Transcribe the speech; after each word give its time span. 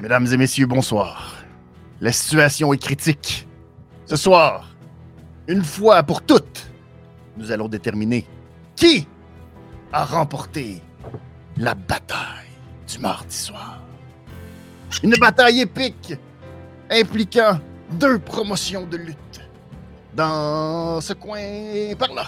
Mesdames 0.00 0.26
et 0.32 0.36
messieurs, 0.36 0.66
bonsoir. 0.66 1.36
La 2.00 2.12
situation 2.12 2.72
est 2.72 2.78
critique. 2.78 3.46
Ce 4.06 4.16
soir, 4.16 4.70
une 5.48 5.64
fois 5.64 6.02
pour 6.02 6.22
toutes, 6.22 6.70
nous 7.36 7.50
allons 7.50 7.68
déterminer 7.68 8.26
qui 8.74 9.06
a 9.92 10.04
remporté 10.04 10.82
la 11.56 11.74
bataille 11.74 12.50
du 12.88 12.98
mardi 12.98 13.34
soir. 13.34 13.80
Une 15.02 15.14
bataille 15.16 15.60
épique 15.60 16.14
impliquant 16.90 17.60
deux 17.90 18.18
promotions 18.18 18.86
de 18.86 18.96
lutte. 18.96 19.40
Dans 20.14 21.00
ce 21.00 21.12
coin 21.12 21.94
par 21.98 22.14
là, 22.14 22.26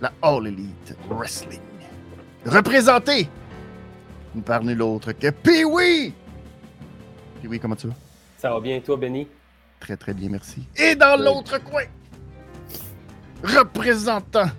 la 0.00 0.12
All 0.22 0.48
Elite 0.48 0.96
Wrestling. 1.08 1.60
Représentée 2.46 3.28
par 4.42 4.62
nul 4.62 4.80
autre 4.82 5.12
que 5.12 5.28
Pee-Wee! 5.30 6.12
Pee-Wee, 7.42 7.58
comment 7.60 7.76
tu 7.76 7.86
vas? 7.88 7.94
Ça 8.38 8.50
va 8.50 8.60
bien, 8.60 8.80
toi, 8.80 8.96
Benny? 8.96 9.26
Très, 9.80 9.96
très 9.96 10.14
bien, 10.14 10.28
merci. 10.30 10.66
Et 10.76 10.94
dans 10.94 11.16
l'autre 11.20 11.58
coin, 11.62 11.82
représentant 13.42 14.50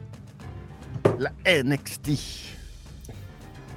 la 1.19 1.31
NXT, 1.63 2.09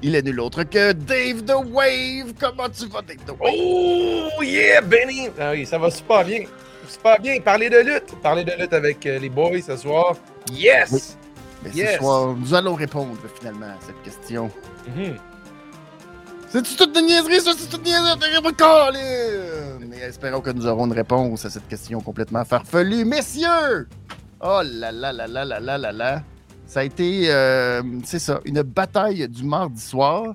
il 0.03 0.15
est 0.15 0.23
nul 0.23 0.41
autre 0.41 0.63
que 0.65 0.93
Dave 0.93 1.43
the 1.45 1.55
Wave. 1.73 2.35
Comment 2.39 2.69
tu 2.69 2.87
vas, 2.87 3.03
Dave 3.03 3.19
the 3.27 3.31
Wave? 3.41 3.55
Oh, 3.55 4.43
yeah, 4.43 4.81
Benny! 4.81 5.29
Ah 5.39 5.53
oui, 5.53 5.67
ça 5.67 5.79
va 5.79 5.91
super 5.91 6.25
bien. 6.25 6.45
Super 6.87 7.21
bien. 7.21 7.41
Parler 7.41 7.69
de 7.69 7.79
lutte. 7.79 8.15
Parler 8.23 8.45
de 8.45 8.53
lutte 8.59 8.73
avec 8.73 9.05
euh, 9.07 9.19
les 9.19 9.29
boys 9.29 9.61
ce 9.61 9.77
soir. 9.77 10.17
Yes! 10.53 11.17
Mais 11.65 11.71
Yes. 11.75 11.93
ce 11.95 11.99
soir, 11.99 12.35
nous 12.37 12.55
allons 12.55 12.75
répondre 12.75 13.17
finalement 13.39 13.67
à 13.67 13.77
cette 13.85 14.01
question. 14.03 14.49
Mhm. 14.97 15.17
C'est-tu 16.51 16.77
toute 16.77 16.97
une 16.97 17.07
niaiserie, 17.07 17.41
ça? 17.41 17.53
C'est 17.57 17.69
toute 17.69 17.87
une 17.87 17.93
niaiserie? 17.93 18.19
Mais 19.87 19.99
espérons 19.99 20.41
que 20.41 20.51
nous 20.51 20.67
aurons 20.67 20.87
une 20.87 20.93
réponse 20.93 21.45
à 21.45 21.51
cette 21.51 21.69
question 21.69 22.01
complètement 22.01 22.45
farfelue. 22.45 23.05
Messieurs! 23.05 23.89
Oh 24.41 24.63
là 24.65 24.93
là 24.93 25.13
là 25.13 25.27
là 25.27 25.45
là 25.45 25.61
là 25.61 25.79
là 25.79 25.93
là! 25.93 26.23
Ça 26.67 26.81
a 26.81 26.85
été, 26.85 27.31
euh, 27.33 27.83
c'est 28.05 28.19
ça, 28.19 28.41
une 28.45 28.63
bataille 28.63 29.27
du 29.29 29.43
mardi 29.45 29.81
soir. 29.81 30.35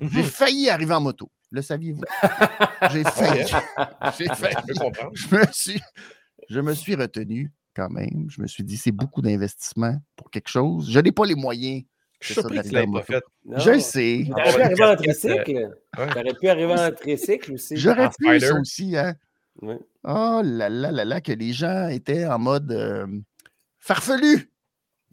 J'ai 0.00 0.22
Mhm. 0.22 0.28
failli 0.28 0.70
arriver 0.70 0.94
en 0.94 1.00
moto. 1.00 1.30
Le 1.50 1.62
saviez-vous? 1.62 2.02
J'ai 2.92 3.04
failli. 3.04 3.44
J'ai 4.18 4.26
failli. 4.26 4.56
Je 5.14 5.36
me 5.36 5.44
suis, 5.52 5.80
je 6.48 6.60
me 6.60 6.74
suis 6.74 6.94
retenu 6.96 7.52
quand 7.76 7.90
même. 7.90 8.26
Je 8.28 8.40
me 8.40 8.46
suis 8.46 8.64
dit, 8.64 8.76
c'est 8.76 8.92
beaucoup 8.92 9.22
d'investissement 9.22 9.96
pour 10.16 10.30
quelque 10.30 10.48
chose. 10.48 10.90
Je 10.90 10.98
n'ai 11.00 11.12
pas 11.12 11.26
les 11.26 11.34
moyens. 11.36 11.82
Je 12.20 12.26
suis 12.26 12.34
C'est 12.34 12.34
ça, 12.34 12.40
surpris 12.48 12.58
que 12.58 12.62
tu 12.64 12.70
d'arriver 12.72 12.80
l'aies 12.80 12.88
en 12.88 12.92
pas 12.92 12.98
moto. 12.98 13.12
fait. 13.12 13.24
Non. 13.44 13.58
Je 13.58 13.78
sais. 13.80 14.26
T'aurais 14.28 14.52
pu 14.52 14.54
Ah, 14.60 14.64
arriver 14.64 14.84
en 14.84 14.96
tricycle. 14.96 15.78
T'aurais 15.96 16.34
pu 16.40 16.48
arriver 16.48 16.72
en 16.72 16.90
tricycle 16.92 17.52
aussi. 17.52 17.76
J'aurais 17.76 18.08
pu 18.18 18.40
ça 18.40 18.54
aussi, 18.60 18.96
hein? 18.96 19.14
Oh 19.62 20.40
là 20.44 20.68
là 20.68 20.90
là 20.90 21.04
là, 21.04 21.20
que 21.20 21.32
les 21.32 21.52
gens 21.52 21.88
étaient 21.88 22.26
en 22.26 22.38
mode 22.38 22.72
euh, 22.72 23.06
farfelu 23.78 24.50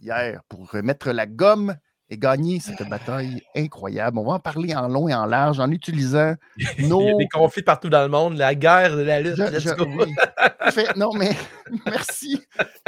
hier 0.01 0.41
pour 0.49 0.73
mettre 0.83 1.11
la 1.11 1.25
gomme 1.27 1.75
et 2.11 2.17
gagner 2.17 2.59
cette 2.59 2.87
bataille 2.89 3.41
incroyable. 3.55 4.19
On 4.19 4.25
va 4.25 4.33
en 4.33 4.39
parler 4.39 4.75
en 4.75 4.87
long 4.89 5.07
et 5.07 5.13
en 5.15 5.25
large 5.25 5.59
en 5.61 5.71
utilisant 5.71 6.35
Il 6.57 6.81
y 6.81 6.85
a 6.85 6.87
nos. 6.89 7.17
des 7.17 7.27
conflits 7.27 7.63
partout 7.63 7.89
dans 7.89 8.03
le 8.03 8.09
monde. 8.09 8.37
La 8.37 8.53
guerre 8.53 8.95
de 8.97 9.01
la 9.01 9.21
lutte. 9.21 9.37
Je- 9.37 9.59
je- 9.59 9.81
oui. 9.81 10.13
Fait- 10.71 10.95
non, 10.97 11.13
mais 11.13 11.31
merci. 11.85 12.39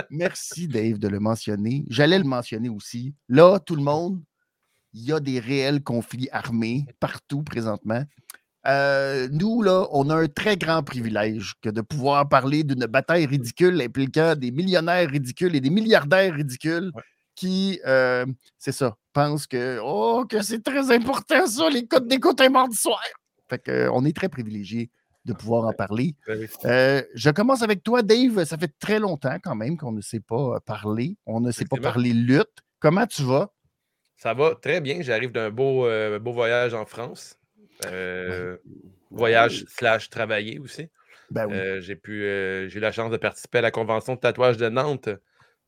Merci, 0.10 0.68
Dave, 0.68 1.00
de 1.00 1.08
le 1.08 1.20
mentionner. 1.20 1.86
J'allais 1.90 2.20
le 2.20 2.26
mentionner 2.26 2.70
aussi. 2.70 3.16
Là, 3.30 3.60
tout 3.60 3.76
le 3.78 3.82
monde, 3.82 4.22
il 4.94 5.06
y 5.06 5.14
a 5.14 5.20
des 5.20 5.40
réels 5.40 5.82
conflits 5.82 6.30
armés 6.32 6.86
partout 7.00 7.44
présentement. 7.44 8.04
Euh, 8.68 9.28
nous, 9.32 9.62
là, 9.62 9.88
on 9.92 10.10
a 10.10 10.16
un 10.16 10.28
très 10.28 10.56
grand 10.58 10.84
privilège 10.84 11.54
que 11.62 11.70
de 11.70 11.82
pouvoir 11.82 12.30
parler 12.30 12.64
d'une 12.64 12.86
bataille 12.86 13.26
ridicule 13.26 13.82
impliquant 13.82 14.36
des 14.36 14.52
millionnaires 14.52 15.10
ridicules 15.10 15.56
et 15.56 15.62
des 15.62 15.70
milliardaires 15.70 16.34
ridicules 16.34 16.92
Ouais. 16.94 17.02
qui, 17.36 17.80
euh, 17.86 18.26
c'est 18.60 18.72
ça, 18.72 18.96
pensent 19.14 19.48
que, 19.48 19.80
oh, 19.82 20.26
que 20.28 20.42
c'est 20.42 20.64
très 20.64 20.92
important 20.92 21.46
ça, 21.48 21.70
les 21.70 21.86
codes 21.86 22.08
d'écoute 22.08 22.42
un 22.42 22.50
mardi 22.50 22.76
soir. 22.76 23.02
Fait 23.50 23.60
que, 23.60 23.72
euh, 23.72 23.92
on 23.94 24.04
est 24.06 24.16
très 24.16 24.30
privilégiés 24.30 24.90
de 25.26 25.34
pouvoir 25.34 25.66
en 25.66 25.74
parler. 25.74 26.16
Euh, 26.66 27.02
je 27.14 27.30
commence 27.30 27.62
avec 27.62 27.84
toi, 27.84 28.02
Dave. 28.02 28.44
Ça 28.46 28.58
fait 28.58 28.72
très 28.80 29.00
longtemps 29.00 29.38
quand 29.42 29.56
même 29.56 29.78
qu'on 29.78 29.92
ne 29.92 30.02
s'est 30.02 30.20
pas 30.20 30.56
euh, 30.56 30.60
parlé. 30.60 31.18
On 31.26 31.40
ne 31.40 31.52
s'est 31.52 31.66
pas 31.66 31.78
parlé 31.78 32.14
lutte. 32.14 32.60
Comment 32.80 33.08
tu 33.08 33.24
vas? 33.24 33.54
Ça 34.18 34.34
va 34.34 34.56
très 34.56 34.82
bien. 34.82 35.02
J'arrive 35.02 35.32
d'un 35.32 35.50
beau, 35.50 35.86
euh, 35.86 36.20
beau 36.20 36.34
voyage 36.34 36.74
en 36.74 36.86
France. 36.86 37.38
Euh, 37.86 38.58
Voyage 39.12 39.66
slash 39.68 40.10
travailler 40.10 40.60
aussi. 40.60 40.90
Ben 41.30 41.48
oui. 41.48 41.82
J'ai 41.82 41.96
pu 41.96 42.22
j'ai 42.68 42.78
eu 42.78 42.80
la 42.80 42.92
chance 42.92 43.12
de 43.12 43.18
participer 43.18 43.60
à 43.60 43.62
la 43.62 43.72
convention 43.72 44.16
de 44.16 44.20
tatouage 44.20 44.58
de 44.58 44.70
Nantes 44.70 45.10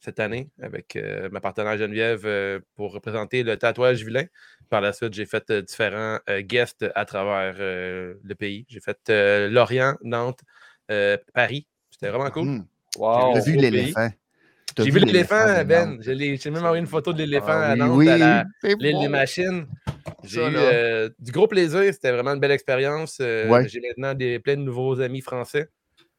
cette 0.06 0.20
année 0.20 0.50
avec 0.62 0.96
euh, 0.96 1.28
ma 1.32 1.42
partenaire 1.42 1.78
Geneviève 1.78 2.22
euh, 2.26 2.60
pour 2.76 2.94
représenter 2.94 3.44
le 3.44 3.58
tatouage 3.58 4.04
vilain. 4.06 4.26
Par 4.70 4.80
la 4.82 4.94
suite, 4.94 5.14
j'ai 5.14 5.26
fait 5.26 5.50
euh, 5.50 5.62
différents 5.62 6.20
guests 6.42 6.86
à 6.96 7.06
travers 7.06 7.56
le 7.58 8.34
pays. 8.38 8.66
J'ai 8.70 8.80
fait 8.80 9.00
Lorient, 9.50 9.96
Nantes, 10.04 10.42
Paris. 11.34 11.68
C'était 11.90 12.10
vraiment 12.10 12.30
cool. 12.32 12.48
Hum, 12.48 12.66
Wow. 12.98 13.34
T'as 13.34 13.42
vu 13.42 13.58
l'éléphant. 13.58 14.10
J'ai 14.78 14.90
vu 14.90 15.00
l'éléphant, 15.00 15.64
Ben. 15.66 15.98
J'ai 16.02 16.16
même 16.50 16.64
envoyé 16.64 16.80
une 16.80 16.88
photo 16.88 17.12
de 17.12 17.20
l'éléphant 17.20 17.48
Ah 17.50 17.72
à 17.72 17.76
Nantes, 17.76 17.98
oui, 17.98 18.08
à 18.10 18.46
l'île 18.64 19.00
des 19.02 19.08
machines. 19.10 19.68
J'ai 20.24 20.42
eu 20.42 20.56
euh, 20.56 21.10
du 21.20 21.32
gros 21.32 21.48
plaisir. 21.48 21.94
C'était 21.94 22.12
vraiment 22.12 22.34
une 22.34 22.40
belle 22.40 22.52
expérience. 22.52 23.18
Euh, 23.22 23.48
Ouais. 23.50 23.68
J'ai 23.68 23.82
maintenant 23.82 24.14
des, 24.14 24.40
plein 24.40 24.56
de 24.56 24.62
nouveaux 24.62 25.00
amis 25.02 25.22
français. 25.22 25.68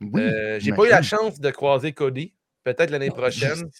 Oui, 0.00 0.20
Euh, 0.20 0.58
J'ai 0.60 0.72
pas 0.72 0.84
eu 0.86 0.90
la 0.90 1.02
chance 1.02 1.40
de 1.40 1.50
croiser 1.50 1.92
Cody. 1.92 2.32
Peut-être 2.66 2.90
l'année 2.90 3.10
prochaine. 3.10 3.70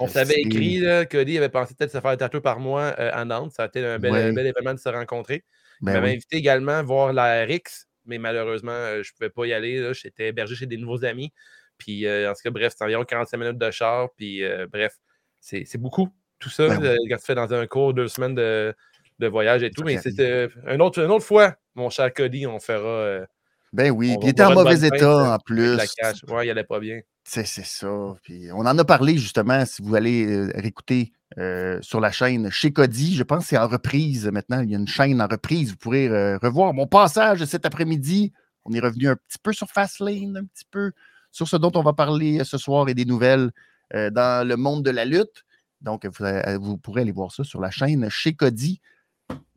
On 0.00 0.08
s'avait 0.08 0.40
écrit, 0.40 0.80
là, 0.80 1.06
Cody 1.06 1.38
avait 1.38 1.48
pensé 1.48 1.72
peut-être 1.78 1.92
se 1.92 2.00
faire 2.00 2.16
tatouer 2.16 2.40
par 2.40 2.58
moi 2.58 2.92
euh, 2.98 3.10
à 3.12 3.24
Nantes. 3.24 3.52
Ça 3.52 3.62
a 3.62 3.66
été 3.66 3.84
un 3.84 4.00
bel, 4.00 4.10
Ouais. 4.12 4.22
un 4.24 4.32
bel 4.32 4.44
événement 4.48 4.74
de 4.74 4.80
se 4.80 4.88
rencontrer. 4.88 5.44
Il 5.80 5.84
Ben 5.86 5.92
m'avait 5.92 6.06
oui. 6.08 6.12
invité 6.14 6.36
également 6.36 6.72
à 6.72 6.82
voir 6.82 7.12
la 7.12 7.44
RX, 7.44 7.86
mais 8.06 8.18
malheureusement, 8.18 8.72
euh, 8.72 9.04
je 9.04 9.12
ne 9.12 9.16
pouvais 9.16 9.30
pas 9.30 9.46
y 9.46 9.52
aller. 9.52 9.78
là. 9.78 9.92
J'étais 9.92 10.28
hébergé 10.30 10.56
chez 10.56 10.66
des 10.66 10.76
nouveaux 10.78 11.04
amis. 11.04 11.32
Puis, 11.78 12.06
euh, 12.06 12.28
en 12.28 12.34
tout 12.34 12.40
cas, 12.42 12.50
bref, 12.50 12.72
c'est 12.76 12.82
environ 12.84 13.04
45 13.04 13.36
minutes 13.38 13.58
de 13.58 13.70
char. 13.70 14.08
Puis, 14.16 14.42
bref, 14.72 14.94
c'est 15.40 15.62
c'est 15.64 15.78
beaucoup. 15.78 16.08
Tout 16.40 16.50
ça, 16.50 16.66
Ben 16.68 16.96
oui. 17.00 17.08
quand 17.08 17.16
tu 17.18 17.24
fais 17.24 17.34
dans 17.36 17.54
un 17.54 17.66
cours, 17.68 17.94
deux 17.94 18.08
semaines 18.08 18.34
de, 18.34 18.74
de 19.20 19.26
voyage 19.28 19.62
et 19.62 19.70
tout. 19.70 19.84
Mais 19.84 19.98
c'est 19.98 20.18
euh, 20.18 20.48
un 20.66 20.80
autre, 20.80 20.98
une 21.00 21.10
autre 21.12 21.24
fois, 21.24 21.54
mon 21.76 21.88
cher 21.88 22.12
Cody, 22.12 22.48
on 22.48 22.58
fera. 22.58 23.26
Ben 23.72 23.90
oui, 23.90 24.12
on 24.16 24.18
puis 24.18 24.28
il 24.28 24.30
était 24.30 24.44
en 24.44 24.54
mauvais 24.54 24.86
état 24.86 25.34
en 25.34 25.38
plus. 25.38 25.76
la 25.76 25.86
cache. 25.86 26.24
Ouais, 26.28 26.46
il 26.46 26.50
allait 26.50 26.64
pas 26.64 26.80
bien. 26.80 27.00
C'est 27.24 27.46
c'est 27.46 27.66
ça. 27.66 28.14
Puis 28.22 28.48
on 28.52 28.60
en 28.60 28.78
a 28.78 28.84
parlé 28.84 29.18
justement, 29.18 29.64
si 29.66 29.82
vous 29.82 29.94
allez 29.94 30.26
euh, 30.26 30.50
réécouter 30.54 31.12
euh, 31.36 31.78
sur 31.82 32.00
la 32.00 32.10
chaîne 32.10 32.50
chez 32.50 32.72
Cody. 32.72 33.14
Je 33.14 33.22
pense 33.22 33.44
que 33.44 33.48
c'est 33.50 33.58
en 33.58 33.68
reprise 33.68 34.26
maintenant. 34.26 34.62
Il 34.62 34.70
y 34.70 34.74
a 34.74 34.78
une 34.78 34.88
chaîne 34.88 35.20
en 35.20 35.26
reprise. 35.26 35.70
Vous 35.70 35.76
pourrez 35.76 36.08
euh, 36.08 36.38
revoir 36.38 36.72
mon 36.72 36.86
passage 36.86 37.44
cet 37.44 37.66
après-midi. 37.66 38.32
On 38.64 38.72
est 38.72 38.80
revenu 38.80 39.08
un 39.08 39.16
petit 39.16 39.38
peu 39.42 39.52
sur 39.52 39.68
Fastlane, 39.68 40.38
un 40.38 40.44
petit 40.44 40.64
peu 40.70 40.92
sur 41.30 41.46
ce 41.46 41.56
dont 41.56 41.70
on 41.74 41.82
va 41.82 41.92
parler 41.92 42.42
ce 42.44 42.56
soir 42.56 42.88
et 42.88 42.94
des 42.94 43.04
nouvelles 43.04 43.50
euh, 43.94 44.08
dans 44.08 44.46
le 44.46 44.56
monde 44.56 44.82
de 44.82 44.90
la 44.90 45.04
lutte. 45.04 45.44
Donc, 45.82 46.06
vous, 46.06 46.24
vous 46.60 46.78
pourrez 46.78 47.02
aller 47.02 47.12
voir 47.12 47.30
ça 47.30 47.44
sur 47.44 47.60
la 47.60 47.70
chaîne 47.70 48.08
chez 48.08 48.32
Cody. 48.32 48.80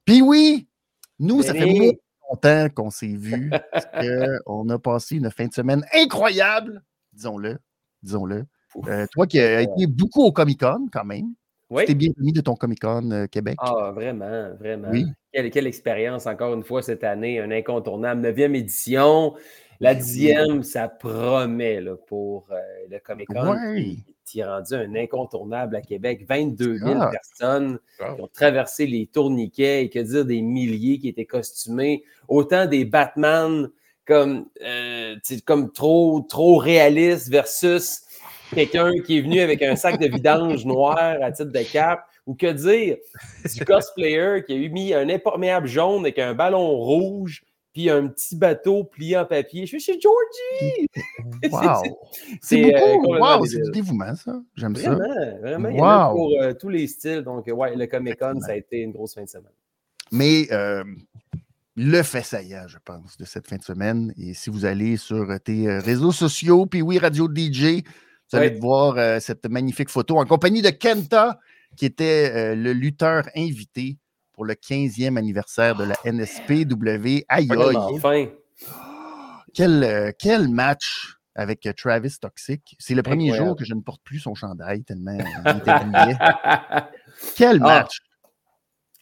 Puis 0.03 0.21
oui, 0.21 0.67
nous, 1.19 1.41
ça 1.41 1.53
fait 1.53 1.99
longtemps 2.31 2.69
qu'on 2.73 2.89
s'est 2.89 3.15
vus. 3.15 3.51
parce 3.71 3.85
que 3.85 4.39
on 4.45 4.67
a 4.69 4.79
passé 4.79 5.17
une 5.17 5.29
fin 5.31 5.47
de 5.47 5.53
semaine 5.53 5.85
incroyable, 5.93 6.83
disons-le. 7.13 7.57
Disons-le. 8.01 8.45
Euh, 8.87 9.05
toi 9.11 9.27
qui 9.27 9.39
as 9.39 9.61
été 9.61 9.85
beaucoup 9.85 10.23
au 10.23 10.31
Comic 10.31 10.61
Con 10.61 10.87
quand 10.91 11.05
même. 11.05 11.33
Oui. 11.69 11.83
Tu 11.83 11.87
t'es 11.87 11.95
bien 11.95 12.09
remis 12.17 12.33
de 12.33 12.41
ton 12.41 12.55
Comic 12.55 12.79
Con 12.81 13.11
euh, 13.11 13.27
Québec. 13.27 13.55
Ah, 13.59 13.91
vraiment, 13.93 14.49
vraiment. 14.59 14.89
Oui. 14.91 15.05
Quelle, 15.31 15.49
quelle 15.51 15.67
expérience, 15.67 16.27
encore 16.27 16.53
une 16.53 16.63
fois, 16.63 16.81
cette 16.81 17.03
année, 17.05 17.39
un 17.39 17.51
incontournable. 17.51 18.21
9e 18.21 18.55
édition. 18.55 19.35
La 19.81 19.93
Ben 19.93 19.99
oui. 19.99 20.05
dixième, 20.05 20.63
ça 20.63 20.87
promet 20.87 21.81
là, 21.81 21.95
pour 22.07 22.45
euh, 22.51 22.55
le 22.89 22.99
Comic 22.99 23.27
Con. 23.27 23.51
Ouais. 23.51 23.95
Tu 24.25 24.39
es 24.39 24.45
rendu 24.45 24.73
un 24.75 24.95
incontournable 24.95 25.75
à 25.75 25.81
Québec. 25.81 26.23
22 26.29 26.77
000 26.77 26.91
Ah. 27.01 27.09
personnes 27.11 27.79
qui 27.97 28.21
ont 28.21 28.27
traversé 28.31 28.85
les 28.85 29.07
tourniquets 29.07 29.83
et 29.83 29.89
que 29.89 29.99
dire 29.99 30.23
des 30.23 30.41
milliers 30.41 30.99
qui 30.99 31.09
étaient 31.09 31.25
costumés. 31.25 32.03
Autant 32.29 32.65
des 32.67 32.85
Batman 32.85 33.69
comme, 34.05 34.45
euh, 34.63 35.15
comme 35.45 35.71
trop, 35.71 36.21
trop 36.29 36.57
réalistes 36.57 37.29
versus 37.29 38.01
quelqu'un 38.53 38.91
qui 39.05 39.17
est 39.17 39.21
venu 39.21 39.41
avec 39.41 39.61
un 39.63 39.75
sac 39.75 39.99
de 39.99 40.07
vidange 40.07 40.65
noir 40.65 40.97
à 41.21 41.31
titre 41.31 41.51
de 41.51 41.63
cap. 41.71 42.05
Ou 42.27 42.35
que 42.35 42.51
dire 42.51 42.97
du 43.53 43.65
cosplayer 43.65 44.43
qui 44.45 44.53
a 44.53 44.55
eu 44.55 44.69
mis 44.69 44.93
un 44.93 45.09
imperméable 45.09 45.67
jaune 45.67 46.01
avec 46.01 46.19
un 46.19 46.35
ballon 46.35 46.69
rouge 46.77 47.43
puis 47.73 47.89
un 47.89 48.07
petit 48.07 48.35
bateau 48.35 48.83
plié 48.83 49.17
en 49.17 49.25
papier. 49.25 49.61
Je 49.65 49.77
suis 49.77 49.79
chez 49.79 49.99
Georgie! 49.99 50.87
Wow. 51.51 51.81
C'est, 52.41 52.75
euh, 52.75 52.79
beaucoup. 52.79 53.03
complètement 53.07 53.39
wow, 53.39 53.45
c'est 53.45 53.61
du 53.61 53.71
dévouement, 53.71 54.15
ça. 54.15 54.41
J'aime 54.55 54.75
ça. 54.75 54.93
Vraiment, 54.93 55.37
vraiment. 55.39 55.69
Il 55.69 55.75
y 55.77 55.81
en 55.81 55.83
a 55.85 56.07
Wow. 56.09 56.15
pour 56.15 56.41
euh, 56.41 56.53
tous 56.53 56.69
les 56.69 56.87
styles. 56.87 57.21
Donc, 57.21 57.47
ouais, 57.47 57.75
le 57.75 57.87
Comic 57.87 58.19
Con, 58.19 58.25
Effectivement. 58.25 58.41
ça 58.45 58.51
a 58.51 58.55
été 58.55 58.77
une 58.81 58.91
grosse 58.91 59.15
fin 59.15 59.23
de 59.23 59.29
semaine. 59.29 59.51
Mais 60.11 60.47
euh, 60.51 60.83
le 61.75 62.03
fait 62.03 62.21
saillant, 62.23 62.67
je 62.67 62.77
pense, 62.83 63.17
de 63.17 63.25
cette 63.25 63.47
fin 63.47 63.55
de 63.57 63.63
semaine. 63.63 64.13
Et 64.17 64.33
si 64.33 64.49
vous 64.49 64.65
allez 64.65 64.97
sur 64.97 65.27
tes 65.43 65.67
euh, 65.67 65.79
réseaux 65.79 66.11
sociaux, 66.11 66.65
puis 66.65 66.81
oui, 66.81 66.99
Radio 66.99 67.27
DJ, 67.33 67.81
vous 68.31 68.37
allez 68.37 68.59
voir 68.59 68.97
euh, 68.97 69.19
cette 69.19 69.45
magnifique 69.47 69.89
photo 69.89 70.17
en 70.17 70.25
compagnie 70.25 70.61
de 70.61 70.69
Kenta, 70.69 71.39
qui 71.77 71.85
était 71.85 72.31
euh, 72.33 72.55
le 72.55 72.73
lutteur 72.73 73.27
invité 73.35 73.97
pour 74.41 74.47
le 74.47 74.55
15e 74.55 75.17
anniversaire 75.17 75.75
de 75.75 75.83
la 75.83 75.95
NSPW. 76.03 77.25
Aïe, 77.29 77.47
aïe. 77.47 77.77
Enfin. 77.77 78.25
Quel, 79.53 80.15
quel 80.17 80.49
match 80.49 81.15
avec 81.35 81.69
Travis 81.77 82.15
Toxic. 82.19 82.75
C'est 82.79 82.95
le 82.95 83.03
premier 83.03 83.35
jour 83.35 83.55
que 83.55 83.63
je 83.63 83.75
ne 83.75 83.81
porte 83.81 84.01
plus 84.03 84.17
son 84.17 84.33
chandail 84.33 84.83
tellement 84.83 85.15
il 85.15 85.57
était 85.57 85.71
Quel 87.35 87.57
ah. 87.61 87.67
match! 87.67 87.99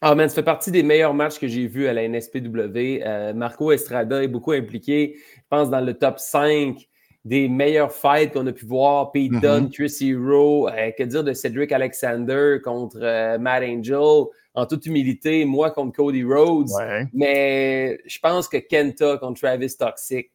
Ah, 0.01 0.13
man, 0.13 0.27
ça 0.27 0.36
fait 0.36 0.44
partie 0.44 0.71
des 0.71 0.83
meilleurs 0.83 1.13
matchs 1.13 1.39
que 1.39 1.47
j'ai 1.47 1.68
vus 1.68 1.88
à 1.88 1.94
la 1.94 2.06
NSPW. 2.06 3.01
Euh, 3.06 3.33
Marco 3.33 3.71
Estrada 3.71 4.21
est 4.21 4.27
beaucoup 4.27 4.51
impliqué, 4.51 5.15
je 5.38 5.42
pense, 5.50 5.69
dans 5.69 5.80
le 5.80 5.94
top 5.94 6.19
5 6.19 6.85
des 7.24 7.47
meilleurs 7.47 7.94
fights 7.94 8.33
qu'on 8.33 8.45
a 8.47 8.51
pu 8.51 8.65
voir. 8.65 9.13
Pete 9.13 9.31
mm-hmm. 9.31 9.39
Dunne, 9.39 9.69
Chris 9.69 9.95
Hero, 10.01 10.68
euh, 10.68 10.92
que 10.97 11.03
dire 11.03 11.24
de 11.24 11.31
Cedric 11.31 11.71
Alexander 11.71 12.57
contre 12.62 13.00
euh, 13.01 13.38
Matt 13.38 13.63
Angel? 13.63 14.25
En 14.56 14.66
toute 14.66 14.86
humilité, 14.86 15.46
moi 15.46 15.72
contre 15.72 15.96
Cody 15.96 16.24
Rhodes. 16.24 16.69
Mais 17.13 18.00
je 18.06 18.19
pense 18.19 18.48
que 18.48 18.57
Kenta 18.57 19.18
contre 19.18 19.40
Travis 19.42 19.75
Toxic 19.78 20.31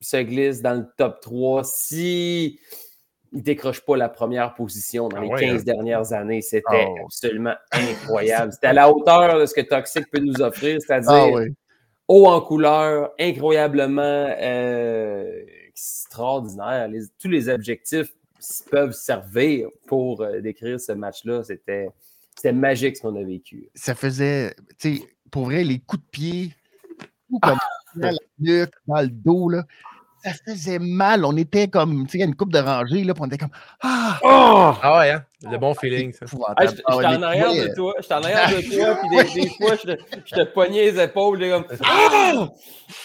se 0.00 0.16
glisse 0.18 0.62
dans 0.62 0.74
le 0.74 0.86
top 0.96 1.20
3. 1.20 1.64
Si 1.64 2.60
il 3.32 3.42
décroche 3.42 3.80
pas 3.80 3.96
la 3.96 4.08
première 4.08 4.54
position 4.54 5.08
dans 5.08 5.18
ah 5.18 5.20
les 5.20 5.46
15 5.46 5.60
hein? 5.60 5.64
dernières 5.64 6.12
années. 6.12 6.40
C'était 6.40 6.86
oh. 6.88 6.96
absolument 7.04 7.54
incroyable. 7.72 8.52
C'était 8.52 8.68
à 8.68 8.72
la 8.72 8.90
hauteur 8.90 9.40
de 9.40 9.46
ce 9.46 9.54
que 9.54 9.60
Toxic 9.60 10.10
peut 10.10 10.20
nous 10.20 10.40
offrir, 10.40 10.80
c'est-à-dire 10.80 11.10
ah 11.10 11.44
haut 12.08 12.26
en 12.26 12.40
couleur, 12.40 13.12
incroyablement 13.18 14.02
euh, 14.40 15.42
extraordinaire. 15.68 16.88
tous 17.20 17.28
les 17.28 17.48
objectifs 17.48 18.14
peuvent 18.70 18.92
servir 18.92 19.68
pour 19.86 20.22
euh, 20.22 20.40
décrire 20.40 20.80
ce 20.80 20.92
match-là. 20.92 21.42
C'était, 21.42 21.88
magique 22.52 22.96
ce 22.96 23.02
qu'on 23.02 23.16
a 23.16 23.24
vécu. 23.24 23.68
Ça 23.74 23.94
faisait, 23.94 24.54
tu 24.78 24.96
sais, 24.96 25.02
pour 25.30 25.46
vrai, 25.46 25.64
les 25.64 25.78
coups 25.78 26.02
de 26.02 26.08
pied, 26.10 26.54
comme 27.42 27.58
dans 27.96 28.10
la 28.10 28.18
nuque, 28.38 28.74
dans 28.86 29.00
le 29.00 29.08
dos, 29.08 29.48
là 29.48 29.66
ça 30.26 30.32
faisait 30.44 30.78
mal. 30.78 31.24
On 31.24 31.36
était 31.36 31.68
comme, 31.68 32.06
tu 32.06 32.18
sais, 32.18 32.24
une 32.24 32.34
coupe 32.34 32.52
de 32.52 32.58
rangée, 32.58 33.04
là, 33.04 33.14
puis 33.14 33.22
on 33.22 33.26
était 33.26 33.38
comme 33.38 33.50
Ah! 33.80 34.18
Oh! 34.22 34.74
Ah 34.82 34.98
ouais, 34.98 35.10
hein? 35.12 35.24
Le 35.48 35.58
bon 35.58 35.74
feeling, 35.74 36.12
ça. 36.12 36.26
Ah, 36.56 36.66
J'étais 36.66 36.82
en 36.86 37.22
arrière 37.22 37.52
de 37.52 37.74
toi, 37.74 37.94
j'étais 38.00 38.14
en 38.14 38.22
arrière 38.22 38.48
de 38.48 38.76
toi, 38.76 38.96
puis 38.96 39.34
des, 39.34 39.42
des, 39.42 39.50
fois, 39.50 39.76
je 39.76 39.92
te, 39.92 40.02
je 40.24 40.34
te 40.34 40.44
pognais 40.52 40.90
les 40.90 41.00
épaules, 41.00 41.38
comme 41.38 41.64
Ah! 41.84 42.48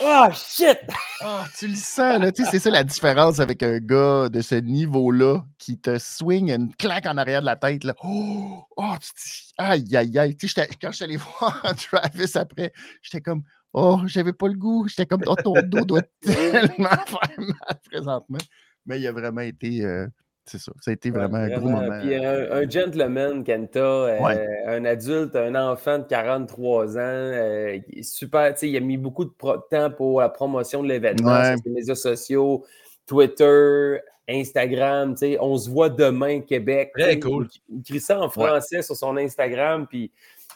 Oh, 0.02 0.28
shit! 0.34 0.80
Ah, 1.22 1.46
tu 1.58 1.68
le 1.68 1.76
sens, 1.76 2.20
là, 2.20 2.32
tu 2.32 2.44
sais, 2.44 2.52
c'est 2.52 2.60
ça 2.60 2.70
la 2.72 2.84
différence 2.84 3.40
avec 3.40 3.62
un 3.62 3.78
gars 3.78 4.30
de 4.30 4.42
ce 4.42 4.56
niveau-là 4.56 5.44
qui 5.60 5.78
te 5.78 6.00
swing 6.00 6.52
une 6.52 6.74
claque 6.74 7.06
en 7.06 7.18
arrière 7.18 7.42
de 7.42 7.46
la 7.46 7.56
tête, 7.58 7.84
là. 7.84 7.94
Oh, 8.04 8.64
oh 8.78 8.94
tu 9.00 9.10
te 9.12 9.18
dis, 9.18 9.54
aïe, 9.58 9.96
aïe, 9.96 10.18
aïe. 10.18 10.36
Tu 10.36 10.48
sais, 10.48 10.68
quand 10.82 10.92
je 10.92 10.96
suis 10.96 11.04
allé 11.04 11.18
voir 11.40 11.62
Travis 11.76 12.32
après, 12.36 12.74
j'étais 13.04 13.22
comme 13.22 13.44
Oh, 13.74 14.02
j'avais 14.06 14.34
pas 14.34 14.48
le 14.48 14.56
goût. 14.56 14.88
J'étais 14.88 15.06
comme, 15.06 15.24
oh, 15.26 15.36
ton 15.36 15.54
dos 15.64 15.86
doit 15.86 16.02
tellement 16.22 16.90
faire 16.90 17.38
mal 17.38 17.80
présentement. 17.90 18.38
Mais 18.86 19.00
il 19.00 19.08
a 19.08 19.12
vraiment 19.12 19.42
été. 19.42 19.84
Euh, 19.86 20.08
c'est 20.46 20.58
ça. 20.58 20.72
Ça 20.82 20.92
a 20.92 20.94
été 20.94 21.12
vraiment, 21.12 21.38
un 21.38 21.50
gros 21.50 21.70
moment. 21.70 22.00
Puis 22.02 22.16
un, 22.16 22.70
gentleman, 22.70 23.44
Kenta, 23.44 23.80
euh, 23.80 24.46
un 24.68 24.84
adulte, 24.86 25.36
un 25.36 25.56
enfant 25.56 26.00
de 26.00 26.04
43 26.04 26.98
ans, 26.98 27.00
euh, 27.00 27.80
super. 28.02 28.54
Il 28.62 28.76
a 28.76 28.80
mis 28.80 28.98
beaucoup 28.98 29.26
de 29.26 29.32
temps 29.70 29.92
pour 29.92 30.20
la 30.20 30.30
promotion 30.30 30.84
de 30.84 30.90
l'événement 30.90 31.44
sur 31.44 31.62
les 31.66 31.72
médias 31.72 31.96
sociaux, 31.96 32.66
Twitter, 33.06 34.00
Instagram. 34.28 35.16
On 35.40 35.58
se 35.58 35.70
voit 35.70 35.90
demain, 35.90 36.42
Québec. 36.42 36.92
Très 36.98 37.20
cool. 37.20 37.48
Il 37.70 37.80
écrit 37.80 38.00
ça 38.00 38.20
en 38.20 38.30
français 38.30 38.82
sur 38.82 38.96
son 38.96 39.16
Instagram. 39.18 39.86
Puis 39.88 40.12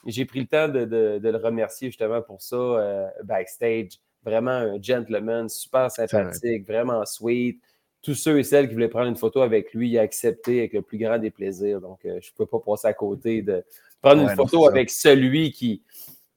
j'ai 0.05 0.25
pris 0.25 0.41
le 0.41 0.47
temps 0.47 0.67
de, 0.67 1.19
le 1.21 1.37
remercier 1.37 1.89
justement 1.89 2.21
pour 2.21 2.41
ça 2.41 2.55
euh, 2.55 3.07
backstage. 3.23 3.99
Vraiment 4.23 4.51
un 4.51 4.81
gentleman, 4.81 5.49
super 5.49 5.91
sympathique, 5.91 6.65
vraiment 6.67 7.05
sweet. 7.05 7.59
Tous 8.01 8.15
ceux 8.15 8.39
et 8.39 8.43
celles 8.43 8.67
qui 8.67 8.73
voulaient 8.73 8.87
prendre 8.87 9.07
une 9.07 9.15
photo 9.15 9.41
avec 9.41 9.73
lui, 9.73 9.89
il 9.89 9.97
a 9.97 10.01
accepté 10.01 10.59
avec 10.59 10.73
le 10.73 10.81
plus 10.81 10.97
grand 10.97 11.17
des 11.17 11.31
plaisirs. 11.31 11.81
Donc, 11.81 11.99
euh, 12.05 12.19
je 12.21 12.31
ne 12.31 12.37
peux 12.37 12.45
pas 12.45 12.59
passer 12.59 12.87
à 12.87 12.93
côté 12.93 13.41
de 13.41 13.63
prendre 14.01 14.21
une 14.21 14.35
photo 14.35 14.67
avec 14.67 14.89
celui 14.89 15.51
qui, 15.51 15.81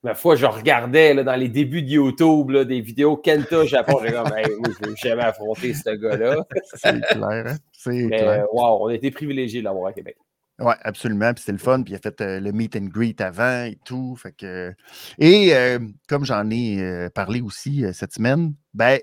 ma 0.03 0.15
foi, 0.15 0.37
je 0.37 0.47
regardais 0.47 1.15
là, 1.15 1.25
dans 1.25 1.37
les 1.37 1.49
débuts 1.49 1.83
de 1.83 1.89
YouTube 1.89 2.55
des 2.57 2.81
vidéos 2.81 3.17
Kenta 3.17 3.65
Japon. 3.67 3.99
J'ai 4.03 4.13
comme, 4.13 4.27
je 4.27 4.89
ne 4.89 4.91
vais 4.91 4.97
jamais 4.97 5.23
affronter 5.23 5.75
ce 5.75 5.91
gars-là. 5.91 6.47
C'est 6.75 7.01
clair. 7.01 7.23
Hein? 7.23 7.57
C'est 7.73 8.07
clair. 8.07 8.47
Wow, 8.53 8.85
on 8.85 8.87
a 8.89 8.95
été 8.95 9.11
privilégiés 9.11 9.61
de 9.61 9.65
l'avoir 9.65 9.89
à 9.89 9.93
Québec. 9.93 10.17
Oui, 10.61 10.75
absolument. 10.83 11.33
Puis 11.33 11.43
c'était 11.43 11.53
le 11.53 11.59
fun. 11.59 11.83
Puis 11.83 11.93
il 11.93 11.97
a 11.97 12.01
fait 12.01 12.21
euh, 12.21 12.41
le 12.41 12.53
meet 12.53 12.75
and 12.77 12.87
greet 12.87 13.21
avant 13.21 13.65
et 13.65 13.79
tout. 13.85 14.17
Fait 14.17 14.33
que... 14.33 14.75
Et 15.19 15.55
euh, 15.55 15.79
comme 16.09 16.25
j'en 16.25 16.51
ai 16.51 16.81
euh, 16.81 17.11
parlé 17.11 17.41
aussi 17.41 17.85
cette 17.93 18.15
semaine, 18.15 18.55
ben, 18.75 19.01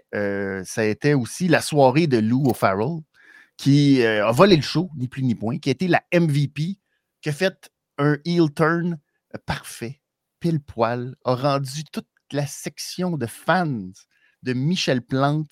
ça 0.65 0.81
a 0.81 0.85
été 0.85 1.13
aussi 1.13 1.47
la 1.47 1.61
soirée 1.61 2.07
de 2.07 2.17
Lou 2.17 2.49
O'Farrell 2.49 3.01
qui 3.57 4.03
a 4.03 4.31
volé 4.31 4.57
le 4.57 4.61
show, 4.61 4.89
ni 4.97 5.07
plus 5.07 5.23
ni 5.23 5.33
moins, 5.33 5.57
qui 5.57 5.69
a 5.69 5.71
été 5.71 5.87
la 5.87 6.03
MVP, 6.13 6.77
qui 7.21 7.29
a 7.29 7.31
fait 7.31 7.71
un 7.97 8.17
heel 8.25 8.53
turn 8.53 8.99
parfait, 9.45 10.01
pile 10.41 10.59
poil, 10.59 11.15
a 11.23 11.35
rendu 11.35 11.85
toute 11.85 12.07
la 12.33 12.45
section 12.45 13.17
de 13.17 13.25
fans 13.25 13.91
de 14.43 14.53
Michel 14.53 15.01
Plante 15.01 15.51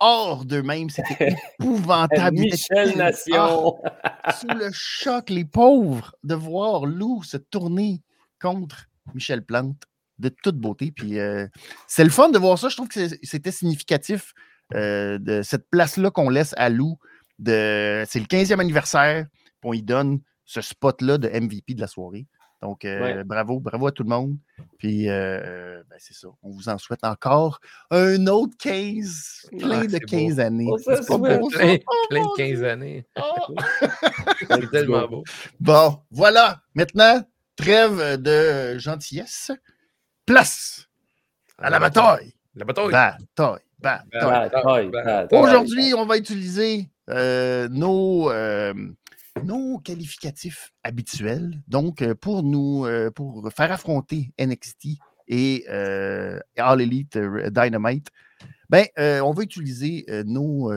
hors 0.00 0.44
d'eux-mêmes. 0.44 0.90
C'était 0.90 1.36
épouvantable. 1.58 2.38
Michel 2.40 2.96
Nation. 2.96 3.76
Ah, 4.22 4.32
sous 4.32 4.48
le 4.48 4.70
choc, 4.72 5.30
les 5.30 5.44
pauvres, 5.44 6.14
de 6.24 6.34
voir 6.34 6.86
Lou 6.86 7.22
se 7.22 7.36
tourner 7.36 8.02
contre 8.40 8.86
Michel 9.14 9.44
Plante 9.44 9.84
de 10.18 10.28
toute 10.28 10.56
beauté. 10.56 10.92
Puis 10.92 11.18
euh, 11.18 11.46
c'est 11.86 12.04
le 12.04 12.10
fun 12.10 12.30
de 12.30 12.38
voir 12.38 12.58
ça. 12.58 12.68
Je 12.68 12.76
trouve 12.76 12.88
que 12.88 13.08
c'était 13.22 13.52
significatif 13.52 14.32
euh, 14.74 15.18
de 15.18 15.42
cette 15.42 15.68
place-là 15.70 16.10
qu'on 16.10 16.30
laisse 16.30 16.54
à 16.56 16.68
Lou. 16.68 16.98
De... 17.38 18.04
C'est 18.08 18.20
le 18.20 18.26
15e 18.26 18.60
anniversaire. 18.60 19.26
Puis 19.60 19.68
on 19.68 19.72
y 19.72 19.82
donne 19.82 20.20
ce 20.44 20.60
spot-là 20.60 21.18
de 21.18 21.28
MVP 21.28 21.74
de 21.74 21.80
la 21.80 21.86
soirée. 21.86 22.26
Donc, 22.62 22.84
euh, 22.84 23.24
bravo, 23.24 23.58
bravo 23.58 23.86
à 23.86 23.92
tout 23.92 24.02
le 24.02 24.10
monde. 24.10 24.36
Puis, 24.78 25.08
euh, 25.08 25.82
ben, 25.88 25.96
c'est 25.98 26.14
ça. 26.14 26.28
On 26.42 26.50
vous 26.50 26.68
en 26.68 26.76
souhaite 26.76 27.04
encore 27.04 27.60
un 27.90 28.26
autre 28.26 28.54
15, 28.58 29.50
plein 29.58 29.86
de 29.86 29.98
15 29.98 30.40
années. 30.40 30.68
C'est 30.84 31.06
pas 31.06 31.16
beau, 31.16 31.48
plein, 31.48 31.78
plein, 32.10 32.22
de 32.22 32.36
15 32.36 32.62
années. 32.64 33.06
Oh! 33.16 33.54
c'est 34.48 34.70
tellement 34.70 35.08
beau. 35.08 35.24
Bon, 35.58 36.00
voilà. 36.10 36.60
Maintenant, 36.74 37.22
trêve 37.56 38.20
de 38.20 38.78
gentillesse. 38.78 39.52
Place 40.26 40.86
à 41.56 41.70
la 41.70 41.78
bataille. 41.78 42.34
La 42.54 42.64
bataille. 42.64 42.90
Bataille. 42.90 43.60
Bataille. 43.80 44.90
Aujourd'hui, 45.32 45.94
on 45.94 46.04
va 46.04 46.18
utiliser 46.18 46.90
euh, 47.08 47.68
nos 47.70 48.30
nos 49.44 49.78
qualificatifs 49.78 50.72
habituels. 50.82 51.60
Donc, 51.68 52.02
euh, 52.02 52.14
pour 52.14 52.42
nous, 52.42 52.84
euh, 52.86 53.10
pour 53.10 53.48
faire 53.54 53.72
affronter 53.72 54.32
NXT 54.38 54.98
et 55.28 55.64
euh, 55.68 56.38
All 56.56 56.80
Elite 56.80 57.18
Dynamite, 57.18 58.08
ben, 58.68 58.86
on 58.96 59.32
va 59.32 59.42
utiliser 59.42 60.06
nos, 60.24 60.70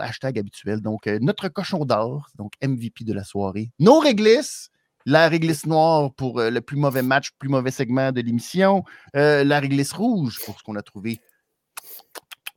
hashtags 0.00 0.38
habituels. 0.38 0.80
Donc, 0.80 1.06
notre 1.06 1.48
cochon 1.48 1.84
d'or, 1.84 2.28
donc 2.36 2.52
MVP 2.62 3.04
de 3.04 3.12
la 3.12 3.24
soirée, 3.24 3.70
nos 3.78 3.98
réglisses, 3.98 4.70
la 5.04 5.28
réglisse 5.28 5.66
noire 5.66 6.12
pour 6.14 6.40
le 6.40 6.60
plus 6.60 6.76
mauvais 6.76 7.02
match, 7.02 7.30
plus 7.38 7.48
mauvais 7.48 7.70
segment 7.70 8.12
de 8.12 8.20
l'émission, 8.20 8.82
la 9.14 9.60
réglisse 9.60 9.92
rouge 9.92 10.38
pour 10.44 10.58
ce 10.58 10.64
qu'on 10.64 10.76
a 10.76 10.82
trouvé 10.82 11.20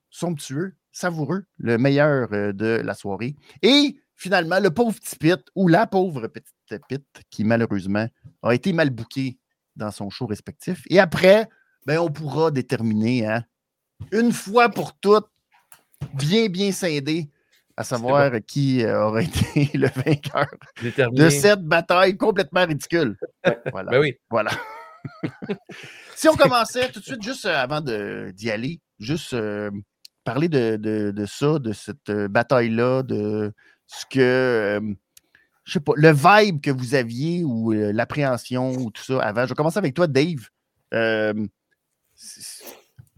somptueux, 0.09 0.75
savoureux, 0.91 1.45
le 1.57 1.77
meilleur 1.77 2.29
de 2.29 2.81
la 2.83 2.93
soirée. 2.93 3.35
Et 3.61 3.99
finalement, 4.19 4.59
le 4.59 4.69
pauvre 4.69 4.99
petit 4.99 5.15
Pit 5.15 5.41
ou 5.55 5.67
la 5.67 5.87
pauvre 5.87 6.27
petite 6.27 6.83
Pit 6.87 7.05
qui, 7.29 7.45
malheureusement, 7.45 8.07
a 8.43 8.53
été 8.53 8.73
mal 8.73 8.89
bouqué 8.89 9.39
dans 9.77 9.91
son 9.91 10.09
show 10.09 10.27
respectif. 10.27 10.83
Et 10.89 10.99
après, 10.99 11.47
ben, 11.85 11.99
on 11.99 12.11
pourra 12.11 12.51
déterminer, 12.51 13.25
hein, 13.25 13.45
une 14.11 14.33
fois 14.33 14.69
pour 14.69 14.93
toutes, 14.99 15.29
bien, 16.13 16.47
bien 16.49 16.73
scindé, 16.73 17.29
à 17.77 17.85
savoir 17.85 18.31
qui 18.45 18.83
euh, 18.83 19.05
aura 19.05 19.21
été 19.23 19.69
le 19.77 19.87
vainqueur 19.87 20.47
de 20.83 21.29
cette 21.29 21.63
bataille 21.63 22.17
complètement 22.17 22.65
ridicule. 22.65 23.17
Voilà. 23.71 23.89
Ben 23.89 23.99
oui. 24.01 24.17
Voilà. 24.29 24.51
si 26.17 26.27
on 26.27 26.35
commençait 26.35 26.91
tout 26.91 26.99
de 26.99 27.05
suite, 27.05 27.23
juste 27.23 27.45
euh, 27.45 27.55
avant 27.55 27.79
d'y 27.79 28.51
aller, 28.51 28.81
juste 28.99 29.33
euh, 29.33 29.71
parler 30.25 30.49
de, 30.49 30.75
de, 30.75 31.25
ça, 31.25 31.57
de 31.57 31.71
cette 31.71 32.11
bataille-là, 32.11 33.03
de 33.03 33.53
ce 33.91 34.05
que, 34.05 34.79
je 35.63 35.71
sais 35.73 35.79
pas, 35.79 35.93
le 35.95 36.11
vibe 36.11 36.61
que 36.61 36.69
vous 36.71 36.93
aviez 36.95 37.43
ou 37.43 37.71
l'appréhension 37.71 38.71
ou 38.73 38.91
tout 38.91 39.01
ça 39.03 39.19
avant. 39.21 39.43
Je 39.45 39.49
vais 39.49 39.55
commencer 39.55 39.79
avec 39.79 39.95
toi, 39.95 40.05
Dave. 40.07 40.47
c'est- 42.15 42.65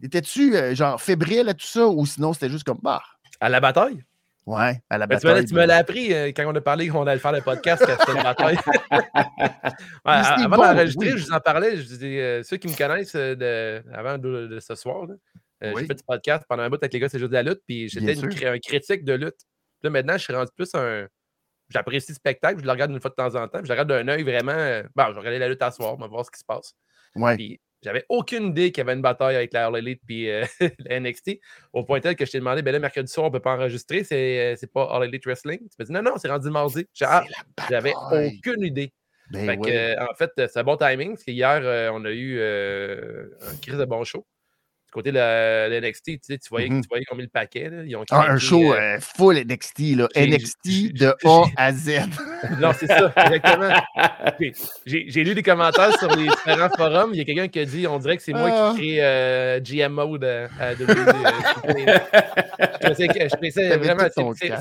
Étais-tu 0.04 0.56
euh, 0.56 0.74
genre 0.74 1.00
fébrile 1.00 1.48
à 1.50 1.54
tout 1.54 1.68
ça 1.68 1.86
ou 1.88 2.04
sinon 2.08 2.34
c'était 2.34 2.50
juste 2.50 2.64
comme 2.64 2.80
bah? 2.82 3.04
À 3.40 3.50
la 3.50 3.60
bataille? 3.60 4.04
ouais 4.48 4.82
à 4.90 4.98
la 4.98 5.06
Ben, 5.06 5.18
bataille. 5.20 5.46
tu 5.46 5.54
me 5.54 5.64
l'as 5.66 5.78
appris 5.78 6.12
euh, 6.12 6.28
quand 6.36 6.44
on 6.52 6.56
a 6.56 6.62
parlé 6.62 6.88
qu'on 6.88 7.06
allait 7.06 7.20
faire 7.20 7.32
le 7.34 7.42
podcast, 7.42 7.86
que 7.86 7.92
c'était 7.92 8.12
une 8.18 8.24
bataille. 8.24 8.58
Ouais, 10.04 10.12
avant 10.14 10.50
bon, 10.58 10.64
d'enregistrer, 10.64 11.14
oui. 11.14 11.20
je 11.20 11.26
vous 11.26 11.32
en 11.34 11.40
parlais. 11.40 11.78
Je 11.78 11.84
disais, 11.84 12.20
euh, 12.20 12.42
ceux 12.44 12.58
qui 12.58 12.68
me 12.68 12.76
connaissent 12.76 13.14
euh, 13.16 13.36
de- 13.36 13.84
avant 13.94 14.18
de, 14.18 14.48
de 14.48 14.60
ce 14.60 14.74
soir, 14.74 15.06
euh, 15.64 15.72
Oui. 15.76 15.82
j'ai 15.82 15.88
fait 15.88 15.96
du 15.96 16.04
podcast 16.04 16.44
pendant 16.50 16.64
un 16.64 16.70
bout 16.70 16.78
avec 16.82 16.92
les 16.94 17.00
gars, 17.00 17.08
c'est 17.10 17.20
juste 17.20 17.30
de 17.30 17.36
la 17.36 17.44
lutte, 17.44 17.62
puis 17.68 17.88
j'étais 17.88 18.48
un 18.48 18.58
critique 18.58 19.06
de 19.06 19.14
lutte. 19.14 19.38
Là, 19.84 19.90
maintenant, 19.90 20.14
je 20.14 20.24
suis 20.24 20.34
rendu 20.34 20.52
plus 20.56 20.70
un. 20.76 21.08
J'apprécie 21.70 22.12
le 22.12 22.16
spectacle, 22.16 22.60
je 22.60 22.66
le 22.66 22.72
regarde 22.72 22.92
une 22.92 23.00
fois 23.00 23.10
de 23.12 23.16
temps 23.16 23.36
en 23.42 23.48
temps, 23.48 23.60
puis 23.60 23.68
je 23.68 23.74
le 23.74 23.80
regarde 23.80 23.88
d'un 23.90 24.08
œil 24.10 24.24
vraiment. 24.24 24.52
euh, 24.52 24.84
Bon, 24.96 25.06
je 25.08 25.14
vais 25.14 25.20
regarder 25.20 25.40
la 25.40 25.48
lutte 25.48 25.62
à 25.62 25.72
soir, 25.72 25.94
on 25.94 25.98
va 25.98 26.08
voir 26.08 26.26
ce 26.26 26.32
qui 26.32 26.40
se 26.40 26.44
passe. 26.46 26.74
Ouais. 27.16 27.36
Puis 27.38 27.62
j'avais 27.82 28.06
aucune 28.10 28.48
idée 28.48 28.72
qu'il 28.74 28.80
y 28.80 28.82
avait 28.82 28.94
une 28.94 29.02
bataille 29.02 29.38
avec 29.38 29.54
la 29.54 29.68
All 29.68 29.78
Elite 29.78 30.02
puis 30.06 30.30
euh, 30.30 30.44
la 30.80 31.00
NXT. 31.00 31.40
Au 31.72 31.84
point 31.86 32.02
tel 32.02 32.16
que 32.18 32.26
je 32.26 32.32
t'ai 32.32 32.40
demandé, 32.40 32.62
ben 32.62 32.74
là, 32.74 32.80
mercredi 32.80 33.12
soir, 33.12 33.26
on 33.26 33.30
ne 33.30 33.34
peut 33.34 33.40
pas 33.40 33.54
enregistrer, 33.56 34.04
c'est, 34.04 34.54
euh, 34.54 34.56
c'est 34.58 34.72
pas 34.72 34.84
All 34.92 35.06
Elite 35.06 35.26
Wrestling. 35.26 35.60
Tu 35.60 35.76
m'as 35.80 35.86
dit 35.86 35.92
non, 35.94 36.02
non, 36.02 36.14
c'est 36.18 36.30
rendu 36.30 36.50
mardi. 36.50 36.86
Ah, 37.02 37.24
j'avais 37.70 37.94
aucune 38.12 38.64
idée. 38.64 38.94
Ben 39.32 39.46
Fait 39.46 39.56
que, 39.58 39.62
ouais. 39.62 39.96
euh, 39.98 40.06
en 40.12 40.14
fait, 40.14 40.30
c'est 40.36 40.58
un 40.58 40.64
bon 40.64 40.76
timing, 40.76 41.12
parce 41.12 41.24
qu'hier, 41.24 41.62
euh, 41.64 41.90
on 41.94 42.04
a 42.04 42.12
eu 42.12 42.42
un 42.42 43.56
crise 43.62 43.78
de 43.78 43.86
bon 43.86 44.04
show. 44.04 44.28
Du 44.92 44.96
côté 44.96 45.12
de 45.12 45.16
la, 45.20 45.70
de 45.70 45.80
NXT, 45.88 46.04
tu, 46.06 46.20
sais, 46.22 46.38
tu 46.38 46.50
voyais, 46.50 46.68
tu 46.68 46.82
voyais 46.90 47.06
combien 47.08 47.24
le 47.24 47.30
paquet. 47.30 47.70
Là, 47.70 47.84
ils 47.86 47.96
ont 47.96 48.04
Ah, 48.12 48.26
un 48.30 48.38
show 48.38 48.74
euh, 48.74 48.98
euh, 48.98 49.00
full 49.00 49.38
NXT, 49.38 49.80
là. 49.96 50.10
NXT 50.18 50.92
de 50.94 51.16
A 51.24 51.44
à 51.56 51.72
Z. 51.72 51.92
Non, 52.60 52.72
c'est 52.78 52.88
ça, 52.88 53.14
exactement. 53.16 53.70
J'ai 54.86 55.24
lu 55.24 55.34
des 55.34 55.44
commentaires 55.44 55.98
sur 55.98 56.14
les 56.16 56.24
différents 56.28 56.70
forums. 56.76 57.12
Il 57.14 57.20
y 57.20 57.22
a 57.22 57.24
quelqu'un 57.24 57.48
qui 57.48 57.60
a 57.60 57.66
dit 57.66 57.88
on 57.88 58.00
dirait 58.00 58.18
que 58.18 58.24
c'est 58.24 58.34
moi 58.34 58.50
Ah. 58.52 58.72
qui 58.76 58.82
crée 58.82 58.98
euh, 59.02 59.60
GM 59.62 59.94
Mode 59.94 60.24
à, 60.26 60.50
à 60.60 60.74
WWE. 60.74 60.88
euh, 61.70 62.00
je 62.82 63.36
pensais, 63.38 63.78
vraiment, 63.78 64.08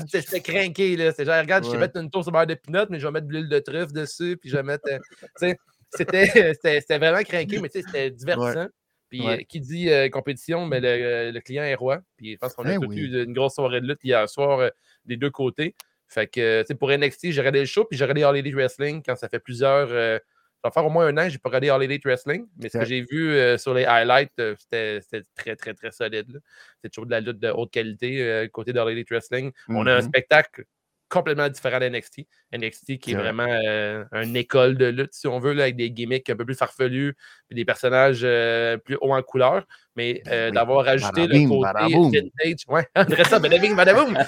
c'était 0.07 0.39
craqué. 0.41 0.95
là. 0.95 1.11
C'est 1.11 1.25
genre, 1.25 1.39
regarde, 1.41 1.65
je 1.65 1.71
vais 1.71 1.77
mettre 1.77 1.99
une 1.99 2.09
toast 2.09 2.29
au 2.29 2.31
beurre 2.31 2.47
de 2.47 2.53
pinot, 2.53 2.85
mais 2.89 2.99
je 2.99 3.05
vais 3.07 3.11
mettre 3.11 3.27
de 3.27 3.33
l'huile 3.33 3.49
de 3.49 3.59
truffe 3.59 3.91
dessus, 3.91 4.37
puis 4.39 4.49
je 4.49 4.55
vais 4.55 4.63
mettre. 4.63 4.87
euh, 4.87 5.53
c'était 5.93 6.97
vraiment 6.97 7.21
craqué, 7.23 7.59
mais 7.59 7.69
c'était 7.69 8.09
divertissant. 8.11 8.67
Puis 9.11 9.21
Ouais. 9.21 9.41
euh, 9.41 9.43
qui 9.47 9.59
dit 9.59 9.89
euh, 9.91 10.07
compétition, 10.09 10.65
mais 10.65 10.79
le, 10.79 11.31
le 11.31 11.39
client 11.41 11.63
est 11.63 11.75
roi. 11.75 12.01
Puis 12.17 12.31
je 12.33 12.37
pense 12.37 12.53
qu'on 12.55 12.65
a 12.65 12.73
Eh 12.73 12.77
oui. 12.77 12.97
eu 12.97 13.23
une 13.23 13.33
grosse 13.33 13.53
soirée 13.55 13.81
de 13.81 13.87
lutte 13.87 13.99
hier 14.03 14.27
soir 14.29 14.59
euh, 14.59 14.69
des 15.05 15.17
deux 15.17 15.29
côtés. 15.29 15.75
Fait 16.07 16.27
que, 16.27 16.61
tu 16.61 16.67
sais, 16.67 16.75
pour 16.75 16.89
NXT, 16.91 17.31
j'ai 17.31 17.41
regardé 17.41 17.59
le 17.59 17.65
show, 17.65 17.83
puis 17.85 17.97
j'ai 17.97 18.05
regardé 18.05 18.23
All 18.23 18.35
Elite 18.37 18.55
Wrestling 18.55 19.03
quand 19.05 19.15
ça 19.17 19.27
fait 19.29 19.39
plusieurs. 19.39 19.89
euh, 19.91 20.17
ça 20.63 20.69
va 20.69 20.71
faire 20.71 20.85
au 20.85 20.89
moins 20.89 21.07
un 21.07 21.17
an 21.17 21.23
que 21.25 21.29
j'ai 21.31 21.39
pas 21.39 21.49
regardé 21.49 21.69
All 21.69 21.83
Elite 21.83 22.03
Wrestling, 22.05 22.47
mais 22.57 22.69
ce 22.69 22.77
que 22.77 22.85
j'ai 22.85 23.01
vu 23.01 23.35
sur 23.57 23.73
les 23.73 23.83
highlights, 23.85 24.31
c'était 24.59 24.99
c'était 25.01 25.25
très, 25.35 25.55
très, 25.55 25.73
très 25.73 25.91
solide. 25.91 26.29
là. 26.31 26.39
C'est 26.81 26.89
toujours 26.89 27.07
de 27.07 27.11
la 27.11 27.19
lutte 27.19 27.39
de 27.39 27.49
haute 27.49 27.71
qualité 27.71 28.47
côté 28.53 28.71
d'All 28.71 28.91
Elite 28.91 29.09
Wrestling. 29.09 29.51
On 29.69 29.87
a 29.87 29.93
un 29.93 29.95
Mhm. 29.97 30.01
spectacle 30.03 30.65
complètement 31.11 31.49
différent 31.49 31.79
de 31.79 31.89
NXT. 31.89 32.21
NXT 32.57 32.97
qui 32.99 33.11
est 33.11 33.15
vraiment 33.15 33.45
euh, 33.47 34.03
une 34.13 34.35
école 34.35 34.75
de 34.77 34.85
lutte, 34.87 35.13
si 35.13 35.27
on 35.27 35.39
veut, 35.39 35.53
là, 35.53 35.63
avec 35.63 35.75
des 35.75 35.91
gimmicks 35.91 36.29
un 36.29 36.35
peu 36.35 36.45
plus 36.45 36.55
farfelus, 36.55 37.15
puis 37.47 37.55
des 37.55 37.65
personnages 37.65 38.21
euh, 38.23 38.77
plus 38.77 38.97
hauts 39.01 39.13
en 39.13 39.21
couleur. 39.21 39.63
Mais 39.95 40.21
Ben 40.25 40.31
euh, 40.33 40.47
oui. 40.47 40.51
d'avoir 40.55 40.85
rajouté 40.85 41.27
le 41.27 41.47
côté 41.49 41.93
vintage. 41.93 42.65
Ouais, 42.69 42.87
André 42.95 43.23
ça, 43.25 43.39
badabing, 43.39 43.75
badaboum. 43.75 44.13
mais 44.13 44.23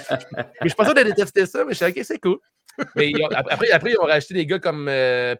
je 0.62 0.68
suis 0.68 0.76
pas 0.76 0.84
sûr 0.84 0.94
de 0.94 1.02
détester 1.02 1.46
ça, 1.46 1.64
mais 1.64 1.72
je 1.72 1.78
suis 1.82 1.86
OK, 1.86 2.00
c'est 2.04 2.18
cool. 2.18 2.38
Mais 2.96 3.08
ils 3.10 3.22
ont- 3.22 3.28
après, 3.28 3.70
après, 3.70 3.92
ils 3.92 3.98
ont 3.98 4.04
rajouté 4.04 4.34
des 4.34 4.46
gars 4.46 4.58
comme 4.58 4.90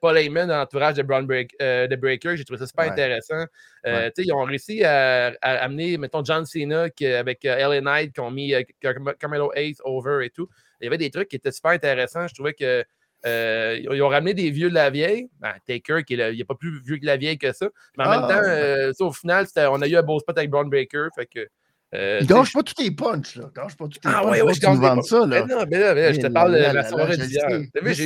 Paul 0.01 0.17
Heyman 0.17 0.47
dans 0.49 0.57
l'entourage 0.57 0.95
de 0.95 1.03
Brown 1.03 1.27
Break, 1.27 1.51
de 1.61 1.97
Breaker. 1.97 2.37
J'ai 2.37 2.45
trouvé 2.45 2.59
ça 2.61 2.67
super 2.67 2.85
Ouais. 2.87 2.93
intéressant. 2.93 3.45
Ouais. 3.85 4.11
Ils 4.19 4.33
ont 4.33 4.45
réussi 4.45 4.83
à, 4.85 5.35
à 5.43 5.51
amener, 5.65 5.99
mettons, 5.99 6.25
John 6.25 6.47
Cena 6.47 6.89
qui, 6.91 7.07
avec 7.07 7.43
LA 7.45 7.81
Knight, 7.81 8.13
qui 8.15 8.21
ont 8.21 8.31
mis 8.31 8.55
Car- 8.81 8.95
Carmelo 9.19 9.53
Hayes 9.55 9.77
over 9.85 10.25
et 10.25 10.31
tout. 10.31 10.49
Il 10.81 10.85
y 10.85 10.87
avait 10.89 10.99
des 10.99 11.11
trucs 11.11 11.29
qui 11.29 11.37
étaient 11.37 11.53
super 11.53 11.71
intéressants. 11.73 12.27
Je 12.29 12.35
trouvais 12.35 12.55
que. 12.55 12.85
euh, 13.27 13.79
ils 13.81 14.03
ont 14.03 14.09
ramené 14.09 14.35
des 14.35 14.51
vieux 14.51 14.69
de 14.69 14.75
la 14.75 14.91
vieille. 14.91 15.29
Ben, 15.41 15.55
Taker, 15.67 16.03
qui 16.07 16.15
est 16.15 16.33
il 16.35 16.39
n'est 16.39 16.45
pas 16.45 16.55
plus 16.57 16.83
vieux 16.83 16.99
que 16.99 17.07
la 17.07 17.17
vieille 17.17 17.39
que 17.39 17.53
ça. 17.53 17.69
Mais 17.97 18.05
en 18.05 18.11
Ah. 18.11 18.19
même 18.21 18.29
temps, 18.29 18.43
euh, 18.47 18.93
ça, 18.93 19.05
au 19.05 19.13
final, 19.13 19.47
on 19.71 19.81
a 19.83 19.89
eu 19.89 19.97
un 19.97 20.03
beau 20.03 20.19
spot 20.21 20.37
avec 20.37 20.51
Brown 20.51 20.69
Breaker. 20.69 21.07
Fait 21.17 21.25
que, 21.27 21.47
euh, 21.95 22.19
Il 22.21 22.27
tu 22.27 22.33
gâche 22.35 22.53
pas 22.53 22.63
tous 22.63 22.75
tes 22.75 22.91
punchs, 22.91 23.37
là. 23.37 23.51
Gâche 23.55 23.77
pas 23.77 23.85
tous 23.87 23.99
tes 23.99 24.01
Ah 24.05 24.21
punchs. 24.21 24.31
ouais, 24.33 24.39
Faut 24.41 24.47
ouais, 24.47 24.53
que 24.53 24.57
je 24.57 24.61
tu 24.61 24.81
gâche 24.81 25.05
ça, 25.05 25.19
là. 25.21 25.27
Mais 25.27 25.55
non, 25.55 25.65
mais 25.71 25.79
là, 25.79 25.95
mais 25.95 26.03
là, 26.03 26.13
je 26.13 26.21
te 26.21 26.27
parle 26.27 26.53
de 26.53 26.59
la 26.59 26.85
soirée 26.89 27.17
d'hier. 27.17 27.49
vu, 27.49 27.71
Je 27.83 27.93
j'ai. 27.93 28.05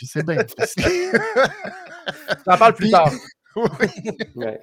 Je 0.00 0.06
sais 0.06 0.22
bien. 0.22 0.44
T'en 2.44 2.56
parles 2.58 2.74
plus 2.74 2.84
Puis- 2.84 2.90
tard. 2.92 3.10
Ouais. 4.34 4.58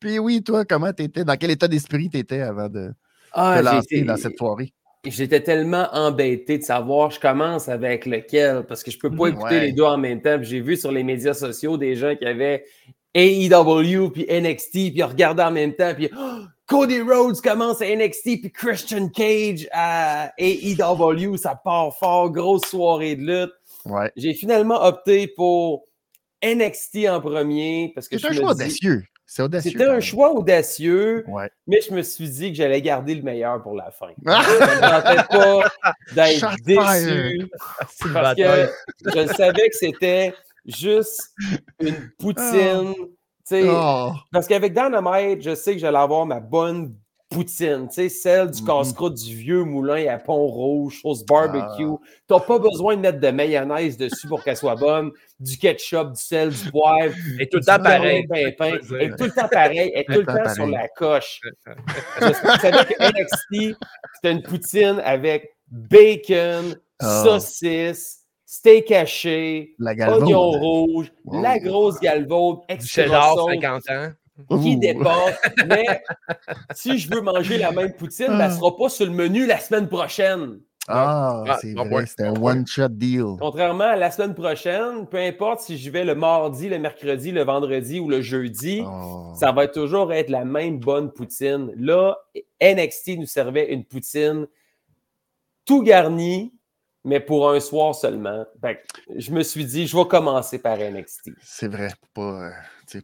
Puis 0.00 0.18
oui, 0.18 0.42
toi, 0.42 0.64
comment 0.64 0.90
t'étais? 0.94 1.24
Dans 1.24 1.36
quel 1.36 1.50
état 1.50 1.68
d'esprit 1.68 2.08
t'étais 2.08 2.40
avant 2.40 2.70
de 2.70 2.90
Ah, 3.32 3.56
te 3.60 3.68
j'ai 3.68 3.74
lancer 3.74 4.02
dans 4.02 4.16
cette 4.16 4.38
soirée? 4.38 4.72
J'étais 5.06 5.40
tellement 5.42 5.88
embêté 5.92 6.58
de 6.58 6.62
savoir 6.62 7.10
je 7.10 7.18
commence 7.18 7.68
avec 7.70 8.04
lequel 8.04 8.64
parce 8.68 8.82
que 8.82 8.90
je 8.90 8.98
peux 8.98 9.10
pas 9.10 9.28
Mhm, 9.28 9.32
écouter 9.32 9.54
ouais. 9.54 9.60
les 9.66 9.72
deux 9.72 9.84
en 9.84 9.96
même 9.96 10.20
temps. 10.20 10.38
J'ai 10.42 10.60
vu 10.60 10.76
sur 10.76 10.92
les 10.92 11.02
médias 11.02 11.32
sociaux 11.32 11.78
des 11.78 11.96
gens 11.96 12.14
qui 12.16 12.26
avaient 12.26 12.64
AEW 13.14 14.10
puis 14.10 14.26
NXT 14.28 14.92
puis 14.92 15.02
regardaient 15.02 15.42
en 15.44 15.50
même 15.52 15.74
temps 15.74 15.94
puis 15.94 16.10
Oh, 16.16 16.40
Cody 16.66 17.00
Rhodes 17.00 17.40
commence 17.40 17.80
à 17.80 17.86
NXT 17.86 18.40
puis 18.42 18.52
Christian 18.52 19.08
Cage 19.08 19.66
à 19.72 20.32
AEW, 20.38 21.36
ça 21.38 21.54
part 21.54 21.96
fort, 21.96 22.30
grosse 22.30 22.62
soirée 22.68 23.16
de 23.16 23.22
lutte. 23.22 23.52
Ouais. 23.86 24.12
J'ai 24.16 24.34
finalement 24.34 24.84
opté 24.84 25.26
pour 25.28 25.86
NXT 26.44 27.08
en 27.08 27.20
premier 27.22 27.90
parce 27.94 28.06
que 28.08 28.18
C'est 28.18 28.26
un 28.28 28.32
choix 28.32 28.54
dis- 28.54 28.60
audacieux. 28.62 29.02
C'est 29.32 29.42
audacieux. 29.42 29.70
C'était 29.70 29.84
un 29.84 30.00
choix 30.00 30.32
audacieux, 30.32 31.24
Ouais. 31.28 31.48
mais 31.68 31.80
je 31.88 31.94
me 31.94 32.02
suis 32.02 32.28
dit 32.28 32.50
que 32.50 32.56
j'allais 32.56 32.82
garder 32.82 33.14
le 33.14 33.22
meilleur 33.22 33.62
pour 33.62 33.76
la 33.76 33.92
fin. 33.92 34.08
Ah! 34.26 34.42
Me 34.42 34.80
tentait 34.80 35.38
pas 35.38 35.70
d'être 36.16 36.56
déçu 36.64 37.34
une 37.36 37.48
parce 38.12 38.34
que 38.34 38.68
je 39.14 39.32
savais 39.34 39.68
que 39.68 39.76
c'était 39.76 40.34
juste 40.66 41.30
une 41.78 42.10
poutine. 42.18 42.92
tu 42.96 43.06
sais, 43.44 43.68
Oh, 43.68 44.14
Parce 44.32 44.48
qu'avec 44.48 44.72
Dynamite, 44.72 45.42
je 45.42 45.54
sais 45.54 45.74
que 45.74 45.78
j'allais 45.78 45.98
avoir 45.98 46.26
ma 46.26 46.40
bonne 46.40 46.92
poutine, 47.30 47.86
tu 47.88 47.94
sais, 47.94 48.08
celle 48.08 48.50
du 48.50 48.60
Mhm. 48.60 48.66
casse-croûte 48.66 49.14
du 49.14 49.34
vieux 49.36 49.62
moulin 49.64 50.06
à 50.08 50.18
Pont-Rouge, 50.18 51.00
sauce 51.00 51.24
barbecue. 51.24 51.86
Ah. 51.92 52.06
T'as 52.26 52.40
pas 52.40 52.58
besoin 52.58 52.96
de 52.96 53.00
mettre 53.02 53.20
de 53.20 53.28
mayonnaise 53.30 53.96
dessus 53.96 54.26
pour 54.28 54.42
qu'elle 54.42 54.56
soit 54.56 54.74
bonne, 54.74 55.12
du 55.38 55.56
ketchup, 55.56 56.12
du 56.12 56.20
sel, 56.22 56.50
du 56.50 56.70
poivre, 56.70 57.14
Et 57.38 57.48
tout 57.48 57.58
le 57.58 57.64
temps 57.64 57.78
pareil. 57.82 58.26
est 58.32 59.16
tout 59.16 59.24
le 59.24 59.30
temps 59.30 59.48
pareil, 59.48 59.92
est 59.94 60.04
tout 60.12 60.20
le 60.20 60.26
temps 60.26 60.54
sur 60.54 60.66
la 60.66 60.88
coche. 60.88 61.40
Je 62.20 62.32
savais 62.60 62.84
que 62.84 63.00
NXT, 63.00 63.76
c'était 64.14 64.32
une 64.32 64.42
poutine 64.42 65.00
avec 65.04 65.50
bacon, 65.70 66.76
Ah. 66.98 67.22
saucisse, 67.24 68.18
steak 68.44 68.90
haché, 68.90 69.76
oignon 69.80 70.50
rouge, 70.50 71.12
Wow. 71.24 71.42
la 71.42 71.58
grosse 71.60 72.00
galvaude, 72.00 72.58
Du 72.68 72.74
extra 72.74 73.02
cheddar, 73.04 73.34
sauce, 73.34 73.50
50 73.52 73.88
ans. 73.90 74.10
Qui 74.62 74.76
dépasse. 74.76 75.38
Mais 75.68 76.02
si 76.74 76.98
je 76.98 77.10
veux 77.12 77.20
manger 77.20 77.58
la 77.58 77.72
même 77.72 77.92
poutine, 77.92 78.26
ben, 78.28 78.40
elle 78.40 78.50
ne 78.50 78.56
sera 78.56 78.76
pas 78.76 78.88
sur 78.88 79.06
le 79.06 79.12
menu 79.12 79.46
la 79.46 79.58
semaine 79.58 79.88
prochaine. 79.88 80.60
Ah, 80.88 81.44
Ah, 81.46 81.58
c'est 81.60 81.74
bon 81.74 81.88
vrai, 81.88 82.04
un 82.18 82.34
one-shot 82.42 82.88
deal. 82.88 83.24
Contrairement 83.38 83.84
à 83.84 83.96
la 83.96 84.10
semaine 84.10 84.34
prochaine, 84.34 85.06
peu 85.08 85.18
importe 85.18 85.60
si 85.60 85.78
je 85.78 85.88
vais 85.90 86.04
le 86.04 86.14
mardi, 86.16 86.68
le 86.68 86.78
mercredi, 86.78 87.30
le 87.30 87.44
vendredi 87.44 88.00
ou 88.00 88.08
le 88.08 88.22
jeudi, 88.22 88.82
Oh. 88.84 89.32
ça 89.36 89.52
va 89.52 89.68
toujours 89.68 90.12
être 90.12 90.30
la 90.30 90.44
même 90.44 90.78
bonne 90.80 91.12
poutine. 91.12 91.70
Là, 91.76 92.18
NXT 92.60 93.18
nous 93.18 93.26
servait 93.26 93.72
une 93.72 93.84
poutine 93.84 94.46
tout 95.64 95.82
garnie, 95.82 96.52
mais 97.04 97.20
pour 97.20 97.50
un 97.50 97.60
soir 97.60 97.94
seulement. 97.94 98.44
Que 98.62 98.68
je 99.16 99.30
me 99.32 99.42
suis 99.42 99.64
dit, 99.64 99.86
je 99.86 99.96
vais 99.96 100.06
commencer 100.06 100.58
par 100.58 100.78
NXT. 100.78 101.30
C'est 101.42 101.68
vrai, 101.68 101.90
pas, 102.14 102.22
euh, 102.22 102.50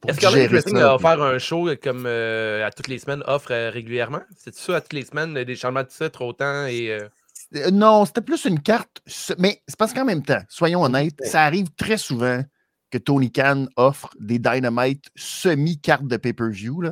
pour 0.01 0.11
Est-ce 0.11 0.21
que 0.21 0.49
Wrestling 0.51 0.79
a 0.79 0.95
offert 0.95 1.23
un 1.23 1.39
show 1.39 1.69
comme 1.83 2.05
euh, 2.07 2.67
à 2.67 2.71
toutes 2.71 2.89
les 2.89 2.99
semaines, 2.99 3.23
offre 3.27 3.53
euh, 3.53 3.71
régulièrement? 3.71 4.21
C'est 4.37 4.55
ça 4.55 4.77
à 4.77 4.81
toutes 4.81 4.93
les 4.95 5.05
semaines, 5.05 5.37
euh, 5.37 5.45
des 5.45 5.57
changements 5.57 5.83
de 5.83 5.89
titre 5.89 6.23
autant 6.23 6.67
et. 6.67 6.91
euh, 6.91 7.09
Euh, 7.55 7.71
Non, 7.71 8.05
c'était 8.05 8.23
plus 8.23 8.45
une 8.45 8.61
carte. 8.61 9.01
Mais 9.39 9.63
c'est 9.69 9.79
parce 9.79 9.93
qu'en 9.93 10.05
même 10.05 10.23
temps, 10.25 10.43
soyons 10.49 10.83
honnêtes, 10.83 11.19
ça 11.25 11.43
arrive 11.45 11.69
très 11.77 11.97
souvent 11.97 12.43
que 12.91 12.99
Tony 12.99 13.31
Khan 13.33 13.67
offre 13.77 14.11
des 14.21 14.39
Dynamite 14.39 15.05
semi-cartes 15.17 16.07
de 16.07 16.17
pay-per-view. 16.17 16.83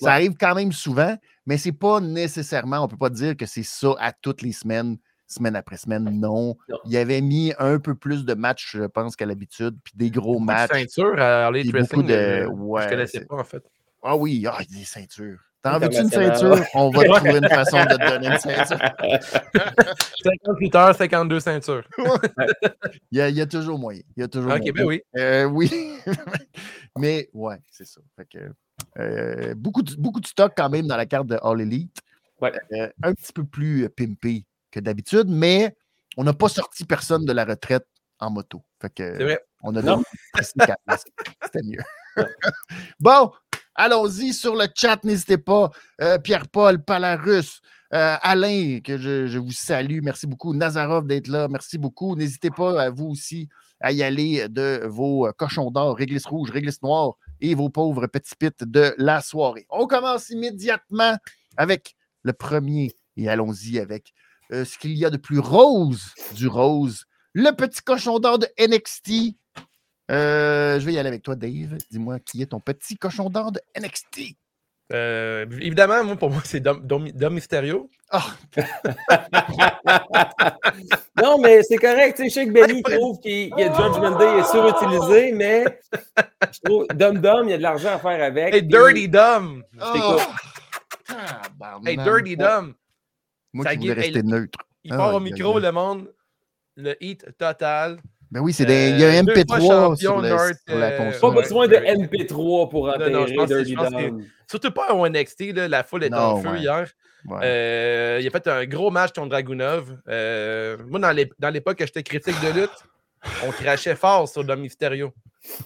Ça 0.00 0.12
arrive 0.12 0.34
quand 0.38 0.54
même 0.54 0.72
souvent, 0.72 1.16
mais 1.46 1.58
c'est 1.58 1.72
pas 1.72 2.00
nécessairement, 2.00 2.78
on 2.84 2.88
peut 2.88 2.96
pas 2.96 3.10
dire 3.10 3.36
que 3.36 3.46
c'est 3.46 3.62
ça 3.64 3.94
à 3.98 4.12
toutes 4.12 4.42
les 4.42 4.52
semaines, 4.52 4.96
semaine 5.26 5.56
après 5.56 5.76
semaine. 5.76 6.04
Non. 6.20 6.56
Il 6.86 6.96
avait 6.96 7.20
mis 7.20 7.52
un 7.58 7.78
peu 7.78 7.94
plus 7.94 8.24
de 8.24 8.34
matchs, 8.34 8.76
je 8.76 8.84
pense, 8.84 9.16
qu'à 9.16 9.26
l'habitude, 9.26 9.76
puis 9.82 9.92
des 9.96 10.10
gros 10.10 10.34
Beaucoup 10.34 10.40
de 10.42 10.46
matchs. 10.46 10.70
ceintures 10.72 11.20
à 11.20 11.50
Wrestling. 11.50 12.06
de- 12.06 12.12
euh, 12.12 12.46
ouais, 12.48 12.82
je 12.84 12.88
connaissais 12.88 13.18
c'est- 13.18 13.26
pas, 13.26 13.36
en 13.36 13.44
fait. 13.44 13.62
Ah 14.02 14.16
oui, 14.16 14.44
ah, 14.48 14.58
des 14.70 14.84
ceintures. 14.84 15.38
T'en 15.62 15.78
veux-tu 15.78 15.96
une 15.98 16.10
ceinture? 16.10 16.62
On 16.74 16.90
va 16.90 17.04
trouver 17.04 17.38
une 17.38 17.48
façon 17.48 17.78
de 17.84 17.94
te 17.96 18.10
donner 18.10 18.26
une 18.26 18.38
ceinture. 18.38 18.78
58 20.22 20.74
heures, 20.74 20.94
52 20.94 21.40
ceintures. 21.40 21.84
Il 23.10 23.18
y 23.18 23.20
a, 23.22 23.28
il 23.30 23.36
y 23.36 23.40
a 23.40 23.46
toujours 23.46 23.78
moyen. 23.78 24.02
Il 24.16 24.20
y 24.20 24.24
a 24.24 24.28
toujours 24.28 24.50
OK, 24.52 24.58
moyen. 24.58 24.72
ben 24.74 24.84
oui. 24.84 25.02
Euh, 25.16 25.44
oui. 25.44 25.70
Mais 26.98 27.28
ouais, 27.32 27.56
c'est 27.70 27.86
ça. 27.86 28.00
Fait 28.16 28.26
que, 28.26 28.38
Euh, 28.98 29.54
beaucoup, 29.56 29.82
de, 29.82 29.94
beaucoup 29.96 30.20
de 30.20 30.26
stock 30.26 30.52
quand 30.56 30.68
même 30.68 30.86
dans 30.86 30.96
la 30.96 31.06
carte 31.06 31.26
de 31.28 31.38
All 31.42 31.60
Elite. 31.60 31.96
Ouais. 32.40 32.52
Euh, 32.72 32.88
un 33.02 33.14
petit 33.14 33.32
peu 33.32 33.44
plus 33.44 33.88
pimpé 33.88 34.44
que 34.74 34.80
d'habitude, 34.80 35.28
mais 35.28 35.76
on 36.16 36.24
n'a 36.24 36.32
pas 36.32 36.48
sorti 36.48 36.84
personne 36.84 37.24
de 37.24 37.32
la 37.32 37.44
retraite 37.44 37.86
en 38.18 38.30
moto. 38.30 38.64
Fait 38.80 38.92
que, 38.92 39.16
C'est 39.16 39.24
vrai. 39.24 39.40
On 39.62 39.74
a 39.76 39.82
places. 39.82 40.52
C'était 41.44 41.62
mieux. 41.64 41.82
bon, 43.00 43.30
allons-y 43.74 44.32
sur 44.32 44.56
le 44.56 44.66
chat. 44.74 45.02
N'hésitez 45.04 45.38
pas. 45.38 45.70
Euh, 46.00 46.18
Pierre-Paul, 46.18 46.82
Palarus, 46.84 47.60
euh, 47.92 48.16
Alain, 48.20 48.80
que 48.80 48.98
je, 48.98 49.26
je 49.26 49.38
vous 49.38 49.52
salue. 49.52 50.00
Merci 50.02 50.26
beaucoup. 50.26 50.52
Nazarov 50.52 51.06
d'être 51.06 51.28
là. 51.28 51.48
Merci 51.48 51.78
beaucoup. 51.78 52.14
N'hésitez 52.16 52.50
pas 52.50 52.82
à 52.82 52.90
vous 52.90 53.06
aussi 53.06 53.48
à 53.80 53.92
y 53.92 54.02
aller 54.02 54.48
de 54.48 54.82
vos 54.86 55.26
euh, 55.26 55.32
cochons 55.32 55.70
d'or, 55.70 55.96
réglisse 55.96 56.26
rouge, 56.26 56.50
réglisse 56.50 56.82
noire 56.82 57.14
et 57.40 57.54
vos 57.54 57.70
pauvres 57.70 58.06
petits 58.06 58.36
pits 58.36 58.50
de 58.60 58.94
la 58.98 59.20
soirée. 59.20 59.66
On 59.70 59.86
commence 59.86 60.30
immédiatement 60.30 61.16
avec 61.56 61.96
le 62.22 62.32
premier 62.32 62.96
et 63.16 63.28
allons-y 63.28 63.78
avec 63.78 64.12
euh, 64.52 64.64
ce 64.64 64.78
qu'il 64.78 64.92
y 64.92 65.04
a 65.04 65.10
de 65.10 65.16
plus 65.16 65.38
rose 65.38 66.12
du 66.34 66.48
rose. 66.48 67.04
Le 67.32 67.50
petit 67.52 67.82
cochon 67.82 68.18
d'or 68.18 68.38
de 68.38 68.46
NXT. 68.58 69.34
Euh, 70.10 70.78
je 70.78 70.84
vais 70.86 70.92
y 70.92 70.98
aller 70.98 71.08
avec 71.08 71.22
toi, 71.22 71.34
Dave. 71.34 71.78
Dis-moi 71.90 72.18
qui 72.20 72.42
est 72.42 72.46
ton 72.46 72.60
petit 72.60 72.96
cochon 72.96 73.30
d'or 73.30 73.52
de 73.52 73.60
NXT. 73.78 74.36
Euh, 74.92 75.46
évidemment, 75.62 76.04
moi, 76.04 76.16
pour 76.16 76.30
moi, 76.30 76.42
c'est 76.44 76.60
Dom, 76.60 76.80
Dom- 76.86 77.10
Dom 77.10 77.32
Mysterio. 77.34 77.90
Ah, 78.10 78.22
Non, 81.22 81.38
mais 81.38 81.62
c'est 81.62 81.76
correct. 81.78 82.16
Tu 82.16 82.24
sais, 82.24 82.28
je 82.28 82.34
sais 82.34 82.46
que 82.46 82.52
Benny 82.52 82.82
trouve 82.82 83.18
qu'il 83.20 83.50
que 83.50 83.62
Judgment 83.62 84.18
Day 84.18 84.38
est 84.40 84.44
surutilisé, 84.44 85.32
mais 85.32 85.64
je 86.52 86.60
trouve 86.64 86.86
Dum 86.88 87.18
Dum, 87.18 87.48
il 87.48 87.52
y 87.52 87.54
a 87.54 87.56
de 87.56 87.62
l'argent 87.62 87.94
à 87.94 87.98
faire 87.98 88.22
avec. 88.22 88.54
Hey, 88.54 88.60
puis- 88.62 88.68
Dirty 88.68 89.08
Dom! 89.08 89.62
oh. 89.80 90.18
Tabarnak. 91.06 91.86
Hey, 91.88 91.96
Dirty 91.96 92.36
Dom! 92.36 92.74
Moi 93.54 93.64
Ça 93.64 93.74
qui 93.76 93.88
voulais 93.88 93.92
rester 94.02 94.22
neutre. 94.22 94.58
Il 94.84 94.92
Ah, 94.92 94.96
part 94.98 95.14
au 95.14 95.20
micro, 95.20 95.58
le 95.58 95.72
monde, 95.72 96.12
le 96.76 96.94
hit 97.02 97.24
total. 97.38 97.98
Ben 98.30 98.40
oui, 98.40 98.52
c'est 98.52 98.66
des, 98.66 98.90
il 98.90 98.98
y 99.00 99.04
a 99.04 99.08
Euh, 99.08 99.20
un 99.20 99.22
deux 99.22 99.32
fois 99.34 99.42
MP3 99.58 99.60
champion 99.60 99.96
sur, 99.96 100.20
le- 100.20 100.28
North, 100.28 100.54
sur 100.68 100.76
la 100.78 100.86
euh, 100.88 100.98
console. 100.98 101.34
Pas 101.34 101.40
besoin 101.40 101.68
de 101.68 101.76
MP3 101.76 102.68
pour 102.68 102.86
non, 102.88 102.92
enterrer 102.94 103.26
je 103.28 103.34
pense 103.34 103.48
Dirty 103.48 103.74
Dom. 103.76 104.24
Surtout 104.50 104.70
pas 104.72 104.92
au 104.92 105.08
NXT, 105.08 105.52
là, 105.54 105.68
la 105.68 105.84
foule 105.84 106.04
est 106.04 106.12
en 106.12 106.34
Non, 106.36 106.42
feu 106.42 106.50
ouais. 106.50 106.58
hier. 106.60 106.86
Ouais. 107.26 107.38
Euh, 107.42 108.18
il 108.20 108.26
a 108.26 108.30
fait 108.30 108.46
un 108.48 108.66
gros 108.66 108.90
match 108.90 109.12
contre 109.14 109.28
Dragunov. 109.30 109.96
Euh, 110.08 110.76
moi, 110.88 110.98
dans 111.00 111.12
l'ép- 111.12 111.32
dans 111.38 111.48
l'époque 111.50 111.78
que 111.78 111.86
j'étais 111.86 112.02
critique 112.02 112.34
de 112.42 112.60
lutte, 112.60 112.84
on 113.46 113.50
crachait 113.52 113.94
fort 113.94 114.28
sur 114.28 114.44
Dom 114.44 114.60
Mysterio. 114.60 115.14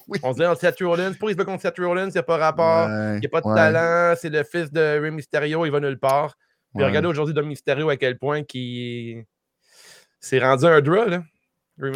Oui. 0.07 0.19
On 0.23 0.33
se 0.35 0.39
disait, 0.39 0.55
Seth 0.57 0.79
Rollins, 0.81 1.15
pour 1.15 1.31
il 1.31 1.33
se 1.33 1.39
bat 1.39 1.45
contre 1.45 1.63
Seth 1.63 1.79
Rollins, 1.79 2.09
il 2.09 2.13
n'y 2.13 2.19
a 2.19 2.23
pas 2.23 2.37
rapport. 2.37 2.87
Ouais, 2.89 3.15
Il 3.17 3.21
n'y 3.21 3.27
a 3.27 3.29
pas 3.31 3.41
de 3.41 3.47
ouais, 3.47 3.55
talent, 3.55 4.15
c'est 4.21 4.29
le 4.31 4.45
fils 4.45 4.71
de 4.71 5.01
Rey 5.01 5.11
Mysterio, 5.11 5.65
il 5.65 5.73
va 5.73 5.81
nulle 5.81 5.99
part. 5.99 6.35
Puis 6.75 6.83
ouais. 6.83 6.85
regardez 6.89 7.09
aujourd'hui 7.09 7.35
Dom 7.35 7.47
Mysterio 7.47 7.89
à 7.89 7.97
quel 7.97 8.19
point 8.19 8.43
qui 8.45 9.17
s'est 10.21 10.39
rendu 10.39 10.67
un 10.67 10.81
draw, 10.81 11.07
là. 11.07 11.23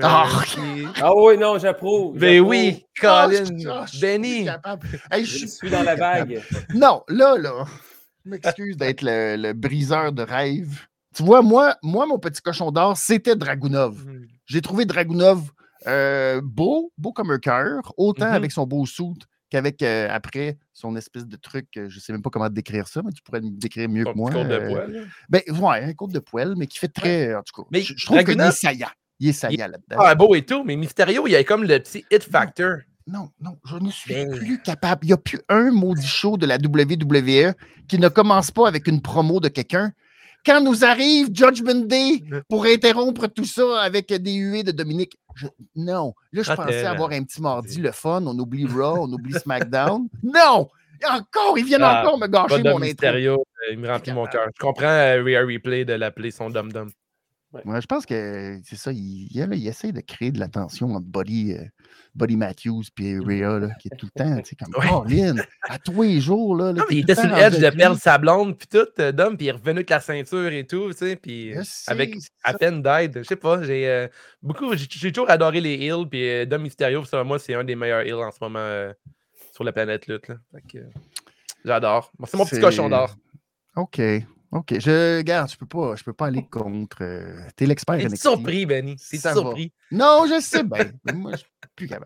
Ah, 0.03 0.29
qui- 0.47 0.87
Ah 1.03 1.13
oui, 1.15 1.37
non, 1.37 1.59
j'approuve. 1.59 2.17
Ben 2.17 2.41
oui, 2.41 2.87
Ah, 3.03 3.27
Colin, 3.29 3.45
je- 3.45 3.85
je 3.87 3.91
suis 3.91 4.01
Benny. 4.01 4.47
Hey, 5.11 5.25
je 5.25 5.39
Je 5.39 5.47
suis 5.47 5.71
dans 5.71 5.83
la 5.83 5.97
vague. 5.97 6.41
Non, 6.73 7.03
là, 7.09 7.37
là, 7.37 7.65
je 8.25 8.31
m'excuse 8.31 8.77
d'être 8.77 9.03
le, 9.03 9.35
le 9.37 9.53
briseur 9.53 10.13
de 10.13 10.23
rêve. 10.23 10.87
Tu 11.15 11.25
vois, 11.25 11.43
moi, 11.43 11.77
moi 11.83 12.07
mon 12.07 12.19
petit 12.21 12.41
cochon 12.41 12.71
d'or, 12.71 12.97
c'était 12.97 13.35
Dragunov. 13.35 14.07
J'ai 14.47 14.61
trouvé 14.63 14.85
Dragunov 14.85 15.51
euh, 15.89 16.41
beau, 16.43 16.93
beau 16.97 17.13
comme 17.13 17.33
un 17.33 17.39
cœur, 17.41 17.93
autant 17.97 18.27
Mhm. 18.29 18.35
avec 18.35 18.53
son 18.53 18.67
beau 18.69 18.87
suit 18.87 19.19
qu'avec, 19.53 19.83
euh, 19.83 20.09
après, 20.11 20.57
son 20.73 20.97
espèce 20.97 21.27
de 21.27 21.37
truc, 21.37 21.67
euh, 21.77 21.91
je 21.91 21.97
ne 21.97 22.01
sais 22.01 22.13
même 22.13 22.23
pas 22.23 22.31
comment 22.31 22.49
décrire 22.49 22.89
ça, 22.89 23.03
mais 23.05 23.13
tu 23.13 23.23
pourrais 23.23 23.43
me 23.43 23.51
décrire 23.51 23.87
mieux 23.89 24.05
que 24.05 24.17
moi. 24.17 24.31
petit 24.31 24.39
compte 24.39 24.49
de 24.49 24.55
là? 24.55 25.05
Ben, 25.29 25.43
ouais, 25.49 25.85
un 25.85 25.93
côte 25.93 26.13
de 26.13 26.21
poêle, 26.21 26.55
mais 26.57 26.67
qui 26.67 26.79
fait 26.79 26.89
très, 26.89 27.35
en 27.35 27.43
tout 27.43 27.63
cas, 27.63 27.69
Mais 27.71 27.83
je, 27.83 27.93
je 27.95 28.07
trouve 28.07 28.25
qu'il 28.25 28.41
est 28.41 28.51
saillant. 28.53 28.89
Il 29.21 29.29
est 29.29 29.33
saillant 29.35 29.69
là-dedans. 29.69 29.97
Ah, 29.99 30.15
beau 30.15 30.35
et 30.35 30.43
tout, 30.43 30.65
mais 30.65 30.75
Mysterio, 30.75 31.27
il 31.27 31.33
y 31.33 31.37
a 31.37 31.45
comme 31.45 31.65
le 31.65 31.79
petit 31.79 32.03
hit 32.11 32.25
factor. 32.25 32.79
Non, 33.07 33.29
non, 33.41 33.59
je 33.67 33.77
ne 33.77 33.91
suis 33.91 34.15
Ben. 34.15 34.31
plus 34.31 34.63
capable. 34.63 35.05
Il 35.05 35.09
n'y 35.09 35.13
a 35.13 35.19
plus 35.19 35.41
un 35.51 35.71
maudit 35.71 36.07
show 36.07 36.39
de 36.39 36.47
la 36.47 36.57
WWE 36.57 37.53
qui 37.89 37.99
ne 37.99 38.09
commence 38.09 38.51
pas 38.51 38.67
avec 38.67 38.87
une 38.87 39.03
promo 39.03 39.39
de 39.39 39.49
quelqu'un. 39.49 39.93
Quand 40.45 40.61
nous 40.61 40.85
arrive 40.85 41.29
Judgment 41.33 41.87
Day 41.87 42.23
pour 42.49 42.65
interrompre 42.67 43.29
tout 43.29 43.45
ça 43.45 43.81
avec 43.83 44.09
des 44.13 44.33
huées 44.35 44.65
de 44.65 44.73
Dominique, 44.73 45.13
je- 45.37 45.47
non. 45.77 46.15
Là, 46.33 46.43
je 46.43 46.51
Ah, 46.51 46.57
pensais 46.57 46.85
avoir 46.85 47.11
un 47.13 47.23
petit 47.23 47.41
mardi, 47.41 47.79
le 47.81 47.93
fun. 47.93 48.23
On 48.27 48.37
oublie 48.39 48.67
Raw, 48.67 49.05
on 49.05 49.13
oublie 49.13 49.35
SmackDown. 49.35 50.09
Non! 50.23 50.69
Encore, 51.09 51.59
ils 51.59 51.65
viennent 51.65 51.83
Ah, 51.83 52.03
encore 52.03 52.19
me 52.19 52.27
gâcher 52.29 52.63
mon 52.63 52.81
intro. 52.83 53.07
Euh, 53.07 53.37
il 53.73 53.79
me 53.79 53.89
remplit 53.89 54.13
mon 54.13 54.27
cœur. 54.27 54.47
Je 54.55 54.61
comprends 54.61 54.87
euh, 54.87 55.23
Rhea 55.23 55.41
Replay 55.45 55.85
de 55.85 55.95
l'appeler 55.95 56.31
son 56.31 56.49
Dom. 56.51 56.69
Ouais, 57.65 57.81
je 57.81 57.87
pense 57.87 58.07
que 58.07 58.59
c'est 58.65 58.77
ça. 58.77 58.93
Il, 58.93 59.29
il, 59.31 59.39
là, 59.41 59.47
il 59.55 59.67
essaie 59.67 59.93
de 59.93 60.01
créer 60.01 60.31
de 60.33 60.39
la 60.41 60.49
tension 60.49 60.95
entre 60.95 61.07
Buddy, 61.07 61.53
euh, 61.53 61.65
Buddy 62.15 62.37
Matthews 62.37 62.83
et 63.01 63.19
Rhea, 63.19 63.59
là, 63.59 63.69
qui 63.81 63.89
est 63.89 63.97
tout 63.97 64.07
le 64.15 64.23
temps, 64.23 64.37
tu 64.43 64.51
sais, 64.51 64.57
comme 64.57 64.75
Ouais. 64.77 64.89
Colin, 64.89 65.37
à 65.63 65.79
tous 65.79 66.03
les 66.03 66.21
jours. 66.21 66.55
Là, 66.57 66.67
là, 66.67 66.73
Non, 66.81 66.85
mais 66.91 66.97
il 66.97 67.01
était 67.01 67.15
sur 67.15 67.27
l'edge 67.35 67.59
de 67.59 67.71
perdre 67.71 67.99
sa 67.99 68.19
blonde, 68.19 68.59
puis 68.59 68.69
tout, 68.69 68.87
euh, 68.99 69.13
Dom, 69.13 69.37
puis 69.37 69.47
il 69.47 69.49
est 69.49 69.53
revenu 69.53 69.71
avec 69.79 69.89
la 69.91 70.01
ceinture 70.01 70.49
et 70.53 70.67
tout, 70.67 70.91
tu 70.93 70.99
sais, 70.99 71.17
puis 71.17 71.55
avec 71.87 72.15
à 72.45 72.55
peine 72.55 72.83
d'aide. 72.83 73.19
Je 73.23 73.23
sais 73.29 73.37
pas, 73.37 73.63
j'ai 73.63 73.89
euh, 73.89 74.09
beaucoup, 74.43 74.75
j'ai 74.77 75.11
toujours 75.13 75.31
adoré 75.31 75.61
les 75.61 75.75
heals, 75.77 76.07
puis 76.11 76.29
euh, 76.29 76.45
Dom 76.45 76.63
Mysterio, 76.63 77.05
selon 77.05 77.25
moi, 77.25 77.39
c'est 77.39 77.55
un 77.55 77.65
des 77.65 77.77
meilleurs 77.77 78.03
heals 78.03 78.15
en 78.15 78.31
ce 78.31 78.39
moment 78.41 78.59
euh, 78.59 78.93
sur 79.55 79.65
la 79.65 79.73
planète 79.73 80.07
lutte. 80.07 80.29
là. 80.29 80.37
J'adore. 81.65 82.11
Bon, 82.19 82.27
c'est 82.27 82.37
mon 82.37 82.45
petit 82.45 82.61
cochon 82.61 82.89
d'or. 82.89 83.15
OK. 83.77 84.01
OK. 84.51 84.75
Je 84.79 85.19
regarde, 85.19 85.51
je 85.51 85.57
peux 85.57 85.67
pas, 85.67 85.95
je 85.97 86.05
peux 86.05 86.13
pas 86.13 86.27
aller 86.27 86.45
contre. 86.51 86.99
euh, 87.03 87.41
T'es 87.57 87.65
l'expert 87.67 87.97
T'es 87.97 88.15
surpris, 88.17 88.67
Benny. 88.67 88.97
T'es 88.97 89.17
Ça 89.17 89.31
va. 89.31 89.41
surpris. 89.41 89.73
Non, 89.91 90.27
je 90.29 90.41
sais 90.43 90.63
bien. 90.65 90.91
Moi, 91.15 91.33
je 91.37 91.43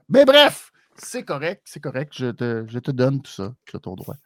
Mais 0.09 0.25
bref, 0.25 0.73
c'est 0.97 1.25
correct, 1.25 1.63
c'est 1.65 1.81
correct. 1.81 2.13
Je 2.17 2.31
te, 2.31 2.65
je 2.69 2.79
te 2.79 2.91
donne 2.91 3.23
tout 3.23 3.33
ça. 3.33 3.55
Tu 3.65 3.77
as 3.77 3.81
ton 3.81 3.95
droit. 3.95 4.17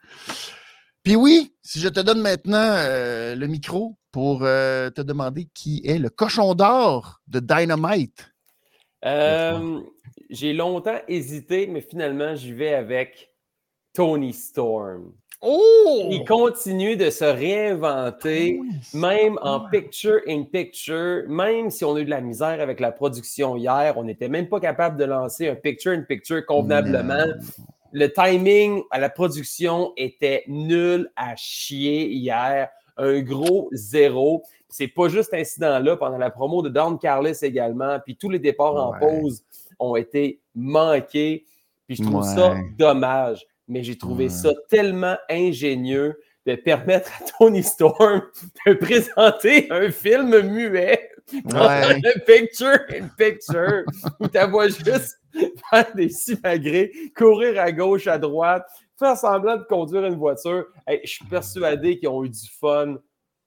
Puis 1.03 1.15
oui, 1.15 1.55
si 1.63 1.79
je 1.79 1.89
te 1.89 1.99
donne 1.99 2.21
maintenant 2.21 2.75
euh, 2.75 3.35
le 3.35 3.47
micro 3.47 3.97
pour 4.11 4.43
euh, 4.43 4.89
te 4.89 5.01
demander 5.01 5.49
qui 5.53 5.81
est 5.85 5.97
le 5.97 6.09
cochon 6.09 6.53
d'or 6.53 7.21
de 7.27 7.39
Dynamite. 7.39 8.31
Euh, 9.05 9.81
J'ai 10.29 10.53
longtemps 10.53 10.99
hésité, 11.07 11.65
mais 11.65 11.81
finalement, 11.81 12.35
j'y 12.35 12.53
vais 12.53 12.73
avec 12.73 13.33
Tony 13.93 14.33
Storm. 14.33 15.13
Oh! 15.41 16.07
Il 16.11 16.23
continue 16.25 16.95
de 16.95 17.09
se 17.09 17.25
réinventer, 17.25 18.59
Oui, 18.61 18.69
même 18.93 19.39
en 19.41 19.61
picture 19.69 20.19
in 20.27 20.43
picture, 20.43 21.23
même 21.27 21.71
si 21.71 21.83
on 21.83 21.95
a 21.95 21.99
eu 21.99 22.05
de 22.05 22.09
la 22.11 22.21
misère 22.21 22.61
avec 22.61 22.79
la 22.79 22.91
production 22.91 23.55
hier, 23.57 23.95
on 23.97 24.03
n'était 24.03 24.29
même 24.29 24.47
pas 24.49 24.59
capable 24.59 24.97
de 24.97 25.05
lancer 25.05 25.49
un 25.49 25.55
picture 25.55 25.93
in 25.93 26.03
picture 26.03 26.45
convenablement. 26.45 27.25
Non. 27.25 27.65
Le 27.93 28.07
timing 28.07 28.83
à 28.91 28.99
la 28.99 29.09
production 29.09 29.93
était 29.97 30.43
nul 30.47 31.11
à 31.15 31.35
chier 31.35 32.07
hier. 32.09 32.69
Un 32.97 33.21
gros 33.21 33.67
zéro. 33.73 34.43
C'est 34.69 34.87
pas 34.87 35.09
juste 35.09 35.31
cet 35.31 35.41
incident-là. 35.41 35.97
Pendant 35.97 36.17
la 36.17 36.29
promo 36.29 36.61
de 36.61 36.69
Don 36.69 36.97
Carlos 36.97 37.33
également, 37.41 37.97
puis 37.99 38.15
tous 38.15 38.29
les 38.29 38.39
départs 38.39 38.75
en 38.75 38.93
pause 38.97 39.43
ont 39.79 39.95
été 39.95 40.39
manqués. 40.55 41.45
Puis 41.87 41.97
je 41.97 42.03
trouve 42.03 42.21
Ouais. 42.21 42.35
ça 42.35 42.55
dommage. 42.77 43.45
Mais 43.67 43.83
j'ai 43.83 43.97
trouvé 43.97 44.25
Ouais. 44.25 44.29
ça 44.29 44.51
tellement 44.69 45.17
ingénieux 45.29 46.19
de 46.45 46.55
permettre 46.55 47.11
à 47.21 47.25
Tony 47.37 47.63
Storm 47.63 48.21
de 48.65 48.73
présenter 48.73 49.71
un 49.71 49.91
film 49.91 50.39
muet 50.41 51.09
dans 51.45 51.67
Ouais. 51.67 51.99
le 51.99 52.19
picture 52.25 52.79
in 52.91 53.07
picture 53.17 53.83
où 54.19 54.27
tu 54.27 54.39
vois 54.49 54.67
juste 54.67 55.19
faire 55.69 55.93
des 55.95 56.09
simagrées, 56.09 56.91
courir 57.15 57.59
à 57.61 57.71
gauche, 57.71 58.07
à 58.07 58.17
droite, 58.17 58.65
faire 58.99 59.15
semblant 59.15 59.57
de 59.57 59.63
conduire 59.63 60.05
une 60.05 60.15
voiture. 60.17 60.65
Hey, 60.87 60.99
je 61.03 61.09
suis 61.11 61.25
persuadé 61.25 61.97
qu'ils 61.99 62.09
ont 62.09 62.23
eu 62.25 62.29
du 62.29 62.49
fun 62.59 62.97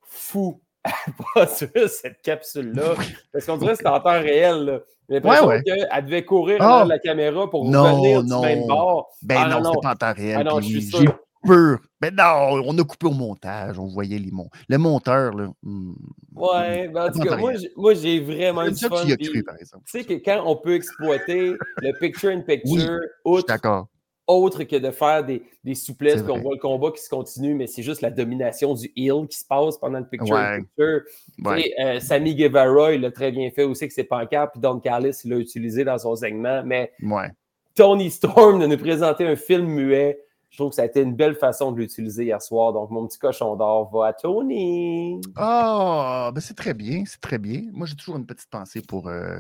fou 0.03 0.61
produire 1.19 1.89
cette 1.89 2.21
capsule-là. 2.23 2.95
Parce 3.33 3.47
qu'on 3.47 3.57
dirait 3.57 3.73
que 3.73 3.79
c'était 3.79 3.89
en 3.91 4.01
temps 4.01 4.11
réel. 4.21 4.65
là. 4.65 4.79
J'ai 5.09 5.17
l'impression 5.17 5.47
Ouais, 5.47 5.63
qu'elle 5.63 6.05
devait 6.07 6.25
courir 6.25 6.59
Ah. 6.61 6.65
en 6.65 6.69
arrière 6.71 6.85
de 6.85 6.89
la 6.91 6.99
caméra 6.99 7.51
pour 7.51 7.65
Non, 7.67 7.83
revenir 7.97 8.23
du 8.23 8.29
non. 8.31 8.43
même 8.43 8.67
bord. 8.67 9.11
Ben 9.23 9.37
Ah, 9.39 9.49
non, 9.49 9.61
non, 9.61 9.65
c'était 9.65 9.75
non. 9.75 9.81
pas 9.81 9.91
en 9.91 9.95
temps 9.97 10.13
réel. 10.17 10.37
Ah 10.41 10.45
non, 10.45 10.61
je 10.61 10.67
suis 10.67 10.81
J'ai 10.81 10.97
sûr. 10.99 11.19
peur. 11.47 11.79
Ben 12.01 12.15
non, 12.15 12.63
on 12.67 12.79
a 12.79 12.85
coupé 12.85 13.07
au 13.07 13.11
montage. 13.13 13.79
On 13.79 13.87
voyait 13.87 14.19
les 14.19 14.31
monts. 14.31 14.49
Le 14.69 14.79
monteur, 14.79 15.35
là. 15.35 15.49
hmm, 15.63 15.93
Ouais, 16.35 16.89
ben 16.89 17.05
en 17.09 17.13
tout 17.13 17.19
Pas 17.21 17.27
cas, 17.27 17.37
moi, 17.37 17.55
j'ai- 17.55 17.73
moi, 17.77 17.95
j'ai 17.95 18.21
vraiment 18.21 18.65
C'est 18.65 18.71
du 18.73 18.87
fun. 18.87 19.03
tu 19.05 19.09
y 19.11 19.13
as 19.13 19.17
puis 19.17 19.29
cru, 19.29 19.43
par 19.45 19.57
exemple. 19.61 19.85
Tu 19.87 19.99
sais 20.01 20.05
que 20.05 20.15
quand 20.15 20.43
on 20.47 20.57
peut 20.57 20.75
exploiter 20.75 21.53
le 21.79 21.99
picture 22.01 22.31
in 22.31 22.41
picture, 22.41 22.77
suis 22.79 22.89
outre, 23.27 23.47
d'accord. 23.47 23.87
Autre 24.27 24.65
que 24.65 24.77
de 24.77 24.91
faire 24.91 25.25
des, 25.25 25.43
des 25.65 25.75
souplesses, 25.75 26.23
puis 26.23 26.33
on 26.33 26.41
voit 26.41 26.55
le 26.55 26.61
combat 26.61 26.91
qui 26.91 27.03
se 27.03 27.11
continue, 27.11 27.55
mais 27.55 27.67
c'est 27.67 27.83
juste 27.83 28.01
la 28.01 28.11
domination 28.11 28.73
du 28.75 28.91
heel 28.97 29.27
qui 29.29 29.39
se 29.39 29.45
passe 29.45 29.77
pendant 29.79 29.99
le 29.99 30.07
picture 30.09 30.35
Ouais. 30.37 30.59
picture. 30.61 31.01
Ouais. 31.45 31.75
euh, 31.81 32.01
Sammy 32.01 32.35
Guevara, 32.35 32.93
il 32.95 33.01
l'a 33.03 33.11
très 33.11 33.31
bien 33.33 33.51
fait 33.51 33.65
aussi, 33.65 33.87
que 33.87 33.93
c'est 33.95 34.05
pancartes, 34.05 34.53
puis 34.53 34.61
Don 34.61 34.81
Carlos, 34.81 35.11
il 35.25 35.31
l'a 35.31 35.37
utilisé 35.37 35.85
dans 35.85 35.99
son 35.99 36.17
segment, 36.17 36.63
mais 36.65 36.93
Ouais. 37.03 37.31
Tony 37.75 38.11
Storm 38.11 38.61
de 38.61 38.67
nous 38.67 38.79
présenter 38.79 39.27
un 39.27 39.37
film 39.37 39.67
muet, 39.67 40.21
je 40.51 40.59
trouve 40.59 40.71
que 40.71 40.77
ça 40.77 40.83
a 40.83 40.87
été 40.87 41.01
une 41.03 41.17
belle 41.17 41.35
façon 41.35 41.73
de 41.73 41.79
l'utiliser 41.81 42.27
hier 42.27 42.41
soir. 42.41 42.73
Donc, 42.73 42.89
mon 42.93 43.09
petit 43.09 43.19
cochon 43.19 43.57
d'or 43.57 43.91
va 43.93 44.07
à 44.07 44.13
Tony. 44.13 45.21
Ah, 45.35 46.31
ben 46.33 46.41
c'est 46.41 46.55
très 46.55 46.73
bien, 46.75 47.03
c'est 47.07 47.21
très 47.21 47.39
bien. 47.39 47.63
Moi, 47.73 47.89
j'ai 47.89 47.97
toujours 47.97 48.17
une 48.17 48.25
petite 48.27 48.49
pensée 48.49 48.81
pour 48.81 49.09
euh, 49.09 49.37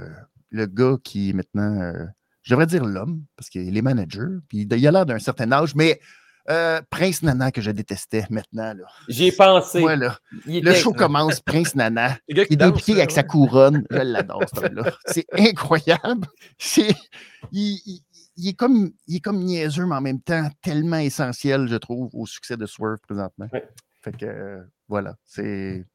le 0.50 0.66
gars 0.66 0.96
qui 1.04 1.32
maintenant, 1.32 1.80
euh, 1.80 2.04
je 2.44 2.52
devrais 2.52 2.66
dire 2.66 2.84
l'homme, 2.84 3.24
parce 3.36 3.50
qu'il 3.50 3.76
est 3.76 3.82
manager, 3.82 4.28
puis 4.48 4.68
il 4.70 4.86
a 4.86 4.90
l'air 4.92 5.04
d'un 5.06 5.18
certain 5.18 5.50
âge, 5.50 5.74
mais 5.74 5.98
euh, 6.50 6.80
Prince 6.90 7.22
Nana 7.22 7.50
que 7.50 7.60
je 7.62 7.70
détestais 7.70 8.26
maintenant. 8.30 8.74
J'y 9.08 9.28
ai 9.28 9.32
pensé. 9.32 9.80
Ouais, 9.82 9.96
là. 9.96 10.18
Il 10.46 10.62
Le 10.62 10.74
show 10.74 10.92
commence, 10.92 11.40
Prince 11.40 11.74
Nana. 11.74 12.18
Les 12.28 12.34
gars 12.34 12.44
qui 12.44 12.54
Il 12.54 12.62
est 12.62 12.72
pieds 12.72 12.94
avec 12.96 13.10
sa 13.10 13.22
couronne. 13.22 13.84
Je 13.90 13.96
l'adore, 13.96 14.42
C'est 15.06 15.26
incroyable. 15.32 16.28
Il, 16.76 16.94
il- 17.52 18.02
il 18.36 18.48
est 18.48 18.54
comme, 18.54 18.90
il 19.06 19.16
est 19.16 19.20
comme 19.20 19.38
niaiseux, 19.44 19.86
mais 19.86 19.94
en 19.94 20.00
même 20.00 20.20
temps 20.20 20.50
tellement 20.60 20.96
essentiel, 20.98 21.68
je 21.68 21.76
trouve, 21.76 22.10
au 22.14 22.26
succès 22.26 22.56
de 22.56 22.66
Swerve 22.66 22.98
présentement. 23.06 23.46
Ouais. 23.52 23.64
Fait 24.02 24.10
que, 24.16 24.26
euh, 24.26 24.60
voilà, 24.88 25.14
c'est, 25.24 25.86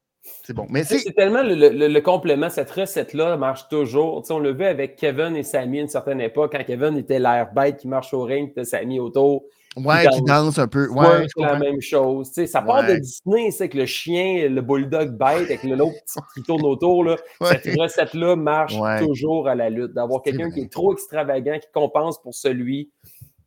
c'est 0.43 0.53
bon. 0.53 0.65
Mais 0.69 0.83
c'est, 0.83 1.11
tellement 1.13 1.41
le, 1.43 1.55
le- 1.55 1.87
le 1.87 2.01
complément, 2.01 2.49
cette 2.49 2.71
recette-là 2.71 3.37
marche 3.37 3.67
toujours. 3.69 4.23
On 4.29 4.39
l'a 4.39 4.51
vu 4.51 4.65
avec 4.65 4.95
Kevin 4.95 5.35
et 5.35 5.43
Sammy 5.43 5.79
à 5.79 5.81
une 5.83 5.87
certaine 5.87 6.21
époque, 6.21 6.51
quand 6.55 6.63
Kevin 6.63 6.97
était 6.97 7.19
l'air 7.19 7.51
bête 7.53 7.77
qui 7.77 7.87
marche 7.87 8.13
au 8.13 8.23
ring, 8.23 8.47
puis 8.47 8.55
t'as 8.55 8.65
Sammy 8.65 8.99
autour. 8.99 9.43
ouais, 9.77 10.07
qui 10.11 10.21
danse 10.23 10.59
un 10.59 10.67
peu. 10.67 10.87
Ouais, 10.89 11.25
c'est 11.35 11.41
la 11.43 11.57
même 11.57 11.79
chose. 11.81 12.29
Ça 12.31 12.61
part 12.61 12.85
de. 12.85 12.95
Disney, 12.95 13.51
c'est 13.51 13.69
que 13.69 13.77
le 13.77 13.85
chien, 13.85 14.49
le 14.49 14.61
bulldog 14.61 15.11
bête 15.17 15.45
avec 15.45 15.63
le 15.63 15.75
l'autre 15.77 15.95
petit 16.05 16.19
qui 16.35 16.43
tourne 16.43 16.65
autour. 16.65 17.03
Là, 17.05 17.15
Ouais. 17.41 17.59
Cette 17.63 17.79
recette-là 17.79 18.35
marche 18.35 18.75
Ouais. 18.77 18.99
toujours 18.99 19.47
à 19.47 19.55
la 19.55 19.69
lutte. 19.69 19.93
D'avoir 19.93 20.21
quelqu'un 20.21 20.51
qui 20.51 20.61
est 20.61 20.71
trop 20.71 20.93
extravagant, 20.93 21.57
qui 21.59 21.67
compense 21.73 22.21
pour 22.21 22.33
celui 22.35 22.91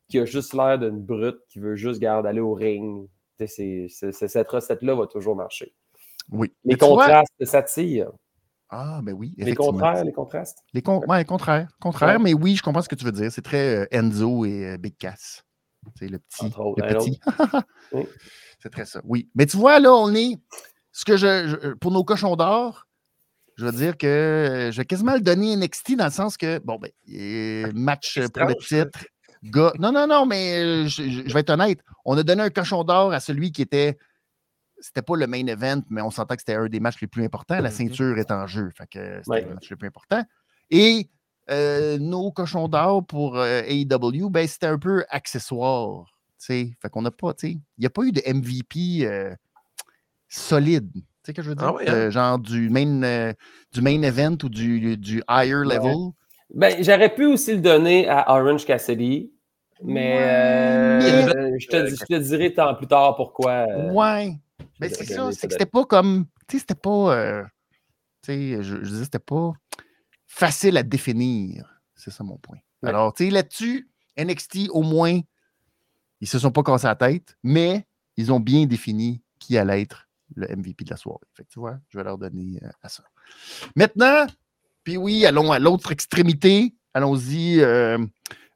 qui 0.09 0.19
a 0.19 0.25
juste 0.25 0.53
l'air 0.55 0.79
d'une 0.79 1.01
brute, 1.01 1.39
qui 1.49 1.59
veut 1.59 1.75
juste 1.77 2.01
garder 2.01 2.29
aller 2.29 2.41
au 2.41 2.55
ring. 2.55 3.09
Cette 3.39 4.49
recette-là 4.49 4.95
va 4.95 5.07
toujours 5.07 5.35
marcher. 5.37 5.73
Oui. 6.31 6.53
Les 6.65 6.77
tu 6.77 6.85
vois- 6.85 7.05
contrastes, 7.07 7.45
ça 7.45 7.63
tire. 7.63 8.11
Ah, 8.75 9.01
ben 9.03 9.13
oui. 9.13 9.35
Les 9.37 9.55
contraires, 9.55 10.03
les 10.05 10.13
contrastes? 10.13 10.59
Les 10.73 10.81
con... 10.81 11.03
ouais, 11.07 11.25
contraire. 11.27 11.69
Contraire, 11.81 12.17
Ouais. 12.17 12.23
mais 12.23 12.33
oui, 12.35 12.57
je 12.57 12.63
comprends 12.63 12.81
ce 12.81 12.89
que 12.89 12.95
tu 12.95 13.05
veux 13.05 13.13
dire. 13.13 13.31
C'est 13.31 13.43
très 13.43 13.77
euh, 13.77 13.87
Enzo 13.91 14.45
et 14.47 14.67
euh, 14.71 14.77
Big 14.79 14.97
Cass. 14.97 15.43
C'est 15.99 16.09
le 16.09 16.19
petit. 16.19 16.47
Autres, 16.47 16.75
le 16.79 16.95
petit. 16.95 17.21
Oui. 17.93 18.05
C'est 18.63 18.71
très 18.71 18.87
ça. 18.87 19.01
Oui. 19.05 19.29
Mais 19.35 19.45
tu 19.47 19.57
vois, 19.59 19.79
là, 19.79 19.93
on 19.93 20.15
est. 20.15 20.39
Ce 20.93 21.05
que 21.05 21.17
je, 21.17 21.49
je- 21.49 21.69
Pour 21.75 21.91
nos 21.91 22.05
cochons 22.05 22.37
d'or, 22.37 22.87
je 23.57 23.67
veux 23.67 23.73
dire 23.73 23.99
que 23.99 24.07
euh, 24.07 24.73
je 24.73 24.77
vais 24.79 24.85
quasiment 24.87 25.15
le 25.15 25.21
donner 25.21 25.55
NXT 25.57 25.97
dans 25.97 26.07
le 26.07 26.11
sens 26.11 26.37
que, 26.39 26.59
bon, 26.61 26.79
ben, 26.79 26.91
euh, 27.15 27.71
match 27.75 28.21
pour 28.33 28.45
le 28.47 28.55
titre. 28.55 29.05
Gars. 29.43 29.73
Non, 29.81 29.91
non, 29.93 30.07
non, 30.07 30.25
mais 30.25 30.87
je, 30.89 31.03
je- 31.03 31.23
je 31.29 31.35
vais 31.35 31.41
être 31.41 31.51
honnête. 31.51 31.81
On 32.07 32.17
a 32.17 32.23
donné 32.23 32.43
un 32.43 32.51
cochon 32.51 32.85
d'or 32.85 33.13
à 33.13 33.21
celui 33.21 33.53
qui 33.53 33.61
était. 33.63 33.99
C'était 34.83 35.01
pas 35.03 35.16
le 35.16 35.27
main 35.27 35.47
event, 35.47 35.81
mais 35.88 36.03
on 36.03 36.11
sentait 36.11 36.35
que 36.37 36.42
c'était 36.42 36.57
un 36.57 36.66
des 36.66 36.81
matchs 36.81 37.01
les 37.01 37.07
plus 37.07 37.25
importants. 37.25 37.59
La 37.61 37.71
Mhm. 37.71 37.75
ceinture 37.77 38.18
est 38.18 38.31
en 38.31 38.47
jeu. 38.47 38.68
Fait 38.77 38.87
que 38.87 38.99
c'était 39.23 39.31
Ouais. 39.31 39.42
le 39.45 39.55
match 39.55 39.71
le 39.71 39.77
plus 39.77 39.88
important. 39.88 40.23
Et 40.71 41.09
euh, 41.51 41.99
nos 41.99 42.31
cochons 42.33 42.68
d'or 42.68 43.07
pour 43.07 43.38
euh, 43.38 43.62
AEW, 43.66 44.29
ben, 44.29 44.47
c'était 44.47 44.66
un 44.66 44.79
peu 44.79 45.05
accessoire. 45.09 46.05
Fait 46.38 46.75
qu'on 46.90 47.03
n'a 47.03 47.12
pas, 47.12 47.33
tu 47.35 47.47
sais, 47.47 47.53
il 47.53 47.61
n'y 47.81 47.87
a 47.87 47.90
pas 47.90 48.03
eu 48.03 48.11
de 48.12 48.21
MVP 48.27 49.07
euh, 49.07 49.33
solide. 50.29 50.90
Tu 50.92 51.03
sais 51.27 51.33
que 51.33 51.42
je 51.42 51.51
veux 51.51 51.55
dire? 51.55 51.68
Ah 51.68 51.75
ouais, 51.75 51.88
hein? 51.88 52.11
Genre 52.11 52.38
du 52.38 52.68
main, 52.68 53.33
du 53.73 53.81
main 53.81 54.03
event 54.03 54.37
ou 54.42 54.49
du, 54.49 54.97
du 54.97 55.23
higher 55.29 55.64
Ouais. 55.64 55.77
level? 55.77 56.11
Ben, 56.55 56.83
j'aurais 56.83 57.14
pu 57.14 57.27
aussi 57.27 57.55
le 57.55 57.61
donner 57.61 58.09
à 58.09 58.29
Orange 58.35 58.64
Cassidy, 58.66 59.33
mais 59.85 61.03
Ouais. 61.07 61.23
je, 61.61 61.66
te, 61.68 61.87
je 61.87 62.05
te 62.05 62.18
dirai 62.18 62.53
tant 62.53 62.75
plus 62.75 62.87
tard 62.88 63.14
pourquoi. 63.16 63.64
ouais. 63.92 64.37
Je 64.88 64.95
c'est 64.95 65.05
ça, 65.07 65.31
c'est 65.33 65.47
que 65.47 65.53
c'était 65.53 65.66
pas 65.66 65.85
comme. 65.85 66.27
Tu 66.49 66.57
sais, 66.57 66.61
c'était 66.61 66.75
pas. 66.75 67.16
euh, 67.16 67.45
tu 68.23 68.33
sais, 68.33 68.62
je, 68.62 68.77
je 68.83 68.88
disais, 68.90 69.05
c'était 69.05 69.18
pas 69.18 69.53
facile 70.27 70.77
à 70.77 70.83
définir. 70.83 71.68
C'est 71.95 72.11
ça 72.11 72.25
mon 72.25 72.38
point. 72.38 72.59
Ouais. 72.83 72.88
Alors, 72.88 73.12
tu 73.14 73.25
sais, 73.25 73.31
là-dessus, 73.31 73.88
NXT, 74.18 74.68
au 74.71 74.83
moins, 74.83 75.21
ils 76.21 76.29
se 76.29 76.38
sont 76.38 76.51
pas 76.51 76.62
cassés 76.62 76.87
la 76.87 76.97
tête, 76.97 77.37
mais 77.42 77.87
ils 78.16 78.33
ont 78.33 78.40
bien 78.40 78.66
défini 78.66 79.23
qui 79.38 79.59
allait 79.59 79.83
être 79.83 80.09
le 80.35 80.47
MVP 80.55 80.85
de 80.85 80.90
la 80.90 80.97
soirée. 80.97 81.27
Fait 81.35 81.45
que 81.45 81.49
tu 81.49 81.59
vois, 81.61 81.79
je 81.88 81.99
vais 81.99 82.05
leur 82.05 82.18
donner 82.18 82.59
euh, 82.62 82.68
à 82.83 82.88
ça. 82.88 83.05
Maintenant, 83.77 84.27
puis 84.85 84.97
oui, 84.97 85.27
allons 85.27 85.53
à 85.53 85.59
l'autre 85.59 85.92
extrémité. 85.92 86.75
Allons-y 86.95 87.61
euh, 87.61 87.99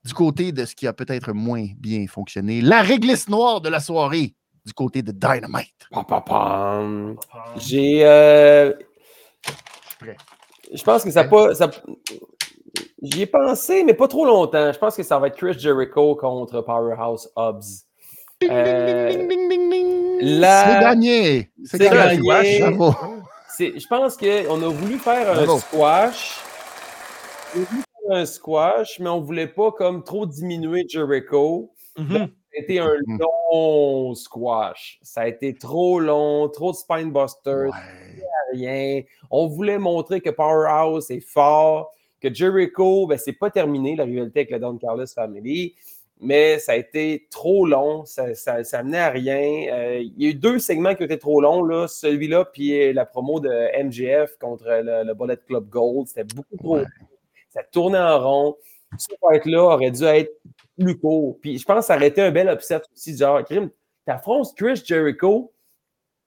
du 0.05 0.15
côté 0.15 0.53
de 0.53 0.65
ce 0.65 0.75
qui 0.75 0.87
a 0.87 0.93
peut-être 0.93 1.33
moins 1.33 1.67
bien 1.79 2.07
fonctionné. 2.07 2.61
La 2.61 2.83
réglisse 2.83 3.29
noire 3.29 3.61
de 3.61 3.69
la 3.69 3.81
soirée 3.81 4.35
du 4.67 4.73
côté 4.75 5.01
de 5.03 5.13
Dynamite. 5.13 5.87
J'ai. 7.57 8.01
euh, 8.05 8.73
prêt. 10.01 10.17
je 10.75 10.83
pense 10.83 11.05
que 11.05 11.11
ça 11.11 11.25
pas. 11.25 11.55
Ça, 11.55 11.71
J'y 13.03 13.23
ai 13.23 13.27
pensé, 13.27 13.85
mais 13.85 13.95
pas 13.95 14.09
trop 14.09 14.27
longtemps. 14.27 14.73
Je 14.73 14.79
pense 14.79 14.97
que 14.97 15.03
ça 15.03 15.19
va 15.19 15.29
être 15.29 15.37
Chris 15.37 15.57
Jericho 15.59 16.17
contre 16.17 16.61
Powerhouse 16.63 17.31
Hobbs. 17.37 17.85
Euh, 18.43 19.11
ding, 19.13 19.29
ding, 19.29 19.49
ding, 19.49 19.71
ding. 19.71 20.19
la- 20.41 20.65
C'est 20.75 20.81
gagné. 20.81 21.51
C'est 21.65 21.77
C'est 21.79 21.89
gagné. 21.91 22.21
gagné. 22.27 22.61
Bravo. 22.61 22.95
C'est- 23.49 23.79
Je 23.79 23.87
pense 23.87 24.17
qu'on 24.17 24.63
a 24.63 24.69
voulu 24.69 24.99
faire 24.99 25.31
un 25.31 25.45
Bravo. 25.45 25.59
squash. 25.59 26.41
On 27.55 27.61
a 27.61 27.65
voulu 27.65 27.83
faire 27.83 28.17
un 28.19 28.27
squash, 28.27 28.99
mais 28.99 29.09
on 29.09 29.21
voulait 29.21 29.47
pas 29.47 29.71
comme 29.73 30.03
trop 30.03 30.27
diminuer 30.27 30.85
Jericho. 30.89 31.73
Mhm. 31.97 32.17
A 32.17 32.27
été 32.59 32.79
un 32.79 32.95
Mhm. 33.07 33.19
long 33.21 34.15
squash. 34.15 34.99
Ça 35.03 35.23
a 35.23 35.29
été 35.29 35.55
trop 35.55 36.01
long, 36.01 36.49
trop 36.49 36.73
de 36.73 36.77
spinebusters, 36.77 37.71
Ouais. 37.71 38.23
rien. 38.53 39.03
On 39.31 39.47
voulait 39.47 39.79
montrer 39.79 40.21
que 40.21 40.31
Powerhouse 40.31 41.11
est 41.11 41.21
fort, 41.21 41.93
que 42.21 42.33
Jericho, 42.33 43.07
ben, 43.07 43.19
c'est 43.19 43.33
pas 43.33 43.51
terminé 43.51 43.97
la 43.97 44.05
rivalité 44.05 44.41
avec 44.41 44.51
la 44.51 44.59
Don 44.59 44.77
Carlos 44.79 45.07
Family, 45.15 45.75
mais 46.21 46.59
ça 46.59 46.73
a 46.73 46.77
été 46.77 47.27
trop 47.31 47.67
long, 47.67 48.05
ça, 48.07 48.35
ça, 48.35 48.65
ça 48.65 48.83
menait 48.83 48.99
à 48.99 49.11
rien. 49.11 49.67
Euh, 49.73 49.99
il 50.01 50.15
y 50.23 50.27
a 50.27 50.31
eu 50.31 50.35
deux 50.35 50.59
segments 50.59 50.95
qui 50.95 51.03
ont 51.03 51.07
été 51.07 51.19
trop 51.19 51.41
longs, 51.43 51.63
là, 51.63 51.87
celui-là, 51.89 52.47
puis 52.47 52.73
euh, 52.81 52.93
la 52.95 53.05
promo 53.05 53.39
de 53.41 53.51
MGF 53.83 54.39
contre 54.39 54.65
le, 54.67 55.05
le 55.05 55.15
Bullet 55.15 55.37
Club 55.47 55.69
Gold. 55.69 56.07
C'était 56.09 56.25
beaucoup 56.25 56.57
trop 56.57 56.75
Ouais. 56.77 56.81
long. 56.83 56.87
Ça 57.51 57.63
tournait 57.65 57.99
en 57.99 58.19
rond. 58.21 58.57
Ce 58.99 59.09
fight-là 59.21 59.63
aurait 59.63 59.91
dû 59.91 60.05
être 60.05 60.33
plus 60.79 60.99
court. 60.99 61.39
Puis 61.41 61.59
je 61.59 61.65
pense 61.65 61.81
que 61.81 61.85
ça 61.87 61.97
aurait 61.97 62.09
été 62.09 62.23
un 62.23 62.31
bel 62.31 62.49
upset 62.49 62.81
aussi. 62.95 63.17
Genre, 63.17 63.43
Krim, 63.45 63.71
t'affrontes 64.05 64.55
Chris 64.57 64.83
Jericho, 64.85 65.53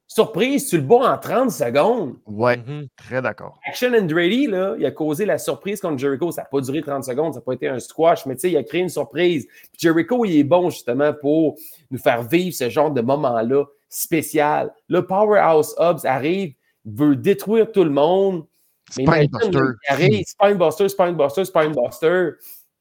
surprise, 0.08 0.68
tu 0.70 0.78
le 0.78 0.84
bats 0.84 1.14
en 1.14 1.18
30 1.18 1.52
secondes. 1.52 2.16
Ouais, 2.26 2.58
Mhm. 2.58 2.88
très 2.96 3.22
d'accord. 3.22 3.60
Action 3.68 3.94
Andretti, 3.94 4.48
là, 4.48 4.76
il 4.80 4.86
a 4.86 4.92
causé 4.92 5.26
la 5.26 5.38
surprise 5.38 5.80
contre 5.80 6.00
Jericho. 6.00 6.32
Ça 6.32 6.42
n'a 6.42 6.48
pas 6.48 6.62
duré 6.62 6.82
30 6.82 7.04
secondes, 7.04 7.34
ça 7.34 7.40
n'a 7.40 7.44
pas 7.46 7.54
été 7.54 7.68
un 7.68 7.80
squash, 7.80 8.26
mais 8.26 8.36
tu 8.36 8.42
sais, 8.42 8.52
il 8.52 8.58
a 8.58 8.64
créé 8.64 8.82
une 8.82 8.90
surprise. 8.90 9.46
Puis 9.48 9.78
Jericho, 9.78 10.26
il 10.26 10.38
est 10.40 10.44
bon 10.44 10.70
justement 10.72 11.14
pour 11.14 11.56
nous 11.92 12.00
faire 12.00 12.24
vivre 12.24 12.56
ce 12.56 12.70
genre 12.70 12.90
de 12.92 13.02
moment-là 13.02 13.66
spécial. 13.88 14.74
Le 14.88 15.06
Powerhouse 15.06 15.76
Hobbs 15.78 16.06
arrive, 16.06 16.54
veut 16.86 17.16
détruire 17.16 17.72
tout 17.72 17.84
le 17.84 17.90
monde. 17.92 18.46
Spinebuster. 18.92 19.52
là, 19.52 19.62
il 19.88 19.94
arrive, 19.94 20.24
Spinebuster, 20.26 20.90
Spinebuster, 20.90 21.46
Spinebuster. 21.46 22.30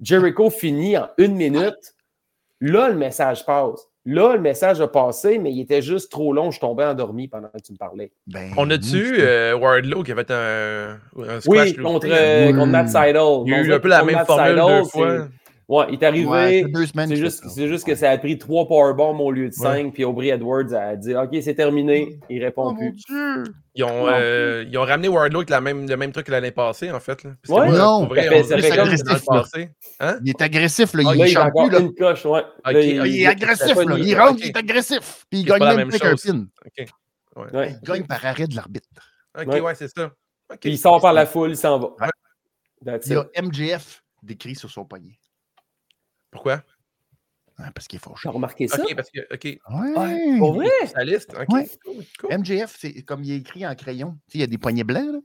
Jericho 0.00 0.50
finit 0.50 0.96
en 0.96 1.08
une 1.18 1.34
minute. 1.34 1.94
Là, 2.60 2.88
le 2.88 2.96
message 2.96 3.44
passe. 3.46 3.86
Là, 4.04 4.34
le 4.34 4.40
message 4.40 4.80
a 4.80 4.88
passé, 4.88 5.38
mais 5.38 5.52
il 5.52 5.60
était 5.60 5.82
juste 5.82 6.10
trop 6.10 6.32
long. 6.32 6.50
Je 6.50 6.58
tombais 6.58 6.84
endormi 6.84 7.28
pendant 7.28 7.48
que 7.48 7.58
tu 7.62 7.72
me 7.72 7.76
parlais. 7.76 8.10
Ben, 8.26 8.50
On 8.56 8.70
a-tu 8.70 9.16
euh, 9.18 9.54
Wardlow 9.54 10.02
qui 10.02 10.12
avait 10.12 10.30
un, 10.32 10.98
un 11.18 11.40
squash 11.40 11.68
Oui, 11.68 11.76
contre, 11.76 12.06
euh, 12.10 12.52
contre 12.52 12.66
Matt 12.66 12.88
Seidel. 12.88 13.42
Il 13.44 13.52
y 13.52 13.54
a 13.54 13.60
eu 13.60 13.72
un 13.72 13.80
peu 13.80 13.88
la 13.88 14.02
même 14.02 14.24
formule 14.24 14.46
Seidel, 14.56 14.82
deux 14.82 14.84
fois. 14.88 15.28
Ouais, 15.68 15.84
il 15.90 15.94
est 15.96 16.02
arrivé. 16.02 16.26
Ouais, 16.26 16.64
c'est 17.06 17.16
juste, 17.66 17.84
que 17.84 17.94
ça 17.94 18.10
a 18.10 18.16
pris 18.16 18.38
trois 18.38 18.66
powerbombs 18.66 19.20
au 19.20 19.30
lieu 19.30 19.48
de 19.50 19.52
cinq. 19.52 19.92
Puis 19.92 20.02
Aubrey 20.02 20.28
Edwards 20.28 20.72
a 20.72 20.96
dit 20.96 21.14
OK, 21.14 21.36
c'est 21.42 21.54
terminé. 21.54 22.18
Il 22.30 22.42
répond 22.42 22.68
Oh 22.68 22.72
mon 22.72 22.78
plus. 22.78 22.92
Dieu! 23.06 23.44
Ils 23.74 23.84
ont, 23.84 24.08
euh, 24.08 24.64
ils 24.66 24.78
ont 24.78 24.82
ramené 24.84 25.08
Wardlow 25.08 25.40
avec 25.40 25.50
la 25.50 25.60
même, 25.60 25.86
le 25.86 25.96
même 25.98 26.10
truc 26.10 26.26
que 26.26 26.30
l'année 26.32 26.52
passée, 26.52 26.90
en 26.90 26.98
fait. 27.00 27.22
Là. 27.22 27.30
Ouais. 27.48 27.68
moi, 27.68 27.78
Non, 27.78 28.06
vrai, 28.06 28.42
ça 28.44 28.56
fait- 28.58 28.76
comme- 28.76 29.20
passé. 29.26 29.70
Hein? 30.00 30.18
Il 30.24 30.30
est 30.30 30.40
agressif, 30.42 30.94
là. 30.94 31.02
Ah, 31.06 31.12
il 31.14 31.18
là, 31.18 31.26
il 31.28 31.36
a 31.36 31.50
plus, 31.50 31.70
là. 31.70 31.80
une 31.80 31.94
coche. 31.94 32.24
Ouais. 32.24 32.40
Là, 32.40 32.46
ok. 32.70 32.74
Il 32.74 32.78
est 32.78 33.08
il- 33.18 33.26
agressif, 33.26 33.76
là. 33.76 33.96
Il 33.98 34.18
rentre, 34.18 34.40
il 34.42 34.46
est 34.46 34.56
agressif. 34.56 35.26
Puis 35.30 35.40
il 35.40 35.44
gagne 35.44 35.76
même 35.76 35.88
plus 35.90 35.98
qu'un 35.98 36.14
pin. 36.16 36.46
Il 37.36 37.80
gagne 37.82 38.04
par 38.06 38.24
arrêt 38.24 38.46
de 38.46 38.56
l'arbitre. 38.56 38.88
OK, 39.38 39.46
Ouais. 39.62 39.74
c'est 39.74 39.88
ça. 39.88 40.10
Puis 40.60 40.70
il 40.70 40.78
sort 40.78 41.00
par 41.02 41.12
la 41.12 41.26
foule, 41.26 41.50
il 41.50 41.56
s'en 41.58 41.78
va. 41.78 41.90
Il 43.06 43.16
a 43.16 43.26
MGF 43.42 44.02
décrit 44.22 44.54
sur 44.54 44.70
son 44.70 44.84
poignet. 44.86 45.18
Pourquoi? 46.30 46.62
Ah, 47.60 47.70
parce 47.74 47.88
qu'il 47.88 47.96
est 47.98 48.02
fauché. 48.04 48.22
T'as 48.24 48.30
remarqué 48.30 48.68
ça? 48.68 48.82
OK, 48.82 48.94
parce 48.94 49.10
que. 49.10 49.20
OK. 49.34 49.44
Ouais. 49.44 50.38
Pour 50.38 50.54
vrai? 50.54 50.68
Sa 50.86 51.02
liste. 51.04 51.34
OK. 51.34 51.48
Ouais. 51.52 51.68
Cool, 51.84 52.04
cool. 52.20 52.38
MGF, 52.38 52.76
c'est 52.78 53.02
comme 53.02 53.24
il 53.24 53.32
est 53.32 53.36
écrit 53.38 53.66
en 53.66 53.74
crayon. 53.74 54.12
Tu 54.12 54.32
sais, 54.32 54.38
il 54.38 54.40
y 54.42 54.44
a 54.44 54.46
des 54.46 54.58
poignets 54.58 54.84
blancs, 54.84 55.12
là. 55.12 55.18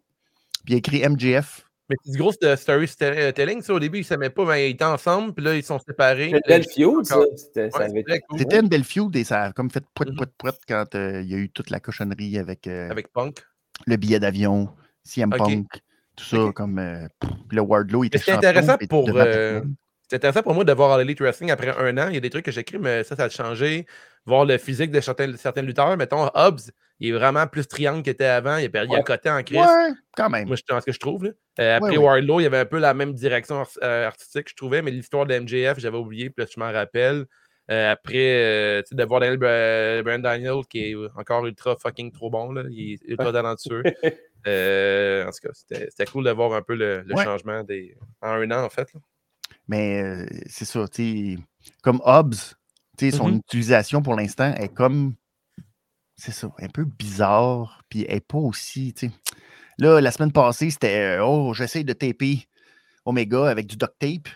Puis 0.66 0.74
il 0.74 0.76
a 0.76 0.78
écrit 0.78 1.02
MGF. 1.08 1.66
Mais 1.90 1.96
c'est 2.04 2.12
du 2.14 2.18
gros 2.18 2.32
st- 2.32 2.56
storytelling, 2.56 3.62
ça. 3.62 3.74
Au 3.74 3.80
début, 3.80 3.98
ils 4.00 4.02
ne 4.02 4.06
s'aimaient 4.06 4.30
pas, 4.32 4.46
mais 4.46 4.70
ils 4.70 4.74
étaient 4.74 4.84
ensemble, 4.86 5.34
puis 5.34 5.44
là, 5.46 5.54
ils 5.56 5.64
sont 5.64 5.78
séparés. 5.78 6.32
C'était 6.34 6.38
une 6.38 6.64
belle 6.64 6.70
feud, 6.70 7.06
ça. 7.06 7.20
C'était- 7.36 8.60
une 8.60 8.70
belle 8.70 8.84
feud 8.86 9.16
et 9.16 9.24
ça 9.26 9.44
a 9.44 9.52
comme 9.54 9.70
fait 9.70 9.84
pouet, 9.94 10.08
Mhm. 10.10 10.16
pouet, 10.16 10.28
pouet 10.38 10.52
quand 10.68 10.96
euh, 10.96 11.22
il 11.22 11.30
y 11.30 11.36
a 11.36 11.38
eu 11.38 11.50
toute 11.50 11.70
la 11.70 11.80
cochonnerie 11.80 12.40
avec, 12.40 12.66
euh, 12.68 12.90
Avec 12.90 13.10
Punk. 13.12 13.46
le 13.86 13.98
billet 13.98 14.20
d'avion, 14.20 14.70
CM. 15.04 15.30
Punk, 15.30 15.68
tout 16.16 16.24
ça, 16.26 16.52
comme 16.56 16.80
euh, 16.80 17.08
pff, 17.20 17.30
le 17.52 17.62
Wardlow, 17.62 18.06
il 18.06 18.08
était 18.08 18.18
c'est 18.18 18.32
intéressant 18.32 18.78
pour, 18.90 19.06
C'est 20.14 20.18
intéressant 20.18 20.44
pour 20.44 20.54
moi 20.54 20.64
de 20.64 20.72
voir 20.74 20.96
l'Elite 21.00 21.20
Wrestling 21.22 21.50
après 21.50 21.70
un 21.76 21.98
an. 21.98 22.08
Il 22.10 22.14
y 22.14 22.18
a 22.18 22.20
des 22.20 22.30
trucs 22.30 22.46
que 22.46 22.52
j'écris, 22.52 22.78
mais 22.78 23.04
ça, 23.04 23.16
ça 23.16 23.24
a 23.24 23.30
changé. 23.30 23.88
Voir 24.28 24.46
le 24.46 24.60
physique 24.60 24.92
de 24.92 25.02
certains, 25.02 25.36
certains 25.38 25.64
lutteurs. 25.64 25.98
Mettons, 25.98 26.30
Hobbs, 26.36 26.70
il 27.00 27.10
est 27.10 27.12
vraiment 27.14 27.48
plus 27.48 27.66
triangle 27.68 28.04
qu'il 28.04 28.12
était 28.12 28.26
avant. 28.26 28.58
Il 28.58 28.66
a 28.66 28.70
perdu 28.70 28.92
Ouais. 28.94 29.00
à 29.00 29.02
côté 29.04 29.32
en 29.32 29.42
crise. 29.42 29.58
Ouais, 29.58 29.90
quand 30.16 30.30
même. 30.30 30.46
Moi, 30.48 30.56
je 30.56 30.62
dans 30.70 30.80
ce 30.80 30.86
que 30.86 30.92
je 30.92 31.00
trouve. 31.00 31.24
là. 31.24 31.32
Euh, 31.60 31.78
après 31.78 31.98
Ouais, 31.98 32.22
il 32.22 32.44
y 32.44 32.46
avait 32.46 32.60
un 32.60 32.66
peu 32.66 32.78
la 32.78 32.94
même 32.94 33.12
direction 33.14 33.62
art- 33.62 33.70
euh, 33.82 34.06
artistique, 34.06 34.50
je 34.52 34.56
trouvais, 34.56 34.84
mais 34.84 34.92
l'histoire 34.92 35.26
de 35.26 35.34
MJF, 35.34 35.80
j'avais 35.80 35.98
oublié, 35.98 36.30
puis 36.30 36.46
là, 36.46 36.52
je 36.54 36.60
m'en 36.60 36.72
rappelle. 36.72 37.26
Euh, 37.72 37.92
après, 37.94 38.14
euh, 38.16 38.82
tu 38.84 38.90
sais, 38.90 38.96
de 38.96 39.04
voir 39.06 39.20
Daniel 39.20 39.38
Bra- 39.40 40.04
Bryan 40.04 40.20
Daniel, 40.22 40.62
qui 40.70 40.92
est 40.92 40.96
encore 41.18 41.44
ultra 41.48 41.76
fucking 41.82 42.12
trop 42.12 42.30
bon, 42.30 42.52
là. 42.52 42.62
il 42.70 42.94
est 42.94 43.00
ultra 43.08 43.32
talentueux. 43.34 43.82
En 44.46 45.32
tout 45.32 45.48
cas, 45.48 45.54
c'était 45.54 45.88
c'était 45.90 46.06
cool 46.06 46.26
de 46.26 46.32
voir 46.32 46.54
un 46.54 46.62
peu 46.62 46.76
le, 46.76 47.04
changement 47.24 47.64
des... 47.64 47.96
en 48.22 48.28
un 48.32 48.52
an, 48.52 48.64
en 48.66 48.70
fait. 48.70 48.94
là. 48.94 49.00
Mais 49.68 50.02
euh, 50.02 50.26
c'est 50.48 50.66
ça, 50.66 50.88
tu 50.88 51.36
sais, 51.36 51.72
comme 51.82 52.02
Hobbs, 52.04 52.56
tu 52.98 53.10
sais, 53.10 53.18
son 53.18 53.34
utilisation 53.36 54.02
pour 54.02 54.16
l'instant 54.16 54.54
est 54.56 54.74
comme, 54.74 55.16
c'est 56.16 56.34
ça, 56.34 56.50
un 56.60 56.68
peu 56.68 56.86
bizarre, 56.86 57.82
puis 57.90 58.06
elle 58.08 58.18
est 58.18 58.28
pas 58.28 58.38
aussi, 58.38 58.94
tu 58.94 59.08
sais. 59.08 59.14
Là, 59.80 60.02
la 60.02 60.12
semaine 60.12 60.32
passée, 60.32 60.70
c'était, 60.70 61.18
euh, 61.18 61.26
oh, 61.26 61.54
j'essaye 61.54 61.84
de 61.84 61.94
taper 61.94 62.46
Omega 63.06 63.50
avec 63.50 63.68
du 63.68 63.76
duct 63.76 63.94
tape, 63.98 64.30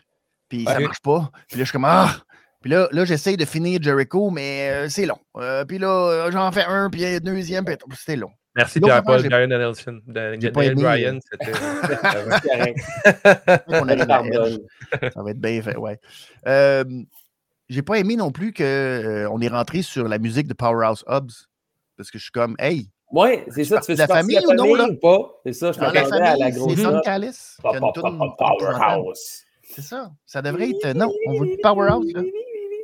puis 0.50 0.64
ça 0.66 0.80
marche 0.80 1.02
pas. 1.02 1.30
Puis 1.48 1.58
là, 1.58 1.64
je 1.64 1.70
suis 1.70 1.74
comme, 1.74 1.86
ah! 1.86 2.16
Puis 2.62 2.72
là, 2.72 2.88
là 2.92 3.06
j'essaye 3.06 3.38
de 3.38 3.46
finir 3.46 3.82
Jericho, 3.82 4.32
mais 4.32 4.72
euh, 4.72 4.90
c'est 4.90 5.06
long. 5.06 5.20
Puis 5.68 5.78
là, 5.78 6.32
j'en 6.32 6.52
fais 6.52 6.66
un, 6.66 6.90
puis 6.90 7.06
un 7.06 7.20
deuxième, 7.20 7.66
puis 7.66 7.76
c'était 7.96 8.16
long. 8.16 8.32
Merci 8.58 8.80
Pierre-Paul, 8.82 9.22
Brian 9.30 9.48
Danielson. 9.48 10.02
Da- 10.08 10.38
j'ai 10.40 10.52
pas 10.52 10.62
Daniel 10.66 10.72
aimé, 10.74 10.82
Bryan, 10.84 11.20
c'était. 11.22 11.54
C'est 12.42 12.50
correct. 12.50 13.66
On 13.68 13.88
arrive 13.88 14.12
à. 14.12 15.12
Ça 15.12 15.24
va 15.24 15.32
être 15.32 15.40
bien 15.40 15.62
fait, 15.62 15.78
ouais. 15.78 16.00
Euh, 16.48 16.84
j'ai 17.70 17.82
pas 17.84 17.96
aimé 18.00 18.16
non 18.16 18.32
plus 18.32 18.54
qu'on 18.54 19.42
est 19.42 19.48
rentré 19.48 19.82
sur 19.84 20.08
la 20.08 20.18
musique 20.18 20.48
de 20.48 20.54
Powerhouse 20.54 21.04
Hobbs. 21.08 21.48
Parce 21.96 22.12
que 22.12 22.18
je 22.18 22.24
suis 22.24 22.32
comme, 22.32 22.56
hey, 22.60 22.90
Ouais, 23.12 23.46
c'est 23.50 23.64
ça. 23.64 23.80
Tu 23.80 23.86
fais 23.86 23.96
la 23.96 24.06
famille 24.08 24.38
ou 24.46 24.54
non, 24.54 24.74
là? 24.76 24.88
ou 24.90 24.96
pas? 24.96 25.40
C'est 25.46 25.54
ça, 25.54 25.72
je 25.72 25.80
la 25.80 25.94
m'attendais 25.94 26.22
à 26.24 26.36
la 26.36 26.52
grosse 26.52 26.76
c'est 26.76 26.84
Don 26.84 26.92
note. 26.92 27.04
Callis. 27.06 27.56
qui 27.62 27.68
a 27.68 27.74
une 27.74 27.80
Pa- 27.80 27.88
pa- 27.88 27.92
toune 27.94 28.04
pa- 28.04 28.10
de 28.10 28.18
30 28.18 28.42
ans. 28.42 28.58
Powerhouse. 28.60 29.44
C'est 29.64 29.82
ça. 29.82 30.12
Ça 30.26 30.42
devrait 30.42 30.70
être. 30.72 30.94
Non, 30.94 31.10
on 31.28 31.40
veut 31.40 31.48
plus 31.48 31.58
Powerhouse. 31.64 32.12
Là. 32.14 32.22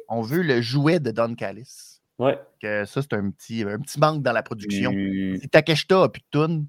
On 0.08 0.22
veut 0.22 0.42
le 0.44 0.62
jouet 0.62 1.00
de 1.00 1.12
Don 1.12 1.36
Callis. 1.36 1.93
Ouais. 2.20 2.40
Que 2.62 2.86
ça, 2.86 3.02
c'est 3.02 3.14
un 3.14 3.30
petit, 3.32 3.64
un 3.64 3.80
petit 3.80 4.00
manque 4.00 4.22
dans 4.24 4.32
la 4.34 4.44
production. 4.44 4.92
Mm. 4.94 5.40
Si 5.42 5.50
Takeshita 5.50 6.04
a 6.04 6.10
plus 6.10 6.22
de 6.32 6.40
tunes, 6.46 6.68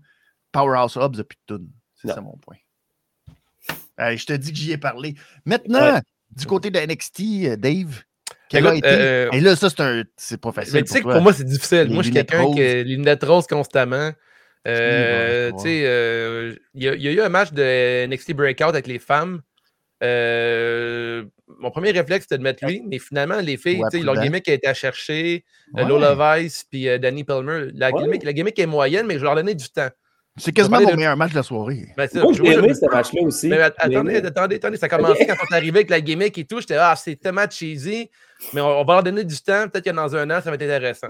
Powerhouse 0.52 0.96
Hobbs 0.96 1.20
a 1.20 1.24
plus 1.24 1.38
de 1.48 1.56
tunes. 1.56 1.68
C'est 1.94 2.08
ça 2.08 2.20
mon 2.20 2.36
point. 2.38 2.56
Je 3.98 4.24
te 4.26 4.32
dis 4.32 4.52
que 4.52 4.58
j'y 4.58 4.72
ai 4.72 4.78
parlé. 4.78 5.14
Maintenant, 5.44 6.00
du 6.30 6.46
côté 6.46 6.70
de 6.70 6.78
NXT, 6.78 7.20
euh, 7.44 7.56
Dave, 7.56 8.02
quel 8.48 8.66
a 8.66 8.74
été? 8.74 8.88
euh, 8.88 9.30
Et 9.32 9.40
là, 9.40 9.54
ça, 9.56 9.70
c'est 9.70 9.80
un. 9.80 10.02
C'est 10.16 10.40
pas 10.40 10.52
facile. 10.52 10.74
Mais 10.74 10.82
tu 10.82 10.92
sais 10.92 11.00
que 11.02 11.08
pour 11.10 11.20
moi, 11.20 11.32
c'est 11.32 11.44
difficile. 11.44 11.82
Les 11.88 11.94
moi, 11.94 12.02
je 12.02 12.08
suis 12.08 12.14
quelqu'un 12.14 12.52
qui 12.52 12.60
a 12.60 12.74
les 12.82 12.84
lunettes 12.84 13.22
roses 13.24 13.46
constamment. 13.46 14.10
Euh, 14.66 15.52
tu 15.52 15.58
sais, 15.60 15.82
euh, 15.86 16.54
il 16.74 16.82
y, 16.84 16.88
a- 16.88 16.94
il 16.94 17.02
y 17.02 17.08
a 17.08 17.12
eu 17.12 17.20
un 17.20 17.28
match 17.28 17.52
de 17.52 18.06
NXT 18.06 18.32
Breakout 18.32 18.64
avec 18.70 18.86
les 18.86 18.98
femmes. 18.98 19.42
Euh, 20.02 21.24
mon 21.46 21.70
premier 21.70 21.90
réflexe, 21.90 22.24
c'était 22.24 22.38
de 22.38 22.42
mettre 22.42 22.64
lui, 22.66 22.82
mais 22.86 22.98
finalement, 22.98 23.40
les 23.40 23.56
filles, 23.56 23.82
Ouais, 23.82 24.00
leur 24.00 24.14
gimmick 24.22 24.48
a 24.48 24.52
été 24.54 24.66
à 24.66 24.74
chercher. 24.74 25.44
Euh, 25.76 25.82
Ouais. 25.82 25.88
Lola 25.88 26.38
Vice 26.38 26.64
puis 26.70 26.88
euh, 26.88 26.98
Danny 26.98 27.24
Palmer. 27.24 27.68
La, 27.74 27.90
Ouais. 27.90 28.02
gimmick, 28.02 28.22
la 28.24 28.32
gimmick 28.32 28.58
est 28.58 28.66
moyenne, 28.66 29.06
mais 29.06 29.18
je 29.18 29.24
leur 29.24 29.34
donnais 29.34 29.54
du 29.54 29.68
temps. 29.68 29.88
C'est 30.36 30.50
quasiment 30.52 30.80
mon 30.80 30.90
de- 30.90 30.96
meilleur 30.96 31.16
match 31.16 31.30
de 31.30 31.36
la 31.36 31.42
soirée. 31.44 31.86
Ben, 31.96 32.08
Moi, 32.14 32.32
je- 32.32 32.42
aimé 32.42 32.74
ce 32.74 32.86
match-là 32.90 33.22
aussi. 33.22 33.48
mais 33.48 33.60
attendez, 33.60 33.94
aimé. 33.94 34.16
attendez, 34.16 34.56
attendez, 34.56 34.76
ça 34.78 34.86
a 34.86 34.88
commencé 34.88 35.22
Ok. 35.22 35.28
quand 35.28 35.46
on 35.48 35.54
est 35.54 35.56
arrivé 35.56 35.78
avec 35.78 35.90
la 35.90 36.00
gimmick 36.00 36.36
et 36.38 36.44
tout. 36.44 36.58
J'étais, 36.60 36.74
ah, 36.76 36.94
c'est 36.96 37.14
tellement 37.14 37.48
cheesy, 37.48 38.10
mais 38.52 38.60
on, 38.60 38.80
on 38.80 38.84
va 38.84 38.94
leur 38.94 39.02
donner 39.04 39.22
du 39.22 39.36
temps. 39.40 39.68
Peut-être 39.68 39.84
que 39.84 39.90
dans 39.90 40.16
un 40.16 40.28
an, 40.30 40.40
ça 40.42 40.50
va 40.50 40.56
être 40.56 40.62
intéressant. 40.62 41.06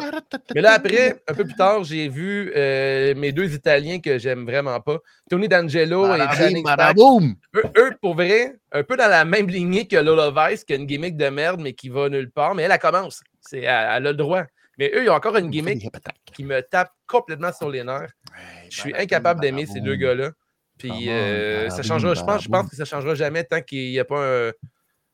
Mais 0.54 0.60
là, 0.60 0.72
après, 0.72 1.16
un 1.26 1.32
peu 1.32 1.44
plus 1.44 1.54
tard, 1.54 1.84
j'ai 1.84 2.08
vu 2.10 2.52
euh, 2.54 3.14
mes 3.16 3.32
deux 3.32 3.54
Italiens 3.54 3.98
que 3.98 4.18
j'aime 4.18 4.44
vraiment 4.44 4.78
pas, 4.80 4.98
Tony 5.30 5.48
D'Angelo 5.48 6.04
et 6.14 6.62
badaboum. 6.62 7.34
Eux, 7.56 7.62
eux, 7.78 7.90
pour 8.02 8.14
vrai, 8.16 8.56
un 8.72 8.82
peu 8.82 8.96
dans 8.98 9.08
la 9.08 9.24
même 9.24 9.48
lignée 9.48 9.87
que 9.88 9.96
Lola 9.96 10.50
Vice, 10.50 10.64
qui 10.64 10.74
a 10.74 10.76
une 10.76 10.84
gimmick 10.87 11.16
de 11.16 11.28
merde, 11.30 11.60
mais 11.62 11.72
qui 11.72 11.88
va 11.88 12.10
nulle 12.10 12.30
part. 12.30 12.54
Mais 12.54 12.64
elle, 12.64 12.72
elle 12.72 12.78
commence. 12.78 13.22
C'est, 13.40 13.60
elle, 13.60 13.64
elle 13.68 13.70
a 13.70 14.00
le 14.00 14.14
droit. 14.14 14.42
Mais 14.76 14.90
eux, 14.94 15.04
ils 15.04 15.08
ont 15.08 15.14
encore 15.14 15.37
une 15.37 15.50
gimmick 15.50 15.87
qui 16.34 16.42
me 16.44 16.60
tape 16.60 16.90
complètement 17.18 17.53
sur 17.53 17.68
les 17.70 17.85
nerfs. 17.85 18.12
Je 18.70 18.81
suis 18.81 18.94
incapable 18.96 19.40
d'aimer 19.40 19.66
ces 19.66 19.81
deux 19.81 19.96
gars-là. 19.96 20.31
Puis 20.79 20.90
euh, 21.09 21.68
ça 21.70 21.77
badaboum, 21.77 21.85
changera, 21.88 22.14
je 22.14 22.20
pense, 22.20 22.42
je 22.42 22.48
pense 22.48 22.50
badaboum. 22.50 22.70
que 22.70 22.77
ça 22.77 22.85
changera 22.85 23.14
jamais 23.14 23.44
tant 23.44 23.61
qu'il 23.61 23.90
n'y 23.90 23.98
a 24.00 24.05
pas 24.05 24.48
un, 24.48 24.50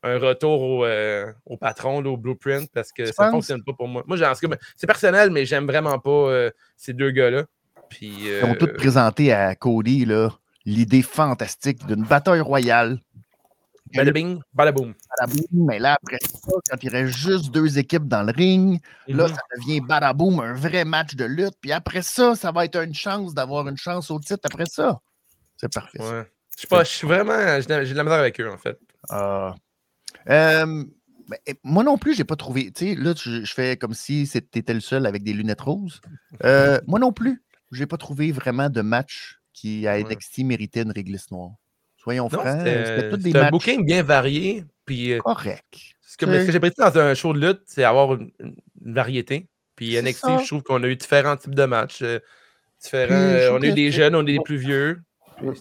un 0.03 0.19
retour 0.19 0.63
au, 0.63 0.85
euh, 0.87 1.31
au 1.45 1.57
patron, 1.59 2.01
là, 2.01 2.11
au 2.11 2.17
blueprint, 2.17 2.71
parce 2.73 2.93
que 2.93 3.03
Tu 3.03 3.13
ça 3.13 3.27
ne 3.27 3.31
fonctionne 3.33 3.63
pas 3.63 3.73
pour 3.75 3.87
moi. 3.87 4.03
Moi, 4.07 4.17
c'est 4.77 4.87
personnel, 4.87 5.31
mais 5.31 5.45
j'aime 5.45 5.67
vraiment 5.67 5.99
pas 5.99 6.11
euh, 6.11 6.51
ces 6.77 6.95
deux 6.95 7.11
gars-là. 7.11 7.45
Puis, 7.91 8.25
Ils 8.25 8.45
ont 8.45 8.55
tous 8.55 8.73
présenté 8.73 9.33
à 9.33 9.55
Cody 9.55 10.07
l'idée 10.65 11.03
fantastique 11.03 11.85
d'une 11.87 12.05
bataille 12.05 12.41
royale. 12.41 12.99
Bada 13.95 14.13
bing, 14.13 14.41
bada 14.53 14.73
boom. 14.73 14.95
Mais 15.53 15.79
là, 15.79 15.95
après 16.01 16.19
ça, 16.23 16.53
quand 16.71 16.77
il 16.83 16.89
reste 16.89 17.17
juste 17.17 17.51
deux 17.51 17.79
équipes 17.79 18.07
dans 18.09 18.23
le 18.23 18.33
ring, 18.33 18.81
là, 19.09 19.27
Mhm. 19.29 19.35
ça 19.35 19.41
devient 19.57 19.81
badaboum, 19.81 20.41
un 20.41 20.55
vrai 20.55 20.85
match 20.85 21.15
de 21.15 21.25
lutte. 21.25 21.55
Puis 21.61 21.73
après 21.73 22.03
ça, 22.03 22.35
ça 22.37 22.53
va 22.53 22.65
être 22.65 22.77
une 22.83 22.95
chance 22.95 23.35
d'avoir 23.35 23.67
une 23.69 23.77
chance 23.77 24.11
au 24.11 24.19
titre 24.21 24.41
après 24.45 24.67
ça. 24.67 25.01
C'est 25.57 25.73
parfait. 25.73 26.01
Ouais. 26.01 26.25
Je 26.55 26.59
suis 26.61 26.69
pas- 26.69 26.85
je 26.85 26.91
suis 26.91 27.07
vraiment. 27.07 27.61
J'ai 27.61 27.67
de 27.67 27.95
la 27.95 28.05
misère 28.05 28.19
avec 28.19 28.41
eux, 28.41 28.51
en 28.51 28.59
fait. 28.59 28.79
Ah. 29.09 29.55
Euh, 30.29 30.85
ben, 31.29 31.39
moi 31.63 31.85
non 31.85 31.97
plus, 31.99 32.15
j'ai 32.15 32.25
pas 32.25 32.37
trouvé. 32.37 32.71
Tu 32.73 32.91
sais, 32.91 32.95
là, 32.95 33.15
je, 33.17 33.45
fais 33.47 33.77
comme 33.77 33.95
si 33.95 34.27
c'était 34.27 34.75
le 34.75 34.81
seul 34.81 35.07
avec 35.07 35.23
des 35.23 35.33
lunettes 35.33 35.61
roses. 35.63 36.01
Euh, 36.45 36.81
moi 36.87 36.99
non 36.99 37.13
plus, 37.13 37.43
j'ai 37.73 37.87
pas 37.87 37.97
trouvé 37.97 38.33
vraiment 38.33 38.69
de 38.69 38.81
match 38.83 39.39
qui 39.53 39.87
à 39.87 39.93
Ouais. 39.95 40.03
NXT 40.05 40.45
méritait 40.45 40.83
une 40.83 40.91
réglisse 40.93 41.31
noire. 41.31 41.53
Soyons 42.03 42.25
Non, 42.25 42.41
francs, 42.41 42.59
c'était 42.59 43.17
des 43.17 43.23
c'était 43.25 43.39
un 43.39 43.43
matchs 43.43 43.51
booking 43.53 43.85
bien 43.85 44.03
varié. 44.03 44.65
Puis, 44.87 45.13
euh, 45.13 45.19
corrects. 45.19 45.97
ce 46.03 46.17
que, 46.17 46.51
j'ai 46.51 46.61
pris 46.61 46.73
dans 46.77 46.99
un 46.99 47.15
show 47.15 47.33
de 47.33 47.47
lutte, 47.47 47.63
c'est 47.67 47.85
avoir 47.85 48.15
une, 48.15 48.31
une 48.41 48.95
variété. 48.95 49.49
Puis 49.81 49.97
NXT, 49.99 50.21
ça. 50.21 50.39
je 50.43 50.47
trouve 50.47 50.63
qu'on 50.63 50.83
a 50.83 50.87
eu 50.89 50.97
différents 50.97 51.39
types 51.39 51.55
de 51.55 51.65
matchs. 51.65 52.03
euh, 52.03 52.21
différents, 52.83 53.15
euh, 53.15 53.53
on 53.53 53.63
a 53.63 53.67
eu 53.67 53.73
des 53.73 53.91
jeunes, 53.91 54.15
on 54.15 54.21
a 54.21 54.29
eu 54.29 54.37
des 54.37 54.41
plus 54.45 54.59
vieux. 54.59 55.01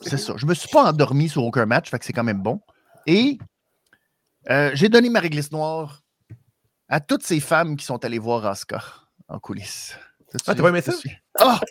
C'est 0.01 0.17
ça. 0.17 0.33
Je 0.35 0.45
me 0.45 0.53
suis 0.53 0.67
pas 0.67 0.83
endormi 0.83 1.29
sur 1.29 1.41
aucun 1.45 1.65
match, 1.65 1.89
fait 1.89 1.99
que 1.99 2.03
c'est 2.03 2.11
quand 2.11 2.25
même 2.25 2.41
bon. 2.41 2.59
Et 3.07 3.37
euh, 4.49 4.71
j'ai 4.73 4.89
donné 4.89 5.09
ma 5.09 5.21
réglisse 5.21 5.53
noire 5.53 6.01
à 6.89 6.99
toutes 6.99 7.23
ces 7.23 7.39
femmes 7.39 7.77
qui 7.77 7.85
sont 7.85 8.03
allées 8.03 8.19
voir 8.19 8.45
Asuka 8.45 8.83
en 9.29 9.39
coulisses. 9.39 9.97
Ah, 10.33 10.37
t'as 10.53 10.55
pas 10.55 10.67
aimé 10.67 10.81
ça? 10.81 10.91
Ah! 11.39 11.61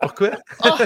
Pourquoi? 0.00 0.30
Ah! 0.62 0.78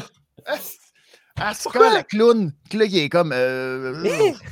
Asuka, 1.37 1.63
Pourquoi? 1.79 1.93
la 1.93 2.03
clown, 2.05 2.53
que 2.71 2.79
là, 2.79 2.85
il 2.85 2.97
est 2.97 3.09
comme. 3.09 3.33
euh, 3.33 4.03
Eh! 4.05 4.35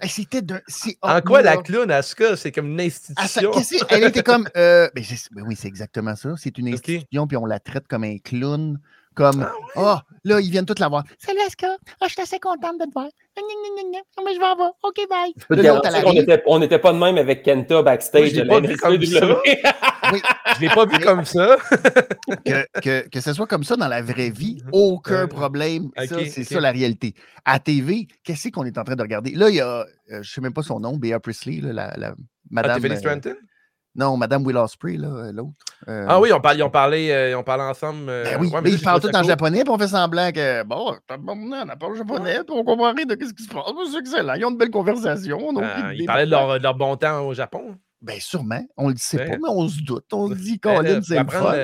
Hey, 0.00 0.08
C'était 0.10 0.42
d'un. 0.42 0.60
En 1.02 1.20
quoi 1.22 1.40
là. 1.42 1.54
la 1.56 1.62
clown, 1.62 1.90
Asuka, 1.90 2.36
c'est 2.36 2.52
comme 2.52 2.66
une 2.66 2.80
Ah, 2.80 2.84
institution? 2.84 3.52
elle 3.88 4.04
était 4.04 4.22
comme. 4.22 4.46
euh, 4.56 4.90
ben, 4.94 5.02
c'est- 5.04 5.32
ben 5.32 5.42
oui, 5.46 5.56
c'est 5.56 5.68
exactement 5.68 6.14
ça. 6.16 6.34
C'est 6.36 6.58
une 6.58 6.68
institution, 6.68 7.26
puis 7.26 7.36
on 7.36 7.46
la 7.46 7.60
traite 7.60 7.86
comme 7.88 8.04
un 8.04 8.18
clown. 8.18 8.78
Comme, 9.16 9.48
ah, 9.76 10.02
là, 10.24 10.40
ils 10.40 10.50
viennent 10.50 10.66
tous 10.66 10.78
la 10.78 10.88
voir. 10.88 11.02
Salut, 11.18 11.38
Asuka. 11.46 11.68
Ah, 12.00 12.04
je 12.06 12.12
suis 12.12 12.20
assez 12.20 12.38
contente 12.38 12.78
de 12.78 12.84
te 12.84 12.92
voir. 12.92 13.06
Gna, 13.34 13.42
gna, 13.42 13.82
gna, 13.82 13.90
gna. 13.90 13.98
Ah, 14.18 14.22
Mais 14.26 14.34
je 14.34 14.38
vais 14.38 14.44
en 14.44 14.56
voir. 14.56 14.72
OK, 14.82 14.96
bye. 15.08 15.32
Là, 15.64 16.42
On 16.46 16.58
n'était 16.58 16.78
pas 16.78 16.92
de 16.92 16.98
même 16.98 17.16
avec 17.16 17.42
Kenta 17.42 17.74
Moi, 17.76 17.82
backstage 17.82 18.28
je 18.28 18.34
l'ai 18.36 18.42
de 18.42 18.48
pas 18.48 18.60
la 18.60 18.68
vu 18.68 18.76
comme 18.76 18.94
NSPW. 18.94 19.36
Je 20.56 20.60
l'ai 20.60 20.68
pas 20.68 20.86
vu 20.86 20.98
comme 21.00 21.24
ça. 21.24 21.56
que, 22.44 22.80
que, 22.80 23.08
que 23.08 23.20
ce 23.20 23.32
soit 23.32 23.46
comme 23.46 23.64
ça 23.64 23.74
dans 23.76 23.88
la 23.88 24.02
vraie 24.02 24.30
vie, 24.30 24.62
aucun 24.70 25.22
Ouais. 25.22 25.26
problème. 25.28 25.88
Ça, 26.06 26.18
c'est 26.30 26.44
ça 26.44 26.60
la 26.60 26.70
réalité. 26.70 27.14
À 27.44 27.58
TV, 27.58 28.06
qu'est-ce 28.22 28.50
qu'on 28.50 28.64
est 28.64 28.78
en 28.78 28.84
train 28.84 28.94
de 28.96 29.02
regarder? 29.02 29.32
Là, 29.32 29.48
il 29.48 29.56
y 29.56 29.60
a, 29.60 29.80
euh, 29.80 29.84
je 30.10 30.16
ne 30.18 30.22
sais 30.22 30.40
même 30.42 30.52
pas 30.52 30.62
son 30.62 30.78
nom, 30.78 30.96
Bea 30.96 31.18
Priestley, 31.18 31.60
là, 31.60 31.72
la, 31.72 31.94
la- 31.96 32.08
Ah, 32.10 32.14
Madame. 32.50 32.84
Euh, 32.84 32.96
Stratton? 32.96 33.34
Non, 33.96 34.16
Madame 34.16 34.44
Will 34.46 34.56
Ospreay, 34.56 34.96
là, 34.98 35.08
euh, 35.08 35.32
l'autre. 35.32 35.50
Euh, 35.88 36.06
Ah 36.08 36.20
oui, 36.20 36.32
on 36.32 36.40
parle, 36.40 36.56
ils 36.58 36.62
ont 36.62 36.70
parlé, 36.70 37.10
euh, 37.10 37.30
ils 37.30 37.34
ont 37.34 37.42
parlé 37.42 37.64
ensemble. 37.64 38.08
euh, 38.08 38.24
Ben 38.24 38.38
oui, 38.40 38.48
ouais, 38.48 38.60
mais 38.62 38.70
ils 38.70 38.80
parlent 38.80 39.00
tout 39.00 39.14
en 39.14 39.22
japonais, 39.22 39.60
puis 39.62 39.70
on 39.70 39.78
fait 39.78 39.88
semblant 39.88 40.30
que, 40.32 40.62
bon, 40.64 40.94
on 41.10 41.16
on 41.28 41.76
parle 41.78 41.96
japonais, 41.96 42.38
puis 42.46 42.56
on 42.56 42.64
comprend 42.64 42.92
rien 42.92 43.04
de 43.06 43.16
ce 43.20 43.32
qui 43.32 43.42
se 43.42 43.48
passe. 43.48 43.64
C'est 43.90 43.98
excellent. 43.98 44.34
Ils 44.34 44.44
ont 44.44 44.50
une 44.50 44.56
belle 44.58 44.70
conversation. 44.70 45.38
a 45.58 45.90
idée 45.92 46.02
ils 46.02 46.06
parlaient 46.06 46.26
de 46.26 46.30
leur, 46.30 46.58
de 46.58 46.62
leur 46.62 46.74
bon 46.74 46.96
temps 46.96 47.26
au 47.26 47.34
Japon. 47.34 47.76
Ben 48.02 48.20
sûrement, 48.20 48.62
on 48.76 48.90
le 48.90 48.94
sait 48.98 49.16
Ouais. 49.18 49.24
pas, 49.30 49.36
mais 49.36 49.48
on 49.48 49.66
se 49.68 49.80
doute. 49.82 50.04
On 50.12 50.28
se 50.28 50.34
dit, 50.34 50.60
Ben 50.62 50.76
Colin, 50.76 51.00
c'est 51.02 51.18
le 51.22 51.28
fun. 51.30 51.54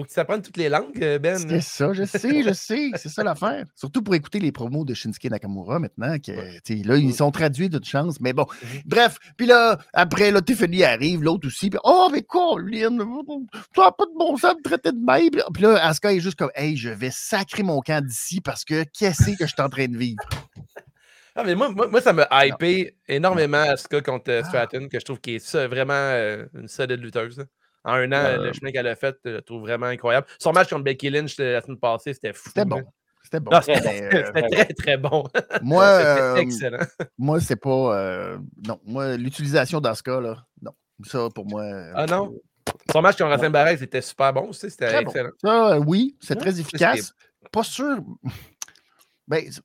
Faut 0.00 0.06
que 0.08 0.12
tu 0.12 0.20
apprennes 0.20 0.42
toutes 0.42 0.56
les 0.56 0.68
langues, 0.68 1.02
euh, 1.02 1.18
Ben. 1.18 1.36
C'est 1.38 1.60
ça, 1.60 1.92
je 1.92 2.04
sais, 2.04 2.42
je 2.42 2.52
sais. 2.52 2.90
C'est 2.96 3.08
ça 3.08 3.22
l'affaire. 3.22 3.64
Surtout 3.74 4.02
pour 4.02 4.14
écouter 4.14 4.38
les 4.38 4.52
promos 4.52 4.84
de 4.84 4.94
Shinsuke 4.94 5.30
Nakamura 5.30 5.78
maintenant. 5.78 6.16
Que, 6.18 6.32
là, 6.32 6.96
ils 6.96 7.14
sont 7.14 7.30
traduits 7.30 7.68
d'une 7.68 7.84
chance. 7.84 8.20
Mais 8.20 8.32
bon, 8.32 8.46
Mhm. 8.62 8.80
bref. 8.86 9.18
Puis 9.36 9.46
là, 9.46 9.78
après, 9.92 10.30
là, 10.30 10.40
Tiffany 10.42 10.84
arrive, 10.84 11.22
l'autre 11.22 11.46
aussi. 11.46 11.70
Puis, 11.70 11.78
oh, 11.84 12.08
mais 12.12 12.22
Colin, 12.22 12.96
tu 12.98 13.80
n'as 13.80 13.90
pas 13.92 14.04
de 14.06 14.18
bon 14.18 14.36
sens 14.36 14.54
de 14.54 14.58
me 14.58 14.62
traiter 14.62 14.92
de 14.92 14.98
même. 14.98 15.42
Puis 15.52 15.62
là, 15.62 15.84
Asuka 15.86 16.12
est 16.12 16.20
juste 16.20 16.36
comme, 16.38 16.50
hey, 16.54 16.76
je 16.76 16.88
vais 16.90 17.10
sacrer 17.12 17.62
mon 17.62 17.80
camp 17.80 18.04
d'ici 18.04 18.40
parce 18.40 18.64
que 18.64 18.84
qu'est-ce 18.98 19.30
que 19.36 19.46
je 19.46 19.52
suis 19.52 19.62
en 19.62 19.68
train 19.68 19.86
de 19.86 19.96
vivre? 19.96 20.22
Ah, 21.36 21.44
mais 21.44 21.54
moi, 21.54 21.68
moi, 21.70 21.86
moi, 21.86 22.00
ça 22.00 22.12
m'a 22.12 22.26
hypé 22.44 22.96
énormément 23.06 23.58
Asuka 23.62 24.00
contre 24.00 24.30
euh, 24.32 24.42
Stratton, 24.42 24.88
que 24.90 24.98
je 24.98 25.04
trouve 25.04 25.20
qu'elle 25.20 25.36
est 25.36 25.66
vraiment 25.68 25.92
euh, 25.94 26.44
une 26.58 26.66
solide 26.66 27.00
lutteuse. 27.00 27.38
là. 27.38 27.44
En 27.84 27.94
un 27.94 28.12
an, 28.12 28.16
Euh, 28.16 28.36
le 28.44 28.52
chemin 28.52 28.72
qu'elle 28.72 28.86
a 28.86 28.94
fait, 28.96 29.16
je 29.24 29.30
le 29.30 29.42
trouve 29.42 29.62
vraiment 29.62 29.86
incroyable. 29.86 30.26
Son 30.38 30.52
match 30.52 30.68
contre 30.70 30.84
Becky 30.84 31.08
Lynch 31.10 31.36
euh, 31.40 31.54
la 31.54 31.60
semaine 31.62 31.78
passée, 31.78 32.12
c'était 32.14 32.32
fou. 32.32 32.48
C'était 32.48 32.64
bon. 32.64 32.82
C'était 33.22 33.40
bon. 33.40 33.50
Non, 33.52 33.60
c'était 33.60 34.02
euh, 34.14 34.32
très, 34.32 34.66
très 34.74 34.96
bon. 34.96 35.24
moi, 35.62 35.98
C'était 35.98 36.08
euh, 36.20 36.36
excellent. 36.36 36.78
moi 37.18 37.40
c'est 37.40 37.56
pas. 37.56 37.70
euh, 37.98 38.38
non, 38.66 38.80
moi, 38.84 39.16
l'utilisation 39.16 39.80
d'Asuka, 39.80 40.20
là, 40.20 40.44
non. 40.62 40.72
Ça, 41.04 41.28
pour 41.34 41.46
moi. 41.46 41.62
euh, 41.62 41.92
Ah 41.94 42.06
non? 42.06 42.34
Son 42.92 43.00
match 43.02 43.16
contre 43.18 43.30
Racine 43.30 43.48
Barrel, 43.52 43.78
c'était 43.78 44.00
super 44.02 44.32
bon 44.32 44.48
aussi. 44.48 44.70
C'était 44.70 44.86
Très 44.86 45.04
bon. 45.04 45.10
excellent. 45.10 45.30
Ça, 45.42 45.72
euh, 45.74 45.78
oui, 45.86 46.16
c'est 46.20 46.34
Ouais, 46.34 46.40
très 46.40 46.60
efficace. 46.60 47.14
Pas 47.52 47.62
sûr. 47.62 47.98
Ben, 49.28 49.44
c'est- 49.48 49.62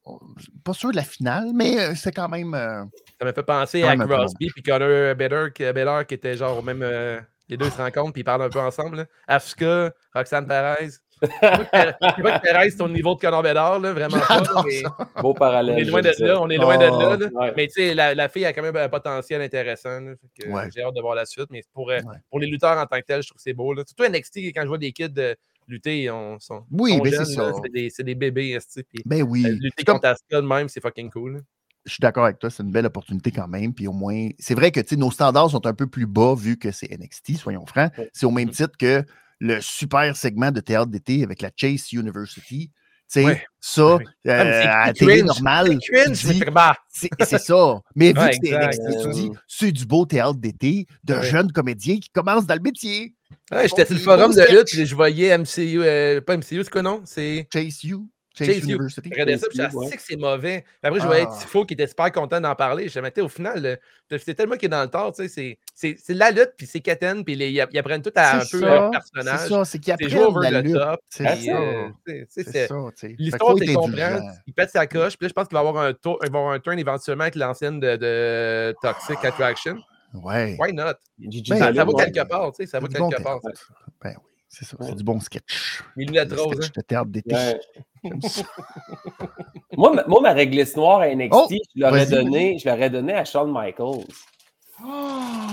pas 0.63 0.73
sûr 0.73 0.91
de 0.91 0.95
la 0.95 1.04
finale, 1.04 1.49
mais 1.56 1.80
euh, 1.80 1.95
c'est 1.95 2.12
quand 2.12 2.30
même. 2.30 2.54
euh, 2.54 2.84
Ça 3.19 3.25
m'a 3.25 3.34
fait 3.34 3.41
penser 3.41 3.82
à 3.82 3.97
Crosby 3.97 4.47
puis 4.51 4.62
Connor 4.62 5.15
Bedard, 5.15 5.54
qui, 5.54 6.13
était 6.13 6.38
genre 6.38 6.60
au 6.60 6.62
même. 6.62 6.84
euh, 6.84 7.19
les 7.49 7.58
deux 7.58 7.69
se 7.69 7.77
rencontrent 7.77 8.13
puis 8.13 8.21
ils 8.21 8.25
parlent 8.25 8.41
un 8.43 8.49
peu 8.49 8.60
ensemble. 8.60 8.97
là. 8.97 9.05
Asuka, 9.27 9.91
Roxane 10.13 10.47
Perez. 10.47 10.89
Je 11.21 11.27
sais 11.27 11.31
pas 11.71 12.39
que 12.39 12.41
Perez, 12.41 12.71
c'est 12.71 12.81
au 12.81 12.89
niveau 12.89 13.15
de 13.15 13.41
Bedard, 13.41 13.79
là, 13.79 13.93
vraiment 13.93 14.19
pas. 14.19 14.63
Mais 14.65 14.84
Beau 15.21 15.34
parallèle. 15.34 15.75
on 15.75 15.77
est 15.79 15.84
loin 15.86 16.01
de 16.01 16.12
là. 16.25 16.41
On 16.41 16.49
est 16.49 16.58
loin 16.58 16.77
de 16.77 16.84
là. 16.84 17.17
Là. 17.17 17.27
ouais. 17.34 17.53
Mais 17.55 17.67
tu 17.67 17.73
sais, 17.73 17.93
la, 17.93 18.13
la 18.13 18.27
fille 18.27 18.45
a 18.45 18.51
quand 18.53 18.62
même 18.62 18.75
un 18.75 18.89
potentiel 18.89 19.41
intéressant. 19.41 20.01
Ouais. 20.47 20.69
J'ai 20.75 20.84
hâte 20.84 20.93
de 20.93 21.01
voir 21.01 21.15
la 21.15 21.25
suite. 21.25 21.47
Mais 21.51 21.63
pour, 21.73 21.89
euh, 21.89 21.95
Ouais. 21.99 22.17
pour 22.29 22.39
les 22.39 22.47
lutteurs 22.47 22.77
en 22.77 22.86
tant 22.86 22.97
que 22.99 23.05
tels, 23.05 23.21
je 23.23 23.27
trouve 23.29 23.38
que 23.38 23.41
c'est 23.43 23.53
beau. 23.53 23.73
Là. 23.73 23.84
Surtout 23.88 24.03
NXT, 24.12 24.38
quand 24.53 24.62
je 24.63 24.67
vois 24.67 24.77
des 24.77 24.91
kids 24.91 25.13
euh, 25.17 25.34
lutter, 25.69 26.01
ils 26.03 26.10
ont- 26.12 26.38
sont, 26.39 26.65
Oui, 26.71 26.97
sont 26.97 27.03
ben, 27.03 27.12
c'est 27.13 27.25
ça. 27.34 27.51
C'est 27.95 28.03
des, 28.03 28.15
bébés. 28.15 28.58
puis, 28.75 29.01
Ben 29.05 29.23
oui. 29.23 29.45
euh, 29.47 29.55
lutter 29.60 29.84
contre 29.86 30.05
Asuka 30.08 30.41
de 30.41 30.47
même, 30.47 30.67
c'est 30.67 30.81
fucking 30.81 31.10
cool. 31.12 31.41
Je 31.86 31.91
suis 31.93 32.02
d'accord 32.02 32.26
avec 32.26 32.39
toi, 32.39 32.50
c'est 32.50 32.63
une 32.63 32.71
belle 32.71 32.86
opportunité 32.86 33.32
quand 33.32 33.48
même. 33.48 33.74
Puis 33.74 33.88
au 33.88 33.93
moins, 33.93 34.30
c'est 34.39 34.56
vrai 34.56 34.71
que 34.71 34.95
nos 34.95 35.12
standards 35.12 35.52
sont 35.52 35.65
un 35.67 35.74
peu 35.74 35.88
plus 35.88 36.06
bas 36.08 36.34
vu 36.36 36.58
que 36.58 36.71
c'est 36.71 36.89
NXT, 36.91 37.38
soyons 37.38 37.65
francs. 37.65 37.91
C'est 38.13 38.26
au 38.26 38.32
même 38.32 38.50
titre 38.50 38.76
que 38.78 39.04
le 39.39 39.60
super 39.62 40.15
segment 40.15 40.52
de 40.52 40.62
théâtre 40.62 40.88
d'été 40.88 41.24
avec 41.24 41.41
la 41.41 41.52
Chase 41.56 41.91
University. 41.93 42.71
Ouais. 43.17 43.43
ça, 43.60 43.98
Ouais. 43.98 44.04
euh, 44.28 44.63
à 44.65 44.88
la 44.88 44.93
télé 44.93 45.21
normale, 45.21 45.78
C'est 46.89 47.38
ça. 47.38 47.80
Mais 47.95 48.08
vu 48.08 48.13
que 48.13 48.36
c'est. 48.43 48.67
NXT, 48.67 49.02
tu 49.04 49.10
dis, 49.12 49.32
c'est 49.48 49.71
du 49.71 49.86
beau 49.86 50.06
théâtre 50.08 50.36
d'été 50.39 50.88
de 51.04 51.21
jeunes 51.21 51.52
comédiens 51.52 52.00
qui 52.00 52.10
commencent 52.10 52.48
dans 52.48 52.56
le 52.56 52.62
métier. 52.62 53.13
Ouais, 53.52 53.67
j'étais 53.67 53.86
sur 53.86 53.93
le 53.95 54.00
forum 54.02 54.34
de 54.34 54.41
lutte, 54.58 54.86
je 54.86 54.95
voyais 54.95 55.38
MCU, 55.38 55.84
euh, 55.84 56.19
pas 56.19 56.36
MCU, 56.36 56.63
c'est 56.63 56.69
quoi 56.69 56.82
non? 56.82 57.02
C'est 57.06 57.48
Chase 57.54 57.84
You, 57.84 58.10
Chase, 58.38 58.48
Chase 58.48 58.58
You. 58.67 58.76
University. 58.76 59.10
Je 59.10 59.13
regardais 59.13 59.38
ça, 59.38 59.48
puis 59.48 59.58
je 59.60 59.88
sais 59.89 59.95
que 59.98 60.02
c'est 60.02 60.15
mauvais. 60.17 60.62
Puis 60.62 60.74
après, 60.84 61.00
je 61.00 61.06
voyais 61.06 61.26
Ah. 61.30 61.38
Tifo 61.39 61.65
qui 61.65 61.74
était 61.74 61.88
super 61.88 62.12
content 62.12 62.41
d'en 62.41 62.54
parler. 62.56 62.89
Je 62.89 63.00
me 63.00 63.10
disais, 63.10 63.21
au 63.21 63.30
final, 63.30 63.80
c'est 64.10 64.34
tellement 64.36 64.56
qu'il 64.56 64.65
est 64.65 64.69
dans 64.69 64.82
le 64.84 64.89
tort, 64.89 65.13
tu 65.13 65.24
sais, 65.24 65.28
c'est- 65.30 65.58
c'est 65.74 65.95
c'est 65.98 66.13
la 66.13 66.32
lutte, 66.32 66.52
puis 66.58 66.67
c'est 66.67 66.80
Katen, 66.82 67.24
puis 67.24 67.36
les- 67.36 67.50
ils 67.52 67.62
app- 67.62 67.69
ils 67.74 67.78
apprennent 67.80 68.02
tout 68.02 68.12
à 68.15 68.38
un 68.38 68.41
C'est 68.41 68.52
peu 68.52 68.60
ça, 68.60 68.65
leur 68.67 68.86
C'est 68.86 68.91
personnage. 69.13 69.50
ça, 69.50 69.65
c'est 69.65 69.80
qu'ils 69.80 69.95
C'est 70.00 70.10
joué 70.10 70.19
apprennent 70.24 70.38
over 70.38 70.50
la 70.52 70.62
the 70.62 70.65
lutte. 70.65 70.76
top. 70.76 71.00
C'est 71.10 71.24
ça. 71.24 71.52
euh, 71.60 71.89
ça, 72.28 73.08
L'histoire, 73.17 73.56
tu 73.56 73.74
comprends, 73.74 74.30
il 74.48 74.54
pète 74.54 74.69
sa 74.69 74.86
coche, 74.88 75.17
puis 75.17 75.26
là, 75.26 75.30
je 75.30 75.34
pense 75.34 75.48
qu'il 75.48 75.56
va 75.56 75.60
avoir 75.67 75.78
un 75.84 75.93
tour, 75.93 76.19
il 76.24 76.32
va 76.32 76.39
avoir 76.39 76.54
un 76.54 76.60
turn 76.60 76.78
éventuellement 76.78 77.24
avec 77.24 77.36
l'ancienne 77.36 77.80
de, 77.80 77.95
de 77.95 78.76
Toxic 78.82 79.24
Attraction. 79.24 79.78
Ouais. 80.13 80.56
Why 80.60 80.71
not? 80.71 80.93
Ben, 81.17 81.32
Ça, 81.45 81.58
ça 81.58 81.71
Dolin, 81.71 81.84
va 81.86 81.91
ouais. 81.91 82.06
quelque 82.12 82.28
part, 82.30 82.52
tu 82.54 82.63
sais, 82.63 82.69
ça 82.71 82.80
va 82.80 82.88
C'est 82.88 82.93
du 82.93 83.00
bon 83.00 83.10
quelque 83.10 83.24
part. 83.24 83.39
Ben 84.02 84.15
oui, 84.17 84.32
c'est 84.48 84.63
ça. 84.65 84.78
C'est 84.80 84.95
du 84.95 85.04
bon 85.04 85.19
sketch. 85.19 85.84
Les 85.98 86.06
lunettes 86.06 86.32
roses, 86.34 86.58
hein. 86.63 86.67
de 86.74 86.82
théâtre 86.82 87.08
d'été. 87.08 87.36
Ça. 88.22 88.44
Moi, 89.78 89.91
ma- 89.94 90.06
moi, 90.08 90.22
ma 90.22 90.32
réglisse 90.32 90.76
noire 90.78 91.02
à 91.02 91.13
NXT, 91.13 91.34
Oh, 91.34 91.48
je 91.50 91.82
l'aurais 91.82 92.06
donné, 92.06 92.58
je 92.58 92.70
l'aurais 92.70 92.89
donné 92.89 93.13
à 93.13 93.26
Shawn 93.26 93.52
Michaels. 93.52 94.06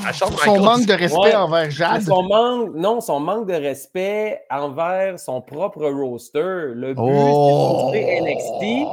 À 0.07 0.13
Shawn 0.13 0.31
Son 0.33 0.37
Michaels. 0.53 0.61
manque 0.65 0.87
de 0.87 0.93
respect 0.93 1.19
Ouais. 1.19 1.35
envers 1.35 1.71
Jade. 1.71 2.03
Son 2.03 2.23
manque, 2.23 2.75
non, 2.75 3.01
son 3.01 3.21
manque 3.21 3.47
de 3.49 3.55
respect 3.55 4.43
envers 4.51 5.19
son 5.19 5.41
propre 5.41 5.87
roster. 5.89 6.73
Le 6.75 6.95
but, 6.95 7.01
Oh! 7.03 7.91
c'est 7.93 8.01
de 8.01 8.05
montrer 8.05 8.21
NXT. 8.21 8.89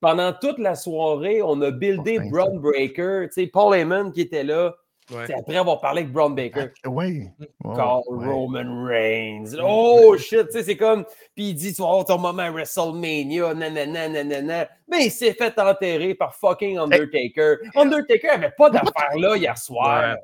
Pendant 0.00 0.32
toute 0.32 0.58
la 0.58 0.74
soirée, 0.76 1.42
on 1.42 1.60
a 1.62 1.70
buildé. 1.70 2.18
Braun 2.30 2.58
Breaker. 2.58 3.26
Tu 3.28 3.42
sais, 3.42 3.46
Paul 3.48 3.74
Heyman 3.76 4.12
qui 4.12 4.22
était 4.22 4.44
là. 4.44 4.74
Ouais. 5.12 5.24
C'est 5.26 5.34
après 5.34 5.56
avoir 5.56 5.80
parlé 5.80 6.02
avec 6.02 6.12
Braun 6.12 6.30
Baker. 6.30 6.66
Oui. 6.86 7.28
Call 7.64 8.00
Roman 8.06 8.84
Reigns. 8.84 9.56
Oh 9.62 10.16
shit, 10.18 10.46
tu 10.46 10.52
sais, 10.52 10.62
c'est 10.62 10.76
comme. 10.76 11.04
Puis 11.34 11.48
il 11.50 11.54
dit, 11.54 11.74
tu 11.74 11.82
vas 11.82 11.88
avoir 11.88 12.04
ton 12.04 12.18
moment 12.18 12.42
à 12.42 12.50
WrestleMania, 12.50 13.54
nanana, 13.54 14.08
nanana. 14.08 14.68
Mais 14.88 15.06
il 15.06 15.10
s'est 15.10 15.32
fait 15.34 15.58
enterrer 15.58 16.14
par 16.14 16.34
fucking 16.34 16.78
Undertaker. 16.78 17.56
Undertaker 17.74 18.28
avait 18.28 18.52
pas 18.56 18.70
d'affaire 18.70 19.16
là 19.18 19.36
hier 19.36 19.56
soir. 19.58 20.16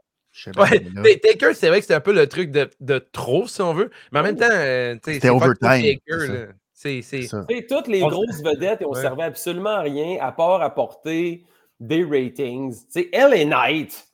Ouais. 0.57 1.17
Taker, 1.23 1.55
c'est 1.55 1.69
vrai 1.69 1.81
que 1.81 1.87
c'est 1.87 1.95
un 1.95 2.01
peu 2.01 2.13
le 2.13 2.27
truc 2.29 2.51
de, 2.51 2.71
de 2.81 2.99
trop, 2.99 3.47
si 3.47 3.63
on 3.63 3.73
veut. 3.73 3.91
Mais 4.13 4.21
en 4.21 4.23
même 4.23 4.37
temps, 4.37 4.45
euh, 4.51 4.95
tu 4.95 5.01
sais, 5.05 5.15
C'était 5.15 5.29
c'est 5.29 5.31
overtime, 5.31 5.71
c'est 5.83 6.01
Taker. 6.07 6.27
ça. 6.27 6.33
là. 6.33 6.39
C'est. 6.75 7.03
c'est 7.03 7.23
c'est- 7.23 7.29
ça. 7.29 7.45
Tu 7.49 7.57
sais, 7.57 7.67
toutes 7.67 7.89
les 7.89 8.03
On- 8.03 8.09
grosses 8.09 8.43
vedettes, 8.43 8.85
Ouais. 8.85 9.01
servi 9.01 9.23
absolument 9.23 9.71
à 9.71 9.81
rien 9.81 10.19
à 10.21 10.31
part 10.33 10.61
apporter 10.63 11.45
des 11.81 12.05
ratings. 12.05 12.75
Tu 12.75 12.85
sais, 13.03 13.09
LA 13.13 13.45
Knight. 13.47 14.07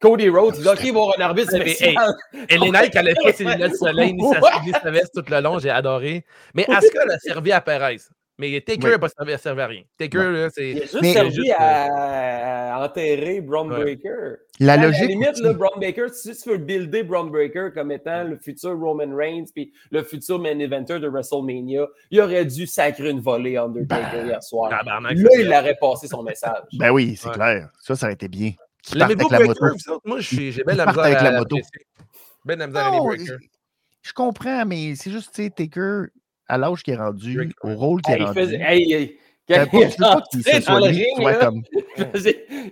Cody 0.00 0.28
Rhodes, 0.28 0.54
il 0.56 0.62
dit 0.62 0.68
OK, 0.68 0.78
il 0.82 0.92
va 0.92 0.98
y 0.98 1.02
avoir 1.02 1.14
un 1.18 1.22
arbitre 1.22 1.52
Ouais, 1.52 1.58
mais, 1.64 1.74
spécial. 1.74 2.14
Et 2.48 2.56
les 2.58 2.70
Nike, 2.70 2.94
elle 2.96 3.08
a 3.08 3.14
fait 3.22 3.32
ses 3.32 3.44
lunettes 3.44 3.72
de 3.72 3.76
soleil, 3.76 4.12
ni 4.14 4.22
sa, 4.32 4.40
ni 4.64 4.72
sa 4.72 4.90
veste 4.90 5.12
tout 5.14 5.24
le 5.30 5.40
long, 5.40 5.58
j'ai 5.58 5.70
adoré. 5.70 6.24
Mais 6.54 6.64
Asuka 6.70 7.04
l'a 7.04 7.18
servi 7.18 7.52
à 7.52 7.60
Perez. 7.60 7.98
Mais 8.38 8.58
Taker 8.62 8.84
Oui. 8.86 8.90
n'a 8.92 8.98
pas 8.98 9.08
servi, 9.10 9.38
servi 9.38 9.60
à 9.60 9.66
rien. 9.66 9.82
Taker, 9.98 10.16
là, 10.30 10.46
Il 10.46 10.50
c'est. 10.54 10.70
a 10.70 10.80
juste 10.80 10.98
Mais- 11.02 11.12
servi 11.12 11.34
Juste, 11.34 11.52
à, 11.58 12.74
à 12.76 12.84
enterrer 12.86 13.42
Braun 13.42 13.68
Ouais. 13.70 13.82
Breaker. 13.82 14.36
La 14.60 14.72
À 14.72 14.76
la 14.78 14.86
logique. 14.86 15.08
limite, 15.08 15.38
là, 15.40 15.52
Braun 15.52 15.78
Baker, 15.78 16.06
si 16.10 16.34
tu 16.34 16.48
veux 16.48 16.56
builder 16.56 17.02
Braun 17.02 17.26
Breaker 17.26 17.68
comme 17.74 17.92
étant 17.92 18.24
le 18.24 18.38
futur 18.38 18.78
Roman 18.80 19.14
Reigns 19.14 19.44
puis 19.54 19.70
le 19.90 20.02
futur 20.04 20.38
main 20.38 20.58
eventer 20.58 20.98
de 21.00 21.08
WrestleMania, 21.08 21.86
il 22.10 22.20
aurait 22.22 22.46
dû 22.46 22.66
sacrer 22.66 23.10
une 23.10 23.20
volée 23.20 23.58
Undertaker 23.58 24.06
Ben, 24.18 24.26
hier 24.28 24.42
soir. 24.42 24.70
Là, 24.70 25.00
c'est 25.10 25.14
il 25.42 25.48
aurait 25.52 25.76
passé 25.78 26.06
son 26.08 26.22
message. 26.22 26.62
Ben 26.78 26.90
oui, 26.90 27.16
c'est 27.20 27.28
Ouais. 27.28 27.34
clair. 27.34 27.68
Ça, 27.78 27.94
ça 27.94 28.06
aurait 28.06 28.14
été 28.14 28.28
bien. 28.28 28.52
Qu'il 28.82 28.98
parte 28.98 29.10
L'aimez-vous 29.10 29.34
avec 29.34 29.48
la 29.48 29.54
Breaker, 29.54 29.76
moto. 29.88 30.00
Moi, 30.04 30.20
j'ai 30.20 30.52
j'ai 30.52 30.64
bien 30.64 30.74
Il 30.74 30.76
la 30.78 30.86
misère 30.86 31.04
avec 31.04 31.20
la 31.20 31.32
moto. 31.38 31.56
Ben 32.44 32.58
la 32.58 32.66
misère 32.66 32.92
à. 32.92 33.38
Je 34.02 34.12
comprends, 34.12 34.64
mais 34.64 34.94
c'est 34.96 35.10
juste, 35.10 35.34
tu 35.34 35.42
sais, 35.44 35.50
Taker, 35.50 36.04
à 36.48 36.56
l'âge 36.58 36.82
qu'il 36.82 36.94
est 36.94 36.96
rendu, 36.96 37.34
Drake, 37.34 37.52
au 37.62 37.74
rôle 37.74 38.00
qu'il 38.02 38.14
est 38.14 38.18
il 38.18 38.24
rendu. 38.24 38.40
faisait- 38.40 38.60
hey, 38.62 39.18
quand 39.46 39.54
il 39.72 39.82
est 39.82 39.94
qu'il 39.94 40.04
rentré 40.04 40.60
dans 40.60 40.78
le 40.78 40.84
ring, 40.86 41.38
comme- 41.40 41.62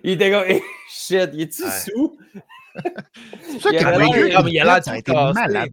il 0.05 0.11
était 0.13 0.31
comme 0.31 0.45
hey, 0.45 0.63
shit, 0.91 1.31
il 1.35 1.41
est-tu 1.43 1.63
sous? 1.65 2.19
C'est 3.43 3.61
ça 3.61 3.71
Il 3.73 3.79
que 3.79 3.85
avait 3.85 3.97
Breaker, 3.99 4.23
l'air- 4.29 4.45
mais 4.45 4.51
il 4.53 4.61
a 4.61 4.65
l'air 4.65 4.85
ça 4.85 4.93
a 4.93 4.97
été 4.99 5.13
malade. 5.13 5.71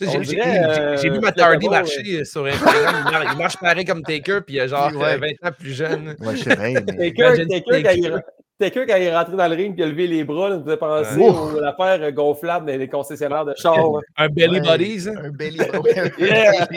On 0.00 0.10
J'ai 0.10 0.18
vu 0.18 0.40
euh, 0.40 1.20
Matt 1.20 1.38
Hardy 1.40 1.68
marcher 1.68 2.24
sur 2.24 2.46
Instagram. 2.46 2.94
Il 3.06 3.12
mar- 3.12 3.32
il 3.32 3.38
marche 3.38 3.56
pareil 3.58 3.84
comme 3.84 4.02
Taker, 4.02 4.40
puis 4.44 4.56
il 4.56 4.60
a 4.60 4.66
genre 4.66 4.92
Ouais. 4.96 5.14
euh, 5.14 5.18
20 5.18 5.48
ans 5.48 5.52
plus 5.56 5.72
jeune. 5.74 6.16
Ouais, 6.18 6.34
je 6.36 6.42
sais 6.42 6.56
mais... 6.96 7.12
Taker, 7.12 8.20
Taker, 8.58 8.86
quand 8.86 8.96
il, 8.96 9.02
est 9.02 9.16
rentré 9.16 9.36
dans 9.36 9.48
le 9.48 9.54
ring 9.56 9.78
et 9.78 9.82
a 9.82 9.86
levé 9.86 10.06
les 10.06 10.22
bras, 10.24 10.48
là, 10.48 10.54
il 10.54 10.58
me 10.60 10.64
faisait 10.64 10.76
penser 10.76 11.24
à 11.26 11.60
l'affaire 11.60 12.02
euh, 12.06 12.10
gonflable 12.12 12.66
des 12.78 12.88
concessionnaires 12.88 13.44
de 13.44 13.54
chars. 13.56 13.76
là. 13.76 14.00
Un 14.16 14.28
Belly 14.28 14.60
Buddies. 14.60 15.08
hein. 15.08 15.14
Un 15.24 15.30
belly, 15.30 15.58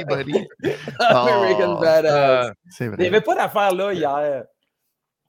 buddy. 0.06 0.48
American 1.00 1.76
Oh, 1.78 1.82
Badass. 1.82 2.52
Il 2.80 2.90
n'y 2.98 3.06
avait 3.08 3.22
pas 3.22 3.36
d'affaire 3.36 3.74
là 3.76 3.94
hier. 3.94 4.44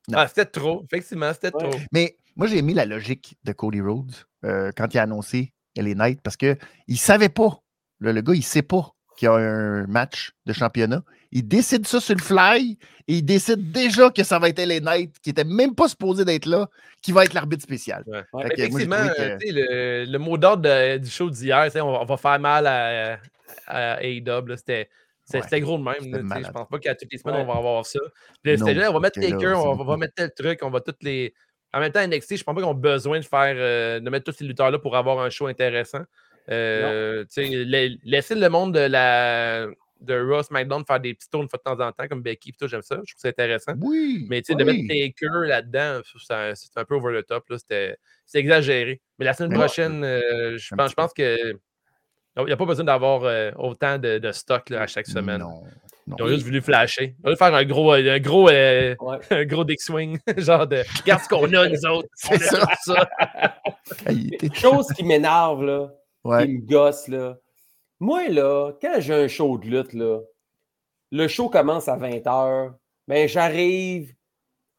Non. 0.09 0.19
ah, 0.19 0.27
c'était 0.29 0.47
trop. 0.47 0.83
Effectivement, 0.91 1.31
c'était 1.35 1.55
Ouais. 1.55 1.69
trop. 1.69 1.79
Mais 1.93 2.17
moi, 2.35 2.47
j'ai 2.47 2.59
aimé 2.59 2.73
la 2.73 2.87
logique 2.87 3.37
de 3.45 3.53
Cody 3.53 3.81
Rhodes 3.83 4.15
euh, 4.45 4.71
quand 4.75 4.93
il 4.95 4.99
a 4.99 5.03
annoncé 5.03 5.53
LA 5.77 5.95
Knight 5.95 6.21
parce 6.23 6.37
qu'il 6.39 6.57
ne 6.89 6.95
savait 6.97 7.29
pas. 7.29 7.61
Le, 7.99 8.13
le 8.13 8.21
gars, 8.23 8.33
il 8.33 8.39
ne 8.39 8.43
sait 8.43 8.63
pas 8.63 8.95
qu'il 9.19 9.27
y 9.27 9.29
a 9.29 9.35
un 9.35 9.87
match 9.87 10.33
de 10.47 10.53
championnat. 10.55 11.03
Il 11.33 11.47
décide 11.47 11.87
ça 11.87 12.01
sur 12.01 12.15
le 12.15 12.23
fly 12.23 12.79
et 13.07 13.15
il 13.15 13.23
décide 13.23 13.71
déjà 13.71 14.11
que 14.11 14.23
ça 14.23 14.39
va 14.39 14.49
être 14.49 14.59
LA 14.59 14.81
Knight, 14.81 15.15
qui 15.23 15.31
n'était 15.31 15.45
même 15.45 15.75
pas 15.75 15.89
supposé 15.89 16.25
d'être 16.25 16.47
là, 16.47 16.69
qui 17.03 17.13
va 17.13 17.25
être 17.25 17.35
l'arbitre 17.35 17.63
spécial. 17.63 18.03
Ouais. 18.07 18.19
Ouais. 18.19 18.25
Moi, 18.33 18.45
Effectivement, 18.47 18.97
que- 19.17 19.21
euh, 19.23 19.39
le, 19.43 20.05
le 20.11 20.19
mot 20.19 20.39
d'ordre 20.39 20.97
du 20.97 21.11
show 21.11 21.29
d'hier, 21.31 21.69
on, 21.77 21.93
va- 21.93 22.01
on 22.01 22.05
va 22.07 22.17
faire 22.17 22.39
mal 22.41 22.67
à, 22.67 23.19
à 23.67 24.03
AEW. 24.03 24.57
C'était 24.57 24.89
c'était- 25.25 25.39
Ouais, 25.39 25.45
c'était 25.45 25.61
gros 25.61 25.77
de 25.77 25.83
même. 25.83 25.97
Je 26.45 26.51
pense 26.51 26.69
pas 26.69 26.79
qu'à 26.79 26.95
toutes 26.95 27.13
les 27.13 27.19
semaines, 27.19 27.37
Ouais. 27.37 27.43
on 27.43 27.53
va 27.53 27.59
avoir 27.59 27.85
ça. 27.85 27.99
Puis 28.43 28.57
Non, 28.57 28.67
là, 28.67 28.91
on 28.91 28.95
va 28.95 29.01
mettre 29.01 29.21
Taker, 29.21 29.53
on 29.59 29.75
va, 29.85 29.97
mettre 29.99 30.15
tel 30.15 30.33
truc, 30.35 30.61
on 30.63 30.71
va 30.71 30.81
toutes 30.81 31.03
les. 31.03 31.35
en 31.75 31.81
même 31.81 31.93
temps, 31.93 32.01
NXT, 32.07 32.39
je 32.39 32.45
pense 32.45 32.55
pas 32.55 32.63
qu'ils 32.63 32.71
ont 32.71 32.75
besoin 32.75 33.21
de 33.21 33.25
faire 33.27 33.55
euh, 33.59 34.01
de 34.01 34.09
mettre 34.09 34.25
tous 34.33 34.39
ces 34.39 34.45
lutteurs-là 34.45 34.79
pour 34.79 34.97
avoir 34.97 35.19
un 35.21 35.29
show 35.29 35.47
intéressant. 35.47 36.01
Euh, 36.51 37.25
tu 37.25 37.47
sais, 37.47 37.65
la- 37.67 37.95
laisser 38.05 38.35
le 38.35 38.49
monde 38.49 38.73
de 38.75 38.81
la 38.81 39.67
de 40.01 40.21
Ross 40.21 40.51
McDonald 40.51 40.87
faire 40.87 41.01
des 41.01 41.15
petits 41.15 41.29
tours 41.29 41.43
une 41.43 41.49
fois 41.49 41.59
de 41.59 41.63
temps 41.77 41.85
en 41.87 41.93
temps, 41.93 42.07
comme 42.09 42.23
Becky, 42.23 42.53
tout, 42.53 42.69
j'aime 42.69 42.83
ça. 42.83 42.97
Je 43.05 43.13
trouve 43.15 43.21
ça 43.21 43.29
intéressant. 43.29 43.73
Oui. 43.81 44.27
Mais 44.29 44.43
tu 44.43 44.53
sais, 44.53 44.55
de 44.55 44.65
mettre 44.65 44.87
Taker 44.89 45.47
là-dedans, 45.49 46.01
ça- 46.25 46.55
c'est 46.55 46.77
un 46.77 46.85
peu 46.85 46.95
over 46.95 47.21
the 47.23 47.27
top. 47.27 47.49
là, 47.51 47.59
C'était 47.59 47.97
c'est 48.27 48.39
exagéré. 48.39 49.01
Mais 49.19 49.25
la 49.25 49.33
semaine 49.35 49.51
Mais- 49.53 49.59
prochaine, 49.59 50.05
euh, 50.05 50.57
je 50.59 50.75
pense, 50.75 50.91
je 50.91 50.95
pense 50.95 51.13
que 51.13 51.37
il 52.37 52.45
n'y 52.45 52.53
a 52.53 52.57
pas 52.57 52.67
besoin 52.67 52.85
d'avoir 52.85 53.25
euh, 53.25 53.51
autant 53.57 53.99
de, 53.99 54.19
de 54.19 54.31
stock 54.31 54.71
là, 54.71 54.83
à 54.83 54.87
chaque 54.87 55.09
semaine. 55.09 55.39
Non. 55.41 55.63
non. 56.07 56.17
Ils 56.19 56.23
ont 56.23 56.29
juste 56.29 56.45
voulu 56.45 56.61
flasher. 56.63 57.17
Ils 57.19 57.21
ont 57.23 57.25
voulu 57.25 57.37
faire 57.37 57.53
un 57.55 57.65
gros, 57.65 57.91
un 57.93 58.19
gros, 58.21 58.49
euh, 58.49 58.95
Ouais. 59.01 59.19
un 59.31 59.45
gros 59.45 59.65
dick 59.65 59.81
swing. 59.81 60.19
Genre 60.37 60.67
de 60.69 60.85
regarde 61.01 61.23
ce 61.23 61.29
qu'on 61.29 61.53
a, 61.53 61.69
nous 61.69 61.85
autres. 61.87 62.09
C'est 62.15 62.39
ça. 62.39 62.69
ça. 62.85 63.09
Chose 64.55 64.87
qui 64.97 65.03
m'énerve, 65.05 65.65
là, 65.65 65.91
Ouais. 66.25 66.47
qui 66.47 66.53
me 66.53 66.61
gosse, 66.67 67.09
là. 67.09 67.37
Moi, 68.01 68.29
là, 68.29 68.73
quand 68.81 68.97
j'ai 68.99 69.15
un 69.15 69.29
show 69.29 69.59
de 69.59 69.67
lutte, 69.67 69.93
là, 69.93 70.21
le 71.11 71.29
show 71.29 71.49
commence 71.49 71.89
à 71.89 71.97
20h, 71.97 72.73
ben 73.09 73.29
j'arrive 73.29 74.15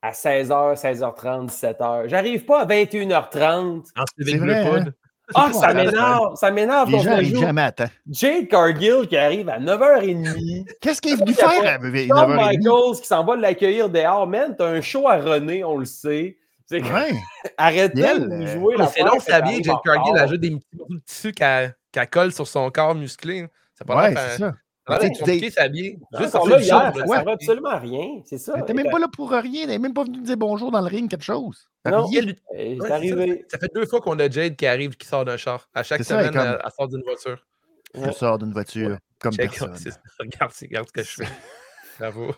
à 0.02 0.12
16h, 0.12 0.80
16h30, 0.80 1.50
17h. 1.50 2.08
J'arrive 2.08 2.46
pas 2.46 2.62
à 2.62 2.66
21h30. 2.66 3.80
En 3.98 4.04
C'est 4.18 4.24
Steven 4.24 4.40
vrai, 4.40 4.70
Blue 4.70 4.80
hein? 4.80 4.86
Ah, 5.36 5.50
pas 5.52 5.54
ça 5.54 5.74
m'énerve, 5.76 6.36
ça 6.38 6.50
m'énerve 6.50 6.90
Les 6.90 7.00
gens 7.02 7.22
jamais 7.22 7.62
à 7.62 7.72
temps. 7.72 7.90
Jade 8.10 8.48
Cargill 8.48 9.06
qui 9.08 9.16
arrive 9.16 9.48
à 9.48 9.60
9h30. 9.60 10.66
Qu'est-ce 10.82 11.00
qu'il 11.00 11.14
est 11.14 11.18
venu 11.18 11.36
faire 11.36 11.50
à 11.50 11.78
9h30? 11.78 12.08
Tom 12.08 12.36
Michaels 12.36 13.00
qui 13.00 13.08
s'en 13.08 13.24
va 13.24 13.36
l'accueillir 13.36 13.90
dehors. 13.90 14.26
Man, 14.26 14.56
t'as 14.58 14.66
un 14.66 14.82
show 14.82 15.08
à 15.08 15.18
René, 15.18 15.64
on 15.64 15.78
le 15.78 15.86
sait. 15.86 16.39
C'est- 16.70 16.82
Ouais. 16.84 17.12
Arrêtez 17.58 18.02
de 18.02 18.20
nous 18.26 18.44
euh, 18.46 18.54
jouer 18.54 18.76
la 18.78 18.88
C'est 18.88 19.02
long, 19.02 19.18
que 19.18 19.64
Jade 19.64 19.76
Cargill 19.84 20.18
ajoute 20.18 20.40
des 20.42 20.52
petits 20.52 20.68
bouts 20.76 20.86
de 20.94 21.00
tissu 21.00 21.32
qu'elle 21.32 21.74
colle 22.12 22.32
sur 22.32 22.48
son 22.48 22.70
corps 22.70 22.94
musclé. 22.96 23.48
Ça 23.74 23.86
peut 23.86 23.94
Ouais, 23.96 24.14
pas 24.14 24.30
c'est 24.30 24.38
ça. 24.38 24.54
Ça 24.88 24.96
a 24.96 25.00
Tu 25.10 25.52
s'habiller. 25.52 26.00
Juste 26.20 26.34
là 26.34 26.60
hier, 26.60 26.94
le 26.96 27.08
ça 27.08 27.24
ne 27.24 27.30
absolument 27.30 27.78
rien. 27.80 28.22
C'est 28.26 28.38
ça. 28.40 28.54
Elle 28.56 28.64
était 28.64 28.74
même 28.74 28.90
pas 28.90 28.98
là 29.00 29.08
pour 29.08 29.30
rien. 29.32 29.64
Elle 29.64 29.70
n'est 29.70 29.78
même 29.80 29.94
pas 29.94 30.04
venue 30.04 30.22
dire 30.22 30.36
bonjour 30.38 30.72
dans 30.72 30.82
le 30.82 30.88
ring, 30.88 31.10
quelque 31.10 31.24
chose. 31.24 31.68
Non. 31.86 32.10
Elle- 32.16 32.30
Euh, 32.30 32.34
C'est 32.54 32.64
Ouais, 32.64 32.78
c'est 32.82 32.88
ça. 32.88 32.96
arrivé. 32.96 33.46
Ça 33.50 33.58
fait 33.60 33.72
deux 33.74 33.86
fois 33.86 34.02
qu'on 34.02 34.18
a 34.20 34.30
Jade 34.30 34.56
qui 34.56 34.66
arrive, 34.66 34.96
qui 34.98 35.08
sort 35.08 35.26
d'un 35.26 35.38
char. 35.38 35.68
À 35.76 35.84
chaque 35.84 36.00
C'est 36.00 36.04
ça, 36.06 36.20
semaine, 36.20 36.32
elle 36.34 36.40
est 36.40 36.44
elle, 36.44 36.52
comme- 36.58 36.62
elle 36.66 36.72
sort 36.72 36.88
d'une 36.88 37.04
voiture. 37.04 37.46
Elle 37.94 38.14
sort 38.14 38.38
d'une 38.40 38.52
voiture 38.52 38.98
comme 39.20 39.34
Check, 39.34 39.50
personne. 39.52 39.76
ça. 39.76 39.90
regarde, 40.20 40.52
regarde 40.62 40.88
ce 40.88 40.92
que 40.94 41.04
je 41.04 41.10
fais. 41.24 41.24
Bravo. 42.00 42.34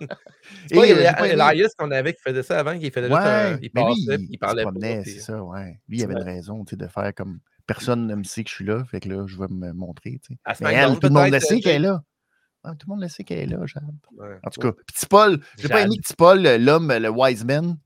Et 0.70 0.78
Elias 0.78 1.68
qu'on 1.78 1.90
avait 1.90 2.14
qui 2.14 2.22
faisait 2.22 2.42
ça 2.42 2.58
avant, 2.60 2.78
qui 2.78 2.90
faisait 2.90 3.08
juste 3.08 3.18
Ouais, 3.20 3.58
il 3.62 3.70
mais 3.74 3.84
lui, 3.84 4.26
il 4.30 4.38
parlait 4.38 4.64
c'est 5.04 5.20
ça, 5.20 5.42
ouais. 5.42 5.80
Lui, 5.88 5.98
il 5.98 6.04
avait 6.04 6.14
Ouais. 6.14 6.20
une 6.20 6.26
raison, 6.26 6.64
de 6.70 6.86
faire 6.86 7.12
comme 7.14 7.40
personne 7.66 8.06
ne 8.06 8.14
me 8.14 8.24
sait 8.24 8.44
que 8.44 8.50
je 8.50 8.54
suis 8.56 8.64
là, 8.64 8.84
fait 8.84 9.00
que 9.00 9.08
là, 9.08 9.24
je 9.26 9.36
vais 9.38 9.48
me 9.48 9.72
montrer, 9.72 10.20
tu 10.22 10.34
sais. 10.34 10.38
À 10.44 10.50
Mais 10.50 10.54
SmackDown, 10.56 10.92
elle, 10.92 10.98
tout 11.00 11.06
le 11.08 11.14
monde 11.14 11.32
le 11.32 11.40
sait 11.40 11.60
qu'elle 11.60 11.74
est 11.76 11.78
là. 11.86 12.02
Tout 12.64 12.86
le 12.88 12.90
monde 12.94 13.02
le 13.02 13.08
sait 13.08 13.22
qu'elle 13.24 13.38
est 13.38 13.46
là, 13.46 13.64
Jade. 13.66 13.84
Ouais. 14.16 14.38
En 14.44 14.50
tout 14.50 14.60
cas, 14.60 14.72
Petit 14.86 15.06
Paul, 15.06 15.40
j'ai 15.58 15.68
pas 15.68 15.82
aimé 15.82 15.96
Petit 16.02 16.14
Paul, 16.14 16.42
l'homme, 16.42 16.92
le 16.92 17.08
wise 17.08 17.44
man, 17.44 17.76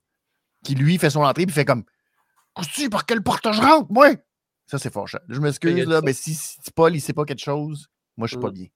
qui 0.64 0.74
lui 0.74 0.98
fait 0.98 1.10
son 1.10 1.22
entrée 1.22 1.44
puis 1.46 1.54
fait 1.54 1.64
comme 1.66 1.84
Coustu, 2.54 2.90
par 2.90 3.06
quelle 3.06 3.22
porte 3.22 3.46
je 3.52 3.60
rentre, 3.60 3.90
moi? 3.92 4.08
Ça, 4.66 4.78
c'est 4.78 4.92
fort. 4.92 5.06
Je 5.06 5.40
m'excuse, 5.40 5.86
là, 5.86 6.00
mais 6.02 6.12
si, 6.12 6.34
si 6.34 6.58
Petit 6.60 6.70
Paul, 6.72 6.94
il 6.94 7.00
sait 7.00 7.12
pas 7.12 7.24
quelque 7.24 7.42
chose, 7.42 7.88
moi, 8.16 8.26
je 8.26 8.32
suis 8.34 8.40
pas 8.40 8.48
Mm. 8.50 8.54
bien. 8.54 8.66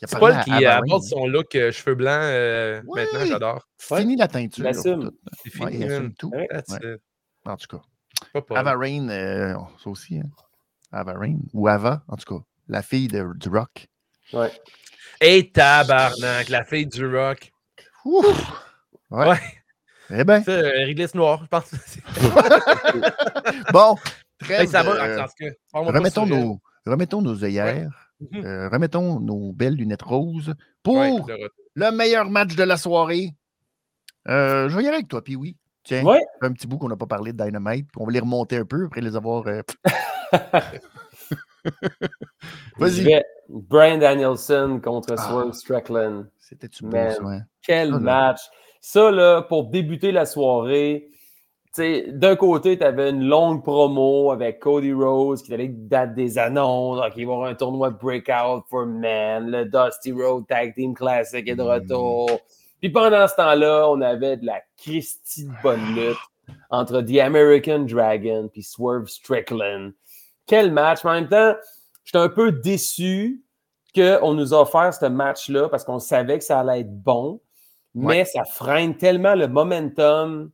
Il 0.00 0.04
a 0.04 0.08
C'est 0.08 0.18
parlé 0.18 0.34
Paul 0.34 0.40
à 0.40 0.44
qui 0.44 0.64
Ava 0.64 0.76
aborde 0.78 1.02
son 1.02 1.26
look 1.26 1.54
euh, 1.54 1.72
cheveux 1.72 1.94
blancs 1.94 2.20
euh, 2.22 2.80
Ouais. 2.86 3.04
maintenant, 3.04 3.26
j'adore. 3.26 3.68
Fini 3.78 4.16
la 4.16 4.28
teinture. 4.28 4.64
Il 4.64 4.68
assume. 4.68 5.10
tout. 5.10 5.16
C'est 5.42 5.60
Ouais, 5.60 5.70
fini, 5.72 5.84
il 5.84 5.92
assume 5.92 6.14
tout. 6.14 6.32
En 7.44 7.56
tout 7.56 7.76
cas. 7.76 7.82
Pas 8.32 8.42
Paul. 8.42 8.58
Ava 8.58 8.74
Rain, 8.76 9.08
euh, 9.08 9.54
ça 9.82 9.90
aussi, 9.90 10.18
hein. 10.18 10.28
Ava 10.92 11.14
Rain. 11.14 11.38
Ou 11.52 11.68
Ava, 11.68 12.02
en 12.08 12.16
tout 12.16 12.34
cas. 12.36 12.42
La 12.68 12.82
fille 12.82 13.08
de, 13.08 13.26
du 13.36 13.48
rock. 13.48 13.88
Ouais. 14.32 14.50
Hey, 15.20 15.50
tabarnak, 15.50 16.48
la 16.48 16.64
fille 16.64 16.86
du 16.86 17.06
rock. 17.06 17.50
Ouf! 18.04 18.62
Ouais. 19.10 19.28
Ouais. 19.28 19.38
Eh 20.12 20.24
bien, 20.24 20.42
Ça, 20.42 20.50
euh, 20.52 20.84
réglisse 20.86 21.14
noire, 21.14 21.40
je 21.42 21.48
pense. 21.48 21.70
bon. 23.72 23.96
Hey, 24.48 24.66
ça 24.66 24.82
va, 24.82 24.92
euh, 24.92 25.22
en 25.22 25.26
tout 25.26 25.32
cas. 25.38 25.50
Parle-moi 25.72 25.92
pas 25.92 25.98
remettons, 25.98 26.26
nos, 26.26 26.60
remettons 26.86 27.22
nos 27.22 27.44
œillères. 27.44 28.09
Mhm. 28.20 28.44
euh, 28.44 28.68
remettons 28.68 29.18
nos 29.20 29.52
belles 29.52 29.74
lunettes 29.74 30.02
roses 30.02 30.54
pour 30.82 30.96
Ouais, 30.96 31.12
le 31.74 31.90
meilleur 31.92 32.28
match 32.30 32.54
de 32.56 32.62
la 32.64 32.76
soirée. 32.76 33.30
Euh, 34.28 34.68
je 34.68 34.76
vais 34.76 34.82
y 34.84 34.86
aller 34.86 34.96
avec 34.96 35.08
toi, 35.08 35.22
puis 35.24 35.36
oui. 35.36 35.56
Tiens, 35.82 36.04
Ouais. 36.04 36.22
un 36.42 36.52
petit 36.52 36.66
bout 36.66 36.76
qu'on 36.76 36.88
n'a 36.88 36.96
pas 36.96 37.06
parlé 37.06 37.32
de 37.32 37.42
Dynamite, 37.42 37.86
puis 37.90 38.00
on 38.02 38.04
va 38.04 38.12
les 38.12 38.20
remonter 38.20 38.56
un 38.58 38.66
peu 38.66 38.84
après 38.86 39.00
les 39.00 39.16
avoir. 39.16 39.46
euh, 39.46 39.62
Vas-y. 42.78 43.22
Brian 43.48 43.98
Danielson 43.98 44.80
contre 44.82 45.14
Ah. 45.18 45.28
Swerve 45.28 45.52
Strickland. 45.52 46.26
C'était-tu 46.38 46.84
hein? 46.94 47.40
Quel 47.62 47.94
Ah, 47.94 47.98
match! 47.98 48.40
Ça, 48.80 49.10
là, 49.10 49.42
pour 49.42 49.68
débuter 49.70 50.12
la 50.12 50.24
soirée, 50.26 51.10
d'un 51.78 52.36
côté, 52.36 52.76
tu 52.78 52.84
avais 52.84 53.10
une 53.10 53.24
longue 53.24 53.62
promo 53.62 54.32
avec 54.32 54.58
Cody 54.58 54.92
Rose 54.92 55.42
qui 55.42 55.54
allait 55.54 55.68
date 55.68 56.14
des 56.14 56.36
annonces. 56.38 56.98
Donc, 57.00 57.12
il 57.16 57.26
va 57.26 57.32
y 57.32 57.34
avoir 57.34 57.48
un 57.48 57.54
tournoi 57.54 57.90
de 57.90 57.96
Breakout 57.96 58.64
for 58.68 58.86
Men. 58.86 59.50
Le 59.50 59.64
Dusty 59.66 60.12
Road 60.12 60.46
Tag 60.48 60.74
Team 60.74 60.94
Classic 60.94 61.46
est 61.48 61.54
de 61.54 61.62
Mm. 61.62 61.66
retour. 61.66 62.30
Puis 62.80 62.90
pendant 62.90 63.28
ce 63.28 63.34
temps-là, 63.36 63.88
on 63.88 64.00
avait 64.00 64.36
de 64.38 64.46
la 64.46 64.60
Christie 64.78 65.44
de 65.44 65.52
bonne 65.62 65.94
lutte 65.94 66.16
entre 66.70 67.02
The 67.02 67.18
American 67.18 67.80
Dragon 67.80 68.48
puis 68.52 68.62
Swerve 68.62 69.06
Strickland. 69.06 69.92
Quel 70.46 70.72
match! 70.72 71.04
Mais 71.04 71.10
en 71.10 71.14
même 71.14 71.28
temps, 71.28 71.54
j'étais 72.04 72.18
un 72.18 72.28
peu 72.30 72.50
déçu 72.50 73.44
qu'on 73.94 74.34
nous 74.34 74.54
a 74.54 74.62
offert 74.62 74.92
ce 74.94 75.06
match-là 75.06 75.68
parce 75.68 75.84
qu'on 75.84 75.98
savait 76.00 76.38
que 76.38 76.44
ça 76.44 76.60
allait 76.60 76.80
être 76.80 76.92
bon, 77.02 77.40
mais 77.94 78.24
ça 78.24 78.44
freine 78.44 78.96
tellement 78.96 79.34
le 79.34 79.46
momentum 79.46 80.50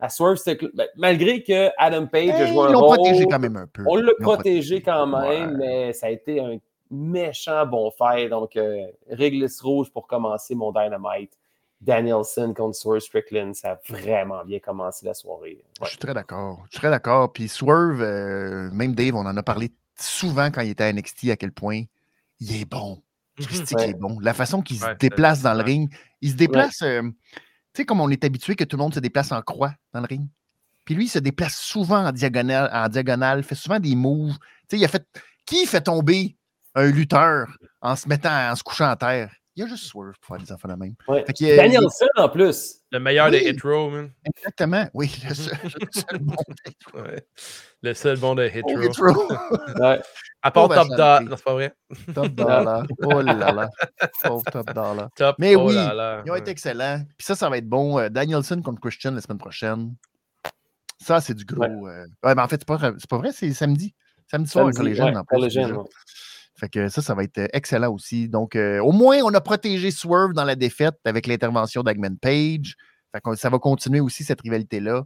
à 0.00 0.08
Swerve 0.08 0.36
Strickland. 0.36 0.70
Ben, 0.74 0.86
malgré 0.96 1.42
que 1.42 1.70
Adam 1.78 2.06
Page 2.06 2.30
a 2.30 2.42
Eh, 2.44 2.46
joué 2.48 2.64
un 2.64 2.68
ils 2.68 2.72
l'ont 2.72 2.80
rôle, 2.80 2.96
protégé 2.96 3.26
quand 3.26 3.38
même 3.38 3.56
un 3.56 3.66
peu. 3.66 3.84
on 3.86 3.96
l'a 3.96 4.12
protégé 4.20 4.82
quand 4.82 5.06
même, 5.06 5.50
Ouais. 5.50 5.56
mais 5.56 5.92
ça 5.92 6.06
a 6.06 6.10
été 6.10 6.40
un 6.40 6.56
méchant 6.90 7.64
bon 7.66 7.90
fait. 7.90 8.28
Donc, 8.28 8.56
euh, 8.56 8.86
réglisse 9.10 9.60
rouge 9.60 9.90
pour 9.92 10.06
commencer 10.06 10.54
mon 10.54 10.72
Dynamite. 10.72 11.32
Danielson 11.80 12.52
contre 12.54 12.76
Swerve 12.76 13.00
Strickland, 13.00 13.54
ça 13.54 13.70
a 13.72 13.78
vraiment 13.88 14.44
bien 14.44 14.58
commencé 14.58 15.06
la 15.06 15.14
soirée. 15.14 15.64
Je 15.82 15.88
suis 15.88 15.98
très 15.98 16.12
d'accord. 16.12 16.58
Je 16.66 16.72
suis 16.72 16.78
très 16.78 16.90
d'accord. 16.90 17.32
Puis 17.32 17.48
Swerve, 17.48 18.02
euh, 18.02 18.70
même 18.70 18.94
Dave, 18.94 19.14
on 19.14 19.20
en 19.24 19.34
a 19.36 19.42
parlé 19.42 19.70
souvent 19.98 20.50
quand 20.50 20.60
il 20.60 20.70
était 20.70 20.84
à 20.84 20.92
NXT, 20.92 21.30
à 21.30 21.36
quel 21.36 21.52
point 21.52 21.82
il 22.38 22.60
est 22.60 22.66
bon. 22.66 22.98
Christy, 23.38 23.74
Ouais. 23.74 23.82
qu'il 23.84 23.90
est 23.92 23.98
bon. 23.98 24.18
La 24.20 24.34
façon 24.34 24.60
qu'il 24.60 24.76
se 24.76 24.84
Ouais, 24.84 24.96
déplace 25.00 25.40
dans 25.40 25.54
le 25.54 25.62
ring, 25.62 25.90
il 26.20 26.30
se 26.32 26.36
déplace, 26.36 26.82
euh, 26.82 27.00
sais, 27.80 27.86
comme 27.86 28.00
on 28.00 28.08
est 28.10 28.24
habitué 28.24 28.56
que 28.56 28.64
tout 28.64 28.76
le 28.76 28.82
monde 28.82 28.94
se 28.94 29.00
déplace 29.00 29.32
en 29.32 29.42
croix 29.42 29.74
dans 29.92 30.00
le 30.00 30.06
ring. 30.06 30.28
Puis 30.84 30.94
lui, 30.94 31.04
il 31.06 31.08
se 31.08 31.18
déplace 31.18 31.56
souvent 31.56 32.06
en 32.06 32.12
diagonale, 32.12 32.70
en 32.72 32.88
diagonale 32.88 33.42
fait 33.42 33.54
souvent 33.54 33.78
des 33.78 33.94
moves. 33.94 34.38
Tu 34.68 34.76
sais, 34.76 34.78
il 34.78 34.84
a 34.84 34.88
fait. 34.88 35.06
Qui 35.46 35.66
fait 35.66 35.80
tomber 35.80 36.36
un 36.74 36.90
lutteur 36.90 37.48
en 37.80 37.96
se 37.96 38.08
mettant, 38.08 38.50
en 38.50 38.54
se 38.54 38.62
couchant 38.62 38.88
à 38.88 38.96
terre? 38.96 39.34
Il 39.60 39.64
y 39.64 39.66
a 39.66 39.68
juste 39.68 39.84
Swerve 39.88 40.14
pour 40.22 40.36
faire 40.36 40.42
des 40.46 40.50
enfants 40.52 40.68
de 40.68 40.74
même. 40.74 40.94
Ouais. 41.06 41.22
A- 41.28 41.56
Danielson 41.56 42.06
en 42.16 42.30
plus. 42.30 42.76
Le 42.90 42.98
meilleur 42.98 43.26
Oui. 43.26 43.32
des 43.32 43.50
hit 43.50 43.60
row, 43.62 43.90
man. 43.90 44.10
Exactement. 44.24 44.88
Oui, 44.94 45.14
le 45.28 45.34
seul, 45.34 45.58
le 45.80 45.86
seul 45.92 46.18
bon 46.20 46.34
Ouais. 46.94 47.26
Le 47.82 47.92
seul 47.92 48.16
bon 48.18 48.34
de 48.34 48.46
hit 48.48 48.64
row. 48.64 48.80
hit 48.80 48.96
row. 48.96 49.28
Ouais. 49.82 50.00
À 50.40 50.50
part 50.50 50.68
Top 50.70 50.88
Dollar. 50.88 51.20
Non, 51.22 51.36
c'est 51.36 51.44
pas 51.44 51.52
vrai. 51.52 51.74
Top 52.14 52.28
dollar. 52.28 52.86
Oh 53.02 53.20
là 53.20 53.34
là. 53.52 53.68
Pauvre 54.22 54.44
top 54.50 54.72
dollar. 54.72 55.10
Top. 55.14 55.36
Mais 55.38 55.54
oh 55.56 55.68
oui, 55.68 55.74
là 55.74 55.92
là. 55.92 56.22
Ils 56.24 56.32
ont 56.32 56.36
été 56.36 56.50
excellents. 56.52 57.02
Puis 57.18 57.26
ça, 57.26 57.34
ça 57.34 57.50
va 57.50 57.58
être 57.58 57.68
bon. 57.68 57.98
Euh, 57.98 58.08
Danielson 58.08 58.62
contre 58.62 58.80
Christian 58.80 59.10
la 59.10 59.20
semaine 59.20 59.36
prochaine. 59.36 59.94
Ça, 60.98 61.20
c'est 61.20 61.34
du 61.34 61.44
gros. 61.44 61.60
Ouais. 61.66 61.90
euh, 61.90 62.06
Ouais, 62.24 62.34
mais 62.34 62.40
en 62.40 62.48
fait, 62.48 62.56
c'est 62.60 62.66
pas, 62.66 62.78
c'est 62.98 63.10
pas 63.10 63.18
vrai, 63.18 63.32
c'est 63.32 63.52
samedi. 63.52 63.94
Samedi 64.30 64.50
soir, 64.50 64.64
Samedi, 64.66 64.78
Collegian, 64.78 65.06
ouais, 65.12 65.16
en 65.18 65.24
plus. 65.24 65.40
Déjà. 65.42 65.68
ouais. 65.68 65.84
Fait 66.60 66.68
que 66.68 66.88
ça, 66.88 67.00
ça 67.00 67.14
va 67.14 67.24
être 67.24 67.38
euh, 67.38 67.48
excellent 67.54 67.90
aussi. 67.92 68.28
Donc, 68.28 68.54
euh, 68.54 68.80
au 68.80 68.92
moins, 68.92 69.18
on 69.24 69.32
a 69.32 69.40
protégé 69.40 69.90
Swerve 69.90 70.34
dans 70.34 70.44
la 70.44 70.56
défaite 70.56 70.98
avec 71.04 71.26
l'intervention 71.26 71.82
d'Agman 71.82 72.18
Page. 72.18 72.76
Fait 73.12 73.20
que 73.20 73.34
ça 73.34 73.48
va 73.48 73.58
continuer 73.58 74.00
aussi 74.00 74.22
cette 74.24 74.42
rivalité-là. 74.42 75.04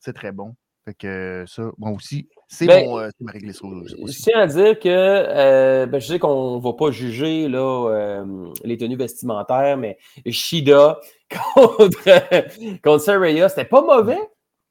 C'est 0.00 0.12
très 0.12 0.32
bon. 0.32 0.56
Fait 0.84 0.94
que 0.94 1.06
euh, 1.06 1.46
ça, 1.46 1.62
moi 1.78 1.92
aussi, 1.92 2.28
c'est 2.48 2.66
Ben, 2.66 2.84
mon, 2.88 2.98
euh, 2.98 3.08
ma 3.20 3.30
réglisse 3.30 3.60
Je 3.62 4.20
tiens 4.20 4.40
à 4.40 4.46
dire 4.48 4.80
que 4.80 4.88
euh, 4.88 5.86
ben, 5.86 6.00
je 6.00 6.06
sais 6.08 6.18
qu'on 6.18 6.56
ne 6.56 6.60
va 6.60 6.72
pas 6.72 6.90
juger 6.90 7.46
là, 7.48 8.24
les 8.64 8.76
tenues 8.76 8.96
vestimentaires, 8.96 9.76
mais 9.76 9.96
Shida 10.26 10.98
contre, 11.54 12.80
contre 12.82 13.04
Saraya, 13.04 13.48
c'était 13.48 13.64
pas 13.64 13.82
mauvais 13.82 14.18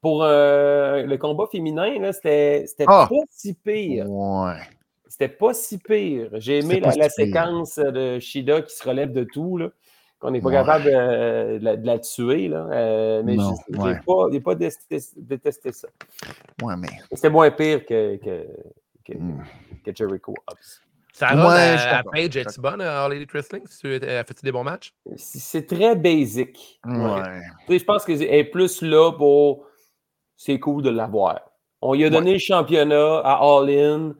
pour 0.01 0.24
le 0.24 1.16
combat 1.16 1.45
féminin. 1.49 2.12
C'était 2.12 2.66
c'était 2.68 2.86
Ah! 2.88 3.07
pas 3.09 3.16
si 3.30 3.53
pire. 3.53 4.09
Ouais. 4.09 4.59
C'était 5.22 5.36
pas 5.36 5.53
si 5.53 5.78
pire. 5.78 6.30
J'ai 6.34 6.59
aimé 6.59 6.80
la, 6.80 6.89
pas 6.89 6.95
la 6.95 7.09
si 7.09 7.24
pire. 7.26 7.26
séquence 7.36 7.76
de 7.76 8.17
Shida 8.19 8.61
qui 8.63 8.76
se 8.76 8.88
relève 8.88 9.11
de 9.11 9.24
tout. 9.24 9.57
Là. 9.57 9.69
qu'on 10.19 10.32
n'est 10.32 10.41
pas 10.41 10.47
Ouais. 10.49 10.53
capable 10.53 10.86
de, 10.86 11.57
de 11.59 11.63
la, 11.63 11.78
de 11.78 11.86
la 11.86 11.99
tuer. 11.99 12.47
Là. 12.47 12.67
Euh, 12.72 13.22
mais 13.26 13.36
Non, 13.36 13.53
je 13.72 13.78
ouais. 13.80 13.93
n'ai 13.93 13.99
pas, 14.05 14.28
j'ai 14.32 14.39
pas 14.39 14.55
détesté, 14.55 14.97
détesté 15.17 15.72
ça. 15.72 15.88
Ouais, 16.63 16.76
mais. 16.78 16.88
C'était 17.11 17.30
moins 17.30 17.49
pire 17.51 17.86
que, 17.86 18.15
que, 18.17 18.45
que, 19.05 19.13
Hmm. 19.17 19.43
que 19.86 19.91
Jericho 19.95 20.34
Hobbs. 20.47 20.82
Sarah, 21.13 21.47
Ouais, 21.47 21.76
à 21.80 21.97
d'accord, 21.97 22.11
Page, 22.13 22.38
es-tu 22.38 22.61
bonne 22.61 22.82
à 22.82 23.03
All 23.03 23.13
Elite 23.13 23.32
Wrestling? 23.32 23.63
Tu- 23.80 23.93
Elle 23.93 24.26
fait-tu 24.26 24.43
des 24.43 24.51
bons 24.51 24.63
matchs? 24.63 24.93
C'est 25.17 25.67
très 25.67 25.95
basic. 25.95 26.80
Ouais. 26.86 27.41
Je 27.69 27.84
pense 27.84 28.05
qu'elle 28.05 28.22
est 28.24 28.43
plus 28.45 28.82
là 28.84 29.11
pour. 29.11 29.65
C'est 30.38 30.59
cool 30.59 30.82
de 30.84 30.89
l'avoir. 30.89 31.41
On 31.82 31.93
lui 31.93 32.05
a 32.05 32.09
donné 32.11 32.34
le 32.34 32.39
championnat 32.39 33.19
à 33.24 33.39
All 33.41 33.69
In 33.69 34.15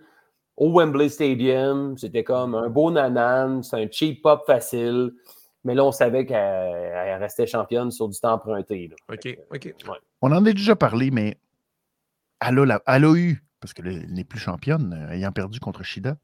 au 0.62 0.72
Wembley 0.78 1.10
Stadium. 1.10 1.98
C'était 1.98 2.24
comme 2.24 2.54
un 2.54 2.70
beau 2.70 2.92
nanan. 2.92 3.64
C'est 3.64 3.78
un 3.84 3.88
cheap 3.90 4.22
pop 4.22 4.44
facile. 4.46 5.12
Mais 5.64 5.74
là, 5.76 5.84
on 5.86 5.92
savait 5.92 6.26
qu'elle 6.26 6.38
elle 6.38 7.20
restait 7.20 7.48
championne 7.48 7.90
sur 7.92 8.08
du 8.08 8.20
temps 8.20 8.34
emprunté. 8.34 8.88
là. 8.90 8.96
OK, 9.14 9.38
OK. 9.54 9.74
On 10.22 10.32
en 10.32 10.46
a 10.46 10.52
déjà 10.54 10.76
parlé, 10.76 11.10
mais 11.12 11.38
elle 12.40 12.60
a, 12.60 12.66
la- 12.66 12.82
elle 12.88 13.06
a 13.06 13.14
eu, 13.16 13.44
parce 13.60 13.74
qu'elle 13.74 14.06
n'est 14.12 14.24
plus 14.24 14.40
championne, 14.40 14.94
euh, 15.10 15.14
ayant 15.14 15.32
perdu 15.32 15.60
contre 15.60 15.84
Shida, 15.84 16.16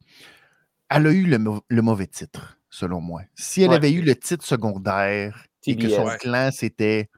elle 0.90 1.08
a 1.08 1.12
eu 1.12 1.24
le, 1.26 1.38
mau- 1.38 1.62
le 1.68 1.82
mauvais 1.82 2.08
titre, 2.08 2.58
selon 2.70 3.02
moi. 3.02 3.22
Si 3.36 3.62
elle 3.62 3.70
Ouais. 3.70 3.76
avait 3.76 3.92
eu 3.92 4.02
le 4.02 4.16
titre 4.16 4.46
secondaire 4.46 5.46
et 5.68 5.76
que 5.76 5.90
son 5.90 6.06
clan 6.20 6.50
s'était 6.52 7.10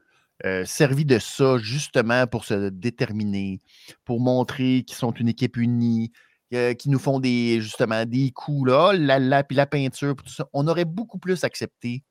euh, 0.46 0.66
servi 0.66 1.06
de 1.06 1.20
ça 1.20 1.58
justement 1.58 2.26
pour 2.28 2.44
se 2.46 2.70
déterminer, 2.70 3.62
pour 4.06 4.20
montrer 4.20 4.84
qu'ils 4.86 4.98
sont 4.98 5.12
une 5.12 5.28
équipe 5.30 5.56
unie, 5.58 6.12
euh, 6.54 6.74
qu'ils 6.74 6.92
nous 6.92 7.00
font 7.00 7.20
des 7.20 7.62
justement 7.62 8.06
des 8.06 8.32
coups 8.32 8.70
là, 8.70 8.94
la, 8.94 9.20
la, 9.20 9.44
puis 9.44 9.56
la 9.56 9.66
peinture, 9.66 10.16
puis 10.16 10.26
tout 10.26 10.34
ça, 10.34 10.46
on 10.54 10.68
aurait 10.68 10.86
beaucoup 10.86 11.20
plus 11.20 11.44
accepté 11.44 12.04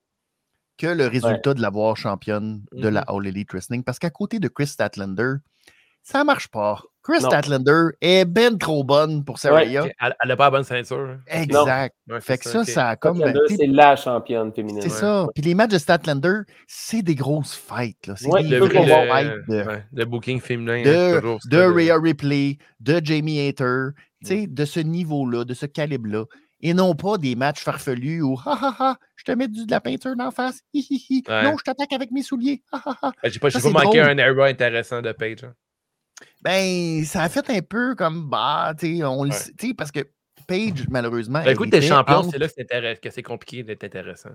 que 0.76 0.86
le 0.86 1.06
résultat 1.08 1.54
de 1.54 1.60
l'avoir 1.60 1.96
championne 1.96 2.62
de 2.72 2.88
la 2.88 3.00
All 3.08 3.26
Elite 3.26 3.50
Wrestling. 3.52 3.82
Parce 3.82 3.98
qu'à 3.98 4.10
côté 4.10 4.38
de 4.38 4.46
Chris 4.46 4.68
Statlander, 4.68 5.34
ça 6.04 6.22
marche 6.22 6.48
pas. 6.48 6.80
Chris 7.02 7.20
Non. 7.22 7.28
Statlander 7.30 7.88
est 8.00 8.24
ben 8.24 8.56
trop 8.58 8.84
bonne 8.84 9.24
pour 9.24 9.38
Saraya. 9.38 9.86
Elle 9.98 10.28
n'a 10.28 10.36
pas 10.36 10.44
la 10.44 10.50
bonne 10.50 10.62
ceinture. 10.64 11.08
hein. 11.10 11.20
Exact. 11.26 11.96
Ouais, 12.08 12.20
Fait 12.20 12.38
que 12.38 12.48
ça, 12.48 12.64
ça 12.64 12.88
a 12.90 12.96
comme. 12.96 13.18
Sais, 13.48 13.56
c'est 13.56 13.66
la 13.66 13.96
championne 13.96 14.52
féminine. 14.52 14.82
C'est 14.82 14.88
ouais. 14.90 14.94
ça. 14.94 15.26
Puis 15.34 15.42
les 15.42 15.54
matchs 15.54 15.72
de 15.72 15.78
Statlander, 15.78 16.40
c'est 16.68 17.02
des 17.02 17.14
grosses 17.16 17.54
fights. 17.54 18.06
là. 18.06 18.14
C'est 18.16 18.28
Ouais, 18.28 18.42
des 18.44 18.58
le 18.58 18.68
qu'on 18.68 18.84
le- 18.86 19.44
de, 19.48 19.66
ouais, 19.66 19.84
le 19.92 20.04
booking 20.04 20.40
féminin. 20.40 20.82
de, 20.84 20.90
hein, 21.16 21.20
toujours, 21.20 21.38
de 21.46 21.58
Rhea 21.58 21.98
Ripley, 22.00 22.58
de 22.80 23.00
Jamie 23.02 23.40
Hater, 23.48 23.88
tu 24.20 24.26
sais, 24.28 24.46
de 24.46 24.64
ce 24.64 24.80
niveau-là, 24.80 25.44
de 25.44 25.54
ce 25.54 25.66
calibre-là. 25.66 26.24
Et 26.60 26.74
non 26.74 26.94
pas 26.96 27.18
des 27.18 27.36
matchs 27.36 27.60
farfelus 27.62 28.20
où, 28.22 28.36
ha 28.44 28.58
ha 28.60 28.76
ha, 28.80 28.96
je 29.14 29.24
te 29.24 29.30
mets 29.32 29.46
du- 29.46 29.64
de 29.64 29.70
la 29.70 29.80
peinture 29.80 30.16
d'en 30.16 30.32
face, 30.32 30.60
hi 30.74 30.84
hi 30.90 31.06
hi, 31.08 31.22
Ouais. 31.28 31.44
non, 31.44 31.56
je 31.56 31.62
t'attaque 31.62 31.92
avec 31.92 32.10
mes 32.10 32.22
souliers, 32.22 32.62
ha 32.72 32.82
ha 32.84 32.96
ha. 33.02 33.12
Ben, 33.22 33.30
J'ai 33.30 33.38
pas, 33.38 33.48
pas 33.50 33.60
manqué 33.70 33.98
drôle. 33.98 34.10
un 34.10 34.18
era 34.18 34.46
intéressant 34.46 35.00
de 35.00 35.12
Page. 35.12 35.44
hein. 35.44 35.54
Ben, 36.42 37.04
ça 37.04 37.22
a 37.22 37.28
fait 37.28 37.48
un 37.50 37.60
peu 37.62 37.94
comme, 37.94 38.28
bah, 38.28 38.74
tu 38.78 38.98
sais, 38.98 39.04
on 39.04 39.22
le 39.24 39.30
Ouais. 39.30 39.36
sait, 39.36 39.52
tu 39.56 39.68
sais, 39.68 39.74
parce 39.74 39.92
que 39.92 40.00
Paige, 40.48 40.86
malheureusement. 40.88 41.42
Ben, 41.44 41.52
écoute, 41.52 41.70
t'es 41.70 41.82
champion, 41.82 42.16
entre- 42.16 42.30
c'est 42.32 42.38
là 42.38 42.48
que 42.48 42.52
c'est 42.56 42.62
intéress- 42.62 43.00
que 43.00 43.10
c'est 43.10 43.22
compliqué 43.22 43.62
d'être 43.62 43.84
intéressant. 43.84 44.30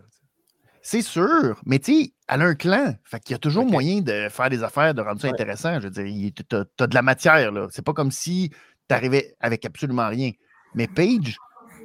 C'est 0.85 1.01
sûr, 1.01 1.59
mais 1.65 1.79
tu 1.79 1.93
sais, 2.03 2.13
elle 2.27 2.41
a 2.41 2.45
un 2.45 2.55
clan. 2.55 2.93
Fait 3.05 3.19
qu'il 3.21 3.31
y 3.31 3.35
a 3.35 3.37
toujours 3.39 3.65
moyen 3.65 4.01
de 4.01 4.27
faire 4.29 4.49
des 4.49 4.63
affaires, 4.63 4.93
de 4.93 5.01
rendre 5.01 5.19
ça 5.19 5.27
Ouais. 5.27 5.33
intéressant. 5.33 5.79
Je 5.79 5.87
veux 5.87 6.03
dire, 6.05 6.31
t'as 6.47 6.65
as 6.79 6.87
de 6.87 6.93
la 6.95 7.01
matière, 7.01 7.51
là. 7.53 7.67
C'est 7.71 7.83
pas 7.85 7.93
comme 7.93 8.11
si 8.11 8.51
t'arrivais 8.93 9.35
avec 9.39 9.65
absolument 9.65 10.07
rien. 10.07 10.31
Mais 10.75 10.87
Paige, 10.87 11.37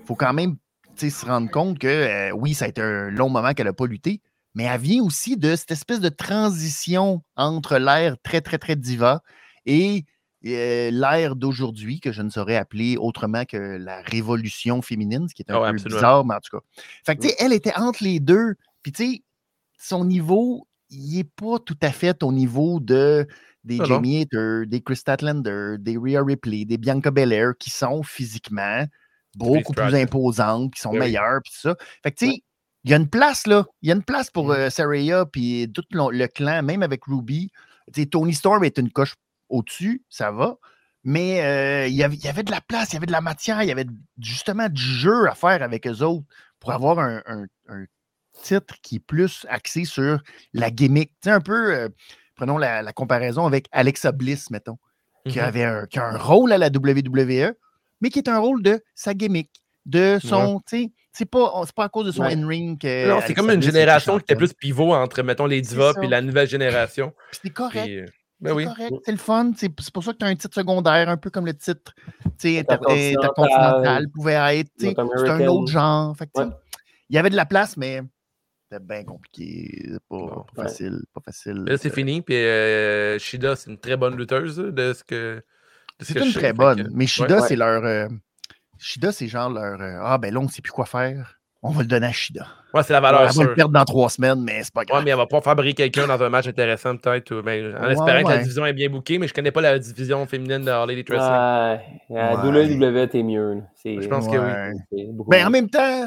faut 0.04 0.14
quand 0.14 0.32
même 0.34 0.56
se 0.96 1.26
rendre 1.26 1.50
compte 1.50 1.78
que, 1.78 1.86
euh, 1.86 2.30
oui, 2.32 2.54
ça 2.54 2.66
a 2.66 2.68
été 2.68 2.82
un 2.82 3.10
long 3.10 3.28
moment 3.28 3.52
qu'elle 3.52 3.66
n'a 3.66 3.72
pas 3.72 3.86
lutté, 3.86 4.20
mais 4.54 4.64
elle 4.64 4.80
vient 4.80 5.02
aussi 5.02 5.36
de 5.36 5.54
cette 5.56 5.70
espèce 5.70 6.00
de 6.00 6.08
transition 6.08 7.22
entre 7.36 7.78
l'ère 7.78 8.16
très, 8.22 8.40
très, 8.40 8.58
très 8.58 8.76
diva 8.76 9.22
et 9.64 10.04
euh, 10.46 10.90
l'ère 10.90 11.36
d'aujourd'hui, 11.36 12.00
que 12.00 12.12
je 12.12 12.22
ne 12.22 12.30
saurais 12.30 12.56
appeler 12.56 12.96
autrement 12.96 13.44
que 13.44 13.56
la 13.56 14.02
révolution 14.02 14.82
féminine, 14.82 15.28
ce 15.28 15.34
qui 15.34 15.42
est 15.42 15.50
un 15.50 15.54
ouais, 15.54 15.70
peu 15.70 15.76
absolument. 15.76 15.96
bizarre, 15.96 16.24
mais 16.24 16.34
en 16.34 16.40
tout 16.40 16.56
cas. 16.56 16.64
Fait 17.06 17.16
que, 17.16 17.28
elle 17.38 17.52
était 17.52 17.74
entre 17.76 18.02
les 18.02 18.20
deux. 18.20 18.54
Puis, 18.82 18.92
tu 18.92 19.04
sais, 19.04 19.22
son 19.78 20.04
niveau, 20.04 20.66
il 20.90 21.16
n'est 21.16 21.24
pas 21.24 21.58
tout 21.58 21.78
à 21.82 21.90
fait 21.90 22.22
au 22.22 22.32
niveau 22.32 22.80
de 22.80 23.26
des 23.64 23.78
Ah. 23.80 23.84
Jamie 23.84 24.22
Hater, 24.22 24.62
des 24.66 24.80
Chris 24.82 24.96
Statlander, 24.96 25.76
des 25.78 25.96
Rhea 25.96 26.22
Ripley, 26.22 26.64
des 26.64 26.78
Bianca 26.78 27.10
Belair, 27.10 27.52
qui 27.58 27.70
sont 27.70 28.02
physiquement 28.02 28.84
beaucoup 29.36 29.72
plus 29.72 29.82
Stratton. 29.88 29.96
imposantes, 30.02 30.74
qui 30.74 30.80
sont 30.80 30.90
oui. 30.92 30.98
meilleures, 31.00 31.40
puis 31.44 31.52
ça. 31.54 31.76
Fait 32.02 32.12
que, 32.12 32.16
tu 32.18 32.30
sais, 32.30 32.42
il 32.84 32.90
y 32.90 32.94
a 32.94 32.96
une 32.96 33.08
place, 33.10 33.46
là. 33.46 33.66
Il 33.82 33.88
y 33.88 33.92
a 33.92 33.94
une 33.94 34.02
place 34.02 34.30
pour 34.30 34.46
Mhm. 34.46 34.52
euh, 34.52 34.70
Saraya, 34.70 35.26
puis 35.26 35.70
tout 35.74 35.84
le, 35.90 36.26
clan, 36.28 36.62
même 36.62 36.82
avec 36.82 37.04
Ruby. 37.04 37.50
Tony 38.10 38.34
Storm 38.34 38.64
est 38.64 38.78
une 38.78 38.90
coche 38.90 39.14
au-dessus, 39.48 40.02
ça 40.08 40.30
va. 40.30 40.56
Mais 41.04 41.42
euh, 41.42 41.86
il, 41.86 41.94
y 41.94 42.02
avait, 42.02 42.16
il 42.16 42.24
y 42.24 42.28
avait 42.28 42.42
de 42.42 42.50
la 42.50 42.60
place, 42.60 42.90
il 42.90 42.94
y 42.94 42.96
avait 42.98 43.06
de 43.06 43.12
la 43.12 43.20
matière, 43.20 43.62
il 43.62 43.68
y 43.68 43.72
avait 43.72 43.86
justement 44.18 44.68
du 44.68 44.82
jeu 44.82 45.28
à 45.28 45.34
faire 45.34 45.62
avec 45.62 45.86
eux 45.86 46.02
autres 46.02 46.26
pour 46.60 46.72
avoir 46.72 46.98
un, 46.98 47.22
un- 47.26 47.46
un 47.68 47.84
titre 48.42 48.74
qui 48.82 48.96
est 48.96 49.00
plus 49.00 49.46
axé 49.48 49.84
sur 49.84 50.20
la 50.52 50.70
gimmick. 50.70 51.10
Tu 51.22 51.28
sais, 51.28 51.30
un 51.30 51.40
peu, 51.40 51.74
euh, 51.74 51.88
prenons 52.38 52.56
la, 52.56 52.80
la 52.80 52.92
comparaison 52.94 53.44
avec 53.44 53.66
Alexa 53.72 54.12
Bliss, 54.12 54.50
mettons, 54.50 54.78
qui, 55.28 55.38
Mhm. 55.38 55.44
avait 55.44 55.64
un, 55.64 55.86
qui 55.86 55.98
a 55.98 56.04
un 56.06 56.16
rôle 56.16 56.52
à 56.52 56.56
la 56.58 56.70
WWE, 56.70 57.52
mais 58.00 58.08
qui 58.08 58.18
est 58.20 58.28
un 58.28 58.38
rôle 58.38 58.62
de 58.62 58.80
sa 58.94 59.12
gimmick, 59.12 59.50
de 59.84 60.18
son, 60.24 60.60
tu 60.66 60.84
sais, 60.84 60.90
c'est 61.12 61.26
pas, 61.26 61.52
c'est 61.66 61.74
pas 61.74 61.84
à 61.84 61.88
cause 61.88 62.06
de 62.06 62.12
son 62.12 62.22
Ouais. 62.22 62.32
in-ring 62.34 62.80
que. 62.80 63.08
Non, 63.08 63.20
c'est 63.26 63.34
comme 63.34 63.50
une 63.50 63.60
génération 63.62 64.16
qui 64.18 64.22
était 64.22 64.36
plus 64.36 64.52
pivot 64.54 64.94
entre, 64.94 65.22
mettons, 65.22 65.46
les 65.46 65.60
divas 65.60 65.92
et 66.02 66.06
la 66.06 66.22
nouvelle 66.22 66.48
génération. 66.48 67.12
Puis 67.32 67.40
C'est 67.42 67.50
correct. 67.50 67.84
Puis, 67.84 67.98
euh, 67.98 68.06
ben 68.40 68.50
C'est 68.50 68.54
oui. 68.56 68.64
correct, 68.66 68.92
c'est 69.04 69.10
le 69.12 69.18
fun. 69.18 69.50
C'est 69.56 69.72
c'est 69.80 69.92
pour 69.92 70.04
ça 70.04 70.12
que 70.12 70.18
tu 70.18 70.24
as 70.24 70.28
un 70.28 70.36
titre 70.36 70.54
secondaire, 70.54 71.08
un 71.08 71.16
peu 71.16 71.28
comme 71.30 71.44
le 71.46 71.54
titre 71.54 71.92
tu 72.22 72.30
sais, 72.38 72.58
inter- 72.60 72.76
Intercontinental, 73.16 74.08
pouvait 74.14 74.34
être. 74.60 74.70
C'est 74.78 74.96
un 74.98 75.46
autre 75.48 75.72
genre. 75.72 76.16
Fait 76.16 76.28
Ouais. 76.36 76.44
Il 77.10 77.16
y 77.16 77.18
avait 77.18 77.30
de 77.30 77.36
la 77.36 77.46
place, 77.46 77.76
mais 77.76 78.00
c'était 78.70 78.84
bien 78.84 79.04
compliqué. 79.04 79.82
C'est 79.84 79.98
pas, 80.08 80.16
Bon, 80.16 80.28
pas 80.28 80.62
ouais. 80.62 80.68
facile. 80.68 81.00
Pas 81.14 81.20
facile. 81.24 81.64
Là, 81.66 81.76
c'est 81.78 81.92
fini. 81.94 82.22
Puis 82.22 82.34
euh, 82.36 83.18
Shida, 83.18 83.56
c'est 83.56 83.70
une 83.70 83.78
très 83.78 83.96
bonne 83.96 84.16
lutteuse 84.16 84.58
là, 84.60 84.70
de 84.70 84.92
ce 84.92 85.04
que. 85.04 85.36
de 85.36 86.04
ce 86.04 86.12
C'est 86.12 86.14
que 86.14 86.24
une 86.24 86.30
je 86.30 86.38
très 86.38 86.52
bonne. 86.52 86.84
que- 86.84 86.88
Mais 86.94 87.06
Shida, 87.06 87.36
Ouais. 87.40 87.48
c'est 87.48 87.56
leur. 87.56 87.84
euh, 87.84 88.08
Shida, 88.78 89.12
c'est 89.12 89.28
genre 89.28 89.50
leur. 89.50 89.80
euh, 89.80 89.98
ah, 90.02 90.18
ben 90.18 90.32
là, 90.32 90.40
on 90.40 90.44
ne 90.44 90.48
sait 90.48 90.62
plus 90.62 90.72
quoi 90.72 90.86
faire. 90.86 91.34
On 91.60 91.70
va 91.70 91.82
le 91.82 91.88
donner 91.88 92.06
à 92.06 92.12
Shida. 92.12 92.46
Ouais, 92.72 92.84
c'est 92.84 92.92
la 92.92 92.98
Elle 92.98 93.02
valeur 93.02 93.32
va 93.32 93.42
le 93.44 93.54
perdre 93.54 93.72
dans 93.72 93.84
trois 93.84 94.08
semaines, 94.10 94.40
mais 94.44 94.62
c'est 94.62 94.72
pas 94.72 94.80
Ouais, 94.80 94.86
grave. 94.86 95.04
mais 95.04 95.10
elle 95.10 95.16
va 95.16 95.26
pas 95.26 95.40
fabriquer 95.40 95.90
quelqu'un 95.90 96.06
dans 96.06 96.22
un 96.22 96.28
match 96.28 96.46
intéressant, 96.46 96.96
peut-être. 96.96 97.34
ou- 97.34 97.42
ben, 97.42 97.74
en 97.76 97.86
Ouais, 97.86 97.92
espérant 97.94 98.22
que 98.22 98.28
la 98.28 98.34
ouais. 98.36 98.42
division 98.42 98.64
est 98.66 98.72
bien 98.74 98.88
bookée, 98.88 99.18
mais 99.18 99.26
je 99.26 99.34
connais 99.34 99.50
pas 99.50 99.60
la 99.62 99.76
division 99.78 100.24
féminine 100.26 100.60
de 100.64 100.70
Harley 100.70 100.94
Wrestling. 101.08 101.18
Ouais, 101.18 101.80
Ouais. 102.10 102.36
WWE, 102.36 103.08
t'es 103.08 103.24
mieux. 103.24 103.62
C'est- 103.74 104.00
Je 104.00 104.06
pense 104.08 104.26
que 104.28 104.32
oui. 104.36 104.38
Ouais. 104.38 105.08
Ben, 105.26 105.40
mieux. 105.40 105.46
en 105.46 105.50
même 105.50 105.68
temps, 105.68 106.06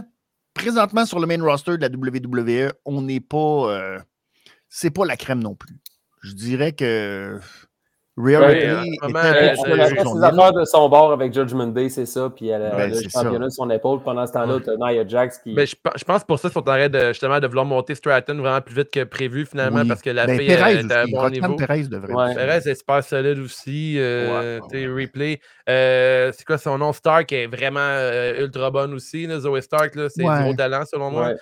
présentement, 0.53 1.05
sur 1.05 1.19
le 1.19 1.27
main 1.27 1.41
roster 1.43 1.77
de 1.77 1.81
la 1.81 1.89
WWE, 1.89 2.71
on 2.85 3.01
n'est 3.01 3.19
pas. 3.19 3.71
euh, 3.71 3.99
c'est 4.69 4.91
pas 4.91 5.05
la 5.05 5.17
crème 5.17 5.41
non 5.41 5.55
plus. 5.55 5.79
Je 6.21 6.33
dirais 6.33 6.73
que. 6.73 7.39
Rhea 8.17 8.39
Ouais, 8.41 8.45
Ripley 8.47 8.67
euh, 8.67 8.77
un 9.03 9.15
euh, 9.15 9.19
a 9.19 9.25
euh, 9.25 9.55
ses 9.55 10.23
affaires 10.23 10.51
de 10.53 10.65
son 10.65 10.89
bord 10.89 11.13
avec 11.13 11.33
Judgment 11.33 11.67
Day, 11.67 11.87
c'est 11.87 12.05
ça. 12.05 12.29
Puis 12.35 12.49
elle 12.49 12.61
a 12.63 12.75
Ben, 12.75 12.89
le 12.89 12.95
c'est 12.95 13.09
ça. 13.09 13.23
championnat 13.23 13.49
sur 13.49 13.63
son 13.63 13.69
épaule. 13.69 14.01
Pendant 14.03 14.27
ce 14.27 14.33
temps-là, 14.33 14.59
t'as 14.63 14.75
Nia 14.75 15.07
Jax 15.07 15.37
qui. 15.39 15.53
Ben, 15.53 15.65
je, 15.65 15.75
je 15.95 16.03
pense 16.03 16.23
pour 16.25 16.37
ça 16.37 16.49
qu'ils 16.49 16.53
sont 16.53 16.59
en 16.59 16.63
train 16.63 16.89
de, 16.89 17.07
justement, 17.07 17.39
de 17.39 17.47
vouloir 17.47 17.65
monter 17.65 17.95
Stratton 17.95 18.35
vraiment 18.37 18.59
plus 18.59 18.75
vite 18.75 18.91
que 18.91 19.05
prévu, 19.05 19.45
finalement, 19.45 19.81
Oui. 19.81 19.87
parce 19.87 20.01
que 20.01 20.09
la 20.09 20.25
Ben, 20.25 20.37
fille 20.37 20.47
Perez 20.47 20.73
est 20.79 20.91
à 20.91 21.01
un 21.03 21.05
bon 21.05 21.29
niveau. 21.29 21.55
Perez 21.55 21.83
devrait 21.83 22.13
Ouais. 22.13 22.35
Perez 22.35 22.69
est 22.69 22.75
super 22.75 23.01
solide 23.01 23.39
aussi. 23.39 23.95
Euh, 23.97 24.57
Ouais, 24.57 24.59
tu 24.69 24.77
sais, 24.79 24.87
ouais. 24.87 25.03
replay. 25.03 25.39
Euh, 25.69 26.31
c'est 26.35 26.45
quoi 26.45 26.57
son 26.57 26.77
nom? 26.77 26.91
Stark 26.91 27.31
est 27.31 27.47
vraiment 27.47 27.79
euh, 27.79 28.41
ultra 28.43 28.71
bonne 28.71 28.93
aussi. 28.93 29.25
Là. 29.25 29.39
Zoe 29.39 29.61
Stark, 29.61 29.95
là, 29.95 30.07
c'est 30.09 30.23
Ouais. 30.25 30.37
du 30.37 30.43
gros 30.43 30.53
talent 30.53 30.83
selon 30.85 31.11
moi. 31.11 31.27
Ouais. 31.29 31.35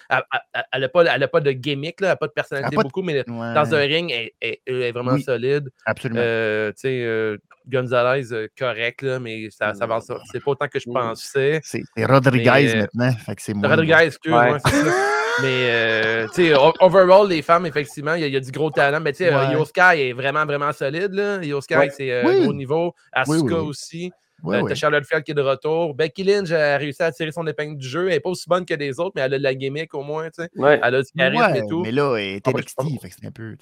Elle- 0.72 0.82
n'a 0.82 0.90
pas, 0.90 1.04
elle 1.04 1.24
a 1.24 1.28
pas 1.28 1.40
de 1.40 1.52
gimmick, 1.52 2.00
là, 2.00 2.08
elle 2.08 2.12
n'a 2.12 2.16
pas 2.16 2.28
de 2.28 2.32
personnalité 2.34 2.76
a 2.76 2.78
de- 2.78 2.84
beaucoup, 2.84 3.02
mais 3.02 3.24
dans 3.24 3.74
un 3.74 3.80
ring, 3.80 4.14
elle, 4.40 4.58
est 4.68 4.92
vraiment 4.92 5.18
solide. 5.18 5.70
Absolument. 5.86 6.22
Euh, 6.60 6.72
tu 6.72 6.82
sais, 6.82 7.03
euh, 7.03 7.38
Gonzalez, 7.68 8.34
euh, 8.34 8.47
correct, 8.57 9.01
là, 9.03 9.20
mais 9.20 9.49
ça, 9.51 9.74
ça 9.74 9.84
avance. 9.84 10.12
C'est 10.32 10.43
pas 10.43 10.51
autant 10.51 10.68
que 10.68 10.80
je 10.80 10.89
Mm. 10.89 10.93
pensais. 10.93 11.60
c'est 11.64 11.84
Rodriguez 12.05 12.49
mais, 12.51 12.76
maintenant. 12.82 13.12
Fait 13.26 13.36
que 13.36 13.41
c'est 13.41 13.53
moins 13.53 13.70
Rodriguez, 13.70 13.93
bon. 13.93 13.99
excuse, 13.99 14.34
Ouais. 14.34 14.51
ouais, 14.53 14.60
c'est 14.66 14.72
ça. 14.84 14.93
Mais, 15.41 15.70
euh, 15.72 16.28
tu 16.34 16.47
sais, 16.47 16.53
overall, 16.82 17.30
les 17.30 17.41
femmes, 17.41 17.66
effectivement, 17.66 18.14
il 18.16 18.22
y, 18.22 18.24
a- 18.26 18.28
il 18.28 18.34
y 18.34 18.38
a 18.38 18.41
du 18.41 18.51
gros 18.51 18.72
talent. 18.72 18.99
Mais, 18.99 19.14
tu 19.14 19.20
sais, 19.20 19.34
euh, 19.34 19.47
Ouais. 19.47 19.53
Io 19.53 19.64
Sky 19.64 19.80
est 20.10 20.14
vraiment, 20.14 20.45
vraiment 20.45 20.72
solide. 20.74 21.14
Là. 21.14 21.39
Sky, 21.62 21.76
Ouais. 21.76 21.89
c'est 21.95 22.12
euh, 22.12 22.24
Oui. 22.26 22.43
gros 22.43 22.53
niveau. 22.53 22.93
Asuka 23.14 23.38
Oui, 23.38 23.41
oui, 23.43 23.53
oui. 23.53 23.68
aussi. 23.70 24.12
Euh. 24.45 24.64
T'as 24.68 24.76
Charlotte 24.76 25.05
Flair 25.05 25.24
qui 25.24 25.32
est 25.32 25.36
de 25.36 25.41
retour. 25.41 25.93
Becky 25.95 26.24
Lynch 26.24 26.51
a 26.51 26.78
réussi 26.78 27.03
à 27.03 27.12
tirer 27.12 27.32
son 27.32 27.45
épingle 27.47 27.78
du 27.78 27.88
jeu. 27.88 28.03
Elle 28.07 28.14
n'est 28.16 28.20
pas 28.22 28.30
aussi 28.30 28.47
bonne 28.49 28.66
que 28.66 28.74
les 28.74 28.99
autres, 28.99 29.12
mais 29.16 29.22
elle 29.22 29.34
a 29.34 29.38
de 29.38 29.43
la 29.43 29.53
gimmick 29.53 29.93
au 29.93 30.01
moins. 30.03 30.26
tu 30.30 30.43
sais. 30.43 30.49
Ouais. 30.55 30.80
Elle 30.84 30.95
a 30.95 31.01
du 31.01 31.10
charisme 31.18 31.41
Ouais, 31.43 31.60
et 31.60 31.68
tout. 31.68 31.82
mais 31.84 31.91
là, 31.91 32.16
elle 32.18 32.24
est 32.38 32.41
Ah, 32.47 32.51
ben, 32.51 32.60
NXT, 32.60 32.82
je- 32.84 32.99
fait 33.01 33.10
que 33.10 33.16
c'est 33.20 33.28
un 33.28 33.32
peu. 33.32 33.55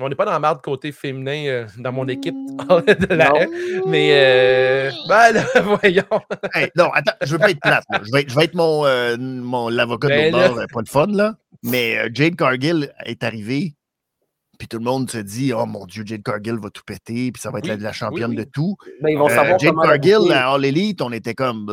On 0.00 0.08
n'est 0.08 0.14
pas 0.14 0.24
dans 0.24 0.32
la 0.32 0.38
marde 0.38 0.62
côté 0.62 0.90
féminin 0.90 1.44
euh, 1.46 1.66
dans 1.78 1.92
mon 1.92 2.08
équipe 2.08 2.34
Mm. 2.52 2.82
de 2.86 3.14
la 3.14 3.28
Non. 3.28 3.34
Mais, 3.86 4.10
euh, 4.12 4.90
ben 5.08 5.32
là, 5.32 5.44
voyons. 5.62 6.04
Hey, 6.54 6.70
non, 6.76 6.90
attends, 6.92 7.12
je 7.22 7.32
veux 7.32 7.38
pas 7.38 7.50
être 7.50 7.60
plate. 7.60 7.84
là. 7.90 8.00
Je, 8.02 8.10
vais 8.12 8.20
être, 8.22 8.30
je 8.30 8.34
vais 8.36 8.44
être 8.44 8.54
mon, 8.54 8.86
euh, 8.86 9.16
mon 9.18 9.68
l'avocat 9.68 10.08
de 10.08 10.12
Ben 10.14 10.32
bord, 10.32 10.58
euh, 10.58 10.64
pas 10.72 10.82
de 10.82 10.88
fun, 10.88 11.06
là. 11.08 11.34
Mais 11.62 11.98
euh, 11.98 12.08
Jade 12.12 12.36
Cargill 12.36 12.92
est 13.04 13.22
arrivé, 13.22 13.74
puis 14.58 14.66
tout 14.68 14.78
le 14.78 14.84
monde 14.84 15.10
se 15.10 15.18
dit 15.18 15.52
Oh 15.52 15.66
mon 15.66 15.84
Dieu, 15.86 16.04
Jade 16.06 16.22
Cargill 16.22 16.58
va 16.58 16.70
tout 16.70 16.82
péter, 16.86 17.30
puis 17.32 17.40
ça 17.42 17.50
va 17.50 17.58
être 17.58 17.64
Oui, 17.64 17.70
la, 17.70 17.76
la 17.76 17.92
championne 17.92 18.30
oui, 18.30 18.36
oui. 18.38 18.44
de 18.44 18.50
tout. 18.50 18.76
Ben, 19.02 19.10
ils 19.10 19.18
vont 19.18 19.28
Euh, 19.28 19.34
savoir 19.34 19.58
Jade 19.58 19.74
Cargill, 19.82 20.32
à 20.32 20.52
All 20.52 20.64
Elite, 20.64 21.02
on 21.02 21.12
était 21.12 21.34
comme. 21.34 21.68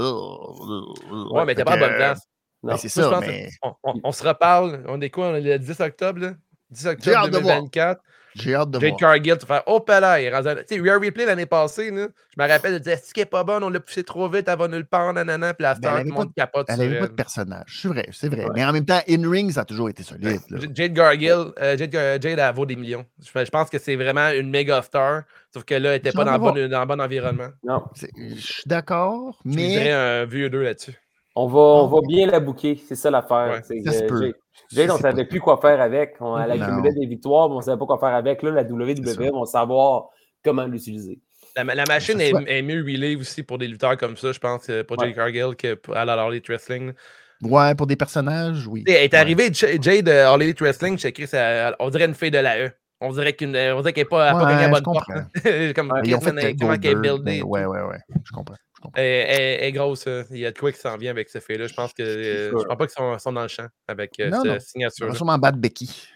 Ouais, 1.32 1.46
mais 1.46 1.56
t'es 1.56 1.64
pas 1.64 1.74
à 1.74 1.78
bonne 1.78 1.96
place. 1.96 2.20
ben, 2.64 2.72
Non. 2.74 2.78
c'est 2.78 2.90
ça, 2.90 3.20
mais 3.22 3.50
on, 3.64 3.74
on- 3.84 4.00
on 4.04 4.12
se 4.12 4.28
reparle. 4.28 4.84
On 4.88 5.00
est 5.02 5.10
quoi? 5.10 5.28
On 5.30 5.36
est 5.36 5.42
le 5.42 5.60
10 5.60 5.80
octobre, 5.80 6.20
là? 6.22 6.34
10 6.72 6.84
J'ai 6.84 6.90
octobre 6.90 7.18
hâte 7.18 7.32
de 7.32 7.38
voir. 7.40 7.56
2024. 7.58 8.02
j'ai 8.36 8.54
hâte 8.56 8.70
de 8.70 8.80
Jade 8.80 8.90
voir. 8.92 9.00
Cargill, 9.00 9.38
tu 9.40 9.46
fais 9.48 9.62
Oh, 9.66 9.84
là, 9.88 10.22
il 10.22 10.26
est 10.26 10.34
rendu 10.36 10.48
à- 10.48 10.56
Tu 10.64 10.76
sais, 10.76 10.90
Rare 10.90 11.02
Replay 11.02 11.26
l'année 11.26 11.46
passée, 11.48 11.90
là, 11.90 12.08
je 12.38 12.42
me 12.44 12.48
rappelle, 12.48 12.74
elle 12.76 12.80
disait 12.80 12.94
Est-ce 12.94 13.12
qu'elle 13.14 13.24
est 13.24 13.26
pas 13.26 13.44
bonne? 13.44 13.64
On 13.64 13.70
l'a 13.70 13.80
poussé 13.80 14.04
trop 14.04 14.30
vite, 14.30 14.48
elle 14.48 14.58
va 14.58 14.68
nulle 14.68 14.86
part, 14.86 15.12
nanana. 15.14 15.54
Puis 15.56 15.64
la 15.64 15.74
Ben, 15.74 15.80
star, 15.82 15.98
elle 15.98 16.04
tout 16.06 16.10
le 16.12 16.16
monde 16.16 16.34
capote 16.36 16.68
Elle 16.70 16.78
n'avait 16.78 17.00
pas 17.00 17.08
de 17.08 17.14
personnage. 17.14 17.80
C'est 17.82 17.88
vrai, 17.88 18.08
c'est 18.12 18.30
vrai. 18.30 18.46
Ouais. 18.46 18.52
Mais 18.56 18.64
en 18.66 18.72
même 18.72 18.86
temps, 18.86 19.02
in-ring, 19.10 19.52
ça 19.52 19.62
a 19.62 19.66
toujours 19.66 19.90
été 19.90 20.04
solide. 20.04 20.40
là. 20.50 20.60
J- 20.60 20.68
Jade 20.74 20.94
Gargill, 20.94 21.46
euh, 21.60 21.76
Jade, 21.78 21.92
Jade, 21.92 22.26
elle 22.40 22.54
vaut 22.56 22.66
des 22.68 22.76
millions. 22.76 23.06
Je, 23.22 23.44
je 23.46 23.50
pense 23.50 23.70
que 23.70 23.80
c'est 23.80 23.96
vraiment 23.96 24.30
une 24.30 24.50
méga 24.52 24.82
star, 24.84 25.24
sauf 25.54 25.64
que 25.64 25.74
là, 25.74 25.90
elle 25.90 25.96
n'était 25.96 26.12
pas 26.12 26.24
dans, 26.24 26.38
bon, 26.38 26.52
dans 26.52 26.80
le 26.82 26.86
bon 26.86 27.02
environnement. 27.02 27.50
Non. 27.64 27.84
Je 27.96 28.36
suis 28.40 28.64
d'accord, 28.68 29.40
Je 29.44 29.56
mais. 29.56 29.92
un 29.92 30.26
vieux 30.26 30.50
deux 30.50 30.62
là-dessus. 30.64 30.94
On 31.36 31.48
va, 31.48 31.60
on 31.60 31.88
va 31.88 32.00
bien 32.08 32.28
la 32.28 32.40
booker, 32.40 32.82
c'est 32.88 32.96
ça 32.96 33.10
l'affaire. 33.10 33.62
Ouais, 33.70 33.82
ça 33.84 33.92
se 33.94 34.02
que 34.02 34.08
peut. 34.08 34.34
Jade- 34.72 34.92
on 34.92 34.96
C'est 34.98 35.02
savait 35.02 35.24
pas- 35.24 35.30
plus 35.30 35.40
quoi 35.40 35.58
faire 35.62 35.82
avec. 35.82 36.16
On, 36.20 36.36
accumulait 36.36 36.94
des 36.94 37.06
victoires, 37.08 37.50
mais 37.50 37.56
on 37.56 37.60
ne 37.60 37.64
savait 37.64 37.78
pas 37.80 37.86
quoi 37.86 38.00
faire 38.00 38.16
avec. 38.16 38.44
Là, 38.44 38.52
la 38.52 38.64
WWE 38.64 39.32
va 39.40 39.46
savoir 39.46 40.10
comment 40.44 40.66
l'utiliser. 40.66 41.20
La, 41.56 41.64
la 41.64 41.86
machine 41.86 42.22
est, 42.22 42.32
mieux 42.62 42.82
relay 42.84 43.16
aussi 43.16 43.44
pour 43.44 43.58
des 43.58 43.68
lutteurs 43.68 43.98
comme 43.98 44.16
ça, 44.16 44.32
je 44.32 44.40
pense, 44.40 44.70
euh, 44.70 44.84
pour 44.84 44.98
Ouais. 45.00 45.08
Jade 45.08 45.16
Cargill 45.16 45.56
que 45.56 45.74
pour 45.74 45.98
à 45.98 46.06
la 46.06 46.16
Elite 46.28 46.48
Wrestling. 46.48 46.94
Ouais, 47.42 47.74
pour 47.74 47.88
des 47.88 47.96
personnages, 47.96 48.68
oui. 48.68 48.84
Elle 48.88 48.94
est 48.96 49.14
Ouais. 49.14 49.20
arrivée, 49.20 49.50
J- 49.52 49.82
Jade 49.82 50.08
euh, 50.10 50.32
All 50.32 50.44
Elite 50.44 50.60
Wrestling, 50.62 50.98
j'ai 50.98 51.08
écrit, 51.08 51.26
ça- 51.28 51.76
on 51.80 51.90
dirait 51.90 52.06
une 52.06 52.14
fille 52.14 52.32
de 52.32 52.38
la 52.38 52.60
E. 52.68 52.72
On 53.02 53.12
dirait 53.14 53.32
dirait 53.32 53.34
qu'elle 53.34 53.52
n'est 53.52 54.06
pas, 54.06 54.32
pas 54.34 54.38
Ouais, 54.38 54.44
gagné 54.44 54.56
la 54.56 54.68
je 54.68 54.72
bonne 54.74 54.84
porte. 54.84 55.06
comprends. 55.06 55.22
hein. 55.22 55.24
Comme 55.76 55.92
Ouais, 55.92 56.00
euh, 56.14 56.54
comment 56.60 56.78
qu'elle 56.78 56.92
est 56.92 56.96
buildée. 57.02 57.42
Ouais, 57.42 57.66
ouais, 57.66 57.82
ouais. 57.82 57.98
Je 58.26 58.32
comprends. 58.32 58.56
Elle, 58.96 59.04
elle- 59.06 59.42
elle 59.60 59.64
est 59.66 59.72
grosse. 59.72 60.06
euh, 60.08 60.24
Il 60.32 60.38
y 60.40 60.46
a 60.46 60.52
de 60.52 60.58
quoi 60.58 60.72
qui 60.72 60.80
s'en 60.80 60.96
vient 60.98 61.12
avec 61.12 61.30
ce 61.30 61.40
fait-là. 61.40 61.68
Je 61.68 61.74
pense 61.74 61.94
que 61.94 62.02
euh, 62.04 62.50
je 62.50 62.64
pense 62.66 62.78
pas 62.78 62.86
qu'ils 62.88 62.94
sont, 62.96 63.20
sont 63.20 63.34
dans 63.34 63.42
le 63.44 63.48
champ 63.48 63.68
avec 63.88 64.20
euh, 64.20 64.30
Non, 64.30 64.38
cette 64.42 64.46
non. 64.52 64.56
On 64.56 64.60
signature. 64.60 65.08
va 65.08 65.14
sûrement 65.16 65.38
battre 65.38 65.58
Becky. 65.58 66.08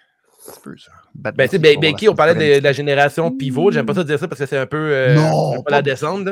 C'est 0.45 0.61
peu 0.61 0.75
ça. 0.77 0.91
Ben, 1.15 1.31
tu 1.47 1.51
sais, 1.51 1.59
Becky, 1.59 2.09
on 2.09 2.15
parlait 2.15 2.33
la 2.33 2.55
de, 2.55 2.59
de 2.59 2.63
la 2.63 2.73
génération 2.73 3.31
pivot. 3.31 3.71
J'aime 3.71 3.85
pas 3.85 3.93
ça 3.93 4.03
dire 4.03 4.19
ça 4.19 4.27
parce 4.27 4.39
que 4.39 4.45
c'est 4.45 4.57
un 4.57 4.65
peu. 4.65 4.77
euh, 4.77 5.15
Non, 5.15 5.61
pas- 5.63 5.71
la 5.71 5.81
descente. 5.81 6.27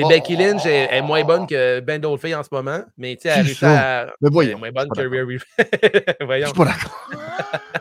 Mais 0.00 0.04
Oh. 0.04 0.08
Becky 0.08 0.36
Lynch 0.36 0.64
est, 0.66 0.96
est 0.96 1.02
moins 1.02 1.24
bonne 1.24 1.46
que 1.46 1.80
ben 1.80 2.00
d'autres 2.00 2.20
filles 2.22 2.34
en 2.34 2.42
ce 2.42 2.48
moment. 2.52 2.82
Mais 2.96 3.16
tu 3.16 3.22
sais, 3.22 3.28
elle 3.28 3.32
a 3.32 3.36
Qui 3.36 3.42
réussi 3.46 3.60
ça? 3.60 4.00
à. 4.00 4.04
Mais 4.06 4.12
Elle 4.20 4.26
est 4.28 4.30
voyons. 4.32 4.58
moins 4.58 4.70
bonne 4.72 4.88
que 4.90 5.00
Rhea 5.00 5.24
Ripley. 5.24 5.38
Je 6.20 6.24
Voyons. 6.26 6.46
suis 6.46 6.56
pas 6.56 6.64
d'accord. 6.64 7.10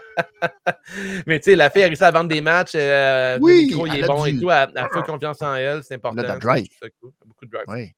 Mais 1.28 1.39
tu 1.39 1.51
sais, 1.51 1.55
la 1.55 1.70
fille 1.70 1.84
a 1.84 1.88
réussi 1.88 2.03
à 2.03 2.11
vendre 2.11 2.30
des 2.30 2.41
matchs. 2.41 2.72
Euh, 2.76 3.38
Oui, 3.41 3.61
le 3.61 3.68
micro, 3.68 3.88
il 3.88 3.95
est 3.99 4.03
a 4.03 4.07
bon 4.07 4.24
du- 4.24 4.30
et 4.30 4.39
tout. 4.39 4.49
Elle, 4.51 4.70
elle 4.76 4.78
a 4.84 4.89
fait 4.89 5.03
confiance 5.03 5.41
en 5.41 5.55
elle. 5.55 5.84
C'est 5.84 5.95
important. 5.95 6.22
Elle 6.24 6.32
a 6.32 6.38
drive. 6.38 6.68
Cool. 7.01 7.11
Beaucoup 7.26 7.45
de 7.45 7.51
drive. 7.51 7.65
Oui. 7.68 7.91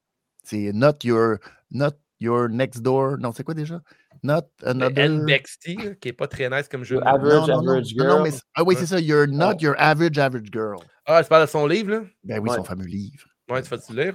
C'est 0.44 0.72
not 0.74 0.94
your, 1.04 1.38
not 1.72 1.92
your 2.20 2.50
next 2.50 2.82
door. 2.82 3.18
Non, 3.20 3.32
c'est 3.32 3.44
quoi 3.44 3.54
déjà? 3.54 3.82
Not 4.24 4.42
another. 4.66 5.08
NXT, 5.08 6.00
qui 6.00 6.10
est 6.10 6.14
pas 6.14 6.28
très 6.28 6.50
nice 6.50 6.68
comme 6.68 6.84
jeu. 6.84 6.96
mots. 6.98 7.06
Average, 7.08 7.48
non, 7.48 7.48
non, 7.48 7.62
non. 7.64 7.72
average 7.72 7.96
Non, 7.96 8.04
non, 8.06 8.10
girl. 8.12 8.24
mais 8.24 8.32
c'est- 8.32 8.42
ah 8.56 8.64
oui, 8.66 8.76
c'est 8.78 8.86
ça. 8.86 9.00
You're 9.00 9.28
not 9.28 9.54
Oh. 9.56 9.62
your 9.62 9.76
average, 9.78 10.18
average 10.18 10.48
girl. 10.52 10.78
Ah, 11.06 11.24
tu 11.24 11.30
parles 11.30 11.46
de 11.46 11.50
son 11.50 11.66
livre, 11.68 11.92
là? 11.92 12.02
Ben 12.24 12.40
oui, 12.40 12.50
Ouais. 12.50 12.56
son 12.58 12.64
fameux 12.64 12.86
livre. 12.86 13.26
Ouais, 13.50 13.62
tu 13.62 13.70
vas-tu 13.70 13.94
le 13.94 14.04
lire? 14.04 14.14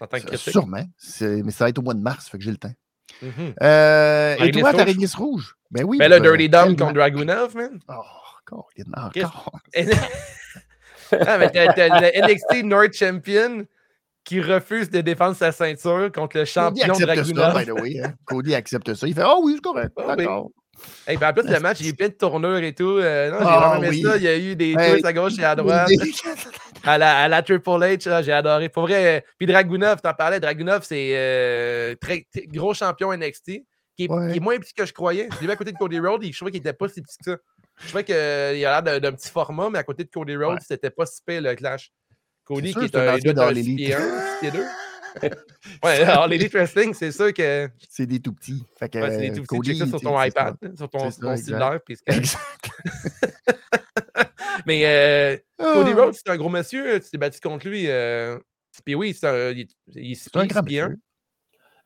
En 0.00 0.06
tant 0.06 0.18
que 0.18 0.26
critique? 0.26 0.50
Sûrement. 0.52 0.84
Mais 1.20 1.50
ça 1.50 1.64
va 1.64 1.68
être 1.70 1.78
au 1.78 1.82
mois 1.82 1.94
de 1.94 2.00
mars, 2.00 2.28
fait 2.28 2.38
que 2.38 2.44
j'ai 2.44 2.50
le 2.50 2.56
temps. 2.58 2.72
Euh, 3.62 4.36
et 4.38 4.50
toi, 4.50 4.72
ta 4.74 4.84
réglisse 4.84 5.14
rouge? 5.14 5.56
Ben 5.70 5.84
oui. 5.84 5.96
Mais 5.98 6.08
là, 6.08 6.18
ben, 6.20 6.30
Dirty 6.36 6.48
Dom 6.48 6.76
contre. 6.76 6.92
Dragunov, 6.94 7.54
man. 7.56 7.78
Oh, 7.88 7.94
Colin, 8.44 9.10
Qu'est-ce- 9.14 9.26
encore. 9.26 9.52
ah, 11.26 11.38
mais 11.38 11.50
t'as, 11.50 12.00
le 12.00 12.20
NXT 12.32 12.64
North 12.64 12.92
Champion 12.94 13.64
qui 14.24 14.40
refuse 14.40 14.90
de 14.90 15.00
défendre 15.00 15.36
sa 15.36 15.52
ceinture 15.52 16.10
contre 16.12 16.36
le 16.36 16.42
Cody 16.44 16.50
champion 16.80 16.94
ça, 16.94 17.06
Dragunov. 17.06 17.58
by 17.58 17.64
the 17.66 17.70
way. 17.80 18.00
hein. 18.00 18.14
Cody 18.24 18.54
accepte 18.54 18.92
ça. 18.94 19.06
Il 19.06 19.14
fait 19.14 19.22
Oh 19.24 19.40
oui, 19.44 19.52
c'est 19.54 19.60
correct. 19.62 19.92
Oui. 19.96 20.04
D'accord. 20.16 20.50
Hey, 21.06 21.16
ben, 21.16 21.30
en 21.30 21.32
plus, 21.32 21.48
le 21.50 21.58
match, 21.60 21.78
il 21.80 21.86
y 21.86 21.88
a 21.88 21.92
eu 21.92 21.94
plein 21.94 22.08
de 22.08 22.12
tournures 22.12 22.58
et 22.58 22.74
tout. 22.74 22.98
Euh, 22.98 23.30
non, 23.30 23.38
j'ai 23.38 23.44
Ah, 23.48 23.58
vraiment 23.70 23.82
aimé 23.84 23.88
oui. 23.90 24.02
ça. 24.02 24.16
Il 24.18 24.22
y 24.24 24.28
a 24.28 24.36
eu 24.36 24.56
des 24.56 24.74
Hey, 24.76 24.92
twists 24.92 25.06
à 25.06 25.12
gauche 25.14 25.38
et 25.38 25.44
à 25.44 25.54
droite. 25.56 25.88
À 26.86 26.98
la, 26.98 27.18
à 27.18 27.28
la 27.28 27.42
Triple 27.42 27.68
H, 27.70 28.22
j'ai 28.24 28.32
adoré. 28.32 28.68
Pour 28.68 28.84
vrai, 28.84 29.24
puis 29.38 29.46
Dragunov, 29.46 30.00
t'en 30.00 30.14
parlais, 30.14 30.40
Dragunov, 30.40 30.84
c'est 30.84 31.10
euh, 31.14 31.94
très, 32.00 32.26
très 32.32 32.46
gros 32.46 32.72
champion 32.74 33.12
NXT, 33.16 33.44
qui 33.96 34.04
est, 34.04 34.10
Ouais. 34.10 34.30
qui 34.32 34.36
est 34.38 34.40
moins 34.40 34.58
petit 34.58 34.72
que 34.72 34.86
je 34.86 34.92
croyais. 34.92 35.28
Je 35.34 35.40
l'ai 35.40 35.46
vu 35.46 35.52
à 35.52 35.56
côté 35.56 35.72
de 35.72 35.76
Cody 35.78 35.98
Rhodes, 35.98 36.24
je 36.24 36.36
trouvais 36.36 36.50
qu'il 36.52 36.60
était 36.60 36.72
pas 36.72 36.88
si 36.88 37.02
petit 37.02 37.16
que 37.18 37.32
ça. 37.32 37.36
Je 37.82 37.88
trouvais 37.88 38.04
qu'il 38.04 38.14
a 38.14 38.52
l'air 38.80 39.00
d'un 39.00 39.12
petit 39.12 39.28
format, 39.30 39.68
mais 39.68 39.78
à 39.78 39.82
côté 39.82 40.04
de 40.04 40.08
Cody 40.10 40.36
Rhodes, 40.36 40.54
Ouais. 40.54 40.64
c'était 40.66 40.90
pas 40.90 41.04
si 41.06 41.20
pire 41.26 41.42
le 41.42 41.54
clash. 41.54 41.90
Cody, 42.44 42.72
qui 42.72 42.84
est 42.84 42.94
un 42.96 43.16
6 43.18 43.26
Elite. 43.28 43.76
pieds 43.76 43.94
1, 43.94 43.98
6 44.00 44.40
pieds 44.40 44.50
2. 44.52 44.64
ouais, 45.82 46.02
alors 46.02 46.28
l'Elite 46.28 46.52
Wrestling, 46.52 46.92
c'est 46.94 47.10
sûr 47.10 47.32
que 47.32 47.68
C'est 47.88 48.04
des 48.06 48.20
tout 48.20 48.34
petits. 48.34 48.62
Fait 48.78 48.88
que, 48.90 48.98
ouais, 48.98 49.10
c'est 49.10 49.18
des 49.18 49.28
tout 49.32 49.42
petits. 49.42 49.46
Cody, 49.46 49.78
ça 49.78 49.86
sur 49.86 50.00
ton 50.00 50.22
iPad, 50.22 50.54
sur 50.76 50.88
ton, 50.90 50.98
ton 50.98 51.06
exact. 51.06 51.36
cellulaire. 51.38 51.80
puis. 51.84 51.96
Exact. 52.06 52.70
Mais 54.66 54.82
euh, 54.84 55.36
Cody 55.58 55.92
Ah. 55.96 56.02
Rhodes, 56.04 56.14
c'est 56.14 56.28
un 56.30 56.36
gros 56.36 56.48
monsieur. 56.48 57.00
Tu 57.00 57.10
t'es 57.10 57.18
battu 57.18 57.40
contre 57.40 57.66
lui. 57.68 57.88
euh, 57.88 58.38
Puis 58.84 58.94
oui, 58.94 59.14
c'est 59.14 59.26
un, 59.26 59.50
il, 59.50 59.66
il 59.94 60.16
pieds, 60.64 60.78
grand 60.78 60.84
un. 60.84 60.88
monsieur. 60.88 60.98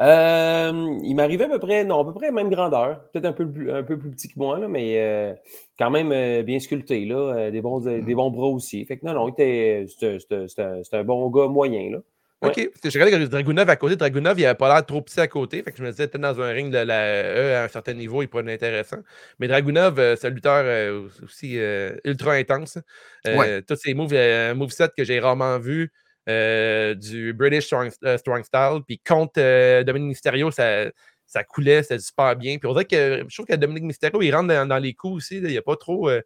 Euh, 0.03 0.99
il 1.03 1.14
m'arrivait 1.14 1.45
à 1.45 1.49
peu 1.49 1.59
près, 1.59 1.85
non, 1.85 2.01
à 2.01 2.05
peu 2.07 2.14
près 2.14 2.31
même 2.31 2.49
grandeur. 2.49 3.03
Peut-être 3.12 3.27
un 3.27 3.33
peu, 3.33 3.51
plus- 3.51 3.71
un 3.71 3.83
peu 3.83 3.99
plus 3.99 4.11
petit 4.11 4.29
que 4.29 4.39
moi, 4.39 4.59
là, 4.59 4.66
mais 4.66 4.99
euh, 4.99 5.35
quand 5.79 5.91
même 5.91 6.11
euh, 6.11 6.43
bien 6.43 6.59
sculpté, 6.59 7.05
là, 7.05 7.51
des, 7.51 7.61
bons, 7.61 7.81
Mm. 7.87 8.01
des 8.05 8.14
bons 8.14 8.31
bras 8.31 8.47
aussi. 8.49 8.83
Fait 8.87 8.97
que 8.99 9.05
non, 9.07 9.12
non, 9.12 9.29
il 9.29 9.33
était, 9.33 9.85
c'était, 9.89 10.18
c'était- 10.18 10.49
c'était 10.49 10.62
un- 10.62 10.83
c'était 10.83 10.97
un 10.97 11.05
bon 11.05 11.29
gars 11.29 11.49
moyen. 11.49 11.91
Là. 11.91 11.99
Ouais. 12.43 12.49
OK. 12.49 12.70
Parce 12.72 12.80
que 12.82 12.91
je 12.91 13.05
regardais 13.05 13.28
Dragunov 13.28 13.68
à 13.68 13.76
côté. 13.76 13.97
Dragunov, 13.97 14.38
il 14.41 14.47
avait 14.47 14.55
pas 14.57 14.72
l'air 14.72 14.86
trop 14.86 15.03
petit 15.03 15.20
à 15.20 15.28
côté. 15.28 15.62
Fait 15.62 15.72
que 15.72 15.76
je 15.78 15.82
me 15.82 15.91
disais, 15.91 16.09
peut-être 16.09 16.22
dans 16.22 16.41
un 16.41 16.51
ring 16.53 16.72
de 16.72 16.78
la 16.78 17.22
E, 17.24 17.55
à 17.57 17.64
un 17.64 17.68
certain 17.68 17.93
niveau, 17.93 18.22
il 18.22 18.28
pourrait 18.28 18.45
être 18.45 18.62
intéressant. 18.64 18.99
Mais 19.38 19.47
Dragunov, 19.49 19.99
euh, 19.99 20.16
c'est 20.16 20.28
un 20.28 20.30
lutteur 20.30 20.62
euh, 20.64 21.07
aussi 21.22 21.59
euh, 21.59 21.95
ultra 22.05 22.32
intense. 22.32 22.78
Euh, 23.26 23.36
Ouais. 23.36 23.62
Tous 23.62 23.76
ces 23.76 23.93
moves, 23.93 24.14
un 24.14 24.55
moveset 24.55 24.88
que 24.97 25.05
j'ai 25.05 25.20
rarement 25.20 25.59
vu. 25.59 25.93
du 26.26 27.32
British 27.34 27.64
Strong, 27.66 27.91
strong 28.18 28.45
Style. 28.45 28.80
Puis 28.86 28.99
contre 29.07 29.82
Dominique 29.82 30.09
Mysterio, 30.11 30.51
ça, 30.51 30.84
ça 31.26 31.45
coulait, 31.45 31.82
c'était 31.82 31.99
super 31.99 32.36
bien. 32.36 32.57
Puis 32.59 32.66
on 32.68 32.72
dirait 32.72 32.84
que 32.86 33.24
je 33.28 33.34
trouve 33.34 33.47
que 33.47 33.55
Dominique 33.57 33.84
Mysterio, 33.84 34.22
il 34.22 34.34
rentre 34.34 34.49
dans, 34.49 34.66
dans 34.66 34.78
les 34.78 34.95
coups 34.95 35.16
aussi. 35.16 35.41
là. 35.41 35.49
Il 35.49 35.53
n'y 35.53 35.59
a 35.59 35.62
pas 35.62 35.76
trop. 35.76 36.11
il 36.11 36.22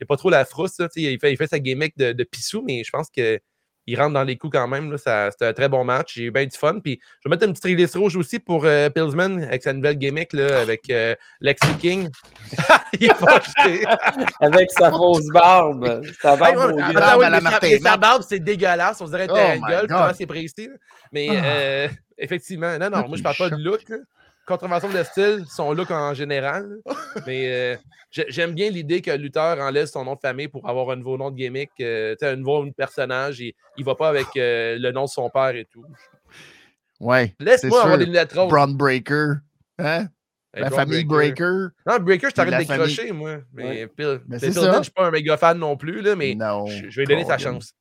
y 0.00 0.04
a 0.04 0.06
pas 0.06 0.16
trop 0.16 0.30
la 0.30 0.44
frousse. 0.44 0.78
là, 0.78 0.88
tu 0.88 1.02
sais, 1.02 1.12
il, 1.12 1.18
fait, 1.18 1.32
il 1.32 1.36
fait 1.36 1.48
sa 1.48 1.58
gimmick 1.58 1.96
de, 1.98 2.12
de 2.12 2.24
pissou, 2.24 2.62
mais 2.64 2.84
je 2.84 2.90
pense 2.90 3.10
que 3.10 3.40
il 3.90 4.00
rentre 4.00 4.12
dans 4.14 4.24
les 4.24 4.36
coups 4.36 4.52
quand 4.56 4.68
même. 4.68 4.90
là, 4.92 4.98
ça- 4.98 5.30
C'était 5.30 5.46
un 5.46 5.52
très 5.52 5.68
bon 5.68 5.84
match. 5.84 6.14
J'ai 6.14 6.24
eu 6.24 6.30
bien 6.30 6.44
du 6.46 6.56
fun. 6.56 6.78
Puis 6.80 7.00
je 7.24 7.28
vais 7.28 7.34
mettre 7.34 7.46
une 7.46 7.52
petite 7.52 7.64
release 7.64 7.96
rouge 7.96 8.16
aussi 8.16 8.38
pour 8.38 8.64
euh, 8.64 8.90
Pillsman 8.90 9.42
avec 9.44 9.62
sa 9.62 9.72
nouvelle 9.72 9.96
gimmick 9.96 10.32
là, 10.32 10.60
avec 10.60 10.88
euh, 10.90 11.14
Lexi 11.40 11.72
King. 11.80 12.08
il. 13.00 13.10
Avec 14.40 14.70
sa 14.72 14.90
fausse 14.90 15.26
barbe. 15.32 16.02
Sa 16.20 16.32
Hey, 16.34 16.38
barbe 16.38 16.72
ouais, 16.74 16.92
barbe 16.94 17.18
oui, 17.20 17.24
à 17.24 17.30
la 17.30 17.40
mais 17.40 17.44
sa- 17.44 17.50
Martin 17.50 17.96
barbe, 17.98 18.22
c'est 18.28 18.38
dégueulasse. 18.40 19.00
On 19.00 19.06
dirait 19.06 19.26
Oh 19.30 19.34
gueule, 19.68 19.86
comment 19.88 20.10
c'est 20.16 20.26
précis. 20.26 20.68
Mais 21.12 21.28
Ah. 21.30 21.44
euh, 21.44 21.88
effectivement, 22.16 22.78
non, 22.78 22.90
non, 22.90 23.02
Ah, 23.04 23.04
moi 23.08 23.16
je 23.16 23.22
parle 23.22 23.36
pas 23.36 23.50
de 23.50 23.56
look. 23.56 23.84
Contravention 24.48 24.88
de 24.90 25.02
style, 25.02 25.44
son 25.48 25.72
look 25.72 25.90
en 25.90 26.14
général. 26.14 26.78
Mais 27.26 27.52
euh, 27.52 27.76
j'ai- 28.10 28.26
j'aime 28.28 28.52
bien 28.54 28.70
l'idée 28.70 29.02
que 29.02 29.10
le 29.10 29.18
lutteur 29.18 29.58
enlève 29.58 29.86
son 29.86 30.04
nom 30.04 30.14
de 30.14 30.20
famille 30.20 30.48
pour 30.48 30.68
avoir 30.68 30.90
un 30.90 30.96
nouveau 30.96 31.16
nom 31.18 31.30
de 31.30 31.36
gimmick, 31.36 31.70
euh, 31.80 32.16
un 32.22 32.36
nouveau 32.36 32.66
personnage. 32.72 33.40
Et, 33.40 33.54
il 33.76 33.84
va 33.84 33.94
pas 33.94 34.08
avec 34.08 34.26
euh, 34.36 34.76
le 34.78 34.90
nom 34.90 35.04
de 35.04 35.08
son 35.10 35.28
père 35.30 35.54
et 35.54 35.66
tout. 35.70 35.84
Ouais. 37.00 37.34
Laisse-moi 37.38 37.82
avoir 37.82 37.98
des 37.98 38.06
lunettes 38.06 38.32
roses. 38.32 38.48
Braun 38.50 38.74
Breaker. 38.74 39.34
Hein? 39.78 40.06
Hey, 40.54 40.62
la 40.62 40.70
famille 40.70 41.04
Breaker. 41.04 41.68
Non, 41.86 41.98
Breaker, 42.00 42.30
je 42.30 42.34
t'arrête 42.34 42.54
de 42.54 42.58
décrocher, 42.66 43.12
moi. 43.12 43.36
Mais 43.52 43.86
Pill- 43.86 44.20
Ben, 44.26 44.40
je 44.40 44.82
suis 44.82 44.90
pas 44.92 45.06
un 45.06 45.10
méga 45.10 45.36
fan 45.36 45.58
non 45.58 45.76
plus, 45.76 46.00
là, 46.00 46.16
mais 46.16 46.34
non. 46.34 46.66
je, 46.66 46.88
je 46.88 46.96
vais 47.00 47.04
lui 47.06 47.14
donner 47.14 47.24
sa 47.24 47.38
chance. 47.38 47.74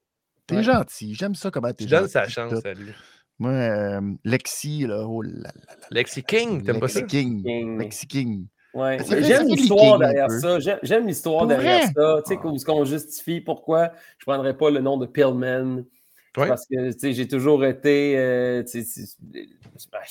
T'es 0.46 0.58
Ouais. 0.58 0.64
gentil. 0.64 1.16
J'aime 1.16 1.34
ça 1.36 1.50
comment 1.50 1.72
t'es 1.74 1.86
Je 1.86 1.90
gentil. 1.90 2.02
donne 2.02 2.10
sa 2.10 2.28
chance 2.28 2.66
à 2.66 2.74
lui. 2.74 2.92
Moi, 3.40 3.52
euh, 3.52 4.02
Lexi, 4.26 4.86
là, 4.88 5.06
oh 5.08 5.22
là 5.22 5.30
là 5.36 5.52
là. 5.56 5.76
Lexi 5.92 6.24
King, 6.24 6.64
t'aimes 6.64 6.80
pas 6.80 6.88
ça? 6.88 7.02
Lexi 7.02 7.18
King. 7.18 7.44
King. 7.44 7.78
Lexi 7.80 8.08
King. 8.08 8.46
Ouais. 8.74 8.98
J'aime 9.22 9.48
l'histoire 9.48 9.98
derrière 10.00 10.30
ça. 10.32 10.60
J'aime- 10.84 11.08
l'histoire 11.08 11.48
derrière 11.48 11.84
ça. 11.96 12.22
Tu 12.26 12.34
sais, 12.34 12.40
Ah. 12.40 12.64
qu'on- 12.66 12.86
justifie 12.86 13.42
pourquoi 13.42 13.92
je 14.18 14.24
ne 14.28 14.34
prendrais 14.34 14.56
pas 14.58 14.70
le 14.70 14.80
nom 14.82 14.98
de 14.98 15.06
Pillman. 15.06 15.84
Ouais. 16.38 16.48
Parce 16.48 16.68
que 16.68 16.92
tu 16.94 17.00
sais, 17.00 17.14
j'ai 17.14 17.28
toujours 17.28 17.66
été. 17.66 18.16
euh, 18.18 18.62
c'est- 18.68 18.84
ben, 19.32 19.44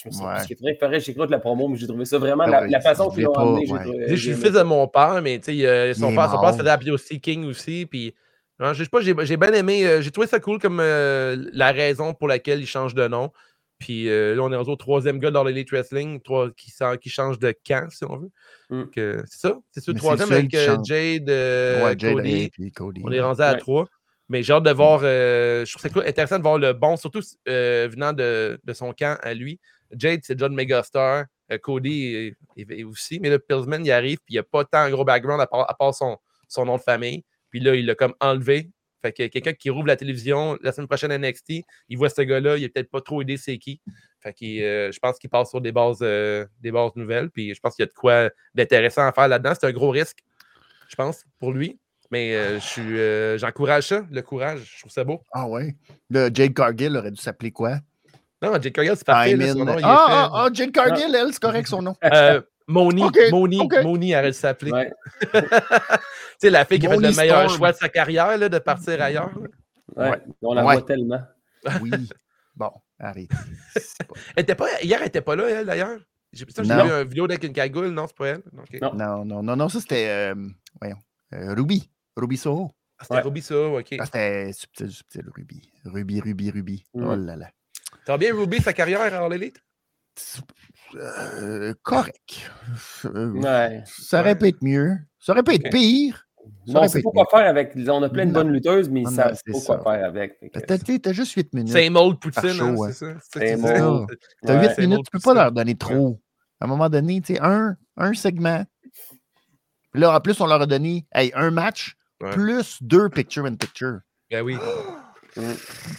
je 0.03 0.09
me 0.09 0.13
suis 0.13 0.25
Ouais. 0.25 0.99
j'écoute 1.01 1.31
la 1.31 1.39
promo, 1.39 1.69
mais 1.69 1.77
j'ai 1.77 1.87
trouvé 1.87 2.05
ça 2.05 2.19
vraiment. 2.19 2.45
Ah 2.47 2.63
la, 2.63 2.67
la 2.67 2.81
façon 2.81 3.11
je 3.11 3.15
qu'ils 3.17 3.25
l'ont 3.25 3.35
amené, 3.35 3.67
j'ai 3.67 3.73
ouais. 3.73 3.81
trouvé. 3.83 4.07
Je 4.09 4.17
suis 4.17 4.31
le 4.31 4.37
fils 4.37 4.53
de 4.53 4.63
mon 4.63 4.89
père, 4.89 5.21
mais 5.23 5.39
tu 5.39 5.57
sais, 5.57 5.67
euh, 5.67 5.95
son, 5.95 6.13
père, 6.15 6.29
son 6.31 6.41
père 6.41 6.53
se 6.53 6.59
faisait 6.59 6.71
appeler 6.71 6.91
aussi 6.91 7.21
King 7.21 7.45
aussi. 7.45 7.87
Puis, 7.87 8.13
non, 8.61 8.73
je 8.73 8.83
sais 8.85 8.89
pas, 8.91 9.01
j'ai 9.01 9.15
j'ai 9.23 9.37
bien 9.37 9.53
aimé, 9.53 9.87
euh, 9.87 10.01
j'ai 10.01 10.11
trouvé 10.11 10.27
ça 10.27 10.41
cool 10.41 10.59
comme 10.59 10.81
euh, 10.81 11.37
la 11.53 11.73
raison 11.73 12.15
pour 12.15 12.29
laquelle 12.29 12.61
il 12.61 12.67
change 12.67 12.95
de 12.95 13.07
nom. 13.09 13.31
Puis 13.79 14.09
euh, 14.09 14.35
là, 14.35 14.43
on 14.43 14.51
est 14.51 14.57
rendu 14.57 14.71
au 14.71 14.77
troisième 14.77 15.19
gars 15.19 15.31
dans 15.31 15.45
l'Elite 15.45 15.71
Wrestling 15.71 16.23
trois, 16.23 16.51
qui, 16.53 16.71
sort- 16.71 16.99
qui 16.99 17.11
change 17.11 17.39
de 17.39 17.55
camp, 17.67 17.91
si 17.91 18.05
on 18.07 18.17
veut. 18.17 18.31
Mm. 18.71 18.85
C'est 18.95 19.39
ça. 19.39 19.59
C'est 19.71 19.87
le 19.87 19.93
c'est 19.93 19.95
troisième 19.99 20.33
avec 20.33 20.55
euh. 20.55 20.79
Jade, 20.83 21.29
euh, 21.29 21.85
ouais, 21.85 21.95
Jade 21.99 22.15
Cody. 22.15 22.43
et 22.45 22.49
puis 22.51 22.73
Cody. 22.73 23.03
On 23.05 23.13
est 23.13 23.21
rendu 23.21 23.43
à 23.43 23.53
Ouais. 23.53 23.59
trois. 23.59 23.87
Mais 24.31 24.43
j'ai 24.43 24.55
hâte 24.55 24.63
de 24.65 24.71
voir. 24.73 25.01
euh, 25.05 25.65
je 25.67 25.73
trouve 25.73 25.83
ça 25.83 25.89
cool- 25.91 26.07
intéressant 26.09 26.39
de 26.39 26.43
voir 26.43 26.57
le 26.59 26.73
bon, 26.73 26.97
surtout 26.97 27.21
euh, 27.49 27.87
venant 27.93 28.13
de, 28.15 28.59
de 28.65 28.73
son 28.73 28.93
camp 28.95 29.19
à 29.23 29.35
lui. 29.35 29.61
Jade, 29.93 30.21
c'est 30.23 30.39
John 30.39 30.55
Megastar. 30.55 31.27
Euh, 31.53 31.59
Cody 31.59 32.15
est, 32.15 32.37
est- 32.57 32.81
est 32.81 32.85
aussi. 32.85 33.21
Mais 33.21 33.29
là, 33.29 33.39
Pillsman, 33.39 33.85
il 33.85 33.93
arrive, 33.93 34.17
puis 34.25 34.31
il 34.31 34.37
n'y 34.37 34.39
a 34.39 34.43
pas 34.43 34.65
tant 34.65 34.79
un 34.79 34.91
gros 34.91 35.05
background 35.05 35.41
à 35.43 35.47
part, 35.47 35.71
à 35.71 35.75
part 35.75 35.95
son, 35.95 36.17
son 36.49 36.65
nom 36.65 36.77
de 36.79 36.83
famille. 36.83 37.23
Puis 37.51 37.61
là, 37.61 37.75
il 37.75 37.87
l'a 37.87 37.95
comme 37.95 38.15
enlevé. 38.21 38.71
Fait 39.03 39.13
que 39.13 39.27
quelqu'un 39.27 39.53
qui 39.53 39.71
rouvre 39.71 39.87
la 39.87 39.97
télévision 39.97 40.59
la 40.63 40.73
semaine 40.73 40.89
prochaine 40.89 41.13
à 41.13 41.19
NXT, 41.19 41.65
il 41.89 41.99
voit 41.99 42.09
ce 42.09 42.23
gars-là, 42.23 42.57
il 42.57 42.63
n'a 42.63 42.69
peut-être 42.69 42.91
pas 42.91 43.01
trop 43.01 43.23
aidé 43.23 43.37
c'est 43.37 43.59
qui. 43.59 43.81
Fait 44.21 44.33
que 44.33 44.61
euh, 44.63 44.91
je 44.91 44.99
pense 44.99 45.19
qu'il 45.19 45.31
passe 45.31 45.51
sur 45.51 45.61
des 45.61 45.71
bases, 45.71 45.99
euh, 46.03 46.45
des 46.61 46.73
bases 46.73 46.97
nouvelles. 46.97 47.31
Puis 47.31 47.55
je 47.55 47.61
pense 47.61 47.77
qu'il 47.77 47.85
y 47.85 47.89
a 47.89 47.89
de 47.89 47.95
quoi 47.95 48.31
d'intéressant 48.55 49.07
à 49.07 49.13
faire 49.13 49.29
là-dedans. 49.29 49.53
C'est 49.59 49.67
un 49.67 49.73
gros 49.73 49.91
risque, 49.91 50.19
je 50.89 50.97
pense, 50.97 51.25
pour 51.39 51.53
lui. 51.53 51.79
Mais 52.11 52.35
euh, 52.35 52.59
je 52.61 53.37
j'encourage 53.39 53.89
ça, 53.89 54.05
le 54.11 54.23
courage. 54.23 54.73
Je 54.75 54.81
trouve 54.81 54.93
ça 54.93 55.05
beau. 55.05 55.21
Ah 55.33 55.47
ouais? 55.47 55.77
Le 56.09 56.31
Jade 56.33 56.55
Cargill 56.55 56.97
aurait 56.97 57.11
dû 57.11 57.21
s'appeler 57.21 57.51
quoi? 57.51 57.79
Non, 58.43 58.61
Jake 58.61 58.75
Cargill, 58.75 58.97
c'est 58.97 59.07
parfait. 59.07 59.31
I'm 59.33 59.41
là, 59.41 59.47
in- 59.47 59.53
son 59.53 59.65
nom, 59.65 59.75
il 59.75 59.81
est 59.81 59.85
ah, 59.85 60.07
ah, 60.09 60.31
ah, 60.33 60.49
Jade 60.53 60.73
Cargill, 60.73 61.15
elle, 61.15 61.33
c'est 61.33 61.41
correct 61.41 61.67
son 61.69 61.83
nom. 61.83 61.97
Moni, 62.69 63.03
Moni. 63.31 63.69
Moni 63.83 64.15
dû 64.23 64.33
s'appeler. 64.33 64.73
Ouais. 64.73 64.93
tu 65.33 65.39
sais, 66.39 66.51
la 66.51 66.65
fille 66.65 66.79
qui 66.81 66.87
a 66.87 66.91
fait 66.91 66.97
Moni 66.97 67.09
le 67.11 67.15
meilleur 67.17 67.43
Storm. 67.45 67.57
choix 67.59 67.73
de 67.73 67.77
sa 67.77 67.89
carrière, 67.89 68.37
là, 68.37 68.49
de 68.49 68.59
partir 68.59 69.01
ailleurs. 69.01 69.31
Ouais. 69.95 70.11
Ouais. 70.11 70.21
On 70.43 70.55
la 70.55 70.65
Ouais. 70.65 70.75
voit 70.75 70.83
tellement. 70.83 71.23
Oui. 71.83 71.91
Bon, 72.55 72.71
arrête. 72.99 73.29
Pas- 73.29 74.15
Elle 74.37 74.43
était 74.43 74.55
pas, 74.55 74.67
hier, 74.83 75.01
elle 75.01 75.09
était 75.09 75.21
pas 75.21 75.37
là, 75.37 75.49
elle, 75.49 75.67
d'ailleurs. 75.67 75.99
J'ai 76.33 76.45
vu 76.45 76.53
une 76.59 77.03
vidéo 77.09 77.25
avec 77.25 77.43
une 77.45 77.53
cagoule, 77.53 77.89
non, 77.89 78.07
c'est 78.07 78.17
pas 78.17 78.27
elle? 78.29 78.43
Non. 78.81 78.95
Non, 78.95 79.25
non, 79.25 79.43
non, 79.43 79.57
non, 79.57 79.69
ça 79.69 79.81
c'était. 79.81 80.09
euh, 80.09 80.35
voyons. 80.81 80.99
euh, 81.35 81.55
Ruby. 81.55 81.91
Ruby 82.17 82.37
Soho. 82.37 82.73
Ah, 82.99 83.03
c'était 83.05 83.15
Ouais. 83.17 83.21
Ruby 83.23 83.43
ça, 83.43 83.59
ok. 83.59 83.97
Ah, 83.99 84.05
c'était 84.07 84.53
subtil, 84.53 84.91
subtil, 84.91 85.25
Ruby. 85.35 85.71
Ruby, 85.85 86.21
Ruby, 86.21 86.51
Ruby. 86.51 86.85
Mm. 86.95 87.07
Oh 87.07 87.17
là 87.17 87.37
là. 87.37 87.51
T'as 88.07 88.17
bien 88.17 88.35
Ruby 88.35 88.61
sa 88.61 88.73
carrière 88.73 89.01
à 89.03 89.25
All 89.25 89.33
Elite? 89.35 89.63
Euh, 90.95 91.75
correct. 91.83 92.51
Euh, 93.05 93.33
Ouais. 93.33 93.83
Ça 93.87 94.21
aurait 94.21 94.31
Ouais. 94.31 94.37
pu 94.37 94.49
être 94.49 94.63
mieux. 94.63 94.97
Ça 95.19 95.33
aurait 95.33 95.43
pu 95.43 95.55
être 95.55 95.71
pire. 95.71 96.23
Ça 96.69 96.87
c'est 96.87 96.99
pu 97.01 97.05
pas 97.05 97.11
quoi 97.11 97.27
faire 97.41 97.49
avec. 97.51 97.73
On 97.89 98.03
a 98.05 98.09
plein 98.09 98.25
de 98.27 98.31
Non. 98.31 98.41
bonnes 98.41 98.53
lutteuses, 98.53 98.89
mais 98.89 99.01
ils 99.01 99.05
Non, 99.05 99.11
savent 99.11 99.33
non, 99.33 99.37
c'est 99.45 99.53
pas 99.53 99.59
quoi 99.77 99.77
ça. 99.79 99.83
faire 99.99 100.07
avec. 100.07 100.39
T'as- 101.03 101.13
juste 101.13 101.33
8 101.33 101.53
minutes. 101.55 101.73
Same 101.73 101.97
old 101.97 102.21
Poutine, 102.21 102.61
hein, 102.61 102.77
c'est 102.87 102.93
ça? 102.93 103.07
C'est 103.33 103.57
ça 103.57 103.91
old. 103.91 104.09
T'as 104.45 104.55
Ouais. 104.61 104.69
8 104.69 104.73
c'est 104.77 104.83
minutes, 104.87 105.05
tu 105.05 105.11
peux 105.11 105.19
pas 105.19 105.35
ça. 105.35 105.43
leur 105.43 105.53
donner 105.53 105.75
trop. 105.77 106.21
À 106.61 106.65
un 106.65 106.69
moment 106.69 106.89
donné, 106.89 107.21
tu 107.21 107.35
sais, 107.35 107.41
un, 107.43 107.77
un 107.97 108.15
segment. 108.15 108.65
Puis 109.93 110.01
Là, 110.01 110.15
en 110.17 110.21
plus, 110.21 110.41
on 110.41 110.47
leur 110.47 110.61
a 110.63 110.67
donné 110.67 111.05
hey, 111.13 111.33
un 111.35 111.51
match 111.51 111.97
Ouais. 112.23 112.31
plus 112.31 112.79
deux 112.83 113.09
picture-in-picture. 113.11 113.99
Ben 114.31 114.43
oui. 114.43 114.57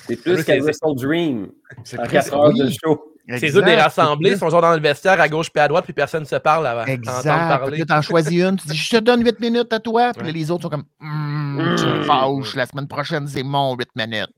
C'est 0.08 0.16
plus, 0.22 0.38
qu'à 0.44 0.54
c'est- 0.54 0.60
Wrestle 0.62 0.96
Dream 0.96 1.52
C'est 1.84 2.00
en 2.00 2.04
presque- 2.04 2.32
4 2.32 2.34
heures 2.36 2.54
de 2.54 2.70
show. 2.70 3.14
C'est 3.28 3.50
eux 3.50 3.62
des 3.62 3.72
exact, 3.72 3.82
rassemblés, 3.82 4.30
c'est 4.30 4.36
ils 4.36 4.40
sont 4.40 4.50
genre 4.50 4.62
dans 4.62 4.74
le 4.74 4.80
vestiaire 4.80 5.20
à 5.20 5.28
gauche 5.28 5.50
puis 5.52 5.62
à 5.62 5.68
droite, 5.68 5.84
puis 5.84 5.94
personne 5.94 6.22
ne 6.22 6.28
se 6.28 6.38
parle 6.38 6.66
avant. 6.66 6.86
Exact. 6.86 7.24
Parler. 7.24 7.80
Là, 7.80 7.86
t'en 7.86 8.02
choisis 8.02 8.42
une, 8.42 8.56
tu 8.56 8.68
dis, 8.70 8.76
je 8.78 8.90
te 8.90 9.02
donne 9.02 9.24
8 9.26 9.40
minutes 9.42 9.74
à 9.74 9.80
toi. 9.80 10.14
Puis 10.14 10.22
là, 10.22 10.28
Ouais. 10.28 10.34
les 10.34 10.50
autres 10.50 10.64
sont 10.64 10.70
comme, 10.70 10.86
Hmm, 11.00 11.76
tu 11.78 11.86
me 11.86 12.04
fâches, 12.04 12.56
la 12.56 12.66
semaine 12.66 12.88
prochaine, 12.88 13.28
c'est 13.28 13.44
mon 13.44 13.76
8 13.76 13.90
minutes. 13.96 14.30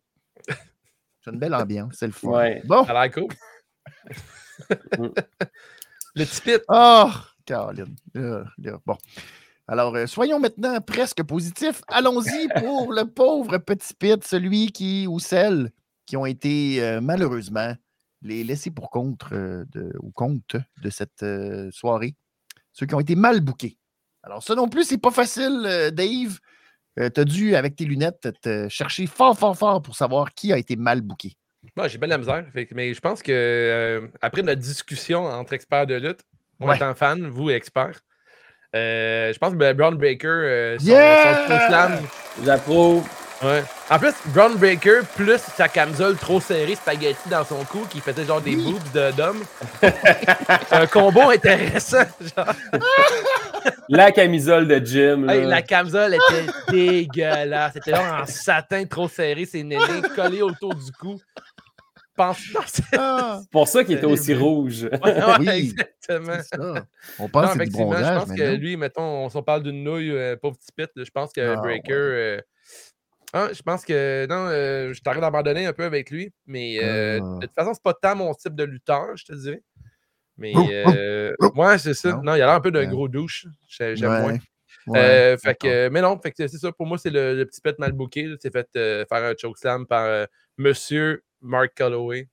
C'est 1.24 1.32
une 1.32 1.38
belle 1.40 1.54
ambiance, 1.54 1.94
c'est 2.00 2.08
le 2.08 2.14
fun. 2.14 2.30
Ouais. 2.30 2.62
Bon, 2.66 2.84
Ça 2.86 2.98
a 2.98 3.04
l'air 3.06 3.12
cool. 3.14 3.28
Mm. 4.98 5.08
le 6.16 6.26
petit 6.26 6.42
pit. 6.42 6.62
oh, 6.68 7.10
Caroline. 7.46 7.96
Bon. 8.86 8.98
Alors, 9.68 9.96
euh, 9.96 10.06
soyons 10.06 10.40
maintenant 10.40 10.82
presque 10.82 11.24
positifs. 11.24 11.82
Allons-y 11.88 12.48
pour 12.60 12.92
le 12.92 13.06
pauvre 13.06 13.58
petit 13.60 13.94
Pit, 13.94 14.24
celui 14.26 14.72
qui 14.72 15.08
ou 15.08 15.20
celle 15.20 15.72
qui 16.06 16.18
ont 16.18 16.26
été 16.26 16.84
euh, 16.84 17.00
malheureusement 17.02 17.74
les 18.22 18.44
laissés 18.44 18.72
pour 18.72 18.90
compte 18.90 19.22
euh, 19.32 19.66
de, 19.72 19.92
ou 20.02 20.12
compte 20.12 20.56
de 20.82 20.90
cette 20.90 21.24
euh, 21.24 21.70
soirée. 21.72 22.16
Ceux 22.74 22.86
qui 22.86 22.96
ont 22.96 23.00
été 23.00 23.16
mal 23.16 23.42
bookés. 23.42 23.78
Alors, 24.24 24.44
ça 24.44 24.56
non 24.56 24.68
plus, 24.68 24.84
c'est 24.84 24.98
pas 24.98 25.12
facile, 25.12 25.64
euh, 25.66 25.92
Dave. 25.92 26.40
tu 26.98 27.20
as 27.20 27.26
dû, 27.26 27.56
avec 27.56 27.76
tes 27.76 27.86
lunettes, 27.86 28.28
te 28.42 28.68
chercher 28.70 29.06
fort, 29.08 29.38
fort, 29.38 29.58
fort 29.58 29.82
pour 29.82 29.96
savoir 29.96 30.34
qui 30.34 30.52
a 30.52 30.58
été 30.58 30.76
mal 30.76 31.02
booké. 31.02 31.34
Moi, 31.76 31.88
j'ai 31.88 31.98
bien 31.98 32.08
de 32.08 32.12
la 32.14 32.18
misère. 32.18 32.46
Fait 32.54 32.68
mais 32.74 32.94
je 32.94 33.00
pense 33.02 33.22
que 33.22 33.32
euh, 33.32 34.08
après 34.22 34.42
notre 34.44 34.62
discussion 34.62 35.26
entre 35.26 35.54
experts 35.54 35.88
de 35.88 35.96
lutte, 35.96 36.22
moi 36.60 36.72
Ouais. 36.72 36.76
étant 36.78 36.94
fan, 36.96 37.28
vous 37.28 37.50
experts, 37.50 38.00
euh, 38.76 39.34
je 39.34 39.38
pense 39.40 39.54
que 39.54 39.74
Brown 39.74 39.96
Breaker, 39.98 40.28
euh, 40.28 40.80
son, 40.80 40.86
Yeah! 40.86 41.48
son 41.48 41.60
slam, 41.68 42.02
J'approuve. 42.44 43.08
Ouais. 43.44 43.64
En 43.90 44.00
plus, 44.00 44.14
Brown 44.28 44.56
Breaker 44.58 45.00
plus 45.16 45.40
sa 45.56 45.68
camisole 45.68 46.16
trop 46.18 46.40
serrée, 46.40 46.76
spaghetti 46.76 47.30
dans 47.30 47.44
son 47.46 47.64
cou, 47.66 47.86
qui 47.90 48.00
faisait 48.00 48.26
genre 48.26 48.42
des 48.42 48.56
Oui. 48.56 48.64
boobs 48.74 48.92
de- 48.94 49.12
d'homme. 49.16 49.44
C'est 49.82 49.94
un 50.74 50.88
combo 50.88 51.30
intéressant. 51.30 52.04
genre. 52.36 52.54
La 53.90 54.12
camisole 54.12 54.68
de 54.68 54.86
Jim. 54.86 55.28
Hey, 55.28 55.44
la 55.46 55.62
camisole 55.62 56.16
était 56.16 56.52
dégueulasse. 56.70 57.74
C'était 57.74 57.92
là 57.92 58.22
en 58.22 58.26
satin 58.26 58.86
trop 58.86 59.08
serré, 59.08 59.46
ses 59.46 59.64
nénés 59.64 59.84
collés 60.16 60.42
autour 60.42 60.76
du 60.76 60.92
cou. 60.92 61.20
Pense... 62.16 62.38
Non, 62.54 62.60
c'est- 62.66 62.84
Ah, 62.98 63.40
C'est 63.42 63.50
pour 63.50 63.68
ça 63.68 63.84
qu'il 63.84 63.96
était 63.98 64.06
aussi 64.06 64.34
rouge. 64.36 64.84
Ouais, 64.84 65.00
ouais, 65.02 65.24
Oui. 65.40 65.50
exactement. 65.50 66.44
ça. 66.44 66.84
On 67.18 67.24
Non, 67.24 67.30
pense 67.30 67.46
que 67.46 67.52
c'est 67.52 67.58
du 67.58 67.62
effectivement, 67.64 67.92
je 67.92 67.96
bronzage, 67.98 68.20
pense 68.20 68.28
mais 68.30 68.36
que 68.36 68.44
non. 68.52 68.58
lui, 68.58 68.78
mettons, 68.78 69.02
on 69.26 69.30
s'en 69.30 69.42
parle 69.42 69.64
d'une 69.64 69.84
nouille, 69.84 70.12
euh, 70.12 70.36
pauvre 70.36 70.58
petit 70.58 70.72
pit, 70.76 70.90
je 70.98 71.10
pense 71.12 71.32
que 71.32 71.40
Ah, 71.40 71.56
Breaker. 71.62 71.94
ouais. 71.94 71.98
euh, 71.98 72.42
ah, 73.34 73.50
je 73.54 73.62
pense 73.62 73.86
que 73.86 74.26
non, 74.28 74.48
euh, 74.48 74.94
je 74.94 75.02
t'arrête 75.02 75.22
d'abandonner 75.22 75.66
un 75.66 75.74
peu 75.74 75.84
avec 75.84 76.10
lui, 76.10 76.32
mais 76.48 76.78
euh, 76.84 77.20
Ah. 77.22 77.38
de 77.42 77.46
toute 77.48 77.56
façon, 77.56 77.74
c'est 77.74 77.84
pas 77.84 77.94
tant 77.94 78.16
mon 78.16 78.34
type 78.34 78.56
de 78.56 78.64
lutteur, 78.64 79.16
je 79.16 79.26
te 79.26 79.34
dirais. 79.34 79.62
Mais 80.38 80.54
Oh, 80.56 80.62
oh, 80.66 80.70
euh, 80.96 81.34
oh. 81.40 81.52
ouais, 81.56 81.78
c'est 81.78 81.94
ça. 81.94 82.12
Non. 82.14 82.22
Non, 82.24 82.36
il 82.36 82.42
a 82.42 82.46
l'air 82.46 82.50
un 82.56 82.62
peu 82.62 82.72
d'un 82.72 82.86
gros 82.88 83.08
douche. 83.08 83.46
J'ai- 83.68 83.96
J'aime 83.96 84.10
Ouais, 84.12 84.22
moins. 84.22 84.38
ouais, 84.88 85.00
Euh, 85.00 85.38
fait 85.38 85.56
que, 85.56 85.90
mais 85.90 86.02
non, 86.02 86.18
fait 86.20 86.32
que 86.32 86.48
c'est 86.48 86.58
ça. 86.58 86.72
Pour 86.72 86.86
moi, 86.88 86.98
c'est 86.98 87.10
le, 87.10 87.36
le 87.36 87.46
petit 87.46 87.60
pet 87.62 87.78
mal 87.78 87.92
là, 88.28 88.36
C'est 88.42 88.52
fait 88.52 88.68
faire 88.74 89.24
un 89.26 89.34
chokeslam 89.38 89.86
par 89.86 90.28
Monsieur 90.58 91.24
Mark 91.42 91.74
Calloway. 91.76 92.28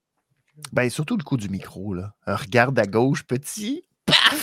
Ben, 0.72 0.88
surtout 0.88 1.16
le 1.16 1.22
coup 1.24 1.36
du 1.36 1.48
micro, 1.48 1.92
là. 1.94 2.14
Regarde 2.26 2.78
à 2.78 2.86
gauche, 2.86 3.24
petit. 3.24 3.84
Paf! 4.06 4.35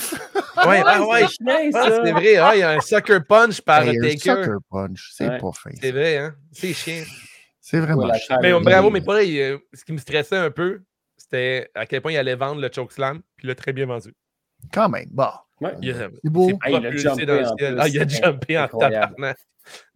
Ouais, 0.67 0.81
ah 0.85 1.05
ouais, 1.07 1.21
c'est 1.21 1.27
chien, 1.45 1.69
ah, 1.73 1.83
ça. 1.89 2.01
c'est 2.03 2.11
vrai. 2.11 2.35
ah, 2.37 2.55
il 2.55 2.59
y 2.59 2.63
a 2.63 2.71
un 2.71 2.79
sucker 2.79 3.19
punch 3.27 3.61
par 3.61 3.83
Hey, 3.83 3.97
un 3.97 4.01
Taker. 4.01 4.17
sucker 4.19 4.57
punch. 4.69 5.09
C'est 5.13 5.27
Ouais. 5.29 5.37
pas 5.39 5.51
fin. 5.53 5.69
C'est 5.81 5.91
vrai, 5.91 6.17
hein? 6.17 6.35
C'est 6.51 6.73
chiant. 6.73 7.03
C'est 7.59 7.79
vraiment 7.79 8.13
chiant. 8.13 8.37
Mais 8.41 8.51
Ah, 8.51 8.59
bravo, 8.59 8.89
mais 8.89 9.01
pas 9.01 9.15
là, 9.15 9.23
il, 9.23 9.39
euh, 9.39 9.57
ce 9.73 9.83
qui 9.85 9.93
me 9.93 9.97
stressait 9.97 10.35
un 10.37 10.51
peu, 10.51 10.81
c'était 11.17 11.69
à 11.73 11.85
quel 11.85 12.01
point 12.01 12.11
il 12.11 12.17
allait 12.17 12.35
vendre 12.35 12.61
le 12.61 12.69
chokeslam, 12.73 13.21
puis 13.35 13.45
il 13.45 13.47
l'a 13.47 13.55
très 13.55 13.73
bien 13.73 13.85
vendu. 13.85 14.13
Quand 14.71 14.89
même. 14.89 15.07
Bon. 15.11 15.29
Ouais. 15.61 15.71
Il 15.81 15.91
a- 15.91 16.09
C'est 16.23 16.29
beau. 16.29 16.49
c'est 16.49 16.57
Ah, 16.61 16.69
il 16.71 16.85
a 16.85 16.91
jumpé 16.95 17.25
dans 17.25 17.33
le 17.35 17.45
ciel. 17.57 17.77
Ah, 17.79 17.87
il 17.87 17.99
a 18.01 18.07
jumpé 18.07 18.57
en 18.59 18.67
tabarnak. 18.67 19.11
Ouais, 19.17 19.33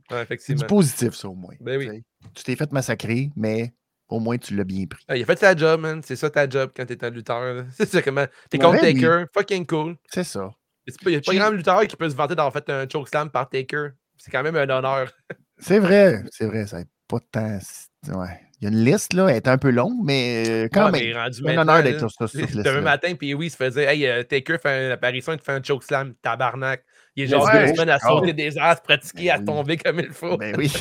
C'est 0.10 0.16
du 0.16 0.22
effectivement. 0.24 0.66
positif, 0.68 1.14
ça, 1.16 1.28
au 1.30 1.36
moins. 1.36 1.56
Ben 1.60 1.78
oui. 1.78 2.04
Tu 2.34 2.44
t'es 2.44 2.56
fait 2.56 2.72
massacrer, 2.72 3.30
mais 3.36 3.74
au 4.10 4.20
moins, 4.20 4.38
tu 4.38 4.56
l'as 4.56 4.64
bien 4.64 4.86
pris. 4.86 5.04
Ah, 5.08 5.18
il 5.18 5.24
a 5.24 5.26
fait 5.26 5.40
sa 5.40 5.56
job, 5.56 5.82
man. 5.82 6.02
C'est 6.04 6.16
ça 6.16 6.30
ta 6.30 6.50
job 6.50 6.72
quand 6.76 6.86
t'es 6.86 7.04
un 7.04 7.10
lutteur. 7.10 7.66
C'est 7.78 7.88
ça 7.90 8.02
comment. 8.02 8.26
T'es 8.50 8.58
contre. 8.58 8.82
Taker, 8.82 9.26
fucking 9.34 9.66
cool. 9.66 9.96
C'est 10.12 10.24
ça. 10.24 10.50
Il 10.88 11.10
n'y 11.10 11.16
a 11.18 11.22
pas 11.22 11.34
grand 11.36 11.50
lutteur 11.50 11.86
qui 11.88 11.96
peut 11.98 12.10
se 12.10 12.16
vanter 12.16 12.36
d'avoir 12.36 12.54
fait 12.54 12.70
un 12.70 12.88
chokeslam 12.88 13.30
par 13.30 13.50
Taker. 13.50 13.90
C'est 14.18 14.32
quand 14.32 14.44
même 14.44 14.56
un 14.56 14.70
honneur. 14.70 15.12
C'est 15.60 15.80
vrai. 15.80 16.24
C'est 16.32 16.46
vrai. 16.46 16.66
Ça 16.68 16.80
n'a 16.80 16.86
pas 17.08 17.20
tant. 17.32 17.60
Ouais. 18.08 18.40
Il 18.60 18.64
y 18.64 18.68
a 18.68 18.70
une 18.72 18.84
liste, 18.86 19.14
là. 19.14 19.28
Elle 19.28 19.36
est 19.36 19.48
un 19.48 19.58
peu 19.58 19.70
longue, 19.70 19.98
mais 20.04 20.44
euh, 20.48 20.68
quand 20.72 20.92
Ouais, 20.92 21.14
même. 21.14 21.32
C'est 21.32 21.48
un 21.50 21.58
honneur 21.58 21.84
d'être 21.84 22.10
sur, 22.10 22.30
cette 22.30 22.56
Demain 22.56 22.82
matin, 22.82 23.14
puis 23.16 23.34
oui, 23.34 23.48
il 23.48 23.50
se 23.52 23.58
faisait 23.58 23.84
Hey, 23.84 24.08
euh, 24.08 24.24
Taker 24.24 24.58
fait 24.60 24.86
une 24.88 24.92
apparition, 24.94 25.34
il 25.34 25.40
te 25.40 25.44
fait 25.44 25.52
un 25.52 25.62
chokeslam, 25.62 26.14
tabarnak. 26.22 26.84
Il 27.16 27.24
est 27.24 27.28
genre 27.28 27.50
deux 27.52 27.68
semaines 27.68 27.90
à 27.90 27.96
Ah. 28.02 28.08
sauter 28.08 28.34
des 28.34 28.52
se 28.52 28.82
pratiquer, 28.84 29.30
à 29.32 29.38
Ben 29.38 29.42
oui. 29.42 29.46
tomber 29.46 29.78
comme 29.78 30.00
il 30.00 30.12
faut. 30.12 30.38
Ben 30.38 30.56
oui. 30.58 30.72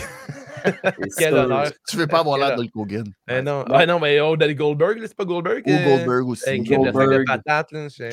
Quel 1.19 1.35
honneur. 1.35 1.71
tu 1.89 1.97
veux 1.97 2.07
pas 2.07 2.21
avoir 2.21 2.39
l'air 2.39 2.49
Quel- 2.57 2.59
de 2.59 2.63
Hulk 2.65 2.77
Hogan. 2.77 3.05
Eh 3.29 3.43
non. 3.43 3.65
Ouais, 3.71 3.87
non, 3.87 3.99
mais 4.01 4.21
oh, 4.21 4.37
Danny 4.37 4.55
Goldberg, 4.55 4.99
c'est 5.03 5.17
pas 5.17 5.25
Goldberg? 5.25 5.63
Ou 5.67 5.71
euh, 5.71 5.85
Goldberg 5.97 6.29
aussi. 6.29 6.49
Avec 6.49 6.69
le 6.69 6.75
sac 6.77 6.85
de 6.85 6.91
Goldberg. 6.93 7.25
patates, 7.27 7.73
là. 7.73 7.89
j'ai- 7.89 8.11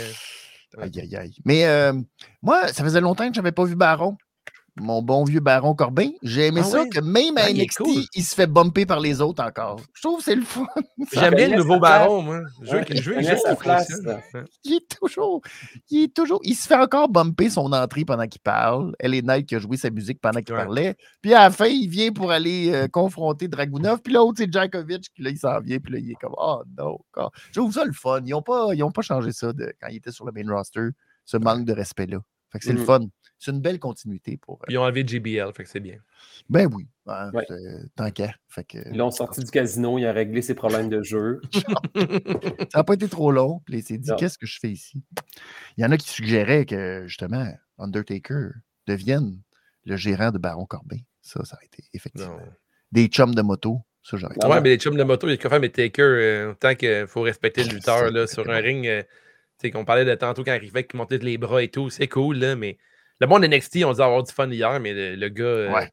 Aïe, 0.81 0.91
aïe, 1.01 1.15
aïe. 1.15 1.35
Mais 1.45 1.65
euh, 1.67 1.93
moi, 2.41 2.67
ça 2.69 2.83
faisait 2.83 2.99
longtemps 3.01 3.27
que 3.27 3.35
je 3.35 3.39
n'avais 3.39 3.51
pas 3.51 3.63
vu 3.63 3.75
Baron. 3.75 4.17
Mon 4.75 5.01
bon 5.03 5.23
vieux 5.23 5.39
Baron 5.39 5.75
Corbin. 5.75 6.09
J'ai 6.23 6.47
aimé 6.47 6.61
Ah 6.63 6.67
ça 6.67 6.85
que 6.87 6.99
même 6.99 7.37
à 7.37 7.43
Ah, 7.43 7.49
il 7.51 7.61
NXT, 7.61 7.77
cool. 7.77 8.03
il 8.15 8.23
se 8.23 8.33
fait 8.33 8.47
bumper 8.47 8.85
par 8.85 8.99
les 8.99 9.21
autres 9.21 9.43
encore. 9.43 9.79
Je 9.93 10.01
trouve 10.01 10.17
que 10.17 10.23
c'est 10.23 10.35
le 10.35 10.41
fun. 10.43 10.65
J'aime 11.13 11.35
bien 11.35 11.49
le 11.49 11.57
nouveau 11.57 11.79
baron, 11.79 12.21
moi. 12.23 12.41
Je 12.61 12.71
veux 12.77 12.83
qu'il 12.83 12.97
il 14.63 14.73
est 14.73 14.97
toujours. 14.99 15.41
Il 15.89 16.03
est 16.03 16.13
toujours. 16.15 16.39
Il 16.43 16.55
se 16.55 16.67
fait 16.67 16.75
encore 16.75 17.09
bumper 17.09 17.49
son 17.49 17.71
entrée 17.71 18.05
pendant 18.05 18.27
qu'il 18.27 18.41
parle. 18.41 18.93
Elle 18.99 19.13
est 19.13 19.21
Knight 19.21 19.45
qui 19.47 19.55
a 19.55 19.59
joué 19.59 19.77
sa 19.77 19.89
musique 19.89 20.19
pendant 20.21 20.41
qu'il 20.41 20.53
Ouais. 20.55 20.63
parlait. 20.63 20.95
Puis 21.21 21.33
à 21.33 21.41
la 21.43 21.51
fin, 21.51 21.65
il 21.67 21.87
vient 21.87 22.11
pour 22.11 22.31
aller 22.31 22.71
euh, 22.73 22.87
confronter 22.87 23.47
Dragunov. 23.47 24.01
Puis 24.01 24.13
l'autre, 24.13 24.35
c'est 24.37 24.51
Djakovic. 24.51 25.07
Puis 25.13 25.23
là, 25.23 25.29
il 25.29 25.37
s'en 25.37 25.59
vient. 25.59 25.79
Puis 25.79 25.93
là, 25.93 25.99
il 25.99 26.11
est 26.11 26.15
comme 26.15 26.33
Oh 26.37 26.61
non. 26.77 26.97
God. 27.13 27.29
Je 27.51 27.59
trouve 27.59 27.73
ça 27.73 27.85
le 27.85 27.93
fun. 27.93 28.21
Ils 28.25 28.31
n'ont 28.31 28.41
pas, 28.41 28.69
ils 28.73 28.83
ont 28.83 28.91
pas 28.91 29.01
changé 29.01 29.31
ça 29.31 29.53
de, 29.53 29.71
quand 29.81 29.87
il 29.89 29.97
était 29.97 30.11
sur 30.11 30.25
le 30.25 30.31
main 30.31 30.51
roster, 30.53 30.89
ce 31.25 31.37
manque 31.37 31.65
de 31.65 31.73
respect-là. 31.73 32.17
Fait 32.51 32.59
que 32.59 32.65
c'est 32.65 32.73
le 32.73 32.79
Mhm. 32.79 32.85
fun. 32.85 32.99
C'est 33.43 33.51
une 33.51 33.59
belle 33.61 33.79
continuité 33.79 34.37
pour. 34.37 34.55
euh, 34.61 34.65
ils 34.69 34.77
ont 34.77 34.83
enlevé 34.83 35.03
JBL, 35.05 35.51
fait 35.53 35.63
que 35.65 35.69
c'est 35.69 35.79
bien. 35.81 35.97
Ben 36.49 36.69
oui. 36.73 36.87
hein, 37.07 37.29
Ouais. 37.33 37.45
Tant 37.95 38.09
qu'à. 38.11 38.33
Ils 38.73 38.97
l'ont 38.97 39.11
sorti 39.11 39.43
du 39.43 39.51
casino, 39.51 39.97
il 39.97 40.05
a 40.05 40.13
réglé 40.13 40.41
ses 40.41 40.53
problèmes 40.55 40.87
de 40.89 41.01
jeu. 41.03 41.41
ça 42.71 42.79
n'a 42.79 42.83
pas 42.83 42.93
été 42.93 43.07
trop 43.09 43.31
long. 43.31 43.61
Puis 43.65 43.77
il 43.79 43.83
s'est 43.83 43.97
dit. 43.97 44.11
Qu'est-ce 44.17 44.37
que 44.37 44.45
je 44.45 44.59
fais 44.59 44.69
ici? 44.69 45.03
Il 45.77 45.83
y 45.83 45.85
en 45.85 45.91
a 45.91 45.97
qui 45.97 46.09
suggéraient 46.09 46.65
que, 46.65 47.03
justement, 47.07 47.45
Undertaker 47.77 48.49
devienne 48.87 49.41
le 49.85 49.97
gérant 49.97 50.31
de 50.31 50.37
Baron 50.37 50.65
Corbin. 50.65 50.99
Ça, 51.21 51.43
ça 51.45 51.57
a 51.61 51.65
été 51.65 51.83
effectivement. 51.93 52.37
Non. 52.37 52.51
Des 52.91 53.07
chums 53.07 53.35
de 53.35 53.41
moto. 53.41 53.81
Ça, 54.03 54.17
j'aurais 54.17 54.35
Ah 54.41 54.49
ouais, 54.49 54.61
mais 54.61 54.69
les 54.69 54.77
chums 54.77 54.97
de 54.97 55.03
moto, 55.03 55.27
il 55.27 55.31
y 55.31 55.33
a 55.33 55.37
qu'à 55.37 55.49
faire, 55.49 55.59
mais 55.59 55.69
Taker, 55.69 56.01
euh, 56.03 56.53
tant 56.59 56.75
qu'il 56.75 57.07
faut 57.07 57.21
respecter 57.21 57.63
le 57.63 57.69
Ah, 57.71 57.73
lutteur 57.73 58.11
là, 58.11 58.27
sur 58.27 58.49
un 58.49 58.57
ring. 58.59 58.85
euh, 58.85 59.01
tu 59.03 59.67
sais, 59.67 59.71
qu'on 59.71 59.85
parlait 59.85 60.03
de 60.05 60.13
tantôt 60.15 60.43
quand 60.43 60.51
il 60.51 60.55
arrivait, 60.55 60.83
qu'il 60.85 60.97
montait 60.97 61.17
les 61.17 61.37
bras 61.37 61.63
et 61.63 61.69
tout, 61.69 61.89
c'est 61.89 62.07
cool, 62.07 62.37
là, 62.37 62.55
mais 62.55 62.77
le 63.23 63.27
monde 63.29 63.45
NXT, 63.45 63.83
on 63.85 63.93
dit 63.93 64.01
avoir 64.01 64.23
du 64.23 64.31
fun 64.31 64.49
hier, 64.49 64.79
mais 64.79 64.93
le, 64.93 65.15
le 65.15 65.29
gars. 65.29 65.43
euh, 65.43 65.73
Ouais. 65.73 65.89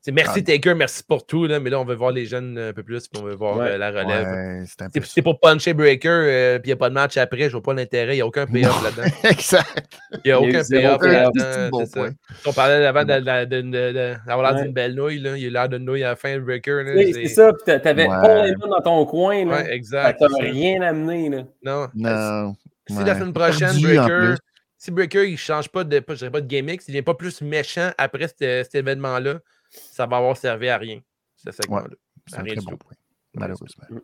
c'est 0.00 0.12
merci 0.12 0.38
Ah. 0.40 0.52
Taker, 0.52 0.74
merci 0.74 1.02
pour 1.06 1.26
tout, 1.26 1.46
là, 1.46 1.60
mais 1.60 1.68
là, 1.68 1.78
on 1.78 1.84
veut 1.84 1.94
voir 1.94 2.10
les 2.10 2.24
jeunes 2.24 2.56
un 2.58 2.72
peu 2.72 2.82
plus, 2.82 3.06
puis 3.06 3.20
on 3.22 3.26
veut 3.26 3.34
voir 3.34 3.58
Ouais. 3.58 3.72
euh, 3.72 3.76
la 3.78 3.90
relève. 3.90 4.26
Ouais, 4.28 4.64
c'est 5.04 5.20
pour 5.22 5.38
puncher 5.40 5.74
Breaker, 5.74 6.08
euh, 6.08 6.58
puis 6.58 6.68
il 6.68 6.70
n'y 6.70 6.72
a 6.72 6.76
pas 6.76 6.88
de 6.88 6.94
match 6.94 7.16
après, 7.18 7.44
je 7.44 7.50
vois 7.52 7.62
pas 7.62 7.74
l'intérêt, 7.74 8.14
il 8.14 8.16
n'y 8.16 8.22
a 8.22 8.26
aucun 8.26 8.46
payoff 8.46 8.82
là-dedans. 8.82 9.14
exact. 9.30 9.88
Il 10.24 10.28
n'y 10.28 10.32
a 10.32 10.40
aucun 10.40 10.62
payoff 10.68 11.02
là-dedans. 11.02 11.44
un 11.44 11.68
bon 11.68 11.80
c'est 11.80 11.86
ça. 11.86 12.00
point. 12.00 12.10
On 12.46 12.52
parlait 12.54 12.86
avant 12.86 13.04
d'avoir 13.04 13.44
l'air 13.44 14.62
d'une 14.64 14.72
belle 14.72 14.94
nouille, 14.94 15.18
là. 15.18 15.36
il 15.36 15.46
a 15.48 15.50
l'air 15.60 15.68
d'une 15.68 15.84
nouille 15.84 16.02
à 16.04 16.08
la 16.10 16.16
fin, 16.16 16.38
Breaker. 16.38 16.82
Oui, 16.96 17.12
c'est- 17.12 17.26
ça, 17.26 17.52
puis 17.52 17.62
t'a- 17.66 17.80
t'avais. 17.80 18.06
Paul 18.06 18.46
Heyman 18.48 18.70
dans 18.70 18.80
ton 18.80 19.04
coin, 19.04 19.44
là. 19.44 19.70
Exact. 19.70 20.18
t'as 20.18 20.28
rien 20.40 20.80
amené, 20.80 21.28
là. 21.28 21.42
Non. 21.62 21.88
Non. 21.94 22.54
Si 22.88 22.96
Ouais. 22.96 23.04
la 23.04 23.14
semaine 23.16 23.32
prochaine, 23.34 23.80
Breaker. 23.82 24.34
Si 24.82 24.90
Breaker 24.90 25.28
il 25.28 25.36
change 25.36 25.68
pas 25.68 25.84
de, 25.84 26.00
pas, 26.00 26.14
je 26.14 26.20
dirais 26.20 26.30
pas 26.30 26.40
de 26.40 26.46
gimmick, 26.46 26.80
s'il 26.80 26.94
n'est 26.94 27.02
pas 27.02 27.12
plus 27.14 27.42
méchant 27.42 27.90
après 27.98 28.28
cet, 28.28 28.38
cet 28.38 28.74
événement-là, 28.76 29.40
ça 29.70 30.06
va 30.06 30.16
avoir 30.16 30.36
servi 30.38 30.70
à 30.70 30.78
rien, 30.78 31.00
ce 31.36 31.52
segment-là. 31.52 31.94
C'est 32.26 32.38
un 32.38 32.42
Rien 32.42 32.54
très 32.54 32.60
du 32.60 32.64
bon 32.66 32.72
tout. 32.72 32.78
point, 32.78 32.94
malheureusement. 33.34 33.84
Mm. 33.90 33.98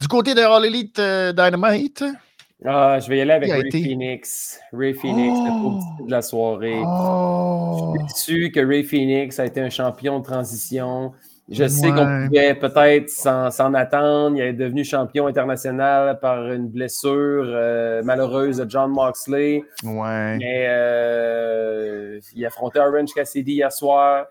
Du 0.00 0.08
côté 0.08 0.34
de 0.34 0.40
All 0.40 0.64
Elite 0.66 0.98
euh, 0.98 1.32
Dynamite? 1.32 2.02
Ah, 2.64 2.98
je 3.00 3.08
vais 3.08 3.18
y 3.18 3.20
aller 3.20 3.32
avec 3.32 3.50
Ray 3.50 3.66
été? 3.68 3.80
Phoenix. 3.82 4.60
Ray 4.72 4.92
Phoenix, 4.94 5.38
le 5.38 5.50
Oh! 5.52 5.78
petit 5.98 6.06
de 6.06 6.10
la 6.10 6.22
soirée. 6.22 6.80
Oh! 6.84 7.94
Je 8.08 8.14
suis 8.14 8.34
déçu 8.42 8.52
que 8.52 8.60
Ray 8.66 8.82
Phoenix 8.84 9.38
a 9.38 9.46
été 9.46 9.60
un 9.60 9.70
champion 9.70 10.18
de 10.18 10.24
transition. 10.24 11.12
Je 11.52 11.68
sais 11.68 11.88
qu'on 11.90 12.26
pouvait 12.28 12.54
peut-être 12.54 13.08
s'en 13.10 13.74
attendre. 13.74 14.36
Il 14.36 14.42
est 14.42 14.52
devenu 14.52 14.84
champion 14.84 15.26
international 15.26 16.18
par 16.20 16.50
une 16.50 16.68
blessure 16.68 17.44
euh, 17.46 18.02
malheureuse 18.02 18.56
de 18.58 18.68
John 18.70 18.90
Moxley. 18.90 19.62
Ouais. 19.84 20.36
Mais 20.38 20.66
euh, 20.68 22.20
il 22.34 22.44
affrontait 22.46 22.80
Orange 22.80 23.12
Cassidy 23.14 23.52
hier 23.54 23.72
soir. 23.72 24.26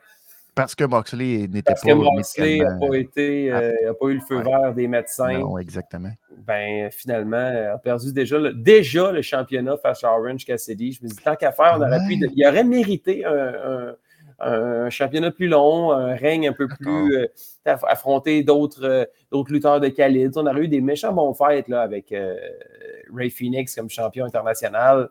Parce 0.53 0.76
que 0.76 0.84
Moxley 0.84 1.47
n'était 1.47 1.61
Parce 1.61 1.82
pas. 1.82 1.89
que 1.89 1.93
Moxley 1.93 2.57
n'a 2.59 2.76
pas, 2.78 2.95
été, 2.97 3.51
euh, 3.53 3.91
a 3.91 3.93
pas 3.93 4.07
eu 4.07 4.15
le 4.15 4.19
feu 4.19 4.38
Ouais. 4.38 4.43
vert 4.43 4.74
des 4.74 4.88
médecins. 4.88 5.39
Non, 5.39 5.57
exactement. 5.57 6.11
Ben, 6.45 6.89
finalement, 6.91 7.38
euh, 7.38 7.76
a 7.76 7.78
perdu 7.78 8.11
déjà 8.11 8.38
le, 8.38 8.53
déjà 8.53 9.11
le 9.13 9.22
championnat 9.22 9.78
face 9.78 10.03
à 10.03 10.11
Orange 10.11 10.43
Cassidy. 10.43 10.91
Je 10.91 11.03
me 11.03 11.09
dis, 11.09 11.15
tant 11.24 11.36
qu'à 11.38 11.53
faire, 11.53 11.76
on 11.78 11.82
aurait 11.82 11.99
Ouais. 11.99 12.07
pu. 12.07 12.30
Il 12.36 12.45
aurait 12.45 12.65
mérité 12.65 13.24
un, 13.24 13.32
un- 13.32 13.95
un 14.44 14.89
championnat 14.89 15.32
plus 15.32 15.48
long, 15.48 15.92
un 15.92 16.16
règne 16.16 16.48
un 16.50 16.54
peu 16.54 16.68
plus. 16.68 17.16
euh, 17.16 17.28
aff- 17.66 17.86
affronter 17.88 18.44
d'autres 18.44 18.84
euh, 18.84 19.06
d'autres 19.32 19.52
lutteurs 19.52 19.80
de 19.80 19.88
calibre. 19.89 20.34
On 20.38 20.48
aurait 20.48 20.62
eu 20.62 20.68
des 20.68 20.82
méchants 20.82 21.14
bons 21.14 21.34
fights 21.34 21.68
là, 21.68 21.82
avec 21.82 22.12
euh, 22.12 22.36
Ray 23.14 23.30
Phoenix 23.30 23.76
comme 23.76 23.89
champion 23.89 24.26
international. 24.26 25.10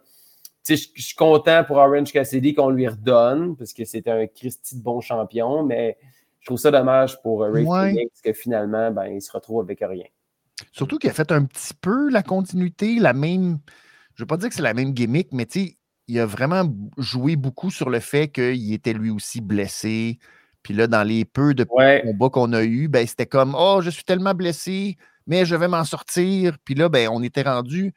Je 0.68 0.74
suis 0.74 1.14
content 1.16 1.64
pour 1.64 1.78
Orange 1.78 2.12
Cassidy 2.12 2.55
qu'on 2.55 2.68
lui 2.70 2.87
redonne, 2.87 3.57
parce 3.57 3.72
que 3.72 3.85
c'était 3.85 4.11
un 4.11 4.26
Christy 4.26 4.76
de 4.76 4.83
bon 4.83 5.01
champion, 5.01 5.62
mais 5.64 5.97
je 6.41 6.47
trouve 6.47 6.59
ça 6.59 6.70
dommage 6.70 7.20
pour 7.22 7.43
euh, 7.43 7.51
Ray 7.51 7.64
Ouais. 7.64 7.91
Phoenix 7.91 8.20
que 8.22 8.33
finalement, 8.33 8.91
ben, 8.91 9.07
il 9.07 9.22
se 9.22 9.33
retrouve 9.33 9.62
avec 9.62 9.81
rien. 9.81 10.05
Surtout 10.72 10.99
qu'il 10.99 11.09
a 11.09 11.14
fait 11.14 11.33
un 11.33 11.45
petit 11.45 11.72
peu 11.81 12.11
la 12.11 12.22
continuité, 12.22 12.97
la 12.99 13.14
même. 13.14 13.59
Je 14.14 14.22
ne 14.22 14.24
veux 14.24 14.26
pas 14.26 14.37
dire 14.37 14.51
que 14.51 14.55
c'est 14.55 14.62
la 14.62 14.74
même 14.74 14.93
gimmick, 14.93 15.28
mais 15.33 15.47
tu 15.47 15.61
sais, 15.66 15.76
il 16.11 16.18
a 16.20 16.26
vraiment 16.26 16.64
joué 16.98 17.36
beaucoup 17.36 17.70
sur 17.70 17.88
le 17.88 18.00
fait 18.00 18.28
qu'il 18.28 18.72
était 18.74 18.92
lui 18.92 19.11
aussi 19.11 19.40
blessé. 19.40 20.18
Puis 20.62 20.74
là, 20.74 20.86
dans 20.86 21.02
les 21.06 21.24
peu 21.24 21.54
de 21.54 21.64
Ouais. 21.70 22.02
combats 22.04 22.28
qu'on 22.30 22.52
a 22.52 22.62
eu, 22.64 22.88
ben, 22.88 23.06
c'était 23.06 23.26
comme 23.26 23.54
Oh, 23.56 23.80
je 23.82 23.90
suis 23.90 24.04
tellement 24.04 24.34
blessé, 24.34 24.96
mais 25.26 25.44
je 25.44 25.54
vais 25.54 25.68
m'en 25.68 25.84
sortir. 25.84 26.56
Puis 26.64 26.74
là, 26.74 26.88
ben, 26.88 27.08
on 27.12 27.22
était 27.22 27.42
rendu. 27.42 27.92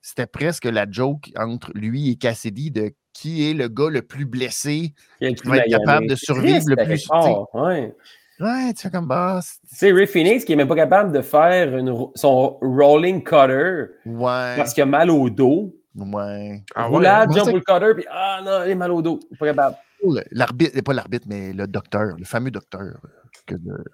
C'était 0.00 0.26
presque 0.26 0.64
la 0.64 0.86
joke 0.90 1.30
entre 1.36 1.70
lui 1.74 2.10
et 2.10 2.16
Cassidy 2.16 2.70
de 2.70 2.92
qui 3.12 3.50
est 3.50 3.54
le 3.54 3.68
gars 3.68 3.90
le 3.90 4.00
plus 4.02 4.24
blessé. 4.24 4.94
Qui 5.18 5.24
est 5.24 5.28
le 5.30 5.34
Qui 5.34 5.42
plus 5.42 5.50
va 5.50 5.56
être 5.58 5.70
capable 5.70 6.08
de 6.08 6.14
survivre 6.14 6.54
triste, 6.54 6.68
le 6.70 6.76
plus, 6.76 7.06
part, 7.06 7.54
Ouais. 7.54 7.94
Ouais, 8.40 8.72
tu 8.72 8.82
fais 8.82 8.90
comme 8.90 9.08
bah, 9.08 9.40
c'est- 9.42 9.58
Tu 9.68 9.74
sais, 9.76 9.92
Ray 9.92 10.06
Phoenix 10.06 10.44
qui 10.44 10.52
n'est 10.52 10.56
même 10.56 10.68
pas 10.68 10.76
capable 10.76 11.12
de 11.12 11.20
faire 11.20 11.76
une 11.76 11.92
son 12.14 12.56
rolling 12.62 13.22
cutter 13.24 13.86
Ouais. 14.06 14.54
parce 14.56 14.72
qu'il 14.72 14.82
a 14.84 14.86
mal 14.86 15.10
au 15.10 15.28
dos. 15.28 15.74
Ouais. 15.98 16.62
Ah 16.74 16.88
ouais, 16.88 16.96
Roulade, 16.96 17.30
hein? 17.30 17.34
jump 17.34 17.48
au 17.48 17.60
cutter, 17.60 17.94
puis 17.94 18.04
ah 18.10 18.40
non, 18.44 18.64
il 18.64 18.70
est 18.70 18.74
mal 18.74 18.90
au 18.92 19.02
dos. 19.02 19.18
Pas 19.38 19.46
capable. 19.46 19.76
Le- 20.04 20.22
L'arbitre, 20.30 20.80
pas 20.82 20.92
l'arbitre, 20.92 21.26
mais 21.28 21.52
le 21.52 21.66
docteur, 21.66 22.16
le 22.16 22.24
fameux 22.24 22.50
docteur. 22.50 23.00
Que 23.46 23.54
le-. 23.54 23.84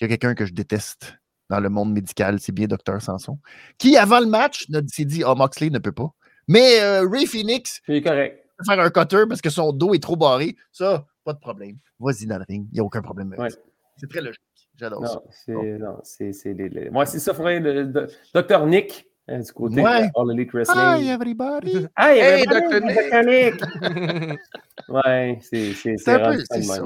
Il 0.00 0.02
y 0.02 0.04
a 0.04 0.08
quelqu'un 0.08 0.34
que 0.34 0.46
je 0.46 0.52
déteste 0.52 1.14
dans 1.50 1.60
le 1.60 1.68
monde 1.68 1.92
médical, 1.92 2.38
c'est 2.40 2.52
bien 2.52 2.66
Docteur 2.66 3.00
Sanson, 3.02 3.38
qui, 3.78 3.96
avant 3.96 4.20
le 4.20 4.26
match, 4.26 4.66
s'est 4.88 5.04
dit 5.04 5.22
Ah, 5.26 5.34
Moxley 5.34 5.70
ne 5.70 5.78
peut 5.78 5.92
pas. 5.92 6.10
Mais 6.46 6.80
euh, 6.82 7.06
Ray 7.08 7.26
Phoenix 7.26 7.80
C'est 7.86 8.00
correct. 8.02 8.44
peut 8.58 8.64
faire 8.64 8.80
un 8.80 8.90
cutter 8.90 9.24
parce 9.28 9.40
que 9.40 9.50
son 9.50 9.72
dos 9.72 9.92
est 9.94 10.02
trop 10.02 10.16
barré. 10.16 10.56
Ça, 10.72 11.04
pas 11.24 11.32
de 11.32 11.38
problème. 11.38 11.76
Vas-y 11.98 12.26
dans 12.26 12.38
le 12.38 12.44
ring. 12.48 12.66
Il 12.70 12.74
n'y 12.74 12.80
a 12.80 12.84
aucun 12.84 13.02
problème 13.02 13.28
avec 13.32 13.40
Ouais. 13.40 13.50
ça. 13.50 13.58
C'est 13.96 14.08
très 14.08 14.20
logique. 14.20 14.40
J'adore 14.78 15.04
ça. 15.06 15.14
Non, 15.14 15.22
c'est. 15.32 15.52
Non, 15.78 15.98
c'est. 16.04 16.32
c'est 16.32 16.54
les- 16.54 16.68
les- 16.68 16.90
Moi, 16.90 17.04
c'est 17.04 17.18
ça, 17.18 17.34
faudrait 17.34 17.58
le, 17.58 17.82
le- 17.82 18.06
Dr. 18.34 18.64
Nick, 18.66 19.07
hein, 19.28 19.38
du 19.40 19.52
côté 19.52 19.82
Ouais. 19.82 20.08
de 20.08 20.12
All 20.14 20.32
Elite 20.32 20.50
Hi, 20.50 20.56
Wrestling. 20.56 21.08
everybody! 21.08 21.72
Hey, 21.98 22.18
Hey, 22.18 22.42
everybody, 22.42 22.60
Dr. 22.68 22.80
Nick! 22.80 23.10
Dr. 23.10 24.32
Nick! 24.32 24.38
Ouais, 24.88 25.38
c'est. 25.42 25.74
C'est 25.74 25.96
C'est 25.98 26.12
un 26.12 26.32
peu, 26.32 26.38
c'est 26.50 26.62
ça. 26.62 26.82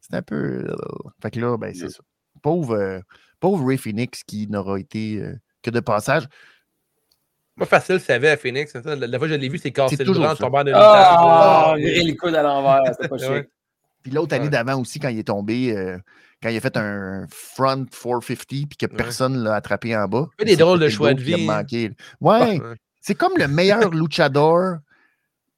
C'est 0.00 0.16
un 0.16 0.22
peu. 0.22 0.66
Fait 1.22 1.30
que 1.30 1.40
là, 1.40 1.56
ben, 1.56 1.72
c'est 1.74 1.86
Mm. 1.86 1.90
ça. 1.90 2.00
Pauvre, 2.42 2.74
euh, 2.74 3.00
pauvre 3.40 3.66
Ray 3.66 3.78
Phoenix 3.78 4.22
qui 4.22 4.46
n'aura 4.48 4.78
été 4.78 5.16
euh, 5.20 5.34
que 5.62 5.70
de 5.70 5.80
passage. 5.80 6.26
Pas 7.58 7.64
facile, 7.66 7.98
ça 8.00 8.14
avait 8.14 8.30
à 8.30 8.36
Phoenix. 8.36 8.70
c'est 8.72 8.82
ça. 8.84 8.94
La, 8.94 9.06
la 9.06 9.18
fois 9.18 9.26
que 9.26 9.34
je 9.34 9.38
l'ai 9.38 9.48
vu, 9.48 9.58
c'est 9.58 9.72
cassé 9.72 9.96
C'est 9.96 10.04
le 10.04 10.08
toujours 10.08 10.24
bras 10.24 10.36
tombant 10.36 10.62
de 10.62 10.72
Ah, 10.74 11.74
l'étage. 11.76 11.84
virer 11.94 12.04
le 12.12 12.16
coude 12.16 12.34
à 12.34 12.42
l'envers, 12.42 12.82
c'est 13.00 13.08
pas 13.08 13.18
chic. 13.42 13.48
Puis 14.02 14.12
l'autre 14.12 14.34
année 14.34 14.44
Ouais. 14.44 14.50
d'avant 14.50 14.80
aussi, 14.80 15.00
quand 15.00 15.08
il 15.08 15.18
est 15.18 15.26
tombé, 15.26 15.76
euh, 15.76 15.98
quand 16.42 16.48
il 16.50 16.56
a 16.56 16.60
fait 16.60 16.76
un 16.76 17.26
front 17.30 17.84
450 17.84 18.68
puis 18.68 18.76
que 18.78 18.86
personne 18.86 19.36
l'a 19.42 19.54
attrapé 19.56 19.96
en 19.96 20.06
bas. 20.06 20.28
fait 20.38 20.44
des 20.44 20.52
il 20.52 20.54
s'est 20.54 20.60
drôles 20.60 20.80
de 20.80 20.88
choix 20.88 21.14
de 21.14 21.20
a 21.20 21.24
vie, 21.36 21.46
manqué. 21.46 21.90
Ouais, 22.20 22.60
Ouais. 22.60 22.76
c'est 23.00 23.14
comme 23.14 23.32
le 23.36 23.48
meilleur 23.48 23.90
luchador, 23.90 24.76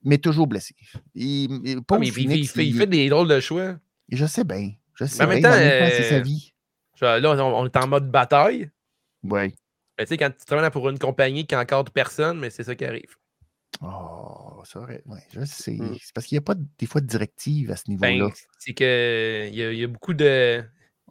mais 0.05 0.18
toujours 0.18 0.47
blessé. 0.47 0.74
Il, 1.14 1.61
il- 1.64 1.81
Ah, 1.91 1.99
mais 1.99 2.07
il- 2.09 2.12
fait, 2.12 2.22
il 2.62 2.68
il- 2.68 2.76
fait 2.78 2.87
des 2.87 3.09
drôles 3.09 3.28
de 3.28 3.41
choix. 3.41 3.76
Je 4.11 4.26
sais 4.26 4.45
bien. 4.45 4.70
Je 4.95 5.05
sais 5.05 5.22
bien. 5.26 5.51
temps, 5.51 5.57
c'est 5.57 6.09
sa 6.09 6.14
euh, 6.16 6.20
vie. 6.20 6.53
Genre, 6.97 7.18
Là, 7.18 7.31
on, 7.33 7.61
on 7.61 7.66
est 7.66 7.76
en 7.76 7.87
mode 7.87 8.11
bataille. 8.11 8.70
Ouais. 9.22 9.53
Tu 9.99 10.07
sais, 10.07 10.16
quand 10.16 10.31
tu 10.31 10.45
travailles 10.47 10.70
pour 10.70 10.89
une 10.89 10.99
compagnie 10.99 11.47
qui 11.47 11.55
encadre 11.55 11.93
personne, 11.93 12.39
mais 12.39 12.49
c'est 12.51 12.64
ça 12.64 12.74
qui 12.74 12.85
arrive. 12.87 13.16
Oh, 13.82 14.62
ça 14.64 14.80
aurait. 14.80 15.02
Ouais, 15.06 15.20
je 15.34 15.44
sais. 15.44 15.72
Mm. 15.72 15.96
C'est 16.00 16.14
parce 16.14 16.26
qu'il 16.26 16.36
n'y 16.36 16.40
a 16.40 16.44
pas 16.44 16.54
de- 16.54 16.64
des 16.78 16.86
fois 16.86 17.00
de 17.00 17.06
directive 17.06 17.70
à 17.70 17.76
ce 17.76 17.84
niveau-là. 17.88 18.26
Ben, 18.26 18.30
c'est 18.58 18.74
que 18.74 19.48
il 19.48 19.54
y, 19.54 19.62
a- 19.62 19.72
y 19.72 19.84
a 19.84 19.86
beaucoup 19.86 20.12
de. 20.14 20.62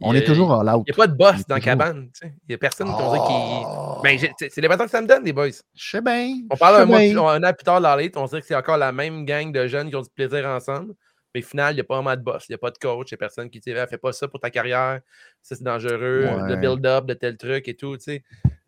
On 0.02 0.14
est 0.14 0.24
toujours 0.24 0.50
en 0.52 0.66
out. 0.66 0.84
Il 0.86 0.92
n'y 0.92 0.94
a 0.94 0.96
pas 0.96 1.06
de 1.08 1.14
boss 1.16 1.46
dans 1.46 1.56
la 1.56 1.60
cabane. 1.60 2.06
tu 2.14 2.26
sais. 2.26 2.32
Il 2.44 2.48
n'y 2.50 2.54
a 2.54 2.58
personne 2.58 2.86
dirait 2.86 3.18
qui. 3.18 3.34
Oh, 3.66 4.00
Ben, 4.02 4.18
c'est 4.18 4.50
c'est 4.50 4.60
l'impression 4.62 4.84
que 4.86 4.90
ça 4.90 5.02
me 5.02 5.06
donne, 5.06 5.24
les 5.24 5.32
boys. 5.32 5.48
Je 5.74 5.90
sais 5.90 6.00
bien. 6.00 6.36
On 6.50 6.56
parle 6.56 6.82
un, 6.82 6.86
mois 6.86 7.32
un 7.34 7.42
an 7.44 7.52
plus 7.52 7.64
tard 7.64 7.80
dans 7.82 7.94
l'élite, 7.96 8.16
on 8.16 8.24
dirait 8.24 8.40
que 8.40 8.46
c'est 8.46 8.54
encore 8.54 8.78
la 8.78 8.92
même 8.92 9.24
gang 9.26 9.52
de 9.52 9.66
jeunes 9.66 9.90
qui 9.90 9.96
ont 9.96 10.00
du 10.02 10.08
plaisir 10.14 10.46
ensemble. 10.46 10.94
Mais 11.34 11.44
au 11.44 11.46
final, 11.46 11.72
il 11.72 11.76
n'y 11.76 11.80
a 11.80 11.84
pas 11.84 11.94
vraiment 11.94 12.16
de 12.16 12.22
boss, 12.22 12.46
il 12.48 12.52
n'y 12.52 12.54
a 12.54 12.58
pas 12.58 12.70
de 12.70 12.78
coach, 12.78 13.10
il 13.10 13.14
n'y 13.14 13.16
a 13.16 13.18
personne 13.18 13.50
qui 13.50 13.60
dit 13.60 13.72
fais 13.72 13.98
pas 13.98 14.12
ça 14.12 14.26
pour 14.26 14.40
ta 14.40 14.50
carrière, 14.50 15.00
ça 15.42 15.54
c'est 15.54 15.62
dangereux, 15.62 16.26
de 16.48 16.56
build-up, 16.56 17.06
de 17.06 17.14
tel 17.14 17.36
truc 17.36 17.68
et 17.68 17.74
tout. 17.74 17.96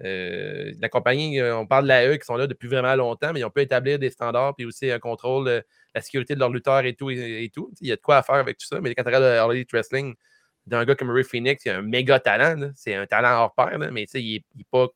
Euh, 0.04 0.72
la 0.80 0.88
compagnie, 0.88 1.40
euh, 1.40 1.56
on 1.56 1.66
parle 1.66 1.84
de 1.84 1.88
l'AE 1.88 2.18
qui 2.18 2.26
sont 2.26 2.36
là 2.36 2.46
depuis 2.46 2.68
vraiment 2.68 2.94
longtemps, 2.96 3.32
mais 3.32 3.40
ils 3.40 3.44
ont 3.44 3.50
pu 3.50 3.60
établir 3.60 3.98
des 3.98 4.10
standards 4.10 4.54
puis 4.56 4.64
aussi 4.64 4.90
un 4.90 4.98
contrôle 4.98 5.46
de 5.46 5.64
la 5.94 6.00
sécurité 6.00 6.34
de 6.34 6.40
leurs 6.40 6.50
lutteurs 6.50 6.84
et 6.84 6.94
tout. 6.94 7.10
Et, 7.10 7.50
tout. 7.54 7.70
Il 7.80 7.88
y 7.88 7.92
a 7.92 7.96
de 7.96 8.00
quoi 8.00 8.16
à 8.16 8.22
faire 8.22 8.36
avec 8.36 8.58
tout 8.58 8.66
ça. 8.66 8.80
Mais 8.80 8.94
quand 8.94 9.02
tu 9.02 9.08
regardes 9.08 9.24
All 9.24 9.54
Elite 9.54 9.70
Wrestling, 9.72 10.14
d'un 10.66 10.84
gars 10.84 10.94
comme 10.94 11.10
Ray 11.10 11.24
Phoenix, 11.24 11.64
il 11.64 11.70
a 11.70 11.78
un 11.78 11.82
méga 11.82 12.18
talent. 12.18 12.70
C'est 12.74 12.94
un 12.94 13.06
talent 13.06 13.42
hors 13.42 13.54
pair, 13.54 13.78
mais 13.78 14.04
il 14.14 14.42
n'est 14.56 14.64
pas, 14.70 14.88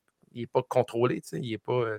pas 0.53 0.63
contrôlé. 0.63 1.23
Il 1.33 1.53
est 1.53 1.59
pas. 1.59 1.73
Euh, 1.73 1.99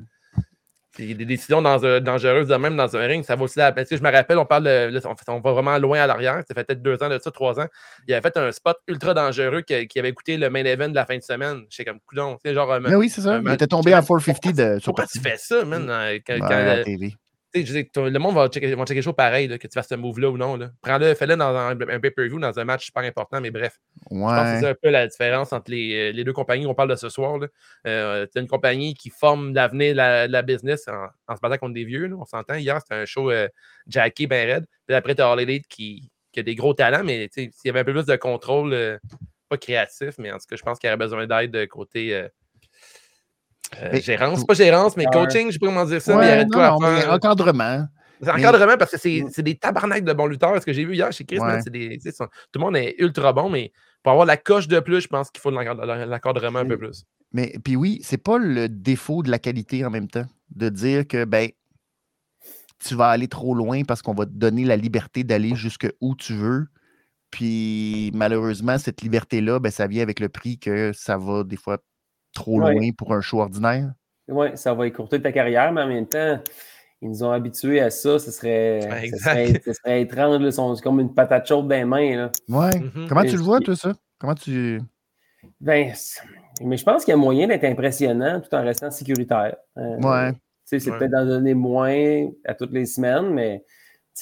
des 0.97 1.25
décisions 1.25 1.61
dangereuses 1.61 2.47
de 2.47 2.55
même 2.55 2.75
dans 2.75 2.95
un 2.95 3.01
ring. 3.01 3.23
Ça 3.23 3.35
va 3.35 3.43
aussi 3.43 3.59
la 3.59 3.73
Je 3.75 4.01
me 4.01 4.11
rappelle, 4.11 4.37
on 4.37 4.45
parle 4.45 4.63
de, 4.63 5.01
on 5.27 5.39
va 5.39 5.51
vraiment 5.51 5.77
loin 5.77 5.99
à 5.99 6.07
l'arrière. 6.07 6.41
Ça 6.47 6.53
fait 6.53 6.63
peut-être 6.63 6.81
deux 6.81 7.01
ans 7.03 7.09
de 7.09 7.19
ça, 7.19 7.31
trois 7.31 7.59
ans. 7.59 7.67
Il 8.07 8.13
avait 8.13 8.21
fait 8.21 8.37
un 8.37 8.51
spot 8.51 8.77
ultra 8.87 9.13
dangereux 9.13 9.61
qui, 9.61 9.99
avait 9.99 10.13
coûté 10.13 10.37
le 10.37 10.49
main 10.49 10.65
event 10.65 10.89
de 10.89 10.95
la 10.95 11.05
fin 11.05 11.17
de 11.17 11.23
semaine. 11.23 11.63
Je 11.69 11.77
sais 11.77 11.85
comme 11.85 11.99
coudon. 12.05 12.37
Genre, 12.45 12.79
Mais 12.81 12.95
oui, 12.95 13.09
c'est 13.09 13.21
ça. 13.21 13.39
il 13.43 13.51
était 13.51 13.67
tombé 13.67 13.93
à 13.93 14.01
450 14.01 14.55
de 14.55 14.79
Pourquoi 14.83 15.05
tu 15.05 15.19
fais 15.19 15.37
ça, 15.37 15.63
man? 15.65 15.91
Quand, 16.25 16.39
quand, 16.39 16.83
le 17.53 18.17
monde 18.17 18.35
va 18.35 18.47
checker, 18.49 18.75
va 18.75 18.85
checker 18.85 19.01
chaud 19.01 19.13
pareil, 19.13 19.47
que 19.47 19.67
tu 19.67 19.73
fasses 19.73 19.87
ce 19.89 19.95
move-là 19.95 20.29
ou 20.29 20.37
non. 20.37 20.59
Prends-le, 20.81 21.13
fais-le 21.13 21.35
dans 21.35 21.55
un, 21.55 21.75
pay-per-view, 21.75 22.39
dans 22.39 22.57
un 22.57 22.63
match 22.65 22.85
super 22.85 23.03
important, 23.03 23.41
mais 23.41 23.51
bref. 23.51 23.79
Je 24.11 24.15
pense 24.17 24.53
que 24.53 24.59
c'est 24.59 24.69
un 24.69 24.75
peu 24.81 24.89
la 24.89 25.07
différence 25.07 25.53
entre 25.53 25.71
les, 25.71 26.11
les 26.13 26.23
deux 26.23 26.33
compagnies 26.33 26.65
qu'on 26.65 26.75
parle 26.75 26.89
de 26.89 26.95
ce 26.95 27.09
soir. 27.09 27.39
Euh, 27.85 28.27
c'est 28.31 28.39
une 28.39 28.47
compagnie 28.47 28.93
qui 28.93 29.09
forme 29.09 29.53
l'avenir 29.53 29.93
de 29.93 30.31
la, 30.31 30.41
business 30.41 30.87
en, 30.87 31.07
en, 31.27 31.35
se 31.35 31.41
battant 31.41 31.57
contre 31.57 31.73
des 31.73 31.85
vieux. 31.85 32.13
on 32.17 32.25
s'entend. 32.25 32.55
Hier, 32.55 32.79
c'était 32.81 32.95
un 32.95 33.05
show 33.05 33.31
euh, 33.31 33.47
Jackie 33.87 34.27
ben 34.27 34.55
red. 34.55 34.65
Puis 34.85 34.95
après, 34.95 35.15
tu 35.15 35.21
as 35.21 35.31
All 35.31 35.39
Elite 35.39 35.67
qui, 35.67 36.11
qui, 36.31 36.39
a 36.39 36.43
des 36.43 36.55
gros 36.55 36.73
talents, 36.73 37.03
mais 37.03 37.29
s'il 37.31 37.51
y 37.65 37.69
avait 37.69 37.79
un 37.79 37.85
peu 37.85 37.93
plus 37.93 38.05
de 38.05 38.15
contrôle, 38.15 38.73
euh, 38.73 38.97
pas 39.49 39.57
créatif, 39.57 40.15
mais 40.17 40.31
en 40.31 40.37
tout 40.37 40.45
cas, 40.49 40.55
je 40.55 40.63
pense 40.63 40.79
qu'il 40.79 40.87
y 40.87 40.91
aurait 40.91 40.97
besoin 40.97 41.25
d'aide 41.25 41.51
de 41.51 41.65
côté 41.65 42.27
euh, 43.81 43.99
gérance, 43.99 44.45
pas 44.45 44.53
gérance, 44.53 44.95
mais 44.97 45.05
coaching, 45.05 45.47
je 45.47 45.53
sais 45.53 45.59
pas 45.59 45.67
comment 45.67 45.85
dire 45.85 46.01
ça, 46.01 46.17
mais 46.17 46.25
il 46.25 46.29
y 46.29 46.33
aurait 46.33 46.45
de 46.45 46.51
quoi 46.51 46.69
non, 46.69 46.79
faire. 46.79 47.11
Encadrement. 47.11 47.87
C'est 48.21 48.31
encadrement 48.31 48.77
parce 48.77 48.91
que 48.91 48.97
c'est 48.97 49.43
des 49.43 49.55
tabarnaks 49.55 50.03
de 50.03 50.13
bons 50.13 50.25
lutteurs. 50.25 50.59
Ce 50.59 50.65
que 50.65 50.73
j'ai 50.73 50.85
vu 50.85 50.95
hier 50.95 51.11
chez 51.11 51.25
Chris, 51.25 51.39
des, 51.69 51.99
tout 51.99 52.25
le 52.55 52.59
monde 52.59 52.77
est 52.77 52.95
ultra 52.97 53.33
bon, 53.33 53.49
mais 53.49 53.71
pour 54.03 54.11
avoir 54.11 54.25
la 54.25 54.37
coche 54.37 54.67
de 54.67 54.79
plus, 54.79 55.01
je 55.01 55.07
pense 55.07 55.29
qu'il 55.29 55.41
faut 55.41 55.51
l'encadrement 55.51 56.59
un 56.59 56.65
peu 56.65 56.77
plus. 56.77 57.03
Mais 57.33 57.53
puis 57.63 57.75
oui, 57.75 57.99
c'est 58.03 58.17
pas 58.17 58.37
le 58.37 58.69
défaut 58.69 59.21
de 59.21 59.29
la 59.29 59.37
qualité 59.37 59.85
en 59.85 59.89
même 59.89 60.07
temps, 60.07 60.25
de 60.55 60.69
dire 60.69 61.07
que 61.07 61.25
ben 61.25 61.49
tu 62.83 62.95
vas 62.95 63.09
aller 63.09 63.27
trop 63.27 63.53
loin 63.53 63.83
parce 63.83 64.01
qu'on 64.01 64.13
va 64.13 64.25
te 64.25 64.31
donner 64.31 64.63
la 64.63 64.77
liberté 64.77 65.23
d'aller 65.23 65.55
jusque 65.55 65.87
où 65.99 66.15
tu 66.15 66.33
veux. 66.33 66.67
Puis 67.31 68.11
malheureusement, 68.13 68.77
cette 68.77 69.01
liberté-là, 69.01 69.59
ben, 69.59 69.71
ça 69.71 69.87
vient 69.87 70.03
avec 70.03 70.19
le 70.19 70.29
prix 70.29 70.57
que 70.57 70.91
ça 70.93 71.17
va 71.17 71.43
des 71.43 71.57
fois 71.57 71.79
trop 72.37 72.59
loin 72.59 72.91
pour 72.97 73.13
un 73.13 73.21
show 73.21 73.41
ordinaire? 73.41 73.91
Oui, 74.27 74.47
ça 74.55 74.73
va 74.73 74.87
écourter 74.87 75.21
ta 75.21 75.31
carrière, 75.31 75.71
mais 75.71 75.81
en 75.81 75.87
même 75.87 76.07
temps, 76.07 76.39
ils 77.01 77.09
nous 77.09 77.23
ont 77.23 77.31
habitués 77.31 77.79
à 77.79 77.89
ça. 77.89 78.19
Ce 78.19 78.31
serait, 78.31 79.09
ce 79.11 79.73
serait, 79.73 80.01
étrange. 80.01 80.49
C'est 80.49 80.83
comme 80.83 80.99
une 80.99 81.13
patate 81.13 81.47
chaude 81.47 81.67
dans 81.67 81.75
les 81.75 81.85
mains. 81.85 82.29
Oui. 82.49 82.69
Mm-hmm. 82.69 83.07
Comment 83.07 83.23
tu 83.23 83.37
le 83.37 83.41
vois, 83.41 83.59
toi, 83.59 83.75
ça? 83.75 83.93
Comment 84.19 84.35
tu. 84.35 84.81
Ben, 85.61 85.93
mais 86.61 86.77
je 86.77 86.83
pense 86.83 87.05
qu'il 87.05 87.11
y 87.11 87.15
a 87.15 87.17
moyen 87.17 87.47
d'être 87.47 87.63
impressionnant 87.63 88.41
tout 88.41 88.53
en 88.53 88.63
restant 88.63 88.91
sécuritaire. 88.91 89.55
Euh, 89.77 89.97
ouais. 90.01 90.33
C'est 90.65 90.83
peut-être 90.83 91.11
d'en 91.11 91.25
donner 91.25 91.53
moins 91.53 92.27
à 92.43 92.53
toutes 92.53 92.73
les 92.73 92.85
semaines, 92.85 93.29
mais 93.29 93.63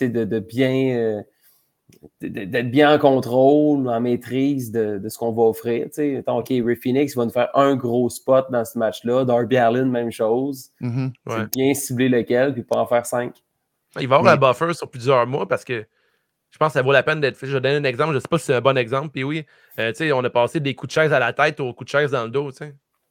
de, 0.01 0.23
de 0.23 0.39
bien. 0.39 0.95
Euh, 0.95 1.21
d'être 2.21 2.71
bien 2.71 2.93
en 2.93 2.99
contrôle, 2.99 3.87
en 3.87 3.99
maîtrise 3.99 4.71
de, 4.71 5.01
ce 5.07 5.17
qu'on 5.17 5.31
va 5.31 5.43
offrir. 5.43 5.87
Tu 5.93 6.23
OK, 6.25 6.47
Ray 6.49 6.75
Phoenix 6.75 7.15
va 7.15 7.25
nous 7.25 7.31
faire 7.31 7.49
un 7.53 7.75
gros 7.75 8.09
spot 8.09 8.47
dans 8.51 8.65
ce 8.65 8.77
match-là. 8.77 9.25
Darby 9.25 9.57
Allin, 9.57 9.85
même 9.85 10.11
chose. 10.11 10.71
Mm-hmm. 10.81 11.49
Bien 11.55 11.73
cibler 11.73 12.09
lequel, 12.09 12.53
puis 12.53 12.63
pas 12.63 12.77
en 12.77 12.87
faire 12.87 13.05
cinq. 13.05 13.35
Il 13.99 14.07
va 14.07 14.15
y 14.15 14.19
avoir 14.19 14.33
un 14.33 14.37
buffer 14.37 14.73
sur 14.73 14.89
plusieurs 14.89 15.25
mois 15.25 15.47
parce 15.47 15.63
que 15.63 15.85
je 16.51 16.57
pense 16.57 16.69
que 16.69 16.79
ça 16.79 16.81
vaut 16.81 16.93
la 16.93 17.03
peine 17.03 17.19
d'être 17.19 17.35
fait. 17.35 17.47
Je 17.47 17.53
vais 17.53 17.61
donner 17.61 17.75
un 17.75 17.83
exemple. 17.83 18.11
Je 18.11 18.15
ne 18.15 18.19
sais 18.21 18.27
pas 18.29 18.37
si 18.37 18.45
c'est 18.45 18.55
un 18.55 18.61
bon 18.61 18.77
exemple. 18.77 19.09
Puis 19.09 19.23
oui, 19.23 19.45
euh, 19.77 19.91
on 20.13 20.23
a 20.23 20.29
passé 20.29 20.59
des 20.61 20.73
coups 20.73 20.87
de 20.87 21.01
chaise 21.01 21.11
à 21.11 21.19
la 21.19 21.33
tête 21.33 21.59
aux 21.59 21.73
coups 21.73 21.91
de 21.91 21.97
chaise 21.97 22.11
dans 22.11 22.23
le 22.23 22.29
dos. 22.29 22.49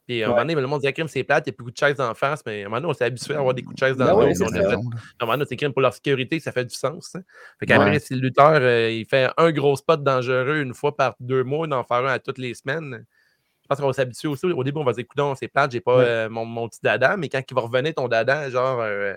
Puis 0.07 0.21
à 0.21 0.27
un 0.27 0.29
moment 0.29 0.41
donné, 0.41 0.55
le 0.55 0.67
monde 0.67 0.81
dit 0.81 0.93
crime, 0.93 1.07
c'est 1.07 1.23
plate, 1.23 1.47
il 1.47 1.49
n'y 1.49 1.53
a 1.53 1.57
plus 1.57 1.63
de 1.63 1.69
coups 1.69 1.81
de 1.81 1.87
chaise 1.87 1.99
en 1.99 2.13
face, 2.13 2.43
mais 2.45 2.63
à 2.63 2.65
un 2.65 2.69
moment 2.69 2.77
donné, 2.77 2.91
on 2.91 2.93
s'est 2.93 3.05
habitué 3.05 3.33
à 3.33 3.39
avoir 3.39 3.53
des 3.55 3.63
coups 3.63 3.75
de 3.75 3.79
chaise 3.79 3.97
dans 3.97 4.05
ben 4.17 4.27
le 4.27 4.33
dos. 4.33 4.45
à 4.45 5.23
un 5.23 5.25
moment 5.25 5.33
donné, 5.33 5.45
c'est 5.49 5.55
crime 5.55 5.73
pour 5.73 5.81
leur 5.81 5.93
sécurité, 5.93 6.39
ça 6.39 6.51
fait 6.51 6.65
du 6.65 6.75
sens. 6.75 7.15
Hein. 7.15 7.21
Fait 7.59 7.65
qu'après, 7.65 7.99
si 7.99 8.13
le 8.13 8.21
lutteur 8.21 8.59
euh, 8.61 8.91
il 8.91 9.05
fait 9.05 9.29
un 9.35 9.51
gros 9.51 9.75
spot 9.75 10.03
dangereux 10.03 10.61
une 10.61 10.73
fois 10.73 10.95
par 10.95 11.15
deux 11.19 11.43
mois, 11.43 11.65
d'en 11.65 11.83
faire 11.83 11.97
un 11.97 12.13
à 12.13 12.19
toutes 12.19 12.37
les 12.37 12.53
semaines, 12.53 13.05
je 13.63 13.67
pense 13.67 13.79
qu'on 13.79 13.87
va 13.87 13.93
s'habituer 13.93 14.27
aussi. 14.27 14.45
Au 14.45 14.63
début, 14.63 14.77
on 14.77 14.83
va 14.83 14.93
dire, 14.93 15.05
c'est 15.39 15.47
plate, 15.47 15.71
j'ai 15.71 15.81
pas 15.81 15.99
euh, 15.99 16.29
mon, 16.29 16.45
mon, 16.45 16.69
petit 16.69 16.81
dada, 16.83 17.17
mais 17.17 17.29
quand 17.29 17.41
il 17.49 17.55
va 17.55 17.61
revenir 17.61 17.95
ton 17.95 18.07
dada, 18.07 18.49
genre. 18.49 18.81
Euh, 18.81 19.15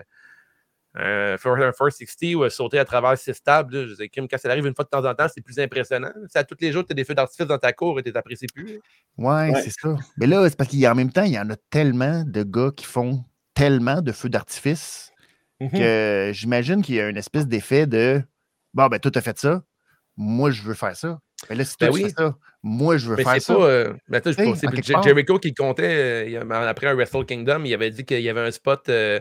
un 0.99 1.71
first 1.71 1.97
60 1.97 2.35
ou 2.35 2.49
sauter 2.49 2.79
à 2.79 2.85
travers 2.85 3.17
six 3.17 3.41
tables, 3.41 3.87
je 3.87 3.95
sais, 3.95 4.09
quand 4.09 4.27
ça 4.37 4.49
arrive 4.49 4.65
une 4.65 4.75
fois 4.75 4.85
de 4.85 4.89
temps 4.89 5.05
en 5.05 5.13
temps, 5.13 5.27
c'est 5.33 5.41
plus 5.41 5.59
impressionnant. 5.59 6.11
C'est 6.27 6.39
à 6.39 6.43
tous 6.43 6.57
les 6.59 6.71
jours, 6.71 6.85
tu 6.85 6.91
as 6.91 6.95
des 6.95 7.03
feux 7.03 7.15
d'artifice 7.15 7.47
dans 7.47 7.57
ta 7.57 7.73
cour 7.73 7.99
et 7.99 8.03
tu 8.03 8.11
n'apprécies 8.11 8.47
plus. 8.47 8.79
Ouais, 9.17 9.51
c'est 9.63 9.71
ça. 9.71 9.95
Mais 10.17 10.27
là, 10.27 10.47
c'est 10.49 10.57
parce 10.57 10.69
qu'en 10.69 10.95
même 10.95 11.11
temps, 11.11 11.23
il 11.23 11.33
y 11.33 11.39
en 11.39 11.49
a 11.49 11.55
tellement 11.69 12.23
de 12.25 12.43
gars 12.43 12.71
qui 12.75 12.85
font 12.85 13.23
tellement 13.53 14.01
de 14.01 14.11
feux 14.11 14.29
d'artifice 14.29 15.11
mm-hmm. 15.61 15.71
que 15.71 16.31
j'imagine 16.33 16.81
qu'il 16.81 16.95
y 16.95 17.01
a 17.01 17.09
une 17.09 17.17
espèce 17.17 17.47
d'effet 17.47 17.87
de 17.87 18.23
Bon, 18.73 18.87
ben, 18.87 18.99
toi, 18.99 19.11
tu 19.11 19.17
as 19.17 19.21
fait 19.21 19.37
ça. 19.39 19.63
Moi, 20.15 20.51
je 20.51 20.61
veux 20.61 20.73
faire 20.73 20.95
ça. 20.95 21.19
Mais 21.49 21.55
là, 21.55 21.63
si 21.63 21.75
ben 21.79 21.91
tu 21.91 22.03
fais 22.03 22.09
ça, 22.09 22.35
moi, 22.61 22.97
je 22.97 23.09
veux 23.09 23.15
faire 23.15 23.41
ça. 23.41 23.53
Euh, 23.53 23.93
ben, 24.09 24.21
c'est 24.23 25.03
Jericho 25.03 25.39
qui 25.39 25.53
comptait 25.53 26.33
euh, 26.33 26.67
après 26.67 26.87
un 26.87 26.93
Wrestle 26.93 27.25
Kingdom. 27.25 27.63
Il 27.63 27.73
avait 27.73 27.91
dit 27.91 28.05
qu'il 28.05 28.21
y 28.21 28.29
avait 28.29 28.41
un 28.41 28.51
spot. 28.51 28.89
Euh, 28.89 29.19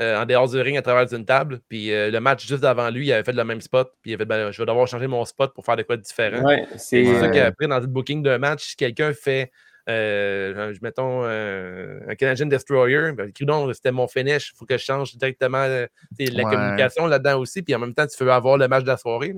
euh, 0.00 0.22
en 0.22 0.26
dehors 0.26 0.48
du 0.48 0.60
ring 0.60 0.76
à 0.76 0.82
travers 0.82 1.12
une 1.12 1.24
table. 1.24 1.60
Puis 1.68 1.92
euh, 1.92 2.10
le 2.10 2.20
match 2.20 2.46
juste 2.46 2.64
avant 2.64 2.88
lui, 2.88 3.06
il 3.06 3.12
avait 3.12 3.24
fait 3.24 3.32
le 3.32 3.44
même 3.44 3.60
spot. 3.60 3.92
Puis 4.00 4.12
il 4.12 4.14
avait 4.14 4.24
dit 4.24 4.28
ben, 4.28 4.52
Je 4.52 4.62
vais 4.62 4.66
devoir 4.66 4.86
changer 4.86 5.08
mon 5.08 5.24
spot 5.24 5.52
pour 5.52 5.64
faire 5.64 5.76
de 5.76 5.82
quoi 5.82 5.96
de 5.96 6.02
différent. 6.02 6.42
c'est 6.76 7.04
ça 7.04 7.28
qu'après, 7.28 7.66
dans 7.66 7.80
le 7.80 7.86
booking 7.86 8.22
d'un 8.22 8.38
match, 8.38 8.70
si 8.70 8.76
quelqu'un 8.76 9.12
fait. 9.12 9.50
Euh, 9.90 10.74
mettons 10.82 11.24
un 11.24 12.14
Canadian 12.18 12.44
Destroyer, 12.44 13.12
ben, 13.12 13.32
non, 13.40 13.72
c'était 13.72 13.90
mon 13.90 14.06
finish, 14.06 14.52
il 14.52 14.58
faut 14.58 14.66
que 14.66 14.76
je 14.76 14.84
change 14.84 15.16
directement 15.16 15.66
la 15.66 16.42
communication 16.42 17.06
là-dedans 17.06 17.38
aussi, 17.38 17.62
puis 17.62 17.74
en 17.74 17.78
même 17.78 17.94
temps, 17.94 18.06
tu 18.06 18.22
veux 18.22 18.30
avoir 18.30 18.58
le 18.58 18.68
match 18.68 18.82
de 18.82 18.88
la 18.88 18.98
soirée. 18.98 19.32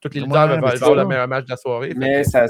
Toutes 0.00 0.14
les 0.14 0.20
lutteurs 0.20 0.46
veulent 0.46 0.64
avoir 0.64 0.94
le 0.94 1.06
meilleur 1.06 1.26
match 1.26 1.46
de 1.46 1.50
la 1.50 1.56
soirée. 1.56 1.92
Mais 1.96 2.22
ça, 2.22 2.46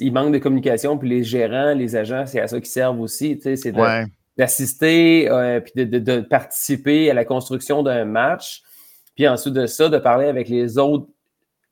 il 0.00 0.12
manque 0.12 0.34
de 0.34 0.38
communication, 0.38 0.98
puis 0.98 1.08
les 1.08 1.24
gérants, 1.24 1.72
les 1.72 1.96
agents, 1.96 2.26
c'est 2.26 2.40
à 2.40 2.46
ça 2.46 2.58
qu'ils 2.58 2.66
servent 2.66 3.00
aussi. 3.00 3.40
C'est 3.42 3.72
de, 3.72 4.06
d'assister 4.36 5.30
euh, 5.30 5.60
puis 5.60 5.86
de, 5.86 6.20
participer 6.20 7.10
à 7.10 7.14
la 7.14 7.24
construction 7.24 7.82
d'un 7.82 8.04
match. 8.04 8.62
Puis 9.14 9.26
ensuite 9.26 9.54
de 9.54 9.66
ça, 9.66 9.88
de 9.88 9.98
parler 9.98 10.26
avec 10.26 10.48
les 10.48 10.78
autres 10.78 11.08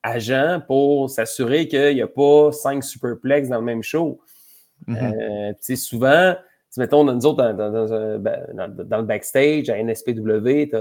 agents 0.01 0.61
pour 0.67 1.09
s'assurer 1.09 1.67
qu'il 1.67 1.95
n'y 1.95 2.01
a 2.01 2.07
pas 2.07 2.51
cinq 2.51 2.83
superplex 2.83 3.49
dans 3.49 3.59
le 3.59 3.65
même 3.65 3.83
show. 3.83 4.19
Mm-hmm. 4.87 5.53
Euh, 5.71 5.75
souvent, 5.75 6.35
mettons, 6.77 7.03
nous 7.03 7.25
autres, 7.25 7.53
dans, 7.53 8.19
ben, 8.19 8.45
dans, 8.53 8.97
le 8.97 9.03
backstage, 9.03 9.69
à 9.69 9.81
NSPW, 9.81 10.69
tu 10.69 10.77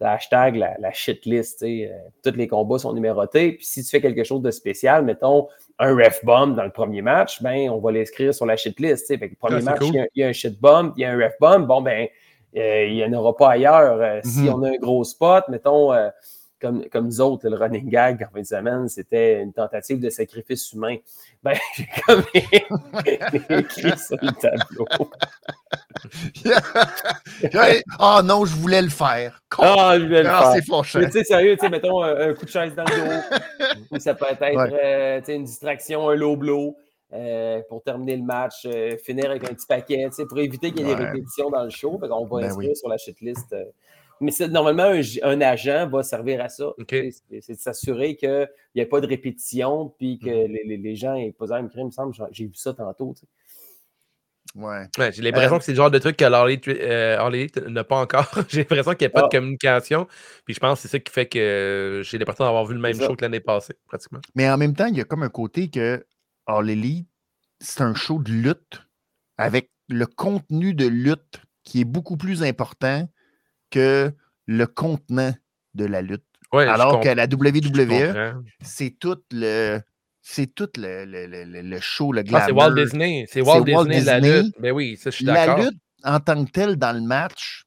hashtag 0.00 0.56
la, 0.56 0.76
la 0.78 0.92
shit 0.92 1.24
list. 1.26 1.62
Euh, 1.62 1.88
tous 2.22 2.36
les 2.36 2.48
combats 2.48 2.78
sont 2.78 2.92
numérotés. 2.92 3.52
Puis 3.52 3.66
si 3.66 3.82
tu 3.82 3.90
fais 3.90 4.00
quelque 4.00 4.24
chose 4.24 4.42
de 4.42 4.50
spécial, 4.50 5.04
mettons 5.04 5.48
un 5.78 5.94
ref 5.94 6.24
bomb 6.24 6.54
dans 6.54 6.64
le 6.64 6.70
premier 6.70 7.02
match, 7.02 7.42
ben, 7.42 7.70
on 7.70 7.78
va 7.78 7.92
l'inscrire 7.92 8.34
sur 8.34 8.46
la 8.46 8.56
shit 8.56 8.78
list. 8.80 9.06
Fait 9.08 9.18
que 9.18 9.24
le 9.24 9.36
premier 9.36 9.62
match, 9.62 9.80
il, 9.82 10.08
y 10.14 10.22
a, 10.22 10.28
un 10.28 10.32
shit 10.32 10.60
bomb, 10.60 10.92
il 10.96 11.02
y 11.02 11.04
a 11.04 11.12
un 11.12 11.16
ref 11.16 11.34
bomb. 11.40 11.66
Bon, 11.66 11.80
ben, 11.80 12.08
euh, 12.56 12.86
il 12.86 12.94
n'y 12.94 13.04
en 13.04 13.12
aura 13.12 13.36
pas 13.36 13.50
ailleurs. 13.50 14.00
Euh, 14.00 14.20
si 14.24 14.40
mm-hmm. 14.40 14.52
on 14.52 14.62
a 14.62 14.68
un 14.68 14.76
gros 14.76 15.04
spot, 15.04 15.44
mettons, 15.48 15.92
comme, 16.60 16.84
comme 16.90 17.06
nous 17.06 17.20
autres, 17.20 17.48
le 17.48 17.56
running 17.56 17.88
gag 17.88 18.26
en 18.28 18.32
fin 18.32 18.40
de 18.40 18.46
semaine, 18.46 18.88
c'était 18.88 19.42
une 19.42 19.52
tentative 19.52 20.00
de 20.00 20.10
sacrifice 20.10 20.72
humain. 20.72 20.96
Ben, 21.42 21.54
j'ai 21.76 21.88
comme 22.06 22.22
écrit 23.58 23.98
sur 23.98 24.16
le 24.20 24.32
tableau. 24.32 24.86
Ah 27.98 28.20
oh 28.20 28.22
non, 28.24 28.44
je 28.44 28.54
voulais 28.54 28.82
le 28.82 28.88
faire. 28.88 29.42
Ah, 29.58 29.94
je 29.98 30.04
voulais 30.04 30.22
le 30.22 30.28
faire. 30.28 30.52
C'est 30.52 30.98
Mais 30.98 31.06
tu 31.06 31.12
sais, 31.12 31.24
sérieux, 31.24 31.56
tu 31.56 31.60
sais, 31.60 31.68
mettons 31.68 32.02
un, 32.02 32.32
coup 32.34 32.44
de 32.44 32.50
chaise 32.50 32.74
dans 32.74 32.84
le 32.84 33.90
dos. 33.90 33.98
ça 33.98 34.14
peut 34.14 34.26
être 34.30 34.42
euh, 34.42 35.20
une 35.28 35.44
distraction, 35.44 36.08
un 36.08 36.14
low 36.14 36.36
blow. 36.36 36.76
Euh, 37.14 37.62
pour 37.70 37.82
terminer 37.82 38.16
le 38.16 38.22
match, 38.22 38.66
euh, 38.66 38.96
finir 38.98 39.30
avec 39.30 39.42
un 39.44 39.54
petit 39.54 39.66
paquet, 39.66 40.08
pour 40.28 40.38
éviter 40.38 40.72
qu'il 40.72 40.86
y 40.86 40.90
ait 40.90 40.94
des 40.94 41.04
répétitions 41.04 41.48
dans 41.48 41.64
le 41.64 41.70
show. 41.70 41.98
On 42.02 42.24
va 42.26 42.40
ben 42.40 42.46
inscrire 42.46 42.76
sur 42.76 42.88
la 42.88 42.98
shitlist 42.98 43.54
mais 44.20 44.32
normalement, 44.48 44.92
un, 45.22 45.40
agent 45.40 45.88
va 45.88 46.02
servir 46.02 46.40
à 46.40 46.48
ça. 46.48 46.72
C'est 46.88 47.52
de 47.52 47.54
s'assurer 47.58 48.16
qu'il 48.16 48.48
n'y 48.74 48.82
ait 48.82 48.86
pas 48.86 49.00
de 49.00 49.06
répétition, 49.06 49.94
puis 49.98 50.18
que 50.18 50.28
mm-hmm. 50.28 50.66
les, 50.66 50.76
les, 50.76 50.96
gens 50.96 51.14
aient 51.14 51.32
posé 51.32 51.54
un 51.54 51.66
crime, 51.68 51.82
il 51.82 51.86
me 51.86 51.90
semble, 51.90 52.14
j'ai 52.32 52.46
vu 52.46 52.54
ça 52.54 52.74
tantôt. 52.74 53.14
Ouais. 54.54 54.86
Ouais, 54.98 55.12
j'ai 55.12 55.22
l'impression 55.22 55.56
Euh, 55.56 55.58
que 55.58 55.64
c'est 55.64 55.72
le 55.72 55.76
genre 55.76 55.90
de 55.90 55.98
truc 55.98 56.16
que 56.16 56.24
l'Harley 56.24 56.60
euh, 56.68 57.18
All 57.20 57.34
Elite 57.34 57.58
n'a 57.58 57.84
pas 57.84 57.96
encore. 57.96 58.28
j'ai 58.48 58.60
l'impression 58.60 58.92
qu'il 58.92 59.06
n'y 59.06 59.06
a 59.06 59.10
pas 59.10 59.20
Ah. 59.20 59.28
de 59.28 59.36
communication. 59.36 60.06
Puis 60.44 60.54
je 60.54 60.60
pense 60.60 60.78
que 60.78 60.82
c'est 60.82 60.88
ça 60.88 60.98
qui 60.98 61.12
fait 61.12 61.26
que 61.26 62.02
j'ai 62.04 62.18
l'impression 62.18 62.44
d'avoir 62.44 62.64
vu 62.64 62.74
le 62.74 62.80
même 62.80 62.98
show 62.98 63.14
que 63.14 63.24
l'année 63.24 63.40
passée, 63.40 63.74
pratiquement. 63.86 64.20
Mais 64.34 64.48
en 64.50 64.56
même 64.56 64.74
temps, 64.74 64.86
il 64.86 64.96
y 64.96 65.00
a 65.00 65.04
comme 65.04 65.22
un 65.22 65.28
côté 65.28 65.68
que 65.68 66.04
All 66.46 66.70
Elite, 66.70 67.08
c'est 67.60 67.82
un 67.82 67.94
show 67.94 68.18
de 68.18 68.30
lutte 68.30 68.82
avec 69.36 69.70
le 69.88 70.06
contenu 70.06 70.74
de 70.74 70.86
lutte 70.86 71.42
qui 71.62 71.82
est 71.82 71.84
beaucoup 71.84 72.16
plus 72.16 72.42
important 72.42 73.08
que 73.70 74.12
le 74.46 74.66
contenant 74.66 75.34
de 75.74 75.84
la 75.84 76.02
lutte. 76.02 76.24
Ouais, 76.52 76.66
Alors 76.66 77.00
que 77.00 77.08
la 77.08 77.24
WWE, 77.24 78.06
comprends. 78.06 78.42
c'est 78.62 78.96
tout 78.98 79.18
le. 79.32 79.80
C'est 80.20 80.54
tout 80.54 80.68
le, 80.76 81.04
le, 81.06 81.26
le- 81.26 81.62
le- 81.62 81.80
show, 81.80 82.12
le 82.12 82.20
Ah, 82.20 82.22
glamour. 82.22 82.46
c'est 82.46 82.52
Walt 82.52 82.74
Disney. 82.74 83.26
C'est 83.30 83.40
Walt 83.40 83.64
Disney, 83.64 84.00
la 84.02 84.20
lutte. 84.20 84.54
Ben 84.60 84.72
oui, 84.72 84.96
ça, 84.98 85.08
je 85.10 85.16
suis 85.16 85.24
La 85.24 85.46
d'accord. 85.46 85.58
lutte 85.64 85.78
en 86.04 86.20
tant 86.20 86.44
que 86.44 86.50
telle 86.50 86.76
dans 86.76 86.92
le 86.94 87.00
match, 87.00 87.64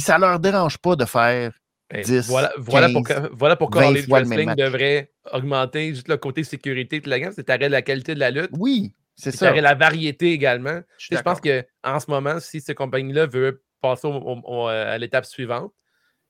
ça 0.00 0.18
leur 0.18 0.38
dérange 0.40 0.78
pas 0.78 0.96
de 0.96 1.04
faire 1.04 1.52
Ben, 1.90 2.02
10, 2.02 2.26
voilà, 2.28 2.52
voilà, 2.58 2.86
15, 2.88 2.94
pourquoi, 2.94 3.28
voilà 3.32 3.56
pourquoi 3.56 3.82
20 3.82 3.88
All 3.88 3.96
Elite 3.96 4.08
fois 4.08 4.20
le 4.20 4.26
même 4.26 4.38
Wrestling 4.46 4.64
devrait 4.64 5.12
augmenter 5.32 5.88
juste 5.94 6.08
le 6.08 6.16
côté 6.16 6.42
sécurité 6.42 7.00
de 7.00 7.08
la 7.08 7.20
gamme. 7.20 7.32
C'est 7.34 7.48
la 7.48 7.82
qualité 7.82 8.14
de 8.14 8.20
la 8.20 8.30
lutte. 8.30 8.50
oui, 8.58 8.92
c'est 9.14 9.30
ça. 9.30 9.52
la 9.54 9.74
variété 9.74 10.32
également. 10.32 10.80
Je 10.98 11.16
Je 11.16 11.20
pense 11.22 11.40
qu'en 11.40 12.00
ce 12.00 12.10
moment, 12.10 12.40
si 12.40 12.60
cette 12.60 12.76
compagnie-là 12.76 13.26
veut 13.26 13.62
passer 13.80 14.06
au- 14.08 14.12
au- 14.14 14.40
au- 14.44 14.68
euh, 14.68 14.94
à 14.94 14.98
l'étape 14.98 15.24
suivante, 15.26 15.72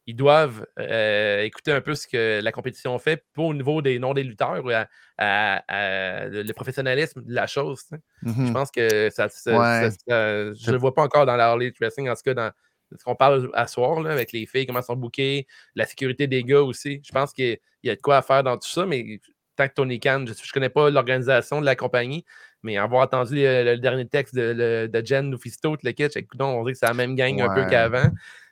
ils 0.08 0.14
doivent 0.14 0.64
euh, 0.78 1.42
écouter 1.42 1.72
un 1.72 1.80
peu 1.80 1.94
ce 1.96 2.06
que 2.06 2.40
la 2.40 2.52
compétition 2.52 2.96
fait, 3.00 3.24
pas 3.34 3.42
au 3.42 3.52
niveau 3.54 3.82
des 3.82 3.98
noms 3.98 4.14
des 4.14 4.22
lutteurs, 4.22 4.64
ou 4.64 4.70
à, 4.70 4.86
à- 5.18 5.64
à 5.68 6.26
le, 6.28 6.52
professionnalisme 6.52 7.22
de 7.24 7.34
la 7.34 7.46
chose. 7.48 7.82
Je 8.22 8.28
Mhm. 8.30 8.52
pense 8.52 8.70
que 8.70 9.10
ça, 9.10 9.28
ça- 9.28 9.50
Ouais. 9.58 9.90
ça- 9.90 9.90
ça- 9.90 10.54
je 10.54 10.66
ne 10.68 10.72
le 10.72 10.78
vois 10.78 10.94
pas 10.94 11.02
encore 11.02 11.26
dans 11.26 11.34
la 11.36 11.46
Harley 11.48 11.72
Wrestling, 11.80 12.08
en 12.08 12.14
tout 12.14 12.22
cas 12.24 12.34
dans 12.34 12.52
ce 12.96 13.02
qu'on 13.02 13.16
parle 13.16 13.50
à 13.54 13.66
soir, 13.66 14.00
là, 14.00 14.12
avec 14.12 14.30
les 14.30 14.46
filles, 14.46 14.64
comment 14.64 14.78
elles 14.78 14.84
sont 14.84 14.94
bookées, 14.94 15.48
la 15.74 15.86
sécurité 15.86 16.28
des 16.28 16.44
gars 16.44 16.62
aussi. 16.62 17.00
Je 17.04 17.10
pense 17.10 17.32
qu'il 17.32 17.58
y 17.82 17.90
a 17.90 17.96
de 17.96 18.00
quoi 18.00 18.18
à 18.18 18.22
faire 18.22 18.44
dans 18.44 18.56
tout 18.58 18.68
ça, 18.68 18.86
mais 18.86 19.18
tant 19.56 19.68
que 19.68 19.74
Tony 19.74 19.98
Khan, 19.98 20.24
je 20.26 20.32
ne 20.32 20.52
connais 20.52 20.68
pas 20.68 20.90
l'organisation 20.90 21.60
de 21.60 21.66
la 21.66 21.74
compagnie, 21.76 22.24
mais 22.62 22.76
avoir 22.76 23.02
entendu 23.02 23.34
le, 23.36 23.76
dernier 23.76 24.06
texte 24.06 24.34
de, 24.34 24.52
le- 24.56 24.88
de 24.88 25.06
Jen 25.06 25.30
Lufisto, 25.30 25.76
le 25.82 25.92
kit, 25.92 26.04
écoute, 26.04 26.40
on 26.40 26.62
dirait 26.62 26.72
que 26.74 26.78
c'est 26.78 26.86
la 26.86 26.94
même 26.94 27.14
gang 27.14 27.40
un 27.40 27.48
peu 27.54 27.64
qu'avant. 27.70 28.10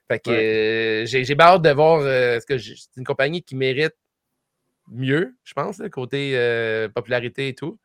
Fait 0.09 0.19
que 0.19 0.31
euh, 0.31 1.07
j'ai 1.07 1.25
hâte 1.41 1.63
de 1.63 1.71
voir 1.71 2.01
euh, 2.01 2.39
ce 2.41 2.47
que 2.47 2.59
c'est 2.59 2.97
une 2.97 3.05
compagnie 3.05 3.43
qui 3.43 3.57
mérite 3.57 3.95
mieux, 4.89 5.35
je 5.45 5.55
pense, 5.55 5.79
là, 5.79 5.89
côté 5.89 6.33
euh, 6.35 6.89
popularité 6.89 7.49
et 7.49 7.55
tout. 7.55 7.79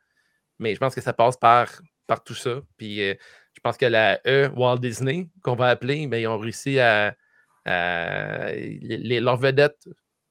Mais 0.58 0.74
je 0.74 0.80
pense 0.80 0.94
que 0.94 1.00
ça 1.00 1.12
passe 1.14 1.36
par, 1.38 1.70
par 2.06 2.22
tout 2.22 2.34
ça. 2.34 2.60
Puis 2.76 2.98
je 2.98 3.60
pense 3.62 3.76
que 3.76 3.86
la 3.86 4.20
E, 4.26 4.50
Walt 4.54 4.78
Disney, 4.78 5.28
qu'on 5.42 5.54
va 5.54 5.68
appeler, 5.68 6.06
ben, 6.06 6.18
ils 6.18 6.26
ont 6.26 6.38
réussi 6.38 6.78
à. 6.78 7.16
à- 7.64 8.52
les- 8.52 9.20
leurs 9.20 9.36
vedettes 9.38 9.88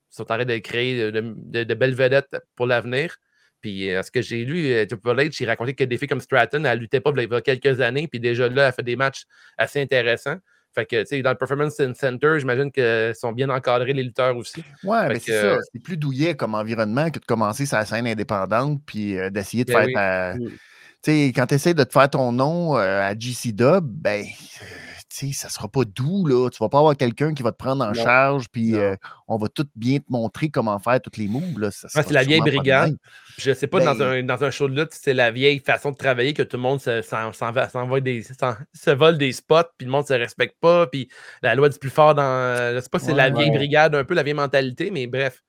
sont 0.10 0.24
en 0.24 0.36
train 0.36 0.46
de 0.46 0.58
créer 0.58 1.12
de, 1.12 1.22
de- 1.36 1.64
de 1.64 1.74
belles 1.74 1.96
vedettes 1.96 2.36
pour 2.56 2.66
l'avenir. 2.68 3.16
Puis 3.62 3.92
euh, 3.92 4.02
ce 4.04 4.12
que 4.12 4.22
j'ai 4.22 4.46
lu, 4.46 4.72
euh, 4.72 4.86
Triple 4.86 5.10
H, 5.10 5.38
il 5.42 5.46
racontait 5.48 5.74
que 5.74 5.84
des 5.84 5.98
filles 5.98 6.08
comme 6.08 6.22
Stratton, 6.22 6.64
elle 6.64 6.80
luttait 6.80 7.02
pas 7.02 7.12
il 7.18 7.30
y 7.30 7.34
a 7.36 7.42
quelques 7.42 7.82
années, 7.82 8.08
puis 8.08 8.20
déjà 8.20 8.48
là, 8.48 8.68
elle 8.68 8.74
fait 8.74 8.84
des 8.84 8.96
matchs 8.96 9.24
assez 9.58 9.82
intéressants. 9.82 10.38
Fait 10.74 10.86
que, 10.86 11.02
tu 11.02 11.08
sais, 11.08 11.22
dans 11.24 11.32
le 11.32 11.36
Performance 11.36 11.76
Center, 11.96 12.36
j'imagine 12.38 12.72
qu'ils 12.72 13.14
sont 13.16 13.32
bien 13.32 13.50
encadrés, 13.50 13.92
les 13.92 14.04
lutteurs 14.04 14.38
aussi. 14.38 14.64
Ouais, 14.84 15.08
Fait 15.08 15.14
mais 15.14 15.20
c'est 15.20 15.42
ça. 15.42 15.58
C'est 15.74 15.82
plus 15.82 15.98
douillet 15.98 16.36
comme 16.36 16.54
environnement 16.54 17.10
que 17.10 17.20
de 17.20 17.26
commencer 17.26 17.66
sa 17.66 17.84
scène 17.86 18.06
indépendante 18.08 18.80
puis 18.86 19.18
euh, 19.18 19.30
d'essayer 19.32 19.66
de 19.66 19.74
Ben 19.74 19.80
faire 19.80 19.88
oui. 19.88 19.94
ta. 19.94 20.34
Tu 21.02 21.12
sais, 21.12 21.28
quand 21.36 21.48
tu 21.48 21.56
essaies 21.56 21.74
de 21.74 21.84
te 21.84 21.92
faire 21.92 22.10
ton 22.10 22.32
nom 22.32 22.78
euh, 22.78 23.02
à 23.02 23.18
GC 23.18 23.52
Dub, 23.52 23.84
ben, 23.84 24.24
euh, 24.24 24.66
sais, 25.10 25.32
ça 25.34 25.50
sera 25.50 25.68
pas 25.68 25.84
doux, 25.86 26.26
là. 26.28 26.50
Tu 26.50 26.58
vas 26.60 26.70
pas 26.70 26.78
avoir 26.80 26.96
quelqu'un 26.98 27.34
qui 27.34 27.42
va 27.44 27.52
te 27.52 27.58
prendre 27.58 27.84
en 27.84 27.88
Non. 27.88 27.94
charge, 27.94 28.48
puis 28.52 28.76
euh, 28.76 28.96
on 29.28 29.38
va 29.38 29.48
tout 29.50 29.66
bien 29.76 29.98
te 30.00 30.06
montrer 30.10 30.50
comment 30.50 30.78
faire 30.80 31.02
toutes 31.02 31.18
les 31.18 31.28
moves, 31.28 31.60
là. 31.60 31.68
Ouais, 31.68 31.72
sera 31.72 32.04
c'est 32.04 32.14
la 32.14 32.24
vieille 32.24 32.42
brigade. 32.42 32.96
Je 33.38 33.54
sais 33.54 33.68
pas, 33.68 33.80
dans, 33.84 33.96
Ben- 33.96 34.08
un, 34.08 34.24
dans 34.24 34.44
un 34.44 34.52
show 34.52 34.68
de 34.70 34.80
lutte, 34.80 34.92
c'est 34.94 35.14
la 35.14 35.32
vieille 35.32 35.60
façon 35.60 35.92
de 35.92 35.98
travailler 35.98 36.34
que 36.34 36.44
tout 36.44 36.58
le 36.58 36.64
monde 36.64 36.80
se- 36.80 37.02
s'en- 37.02 37.34
s'en 37.34 37.52
va- 37.52 37.70
s'envoie 37.70 38.02
des, 38.02 38.22
s'en- 38.24 38.56
se 38.74 38.92
vole 38.92 39.18
des 39.18 39.32
spots, 39.32 39.64
puis 39.78 39.86
le 39.86 39.92
monde 39.92 40.06
se 40.08 40.14
respecte 40.14 40.56
pas, 40.60 40.88
puis 40.88 41.10
la 41.42 41.56
loi 41.56 41.70
du 41.70 41.80
plus 41.80 41.90
fort 41.90 42.16
dans. 42.16 42.76
Je 42.76 42.80
sais 42.80 42.90
pas 42.90 43.00
c'est 43.00 43.14
la 43.14 43.30
vieille 43.30 43.50
Ouais. 43.50 43.58
brigade, 43.58 43.96
un 43.96 44.04
peu 44.04 44.14
la 44.14 44.24
vieille 44.24 44.34
mentalité, 44.36 44.92
mais 44.92 45.08
bref. 45.08 45.42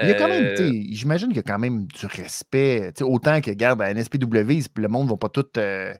Il 0.00 0.08
y 0.08 0.12
a 0.12 0.14
quand 0.14 0.28
même, 0.28 0.44
Euh, 0.44 0.72
j'imagine 0.92 1.26
qu'il 1.28 1.38
y 1.38 1.40
a 1.40 1.42
quand 1.42 1.58
même 1.58 1.86
du 1.86 2.06
respect. 2.06 2.92
tu 2.94 2.98
sais, 2.98 3.04
autant 3.04 3.40
que, 3.40 3.50
regarde, 3.50 3.82
à 3.82 3.90
NSPW, 3.92 4.62
le 4.76 4.86
monde 4.88 5.08
va 5.08 5.16
pas 5.16 5.28
tout. 5.28 5.44
euh, 5.56 5.92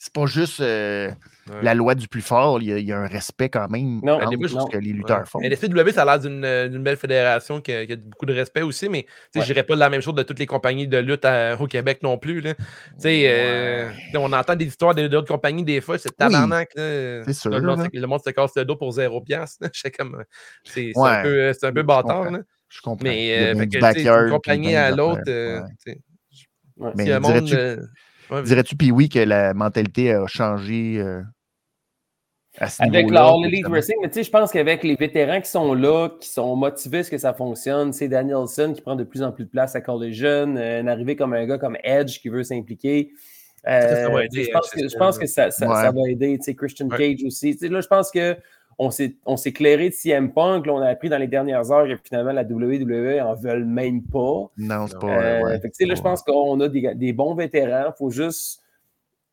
c'est 0.00 0.12
pas 0.12 0.26
juste 0.26 0.60
euh, 0.60 1.08
ouais. 1.08 1.62
la 1.62 1.74
loi 1.74 1.94
du 1.96 2.06
plus 2.06 2.20
fort, 2.22 2.62
il 2.62 2.68
y, 2.68 2.72
a, 2.72 2.78
il 2.78 2.86
y 2.86 2.92
a 2.92 2.98
un 2.98 3.06
respect 3.08 3.48
quand 3.48 3.68
même 3.68 4.00
Non, 4.04 4.20
je- 4.20 4.46
ce 4.46 4.70
que 4.70 4.78
les 4.78 4.92
lutteurs 4.92 5.26
font. 5.28 5.40
Mais 5.40 5.48
l'FCW, 5.48 5.90
ça 5.92 6.02
a 6.02 6.04
l'air 6.04 6.20
d'une 6.20 6.44
euh, 6.44 6.68
d'une 6.68 6.82
belle 6.84 6.96
fédération 6.96 7.60
qui 7.60 7.72
a, 7.72 7.84
qui 7.84 7.94
a 7.94 7.96
beaucoup 7.96 8.26
de 8.26 8.32
respect 8.32 8.62
aussi, 8.62 8.88
mais 8.88 9.02
tu 9.02 9.08
sais, 9.08 9.38
Ouais. 9.40 9.44
je 9.46 9.52
dirais 9.52 9.64
pas 9.64 9.74
la 9.74 9.90
même 9.90 10.00
chose 10.00 10.14
de 10.14 10.22
toutes 10.22 10.38
les 10.38 10.46
compagnies 10.46 10.86
de 10.86 10.98
lutte 10.98 11.24
à- 11.24 11.60
au 11.60 11.66
Québec 11.66 11.98
non 12.02 12.16
plus. 12.16 12.40
là. 12.40 12.54
Euh, 13.04 13.90
on 14.14 14.32
entend 14.32 14.54
des 14.54 14.66
histoires 14.66 14.94
de- 14.94 15.08
d'autres 15.08 15.26
compagnies 15.28 15.64
des 15.64 15.80
fois, 15.80 15.98
c'est 15.98 16.16
tabarnak. 16.16 16.70
c'est 16.76 17.32
sûr, 17.32 17.50
Le 17.50 17.60
monde, 17.60 17.82
se- 17.92 17.98
le 18.00 18.06
monde 18.06 18.20
se 18.24 18.30
casse 18.30 18.52
le 18.56 18.64
dos 18.64 18.76
pour 18.76 18.92
zéro 18.92 19.20
piastre. 19.20 19.58
euh, 19.64 20.22
C'est 20.64 20.92
c'est 20.94 20.98
Ouais. 20.98 21.10
un 21.10 21.22
peu, 21.22 21.28
euh, 21.28 21.52
c'est 21.52 21.66
un 21.66 21.72
peu 21.72 21.80
Je 21.80 21.86
bâtard. 21.86 22.30
là. 22.30 22.38
Je 22.68 22.80
comprends. 22.82 23.02
Mais 23.02 23.36
euh, 23.36 23.58
fait 23.58 23.66
que, 23.68 24.30
compagnie 24.30 24.76
à 24.76 24.90
l'autre, 24.90 25.22
euh, 25.28 25.60
ouais. 25.86 25.98
Ouais. 26.76 26.92
Mais 26.94 27.06
si 27.06 27.20
dirais-tu- 27.20 27.54
euh, 27.56 27.76
ouais, 28.30 28.42
Dirais-tu, 28.42 28.76
puis 28.76 28.90
oui, 28.90 29.08
que 29.08 29.18
la 29.20 29.54
mentalité 29.54 30.12
a 30.14 30.26
changé 30.26 30.96
euh, 30.98 31.22
à 32.58 32.68
ce 32.68 32.82
Avec 32.82 33.04
niveau-là? 33.06 33.20
la 33.20 33.26
All 33.28 33.36
Elite 33.44 33.50
justement? 33.56 33.70
Wrestling, 33.72 33.98
mais 34.02 34.08
tu 34.08 34.14
sais, 34.14 34.22
je 34.24 34.30
pense 34.30 34.50
qu'avec 34.52 34.82
les 34.84 34.96
vétérans 34.96 35.40
qui 35.40 35.50
sont 35.50 35.74
là, 35.74 36.08
qui 36.20 36.28
sont 36.28 36.56
motivés 36.56 36.98
à 36.98 37.02
ce 37.04 37.10
que 37.10 37.18
ça 37.18 37.32
fonctionne, 37.34 37.92
c'est 37.92 38.08
Danielson 38.08 38.72
qui 38.74 38.80
prend 38.82 38.96
de 38.96 39.04
plus 39.04 39.22
en 39.22 39.32
plus 39.32 39.44
de 39.44 39.50
place 39.50 39.74
à 39.76 39.80
Collision, 39.80 40.56
euh, 40.56 40.80
une 40.80 40.88
arrivée 40.88 41.14
comme 41.16 41.32
un 41.34 41.46
gars 41.46 41.58
comme 41.58 41.76
Edge 41.84 42.20
qui 42.20 42.28
veut 42.28 42.42
s'impliquer. 42.44 43.10
Euh, 43.66 43.80
Ça, 43.80 43.96
ça 44.04 44.08
va 44.10 44.24
aider, 44.24 44.28
tu 44.30 44.44
sais, 44.44 44.48
je 44.48 44.52
pense 44.52 44.70
que, 44.70 44.88
je 44.88 44.96
pense 44.96 45.18
que 45.18 45.26
ça, 45.26 45.50
ça, 45.50 45.68
Ouais. 45.68 45.74
ça 45.74 45.90
va 45.90 46.00
aider. 46.08 46.38
Tu 46.38 46.44
sais, 46.44 46.54
Christian 46.54 46.86
Ouais. 46.88 47.16
Cage 47.16 47.24
aussi. 47.26 47.52
Tu 47.52 47.58
sais, 47.58 47.68
là, 47.68 47.80
je 47.80 47.88
pense 47.88 48.10
que 48.10 48.36
on 48.78 48.90
s'est 48.90 49.16
on 49.26 49.36
s'est 49.36 49.52
clairé 49.52 49.88
de 49.88 49.94
CM 49.94 50.32
Punk. 50.32 50.66
Là, 50.66 50.72
on 50.72 50.78
a 50.80 50.86
appris 50.88 51.08
dans 51.08 51.18
les 51.18 51.26
dernières 51.26 51.70
heures 51.72 51.86
que 51.88 51.96
finalement 52.04 52.32
la 52.32 52.42
WWE 52.44 53.20
en 53.20 53.34
veulent 53.34 53.64
même 53.64 54.02
pas. 54.02 54.50
Non, 54.56 54.86
c'est 54.86 54.98
pas. 54.98 55.06
Euh, 55.22 55.42
ouais, 55.42 55.60
fait 55.60 55.84
là, 55.86 55.94
je 55.94 56.02
pense 56.02 56.22
qu'on 56.22 56.60
a 56.60 56.68
des, 56.68 56.94
des 56.94 57.12
bons 57.12 57.34
vétérans. 57.34 57.92
Il 57.94 57.96
faut 57.98 58.10
juste, 58.10 58.60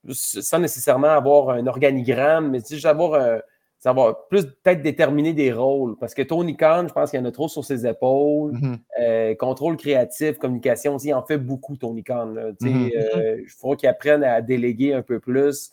sans 0.10 0.60
nécessairement 0.60 1.10
avoir 1.10 1.50
un 1.52 1.66
organigramme, 1.68 2.52
mais 2.52 2.60
juste 2.68 2.86
avoir, 2.86 3.14
un- 3.22 3.40
savoir 3.80 4.28
plus 4.30 4.46
peut-être 4.46 4.82
déterminer 4.82 5.34
des 5.34 5.52
rôles. 5.54 5.96
Parce 6.00 6.14
que 6.16 6.22
Tony 6.24 6.58
Khan, 6.58 6.86
je 6.88 6.94
pense 6.94 7.12
qu'il 7.12 7.20
y 7.20 7.22
en 7.22 7.26
a 7.26 7.32
trop 7.32 7.48
sur 7.48 7.64
ses 7.64 7.86
épaules. 7.86 8.54
Mhm. 8.54 8.78
Euh, 9.00 9.36
contrôle 9.36 9.78
créatif, 9.78 10.38
communication 10.40 10.96
aussi, 10.96 11.10
il 11.10 11.14
en 11.14 11.24
fait 11.24 11.38
beaucoup, 11.38 11.76
Tony 11.78 12.04
Khan. 12.04 12.26
là. 12.34 12.52
Tu 12.60 12.68
sais, 12.68 12.74
Mhm. 12.74 12.92
euh, 13.16 13.38
Il 13.42 13.50
faut 13.50 13.76
qu'il 13.76 13.88
apprenne 13.90 14.24
à 14.24 14.42
déléguer 14.42 14.94
un 14.94 15.02
peu 15.04 15.20
plus. 15.20 15.72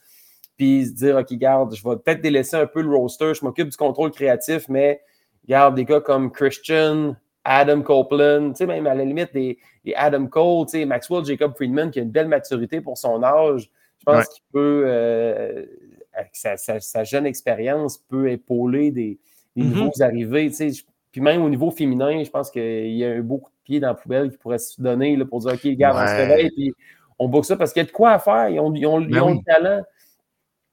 Puis 0.63 0.87
se 0.87 0.93
dire, 0.93 1.17
OK, 1.17 1.33
garde, 1.33 1.75
je 1.75 1.83
vais 1.83 1.97
peut-être 1.97 2.21
délaisser 2.21 2.55
un 2.55 2.67
peu 2.69 2.83
le 2.83 2.95
roster, 2.95 3.35
je 3.35 3.45
m'occupe 3.45 3.69
du 3.69 3.77
contrôle 3.77 4.13
créatif, 4.13 4.69
mais 4.69 5.01
garde 5.49 5.75
des 5.75 5.85
gars 5.85 6.01
comme 6.01 6.31
Christian, 6.31 7.17
Adam 7.43 7.83
Copeland, 7.83 8.51
tu 8.53 8.59
sais, 8.59 8.67
même 8.67 8.87
à 8.87 8.95
la 8.95 9.05
limite 9.05 9.33
des, 9.35 9.59
des 9.85 9.93
Adam 9.95 10.27
Cole, 10.29 10.67
tu 10.67 10.79
sais, 10.79 10.85
Maxwell 10.85 11.25
Jacob 11.25 11.55
Friedman 11.57 11.91
qui 11.91 11.99
a 11.99 12.03
une 12.03 12.13
belle 12.13 12.29
maturité 12.29 12.81
pour 12.81 12.97
son 12.97 13.25
âge. 13.25 13.69
Je 13.99 14.05
pense 14.05 14.19
Ouais. 14.19 14.25
qu'il 14.33 14.43
peut, 14.53 14.85
euh, 14.87 15.65
avec 16.13 16.31
sa, 16.35 16.57
sa- 16.57 16.79
sa 16.79 17.03
jeune 17.03 17.27
expérience, 17.27 17.99
peut 17.99 18.31
épauler 18.31 18.93
des, 18.93 19.19
des 19.57 19.65
Mhm. 19.65 19.75
nouveaux 19.75 20.01
arrivés. 20.03 20.49
tu 20.51 20.55
sais. 20.55 20.71
Je- 20.71 20.85
Puis 21.11 21.21
même 21.21 21.43
au 21.43 21.49
niveau 21.51 21.73
féminin, 21.73 22.23
je 22.23 22.31
pense 22.31 22.53
qu'il 22.53 22.93
y 22.95 23.05
a 23.05 23.11
un 23.11 23.21
beau 23.21 23.39
coup 23.39 23.51
de 23.51 23.65
pied 23.65 23.81
dans 23.81 23.89
la 23.89 23.95
poubelle 23.95 24.31
qui 24.31 24.37
pourrait 24.39 24.59
se 24.59 24.81
donner 24.81 25.17
là, 25.17 25.25
pour 25.25 25.41
dire 25.41 25.55
OK, 25.55 25.61
regarde, 25.65 25.99
on 26.01 26.07
se 26.07 26.15
réveille 26.15 26.51
puis 26.53 26.73
on 27.19 27.27
boucle 27.29 27.47
ça 27.49 27.57
parce 27.57 27.73
qu'il 27.73 27.83
y 27.83 27.85
a 27.85 27.87
de 27.89 27.93
quoi 27.93 28.13
à 28.13 28.19
faire. 28.21 28.49
Ils 28.49 28.61
ont, 28.61 28.73
ils 28.75 28.87
ont- 28.87 29.01
ils 29.01 29.09
Ben 29.11 29.23
ont 29.23 29.33
oui. 29.33 29.41
le 29.45 29.53
talent. 29.53 29.83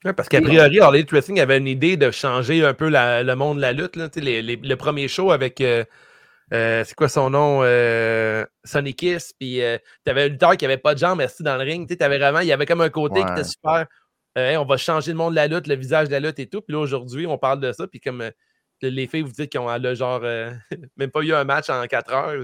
Ouais, 0.05 0.13
parce 0.13 0.29
qu'a 0.29 0.41
priori, 0.41 0.77
Elite 0.77 1.11
Wrestling 1.11 1.39
avait 1.41 1.57
une 1.57 1.67
idée 1.67 1.97
de 1.97 2.09
changer 2.11 2.63
un 2.63 2.73
peu 2.73 2.87
la- 2.89 3.21
le 3.23 3.35
monde 3.35 3.57
de 3.57 3.61
la 3.61 3.73
lutte. 3.73 3.95
Là. 3.97 4.07
Les- 4.15 4.41
les- 4.41 4.55
le 4.55 4.75
premier 4.75 5.07
show 5.09 5.31
avec. 5.31 5.59
euh, 5.61 5.83
euh, 6.53 6.83
c'est 6.85 6.95
quoi 6.95 7.09
son 7.09 7.29
nom? 7.29 7.61
Euh, 7.63 8.45
Sonny 8.63 8.93
Kiss. 8.93 9.33
Puis 9.37 9.61
euh, 9.61 9.77
t'avais 10.05 10.23
un 10.23 10.27
lutteur 10.29 10.55
qui 10.57 10.65
avait 10.65 10.77
pas 10.77 10.93
de 10.93 10.99
jambes, 10.99 11.17
merci, 11.17 11.43
dans 11.43 11.57
le 11.57 11.63
ring. 11.63 11.87
T'avais 11.97 12.17
vraiment, 12.17 12.39
il 12.39 12.47
y 12.47 12.53
avait 12.53 12.65
comme 12.65 12.81
un 12.81 12.89
côté 12.89 13.23
qui 13.23 13.31
était 13.31 13.43
super. 13.43 13.85
Hey, 14.35 14.55
on 14.57 14.65
va 14.65 14.77
changer 14.77 15.11
le 15.11 15.17
monde 15.17 15.31
de 15.31 15.35
la 15.35 15.47
lutte, 15.47 15.67
le 15.67 15.75
visage 15.75 16.07
de 16.07 16.13
la 16.13 16.19
lutte 16.21 16.39
et 16.39 16.47
tout. 16.47 16.61
Puis 16.61 16.73
là, 16.73 16.79
aujourd'hui, 16.79 17.27
on 17.27 17.37
parle 17.37 17.59
de 17.59 17.71
ça. 17.73 17.85
Puis 17.87 17.99
comme 17.99 18.23
les 18.81 19.07
filles 19.07 19.23
vous 19.23 19.31
dites 19.33 19.51
qu'ils 19.51 19.59
ont 19.59 19.67
là, 19.67 19.93
genre 19.95 20.21
même 20.97 21.11
pas 21.11 21.19
eu 21.21 21.33
un 21.33 21.43
match 21.43 21.69
en 21.69 21.85
4 21.87 22.13
heures. 22.13 22.41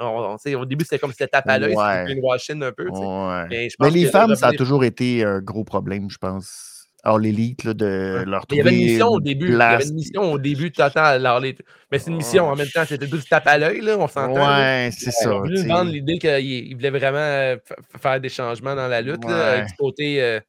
on- 0.00 0.36
on- 0.44 0.54
au 0.60 0.64
début, 0.66 0.84
c'était 0.84 0.98
comme 0.98 1.10
si 1.12 1.16
c'était 1.16 1.28
tape 1.28 1.48
à 1.48 1.58
l'œil, 1.58 1.74
Ouais. 1.74 2.00
c'était 2.06 2.12
une 2.18 2.24
washing 2.24 2.62
un 2.62 2.72
peu. 2.72 2.88
Ouais. 2.90 3.46
Mais 3.48 3.70
je 3.70 3.76
Mais 3.80 3.86
pense 3.86 3.94
les 3.94 4.04
que 4.04 4.10
femmes, 4.10 4.34
ça 4.34 4.48
a 4.48 4.52
toujours 4.52 4.84
été 4.84 5.24
un 5.24 5.40
gros 5.40 5.64
problème, 5.64 6.10
je 6.10 6.18
pense. 6.18 6.79
All 7.02 7.24
Elite, 7.24 7.64
là, 7.64 7.74
de 7.74 8.24
leur 8.26 8.44
Il 8.50 8.56
y 8.56 8.60
avait 8.60 8.70
une 8.70 8.84
mission 8.84 9.08
au 9.08 9.20
début. 9.20 9.46
Il 9.48 9.56
y 9.56 9.62
avait 9.62 9.86
une 9.86 9.94
mission 9.94 10.32
au 10.32 10.38
début, 10.38 10.72
à 10.78 11.18
l'All 11.18 11.44
Elite. 11.44 11.62
Mais 11.90 11.98
c'est 11.98 12.10
une 12.10 12.16
mission 12.16 12.44
en 12.46 12.56
même 12.56 12.68
temps, 12.68 12.84
c'était 12.86 13.08
tout 13.08 13.16
du 13.16 13.24
tape 13.24 13.46
à 13.46 13.58
l'œil, 13.58 13.82
on 13.98 14.06
s'entend. 14.06 14.34
Ouais, 14.34 14.90
c'est 14.92 15.06
Ils 15.06 15.12
ça. 15.12 15.42
tu 15.46 15.56
sais. 15.56 15.66
vendre 15.66 15.90
l'idée 15.90 16.18
qu'il 16.18 16.40
il 16.40 16.74
voulait 16.74 16.90
vraiment 16.90 17.18
euh, 17.18 17.56
fa- 17.64 17.98
faire 17.98 18.20
des 18.20 18.28
changements 18.28 18.74
dans 18.74 18.88
la 18.88 19.00
lutte, 19.00 19.24
avec 19.24 19.66
du 19.66 19.74
côté 19.74 20.22
euh, 20.22 20.40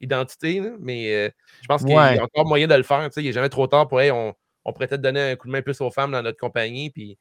identité. 0.00 0.62
Mais 0.80 1.12
euh, 1.14 1.30
je 1.62 1.66
pense 1.66 1.82
qu'il 1.82 1.92
y 1.92 1.96
a 1.96 2.22
encore 2.22 2.46
moyen 2.46 2.66
de 2.66 2.74
le 2.74 2.82
faire. 2.82 3.08
tu 3.10 3.20
Il 3.20 3.26
n'est 3.26 3.32
jamais 3.32 3.48
trop 3.48 3.66
tard 3.66 3.86
pour 3.86 3.98
on, 3.98 4.34
on 4.64 4.72
pourrait 4.72 4.86
peut-être 4.86 5.02
donner 5.02 5.32
un 5.32 5.36
coup 5.36 5.46
de 5.46 5.52
main 5.52 5.62
plus 5.62 5.80
aux 5.80 5.90
femmes 5.90 6.12
dans 6.12 6.22
notre 6.22 6.38
compagnie. 6.38 6.90
Puis, 6.90 7.18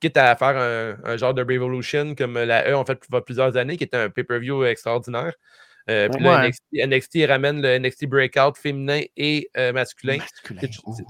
quitte 0.00 0.16
à 0.16 0.34
faire 0.34 0.56
un, 1.04 1.16
genre 1.16 1.32
de 1.32 1.42
Revolution 1.42 2.14
comme 2.16 2.34
la 2.38 2.68
E 2.68 2.74
ont 2.74 2.84
fait 2.84 2.98
plusieurs 3.24 3.56
années, 3.56 3.76
qui 3.76 3.84
était 3.84 3.96
un 3.96 4.10
pay-per-view 4.10 4.64
extraordinaire. 4.64 5.32
Euh, 5.90 6.08
puis 6.08 6.22
là. 6.24 6.48
NXT, 6.48 6.62
NXT 6.86 7.28
ramène 7.28 7.60
le 7.62 7.78
NXT 7.78 8.06
Breakout 8.06 8.56
féminin 8.56 9.00
et 9.16 9.48
euh, 9.56 9.72
masculin. 9.72 10.18
Masculin. 10.18 10.60
C'est- 10.62 11.04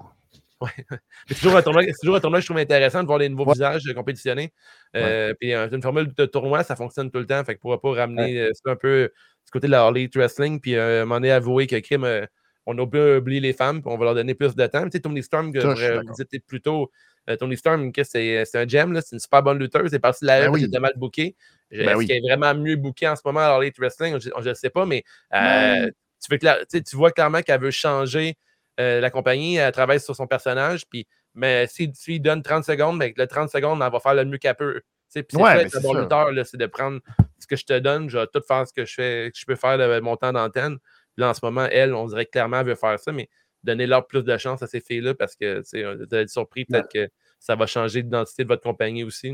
oh. 0.61 0.66
C'est 1.28 1.35
toujours, 1.35 1.57
un 1.57 1.62
tournoi- 1.62 1.85
toujours 2.01 2.16
un 2.16 2.20
tournoi 2.20 2.39
que 2.39 2.43
je 2.43 2.47
trouve 2.47 2.59
intéressant 2.59 3.03
de 3.03 3.07
voir 3.07 3.19
les 3.19 3.28
nouveaux 3.28 3.51
visages 3.53 3.82
euh, 3.89 3.94
compétitionner. 3.94 4.53
Euh, 4.97 5.35
Puis 5.40 5.53
euh, 5.53 5.69
une 5.70 5.82
formule 5.82 6.12
de 6.15 6.24
tournoi, 6.24 6.62
ça 6.62 6.77
fonctionne 6.77 7.11
tout 7.11 7.19
le 7.19 7.27
temps. 7.27 7.43
Fait 7.44 7.57
que 7.57 7.61
pourra 7.61 7.81
pas 7.81 7.93
ramener 7.93 8.39
euh, 8.39 8.51
ça 8.55 8.70
un 8.70 8.77
peu 8.77 9.11
du 9.44 9.51
côté 9.51 9.66
de 9.66 9.73
la 9.73 9.89
Elite 9.89 10.15
Wrestling. 10.16 10.61
Puis 10.61 10.77
euh, 10.77 11.05
m'en 11.05 11.20
est 11.23 11.32
avoué 11.32 11.66
que 11.66 11.77
euh, 12.05 12.27
on 12.66 12.78
a 12.78 12.82
oublié 12.82 13.16
oublié 13.16 13.40
les 13.40 13.53
femmes, 13.53 13.82
puis 13.82 13.93
on 13.93 13.99
va 13.99 14.05
leur 14.05 14.15
donner 14.15 14.35
plus 14.35 14.55
de 14.55 14.66
temps. 14.69 14.85
Tu 14.85 14.90
sais, 14.93 15.01
Tony 15.01 15.23
Storm, 15.24 15.53
que 15.53 15.59
je 15.74 15.85
euh, 15.85 16.03
étiez 16.20 16.39
plus 16.39 16.61
tôt. 16.61 16.93
Euh, 17.31 17.36
Tony 17.36 17.57
Storm, 17.57 17.90
c'est 18.03 18.44
un 18.55 18.66
gem, 18.66 18.99
c'est 19.01 19.15
une 19.15 19.20
super 19.20 19.43
bonne 19.43 19.59
lutteuse. 19.59 19.90
C'est 19.90 19.99
parti 19.99 20.24
de 20.24 20.27
la 20.27 20.40
Ben 20.43 20.51
oui. 20.51 20.69
mal 20.81 20.93
bookée. 20.97 21.36
Ben 21.70 21.89
Est-ce 21.89 21.97
oui. 21.97 22.07
qu'elle 22.07 22.19
est 22.19 22.28
vraiment 22.35 22.55
mieux 22.55 22.77
bookée 22.77 23.09
en 23.09 23.16
ce 23.16 23.23
moment 23.24 23.40
à 23.40 23.49
la 23.49 23.55
All 23.57 23.62
Elite 23.62 23.78
Wrestling? 23.78 24.19
Je 24.20 24.49
ne 24.49 24.55
sais 24.55 24.70
pas, 24.70 24.85
mais 24.85 25.05
euh, 25.35 25.86
Ouais. 25.86 25.93
tu, 26.23 26.36
veux 26.36 26.82
vois 26.94 27.12
clairement 27.12 27.43
qu'elle 27.43 27.61
veut 27.61 27.70
changer 27.70 28.36
euh, 28.81 29.01
la 29.01 29.11
compagnie. 29.11 29.57
Elle 29.57 29.73
travaille 29.73 30.01
sur 30.01 30.15
son 30.16 30.27
personnage. 30.27 30.86
Puis 30.89 31.07
mais 31.35 31.66
si 31.66 31.90
tu 31.90 32.11
lui 32.11 32.20
donnes 32.20 32.43
30 32.43 32.65
secondes, 32.65 32.99
ben, 32.99 33.12
le 33.16 33.27
30 33.27 33.51
secondes, 33.51 33.81
elle 33.82 33.90
va 33.90 34.01
faire 34.01 34.15
le 34.15 34.24
mieux 34.24 34.39
qu'elle 34.39 34.55
peut. 34.55 34.82
C'est 35.09 35.32
Ouais, 35.35 35.43
ça, 35.43 35.55
mais 35.57 35.62
être 35.62 35.77
un 35.77 35.81
c'est 35.81 35.86
bon 35.86 35.94
lutteur, 35.94 36.28
c'est 36.44 36.57
de 36.57 36.66
prendre 36.66 37.01
ce 37.39 37.47
que 37.47 37.57
je 37.57 37.65
te 37.65 37.78
donne, 37.78 38.09
je 38.09 38.19
vais 38.19 38.27
tout 38.27 38.40
faire 38.47 38.66
ce 38.66 38.73
que 38.73 38.85
je 38.85 38.94
fais, 38.94 39.31
que 39.32 39.39
je 39.39 39.44
peux 39.44 39.57
faire 39.57 39.77
de 39.77 40.01
mon 40.01 40.16
temps 40.16 40.32
d'antenne. 40.32 40.78
Puis 40.78 41.20
là, 41.20 41.31
en 41.31 41.35
ce 41.35 41.40
moment, 41.43 41.66
elle, 41.70 41.94
on 41.94 42.07
dirait 42.07 42.24
que 42.24 42.31
clairement, 42.31 42.61
elle 42.61 42.66
veut 42.66 42.74
faire 42.74 42.99
ça, 42.99 43.12
mais 43.12 43.28
donner-leur 43.65 44.07
plus 44.07 44.23
de 44.23 44.37
chance 44.39 44.63
à 44.63 44.67
ces 44.67 44.81
filles-là 44.81 45.15
parce 45.15 45.37
que 45.37 45.61
vous 45.61 46.15
allez 46.15 46.23
être 46.25 46.31
surpris, 46.31 46.65
peut-être 46.65 46.89
que 46.93 47.09
ça 47.39 47.57
va 47.57 47.67
changer 47.67 48.03
l'identité 48.03 48.43
de 48.45 48.49
votre 48.49 48.63
compagnie 48.63 49.05
aussi. 49.05 49.33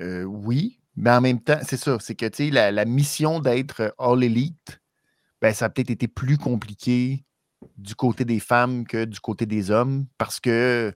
Euh, 0.00 0.22
oui, 0.24 0.80
mais 0.96 1.10
en 1.10 1.20
même 1.20 1.40
temps, 1.42 1.58
c'est 1.66 1.76
ça. 1.76 1.98
C'est 2.00 2.14
que 2.14 2.52
la, 2.52 2.70
la 2.70 2.84
mission 2.84 3.40
d'être 3.40 3.94
All 3.98 4.22
Elite, 4.22 4.80
ben, 5.40 5.52
ça 5.52 5.66
a 5.66 5.70
peut-être 5.70 5.90
été 5.90 6.08
plus 6.08 6.38
compliqué 6.38 7.24
du 7.76 7.94
côté 7.94 8.24
des 8.24 8.40
femmes 8.40 8.86
que 8.86 9.04
du 9.04 9.18
côté 9.20 9.44
des 9.46 9.70
hommes 9.70 10.06
parce 10.16 10.38
que 10.40 10.92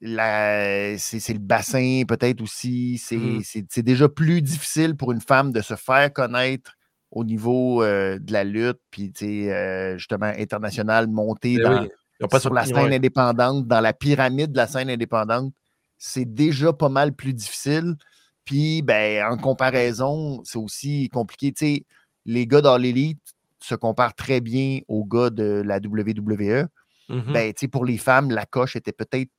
c'est 0.00 1.32
le 1.32 1.38
bassin 1.38 2.02
peut-être 2.06 2.40
aussi. 2.42 2.98
C'est 2.98 3.16
c'est- 3.42 3.66
c'est 3.70 3.82
déjà 3.82 4.08
plus 4.08 4.42
difficile 4.42 4.96
pour 4.96 5.12
une 5.12 5.20
femme 5.20 5.52
de 5.52 5.60
se 5.60 5.76
faire 5.76 6.12
connaître 6.12 6.74
au 7.14 7.24
niveau 7.24 7.82
euh, 7.82 8.18
de 8.18 8.32
la 8.32 8.44
lutte, 8.44 8.80
puis 8.90 9.12
euh, 9.22 9.96
justement 9.96 10.32
international, 10.36 11.06
monter 11.06 11.56
Ben 11.56 11.62
dans, 11.62 11.82
oui, 11.82 12.28
pas 12.28 12.40
sur 12.40 12.52
la 12.52 12.64
scène 12.64 12.76
ouais. 12.76 12.96
indépendante, 12.96 13.66
dans 13.66 13.80
la 13.80 13.92
pyramide 13.92 14.52
de 14.52 14.56
la 14.56 14.66
scène 14.66 14.90
indépendante, 14.90 15.52
c'est 15.96 16.24
déjà 16.24 16.72
pas 16.72 16.88
mal 16.88 17.12
plus 17.12 17.32
difficile. 17.32 17.94
Puis, 18.44 18.82
ben, 18.82 19.24
en 19.30 19.36
comparaison, 19.36 20.42
c'est 20.44 20.58
aussi 20.58 21.08
compliqué. 21.08 21.86
Les 22.26 22.46
gars 22.46 22.60
dans 22.60 22.76
l'élite 22.76 23.20
se 23.60 23.74
comparent 23.74 24.14
très 24.14 24.40
bien 24.40 24.80
aux 24.88 25.04
gars 25.04 25.30
de 25.30 25.62
la 25.64 25.78
WWE. 25.78 26.66
Mhm. 27.08 27.32
Ben, 27.32 27.52
pour 27.70 27.84
les 27.84 27.96
femmes, 27.96 28.30
la 28.30 28.44
coche 28.44 28.76
était 28.76 28.92
peut-être 28.92 29.30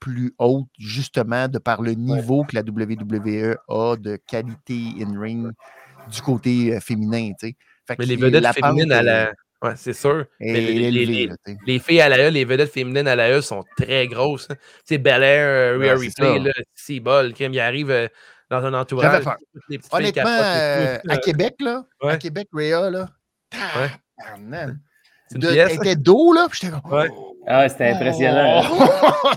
plus 0.00 0.34
haute, 0.38 0.66
justement, 0.78 1.46
de 1.46 1.58
par 1.58 1.80
le 1.80 1.92
niveau 1.92 2.44
que 2.44 2.56
la 2.56 2.62
WWE 2.62 3.56
a 3.68 3.96
de 3.96 4.16
qualité 4.16 4.94
in-ring 5.00 5.52
du 6.10 6.22
côté 6.22 6.74
euh, 6.76 6.80
féminin, 6.80 7.32
tu 7.38 7.48
sais. 7.48 7.56
Fait 7.86 7.96
mais 7.98 8.06
les 8.06 8.16
vedettes 8.16 8.42
la 8.42 8.52
féminines 8.52 8.92
à 8.92 9.02
la. 9.02 9.32
Ouais, 9.62 9.72
c'est 9.76 9.92
sûr. 9.92 10.24
Mais 10.40 10.52
les- 10.54 10.72
les- 10.74 10.86
élevée, 10.86 11.04
les- 11.06 11.26
là, 11.26 11.34
tu 11.44 11.52
sais. 11.52 11.58
Les 11.66 11.78
filles 11.78 12.00
à 12.00 12.08
la 12.08 12.18
E, 12.18 12.30
les 12.30 12.44
vedettes 12.44 12.72
féminines 12.72 13.06
à 13.08 13.14
la 13.16 13.30
E 13.30 13.40
sont 13.42 13.62
très 13.76 14.06
grosses. 14.08 14.48
hein. 14.50 14.54
Tu 14.54 14.94
sais, 14.94 14.98
Belair, 14.98 15.46
euh, 15.46 15.78
Rhea 15.78 15.94
Ripley, 15.96 16.38
bol, 17.00 17.32
crème, 17.34 17.52
il 17.52 17.60
arrive 17.60 17.90
euh, 17.90 18.08
dans 18.50 18.64
un 18.64 18.72
entourage. 18.74 19.12
J'avais 19.12 19.24
peur. 19.24 19.36
toutes 19.52 19.62
les 19.68 19.78
petites 19.78 19.90
filles 19.94 19.98
Honnêtement, 20.06 20.30
euh, 20.42 20.98
à 21.08 21.16
Québec, 21.18 21.54
là, 21.60 21.84
à. 22.02 22.16
Québec, 22.16 22.48
Rhea, 22.52 22.88
là, 22.90 23.08
Ouais. 23.52 23.90
De- 25.32 25.46
elle 25.48 25.72
était 25.72 25.94
dos, 25.96 26.32
là, 26.32 26.46
puis 26.50 26.58
j'étais 26.62 26.80
comme. 26.80 26.92
Ouais. 26.92 27.08
Ah, 27.46 27.68
c'était 27.68 27.88
impressionnant. 27.90 28.62
Oh, 28.70 29.30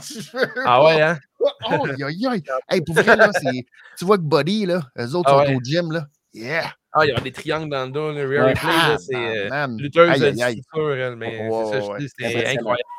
Ah 0.65 0.83
ouais, 0.85 1.01
hein? 1.01 1.17
Oh, 1.39 1.85
aïe, 1.85 2.03
aïe, 2.03 2.27
aïe. 2.27 2.43
Hey, 2.69 2.81
pour 2.81 2.95
vrai, 2.95 3.15
là, 3.15 3.29
c'est. 3.33 3.65
Tu 3.97 4.05
vois 4.05 4.17
que 4.17 4.23
Body, 4.23 4.65
là, 4.65 4.81
eux 4.99 5.15
autres 5.15 5.29
Ah 5.31 5.43
sont 5.45 5.51
ouais. 5.51 5.55
au 5.55 5.61
gym, 5.61 5.91
là. 5.91 6.05
Yeah! 6.33 6.73
Ah, 6.93 7.05
il 7.05 7.09
y 7.09 7.11
a 7.11 7.19
des 7.19 7.31
triangles 7.31 7.69
dans 7.69 7.85
le 7.85 7.91
dos. 7.91 8.07
Rhea 8.13 8.25
Ouais. 8.25 8.53
Ripley, 8.53 8.67
là, 8.71 8.97
c'est 8.97 9.15
euh, 9.15 9.49
Ah, 9.51 9.67
lutteuse 9.67 10.19
de 10.19 10.31
structure, 10.31 11.15
mais 11.17 11.49
c'est 11.49 11.71
ça, 11.71 11.79
je 11.81 11.97
dis, 11.99 12.09
c'est 12.17 12.25
Impressionnant. 12.25 12.49
incroyable. 12.59 12.89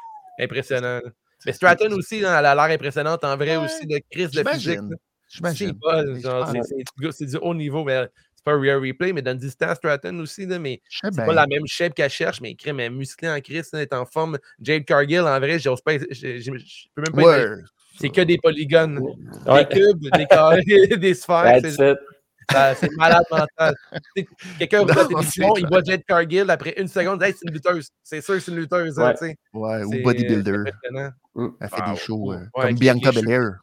Impressionnant. 0.41 1.01
là. 1.05 1.11
Mais 1.47 1.53
Stratton 1.53 1.93
aussi, 1.93 2.19
elle 2.19 2.25
a 2.27 2.43
l'air 2.55 2.61
impressionnante 2.75 3.23
en 3.25 3.37
vrai 3.37 3.57
Ouais, 3.57 3.65
aussi, 3.65 3.87
de 3.87 4.01
crise 4.11 4.31
de 4.31 4.43
physique. 4.49 4.79
C'est 5.29 7.13
c'est- 7.13 7.27
du, 7.27 7.37
haut 7.37 7.55
niveau, 7.55 7.85
mais 7.85 8.07
c'est 8.35 8.45
pas 8.45 8.55
Rhea 8.57 8.79
Replay, 8.79 9.13
mais 9.13 9.21
dans 9.23 9.33
le 9.33 9.39
distance, 9.39 9.77
Stratton 9.77 10.19
aussi, 10.21 10.47
là, 10.47 10.59
mais 10.59 10.81
c'est 10.91 11.15
pas 11.17 11.33
la 11.33 11.47
même 11.47 11.67
shape 11.67 11.95
qu'elle 11.95 12.11
cherche, 12.11 12.41
mais 12.41 12.55
crème, 12.55 12.81
est 12.81 12.91
musclée 12.91 13.29
en 13.29 13.41
crise, 13.41 13.69
elle 13.75 13.81
est 13.81 13.93
en 13.95 14.07
forme. 14.07 14.39
Jade 14.61 14.85
Cargill, 14.85 15.21
en 15.21 15.39
vrai, 15.39 15.59
j'ose 15.59 15.81
pas, 15.83 15.99
je 15.99 16.51
peux 16.95 17.03
même 17.03 17.13
pas. 17.15 17.23
Ouais. 17.23 17.47
C'est 18.01 18.09
que 18.09 18.23
des 18.23 18.39
polygones, 18.39 18.99
Ouais. 19.47 19.65
des 19.67 19.75
cubes, 19.81 20.09
des 20.17 20.27
carrés, 20.27 20.63
des 20.99 21.15
sphères. 21.15 21.61
C'est 22.51 22.91
malade 22.97 23.25
mental. 23.31 23.75
Quelqu'un 24.59 24.81
regarde 24.81 24.99
la 24.99 25.07
télévision, 25.07 25.57
il 25.57 25.67
voit 25.67 25.83
Jade 25.85 26.05
Cargill, 26.07 26.51
après 26.51 26.75
une 26.81 26.89
seconde, 26.89 27.23
hey, 27.23 27.33
c'est 27.33 27.47
une 27.49 27.55
lutteuse. 27.55 27.89
C'est 28.03 28.21
sûr 28.21 28.35
que 28.35 28.41
c'est 28.41 28.51
une 28.53 28.59
lutteuse. 28.59 28.99
hein, 28.99 29.15
Ouais. 29.53 29.83
ou 29.85 30.03
bodybuilder. 30.03 30.65
Elle 31.37 31.69
fait 31.69 31.77
Ah, 31.81 31.91
des 31.93 31.97
shows 31.99 32.31
ouais, 32.31 32.37
euh, 32.37 32.41
ouais, 32.57 32.67
comme 32.69 32.75
Bianca. 32.79 33.13
Belair. 33.13 33.59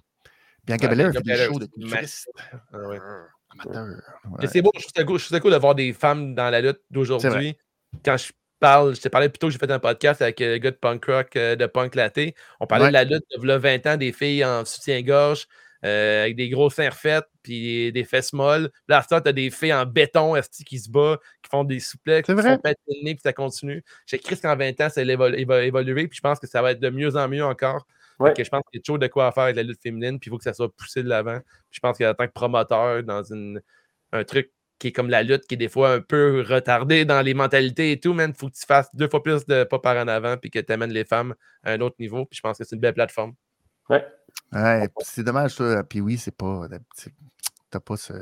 Bianca 0.65 0.85
Ouais, 0.87 0.89
Belair 0.95 1.11
fait 1.13 1.21
des 1.21 1.35
shows 1.35 1.59
de 1.59 1.65
c'est 1.65 1.71
culturiste. 1.81 2.29
Ah 2.73 2.77
ouais. 2.87 2.97
Amateur. 3.53 3.87
C'est 4.51 4.61
beau, 4.61 4.71
je 4.77 4.81
ça 4.93 5.03
cool- 5.39 5.51
de 5.51 5.57
voir 5.57 5.75
des 5.75 5.91
femmes 5.93 6.35
dans 6.35 6.49
la 6.49 6.61
lutte 6.61 6.81
d'aujourd'hui. 6.89 7.57
Quand 8.05 8.15
je 8.17 8.31
parle, 8.59 8.95
je 8.95 9.01
t'ai 9.01 9.09
parlé 9.09 9.27
plus 9.27 9.39
tôt 9.39 9.47
que 9.47 9.53
j'ai 9.53 9.59
fait 9.59 9.71
un 9.71 9.79
podcast 9.79 10.21
avec 10.21 10.39
euh, 10.41 10.53
le 10.53 10.57
gars 10.59 10.71
de 10.71 10.75
punk 10.77 11.03
rock, 11.05 11.35
euh, 11.35 11.55
de 11.55 11.65
punk 11.65 11.95
laté. 11.95 12.35
On 12.59 12.67
parlait 12.67 12.85
Ouais. 12.85 12.89
de 12.89 12.93
la 12.93 13.03
lutte 13.03 13.25
de 13.35 13.41
v'là 13.41 13.57
20 13.57 13.85
ans, 13.87 13.97
des 13.97 14.11
filles 14.13 14.45
en 14.45 14.63
soutien-gorge, 14.63 15.47
euh, 15.85 16.23
avec 16.23 16.35
des 16.35 16.49
gros 16.49 16.69
seins 16.69 16.89
refaits, 16.89 17.25
puis 17.43 17.91
des 17.91 18.03
fesses 18.03 18.33
molles. 18.33 18.69
Là, 18.87 19.03
temps, 19.03 19.21
t'as 19.21 19.31
des 19.31 19.49
filles 19.49 19.73
en 19.73 19.85
béton 19.85 20.35
esti, 20.35 20.63
qui 20.63 20.79
se 20.79 20.89
battent, 20.89 21.19
qui 21.41 21.49
font 21.49 21.63
des 21.63 21.79
souplexes, 21.79 22.27
C'est 22.27 22.35
qui 22.35 22.41
vrai. 22.41 22.57
le 22.63 23.03
nez, 23.03 23.15
puis 23.15 23.21
ça 23.23 23.33
continue. 23.33 23.83
J'ai 24.05 24.19
cru 24.19 24.35
qu'en 24.37 24.55
20 24.55 24.79
ans, 24.81 24.89
ça 24.89 25.03
va 25.03 25.29
évoluer, 25.63 26.07
puis 26.07 26.17
je 26.17 26.21
pense 26.21 26.39
que 26.39 26.47
ça 26.47 26.61
va 26.61 26.71
être 26.71 26.79
de 26.79 26.89
mieux 26.89 27.15
en 27.15 27.27
mieux 27.27 27.43
encore. 27.43 27.85
Ouais. 28.19 28.33
que 28.33 28.43
je 28.43 28.49
pense 28.51 28.61
qu'il 28.69 28.77
y 28.77 28.81
a 28.81 28.83
toujours 28.83 28.99
de 28.99 29.07
quoi 29.07 29.25
à 29.27 29.31
faire 29.31 29.43
avec 29.43 29.55
la 29.55 29.63
lutte 29.63 29.81
féminine, 29.81 30.19
puis 30.19 30.27
il 30.27 30.31
faut 30.31 30.37
que 30.37 30.43
ça 30.43 30.53
soit 30.53 30.71
poussé 30.75 31.01
de 31.01 31.09
l'avant. 31.09 31.39
Je 31.71 31.79
pense 31.79 31.97
qu'en 31.97 32.13
tant 32.13 32.27
que 32.27 32.31
promoteur, 32.31 33.01
dans 33.01 33.23
une, 33.23 33.59
un 34.11 34.23
truc 34.23 34.51
qui 34.77 34.89
est 34.89 34.91
comme 34.91 35.09
la 35.09 35.23
lutte, 35.23 35.47
qui 35.47 35.55
est 35.55 35.57
des 35.57 35.69
fois 35.69 35.93
un 35.93 36.01
peu 36.01 36.43
retardé 36.47 37.03
dans 37.05 37.21
les 37.21 37.33
mentalités 37.33 37.91
et 37.91 37.99
tout, 37.99 38.13
man, 38.13 38.31
faut 38.33 38.47
que 38.49 38.53
tu 38.55 38.65
fasses 38.67 38.93
deux 38.95 39.07
fois 39.07 39.23
plus 39.23 39.45
de 39.47 39.63
pas 39.63 39.79
par 39.79 39.97
en 39.97 40.07
avant, 40.07 40.37
puis 40.37 40.51
que 40.51 40.59
tu 40.59 40.71
amènes 40.71 40.91
les 40.91 41.05
femmes 41.05 41.33
à 41.63 41.71
un 41.71 41.81
autre 41.81 41.95
niveau. 41.99 42.25
Puis 42.25 42.37
je 42.37 42.41
pense 42.41 42.59
que 42.59 42.63
c'est 42.63 42.75
une 42.75 42.81
belle 42.81 42.93
plateforme. 42.93 43.33
Ouais. 43.89 44.05
Ouais, 44.53 44.89
c'est 45.01 45.23
dommage, 45.23 45.55
ça. 45.55 45.83
Puis 45.83 46.01
oui, 46.01 46.17
c'est 46.17 46.35
pas. 46.35 46.67
c'est- 46.95 47.13
T'as 47.69 47.79
pas 47.79 47.95
ce. 47.97 48.13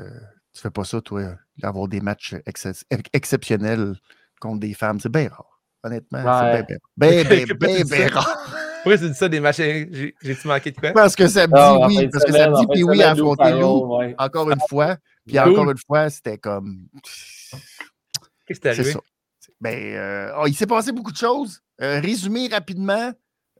Tu 0.52 0.60
fais 0.60 0.70
pas 0.70 0.84
ça, 0.84 1.00
toi, 1.00 1.34
avoir 1.62 1.88
des 1.88 2.00
matchs 2.00 2.34
excep- 2.46 2.84
exceptionnels 3.12 3.94
contre 4.40 4.60
des 4.60 4.74
femmes. 4.74 5.00
C'est 5.00 5.08
bien 5.10 5.28
rare. 5.28 5.60
Honnêtement, 5.82 6.22
Ouais. 6.22 6.64
c'est 6.68 6.78
bien, 6.96 7.22
bien, 7.24 7.44
bien, 7.44 7.54
bien, 7.58 7.84
bien, 7.84 8.08
rare. 8.08 8.56
Pourquoi 8.82 8.96
tu 8.98 9.08
dis 9.10 9.14
ça 9.14 9.28
des 9.28 9.40
matchs? 9.40 9.56
J'ai- 9.58 10.14
J'ai-tu 10.22 10.46
manqué 10.48 10.70
de 10.70 10.78
quoi? 10.80 10.92
Parce 10.92 11.14
que 11.16 11.26
ça 11.28 11.46
me 11.46 11.52
Non, 11.54 11.86
dit 11.88 11.98
oui, 11.98 12.08
parce 12.08 12.24
que 12.24 12.30
de 12.32 12.72
puis 12.72 12.82
oui 12.84 13.02
à 13.02 13.10
affronter 13.10 13.50
Lou 13.52 13.58
Farrell, 13.88 14.08
ouais. 14.10 14.14
encore 14.18 14.50
une 14.50 14.60
fois. 14.68 14.96
Puis 15.26 15.38
encore 15.38 15.70
une 15.70 15.78
fois, 15.86 16.08
c'était 16.10 16.38
comme. 16.38 16.86
Qu'est-ce 18.46 18.58
qui 18.60 18.62
C'est 18.62 18.68
arrivé? 18.68 18.92
ça. 18.92 19.00
Ben, 19.60 19.94
euh, 19.94 20.32
oh, 20.38 20.46
il 20.46 20.54
s'est 20.54 20.66
passé 20.66 20.92
beaucoup 20.92 21.12
de 21.12 21.16
choses. 21.16 21.60
Euh, 21.82 22.00
résumé 22.00 22.48
rapidement, 22.48 23.12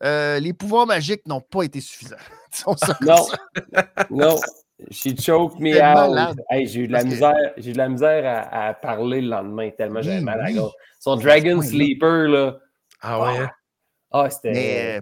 euh, 0.02 0.40
les 0.40 0.52
pouvoirs 0.52 0.86
magiques 0.86 1.26
n'ont 1.26 1.40
pas 1.42 1.62
été 1.62 1.80
suffisants. 1.80 2.16
Non. 3.00 3.26
Non. 4.10 4.36
She 4.90 5.14
choked 5.14 5.60
me 5.60 5.78
out. 5.80 6.36
Hey, 6.48 6.66
j'ai 6.66 6.80
eu 6.80 6.86
de 6.86 6.92
la 6.92 6.98
Parce 7.00 7.10
que- 7.10 7.14
misère, 7.14 7.52
j'ai 7.58 7.70
eu 7.70 7.72
de 7.74 7.78
la 7.78 7.88
misère 7.88 8.24
à, 8.50 8.68
à 8.68 8.74
parler 8.74 9.20
le 9.20 9.28
lendemain 9.28 9.70
tellement 9.76 10.00
j'avais 10.00 10.18
Oui, 10.18 10.24
mal 10.24 10.40
à 10.40 10.44
la 10.44 10.52
gorge. 10.52 10.72
Son 10.98 11.16
Dragon. 11.16 11.60
Sleeper, 11.60 12.28
là. 12.28 12.58
Ah 13.02 13.20
ouais, 13.22 13.38
hein? 13.38 13.50
Ah, 14.10 14.30
c'était. 14.30 14.52
Mais 14.52 14.96
euh, 14.98 15.00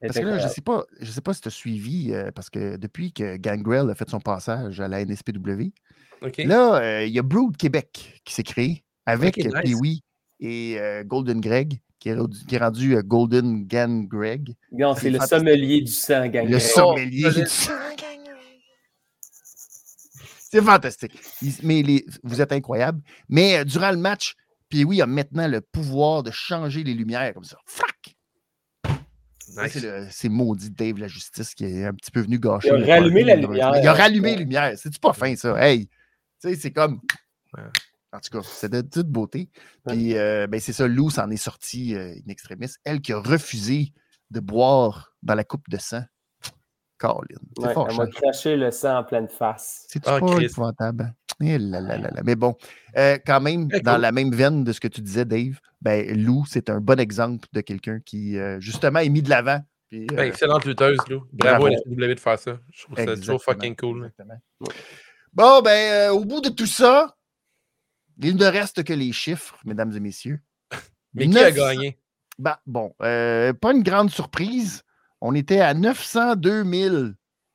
c'était 0.00 0.06
parce 0.06 0.18
que 0.18 0.24
là, 0.24 0.30
je 0.30 0.34
incroyable. 0.46 0.54
sais 0.54 0.60
pas, 0.62 0.84
je 1.00 1.10
sais 1.10 1.20
pas 1.20 1.34
si 1.34 1.40
tu 1.42 1.48
as 1.48 1.50
suivi, 1.50 2.12
euh, 2.12 2.30
parce 2.34 2.48
que 2.50 2.76
depuis 2.76 3.12
que 3.12 3.36
Gangrel 3.36 3.90
a 3.90 3.94
fait 3.94 4.08
son 4.08 4.20
passage 4.20 4.80
à 4.80 4.88
la 4.88 5.00
NSPW, 5.04 5.72
là, 6.44 6.76
euh, 6.80 7.04
il 7.04 7.12
y 7.12 7.18
a 7.18 7.22
Brood 7.22 7.56
Québec 7.56 8.20
qui 8.24 8.32
s'est 8.34 8.42
créé 8.42 8.82
avec 9.06 9.36
Ok, 9.38 9.44
euh, 9.46 9.50
nice. 9.50 9.62
Pee-Wee 9.74 10.00
et 10.40 10.78
euh, 10.78 11.04
Golden 11.04 11.40
Greg, 11.40 11.80
qui 11.98 12.08
est, 12.10 12.14
rendu- 12.14 12.44
qui 12.46 12.54
est 12.54 12.58
rendu 12.58 12.96
euh, 12.96 13.02
Golden 13.02 13.66
Gan 13.66 14.04
Greg. 14.08 14.54
Non, 14.72 14.94
C'est 14.94 15.10
le 15.10 15.18
sommelier 15.20 15.80
du 15.82 15.92
sang, 15.92 16.26
gang. 16.28 16.48
Le 16.48 16.58
sommelier 16.58 17.30
je 17.30 17.40
du 17.40 17.46
sang. 17.46 17.72
C'est 20.50 20.62
fantastique. 20.62 21.12
Il- 21.42 21.52
Mais 21.62 21.82
les- 21.82 22.06
vous 22.22 22.40
êtes 22.40 22.52
incroyables. 22.52 23.00
Mais 23.28 23.58
euh, 23.58 23.64
durant 23.64 23.90
le 23.90 23.96
match, 23.98 24.34
puis 24.68 24.84
oui, 24.84 25.02
a 25.02 25.06
maintenant 25.06 25.46
le 25.48 25.60
pouvoir 25.60 26.22
de 26.22 26.30
changer 26.30 26.84
les 26.84 26.94
lumières 26.94 27.34
comme 27.34 27.44
ça. 27.44 27.58
Frac! 27.66 28.14
Nice. 29.56 29.84
C'est 30.10 30.28
maudit 30.28 30.70
Dave 30.70 30.98
la 30.98 31.08
justice 31.08 31.54
qui 31.54 31.64
est 31.64 31.84
un 31.84 31.94
petit 31.94 32.10
peu 32.10 32.20
venu 32.20 32.38
gâcher. 32.38 32.68
Il 32.76 32.90
a 32.90 32.94
rallumé 32.94 33.24
la 33.24 33.34
lumière. 33.36 33.72
Il 33.80 33.86
a 33.88 33.92
rallumé 33.94 34.32
la 34.34 34.38
lumière. 34.40 34.72
C'est-tu 34.76 34.98
pas 35.00 35.12
fin, 35.12 35.34
ça? 35.36 35.54
Hey! 35.58 35.86
Tu 36.40 36.50
sais, 36.50 36.54
c'est 36.54 36.70
comme. 36.70 37.00
Ouais. 37.56 37.62
En 38.18 38.20
tout 38.20 38.40
cas, 38.42 38.48
c'est 38.50 38.68
de 38.70 38.80
toute 38.80 39.06
beauté. 39.08 39.48
Puis, 39.86 40.16
euh, 40.16 40.46
ben, 40.48 40.58
c'est 40.60 40.72
ça, 40.72 40.88
Lou 40.88 41.08
s'en 41.08 41.30
est 41.30 41.36
sorti 41.36 41.94
euh, 41.94 42.12
in 42.12 42.30
extremis. 42.30 42.68
Elle 42.84 43.00
qui 43.00 43.12
a 43.12 43.20
refusé 43.20 43.92
de 44.30 44.40
boire 44.40 45.14
dans 45.22 45.34
la 45.34 45.44
coupe 45.44 45.68
de 45.70 45.78
sang. 45.78 46.02
Ouais, 47.00 47.72
fort, 47.74 47.86
elle 47.90 47.96
m'a 47.96 48.06
craché 48.08 48.56
le 48.56 48.72
sang 48.72 48.98
en 48.98 49.04
pleine 49.04 49.28
face. 49.28 49.86
c'est 49.88 50.02
Ah, 50.06 50.18
pas 50.18 50.34
Christ. 50.34 50.50
épouvantable. 50.52 51.14
Eh 51.40 51.56
là 51.56 51.80
là 51.80 51.96
là 51.96 52.10
là. 52.10 52.22
Mais 52.24 52.34
bon, 52.34 52.56
euh, 52.96 53.16
quand 53.24 53.40
même, 53.40 53.68
dans 53.68 53.96
la 53.98 54.10
même 54.10 54.34
veine 54.34 54.64
de 54.64 54.72
ce 54.72 54.80
que 54.80 54.88
tu 54.88 55.00
disais, 55.00 55.24
Dave, 55.24 55.60
ben, 55.80 56.20
Lou, 56.24 56.44
c'est 56.48 56.68
un 56.70 56.80
bon 56.80 56.98
exemple 56.98 57.46
de 57.52 57.60
quelqu'un 57.60 58.00
qui, 58.04 58.36
euh, 58.36 58.58
justement, 58.58 58.98
est 58.98 59.08
mis 59.10 59.22
de 59.22 59.30
l'avant. 59.30 59.60
Puis, 59.88 60.02
euh, 60.10 60.16
Ben, 60.16 60.26
excellente 60.26 60.64
lutteuse, 60.64 60.98
Lou. 61.08 61.22
Bravo, 61.32 61.66
à 61.66 61.70
la 61.70 61.76
CW 61.78 62.14
de 62.14 62.18
faire 62.20 62.38
ça. 62.38 62.58
Je 62.72 62.82
trouve 62.82 62.96
ça 62.96 63.14
toujours 63.16 63.42
fucking 63.44 63.76
cool. 63.76 63.98
exactement. 63.98 64.40
Bon, 65.32 65.60
ben, 65.62 66.08
euh, 66.10 66.12
au 66.12 66.24
bout 66.24 66.40
de 66.40 66.48
tout 66.48 66.66
ça, 66.66 67.14
il 68.22 68.36
ne 68.36 68.46
reste 68.46 68.84
que 68.84 68.92
les 68.92 69.12
chiffres, 69.12 69.58
mesdames 69.64 69.92
et 69.96 70.00
messieurs. 70.00 70.40
Mais 71.14 71.28
qui 71.28 71.38
a 71.38 71.50
900 71.50 71.56
gagné? 71.56 71.98
Ben, 72.38 72.56
bon, 72.66 72.94
euh, 73.02 73.52
pas 73.52 73.72
une 73.72 73.82
grande 73.82 74.10
surprise. 74.10 74.82
On 75.20 75.34
était 75.34 75.60
à 75.60 75.74
902 75.74 76.64
000 76.64 76.96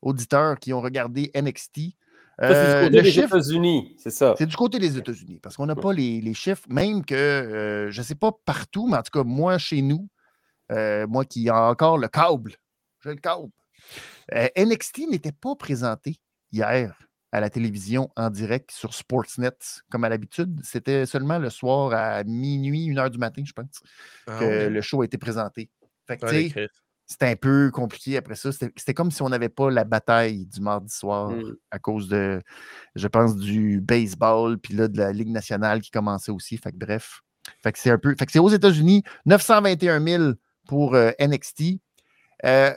auditeurs 0.01 0.59
qui 0.59 0.73
ont 0.73 0.81
regardé 0.81 1.31
NXT. 1.33 1.71
C'est 1.75 2.45
Euh, 2.45 2.79
du 2.79 2.85
côté 2.85 2.97
le 2.97 3.03
des 3.03 3.11
chiffre, 3.11 3.35
États-Unis, 3.37 3.95
c'est 3.99 4.09
ça. 4.09 4.33
c'est 4.37 4.47
du 4.47 4.55
côté 4.55 4.79
des 4.79 4.97
États-Unis 4.97 5.39
parce 5.41 5.55
qu'on 5.55 5.67
n'a 5.67 5.75
pas 5.75 5.93
les, 5.93 6.19
les 6.19 6.33
chiffres, 6.33 6.63
même 6.67 7.05
que, 7.05 7.13
euh, 7.13 7.91
je 7.91 8.01
ne 8.01 8.03
sais 8.03 8.15
pas 8.15 8.31
partout, 8.43 8.87
mais 8.87 8.97
en 8.97 9.03
tout 9.03 9.11
cas, 9.17 9.23
moi, 9.23 9.57
chez 9.59 9.81
nous, 9.83 10.09
euh, 10.71 11.05
moi 11.07 11.25
qui 11.25 11.45
ai 11.47 11.51
encore 11.51 11.97
le 11.99 12.07
câble, 12.07 12.55
j'ai 13.03 13.11
le 13.11 13.17
câble. 13.17 13.51
euh, 14.33 14.47
NXT 14.57 15.09
n'était 15.09 15.31
pas 15.31 15.55
présenté 15.55 16.17
hier 16.51 16.97
à 17.33 17.39
la 17.41 17.49
télévision 17.49 18.09
en 18.15 18.29
direct 18.29 18.69
sur 18.71 18.93
Sportsnet, 18.93 19.57
comme 19.89 20.03
à 20.03 20.09
l'habitude. 20.09 20.59
C'était 20.63 21.05
seulement 21.07 21.39
le 21.39 21.49
soir 21.49 21.91
à 21.93 22.23
minuit, 22.23 22.85
une 22.85 22.99
heure 22.99 23.09
du 23.09 23.17
matin, 23.17 23.41
je 23.43 23.53
pense, 23.53 23.81
Ah, 24.27 24.37
que 24.39 24.45
ouais. 24.45 24.69
le 24.69 24.81
show 24.81 25.01
a 25.01 25.05
été 25.05 25.17
présenté. 25.17 25.69
Fait 26.07 26.17
que, 26.17 26.25
Ouais, 26.27 26.49
Chris. 26.49 26.67
c'était 27.07 27.25
un 27.31 27.35
peu 27.35 27.71
compliqué 27.73 28.17
après 28.17 28.35
ça. 28.35 28.51
C'était 28.51 28.71
c'était 28.77 28.93
comme 28.93 29.09
si 29.09 29.21
on 29.23 29.29
n'avait 29.29 29.49
pas 29.49 29.71
la 29.71 29.83
bataille 29.83 30.45
du 30.45 30.61
mardi 30.61 30.93
soir 30.93 31.31
Mm. 31.31 31.55
à 31.71 31.79
cause 31.79 32.07
de, 32.07 32.39
je 32.95 33.07
pense, 33.07 33.35
du 33.35 33.81
baseball, 33.81 34.59
puis 34.59 34.75
là, 34.75 34.87
de 34.87 34.97
la 34.99 35.11
Ligue 35.11 35.29
nationale 35.29 35.81
qui 35.81 35.89
commençait 35.89 36.31
aussi. 36.31 36.57
Fait 36.57 36.71
que 36.71 36.77
bref. 36.77 37.21
Fait 37.63 37.71
que 37.71 37.79
c'est 37.79 37.89
un 37.89 37.97
peu. 37.97 38.15
Fait 38.17 38.25
que 38.27 38.31
c'est 38.31 38.39
aux 38.39 38.49
États-Unis, 38.49 39.01
921 39.25 40.05
000 40.05 40.33
pour 40.67 40.93
euh, 40.95 41.11
NXT. 41.19 41.79
Euh, 42.45 42.73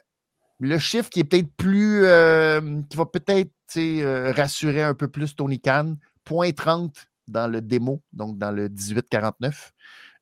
le 0.59 0.79
chiffre 0.79 1.11
qui 1.11 1.21
est 1.21 1.25
peut-être 1.25 1.51
plus. 1.57 2.05
euh, 2.05 2.81
qui 2.89 2.97
va 2.97 3.07
peut-être 3.07 3.51
euh, 3.77 4.33
rassurer 4.33 4.83
un 4.83 4.95
peu 4.95 5.09
plus 5.09 5.35
Tony 5.35 5.61
Khan, 5.61 5.97
point 6.25 6.53
30 6.53 7.07
dans 7.29 7.49
le 7.49 7.61
démo, 7.61 8.03
donc 8.13 8.39
dans 8.39 8.53
le 8.53 8.69
1849 8.69 9.73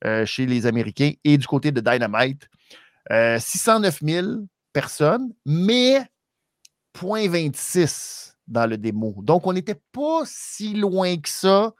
euh, 0.04 0.24
chez 0.26 0.46
les 0.46 0.66
Américains 0.66 1.12
et 1.24 1.38
du 1.38 1.46
côté 1.46 1.70
de 1.72 1.80
Dynamite. 1.80 2.48
Euh, 3.12 3.38
609 3.38 4.00
000 4.02 4.26
personnes, 4.72 5.32
mais 5.44 6.00
0.26 6.98 8.34
dans 8.46 8.66
le 8.66 8.76
démo. 8.78 9.14
Donc, 9.18 9.46
on 9.46 9.52
n'était 9.52 9.80
pas 9.92 10.22
si 10.24 10.74
loin 10.74 11.16
que 11.16 11.28
ça, 11.28 11.74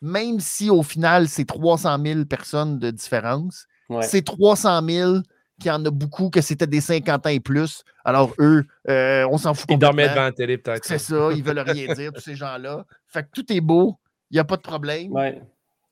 même 0.00 0.40
si 0.40 0.70
au 0.70 0.82
final, 0.82 1.28
c'est 1.28 1.44
300 1.44 1.98
000 2.04 2.24
personnes 2.24 2.78
de 2.78 2.90
différence. 2.90 3.66
Ouais. 3.88 4.02
C'est 4.02 4.22
300 4.22 4.82
000 4.88 5.18
qu'il 5.60 5.68
y 5.70 5.74
en 5.74 5.84
a 5.84 5.90
beaucoup, 5.90 6.30
que 6.30 6.40
c'était 6.40 6.66
des 6.66 6.80
50 6.80 7.26
ans 7.26 7.30
et 7.30 7.38
plus. 7.40 7.84
Alors, 8.04 8.34
eux, 8.40 8.64
euh, 8.88 9.26
on 9.30 9.38
s'en 9.38 9.54
fout 9.54 9.66
Ils 9.70 9.78
dormaient 9.78 10.08
devant 10.08 10.22
la 10.22 10.32
télé, 10.32 10.58
peut-être. 10.58 10.84
C'est 10.84 10.98
ça, 10.98 11.30
ils 11.34 11.42
veulent 11.44 11.60
rien 11.60 11.92
dire, 11.94 12.12
tous 12.12 12.20
ces 12.20 12.34
gens-là. 12.34 12.84
Fait 13.06 13.22
que 13.22 13.28
tout 13.32 13.52
est 13.52 13.60
beau, 13.60 13.96
il 14.30 14.34
n'y 14.34 14.40
a 14.40 14.44
pas 14.44 14.56
de 14.56 14.62
problème, 14.62 15.12
Ouais. 15.12 15.40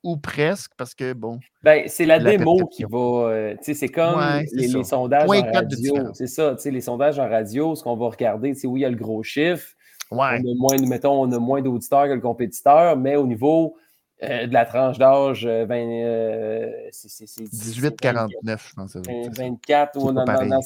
ou 0.02 0.16
presque, 0.16 0.72
parce 0.76 0.94
que 0.94 1.12
bon, 1.12 1.38
Ben, 1.62 1.84
c'est 1.88 2.06
la, 2.06 2.18
La 2.18 2.30
démo 2.36 2.66
qui 2.66 2.84
va. 2.84 2.98
euh, 2.98 3.54
tu 3.58 3.64
sais, 3.64 3.74
c'est 3.74 3.88
comme 3.88 4.16
Ouais, 4.18 4.44
les, 4.52 4.68
sondages 4.84 5.26
Point 5.26 5.42
en 5.42 5.52
radio. 5.52 5.94
C'est 6.14 6.26
ça, 6.28 6.54
tu 6.56 6.62
sais, 6.62 6.70
les 6.70 6.80
sondages 6.80 7.18
en 7.18 7.28
radio, 7.28 7.74
ce 7.74 7.82
qu'on 7.82 7.96
va 7.96 8.08
regarder, 8.08 8.52
oui, 8.64 8.80
il 8.80 8.82
y 8.82 8.84
a 8.84 8.90
le 8.90 8.96
gros 8.96 9.22
chiffre. 9.22 9.68
ouais, 10.10 10.18
On 10.44 10.50
a 10.50 10.54
moins, 10.56 10.76
mettons, 10.88 11.20
on 11.22 11.30
a 11.32 11.38
moins 11.38 11.60
d'auditeurs 11.62 12.06
que 12.06 12.12
le 12.12 12.20
compétiteur, 12.20 12.96
mais 12.96 13.16
au 13.16 13.26
niveau 13.26 13.76
euh, 14.22 14.46
de 14.46 14.52
la 14.52 14.64
tranche 14.66 14.98
d'âge, 14.98 15.46
euh, 15.46 15.64
20, 15.66 15.76
euh, 15.76 16.70
c'est- 16.90 17.08
c'est- 17.08 17.26
c'est- 17.26 17.44
c'est 17.46 17.56
18-49, 17.64 18.68
je 18.70 18.74
pense. 18.74 18.92
que 18.92 18.98
ça 18.98 19.00
doit 19.00 19.12
20, 19.12 19.20
être 19.28 19.36
ça. 19.36 19.42
24 19.42 19.96
ou 19.96 20.00
C'est 20.00 20.12
non, 20.12 20.24
non, 20.24 20.44
non, 20.46 20.60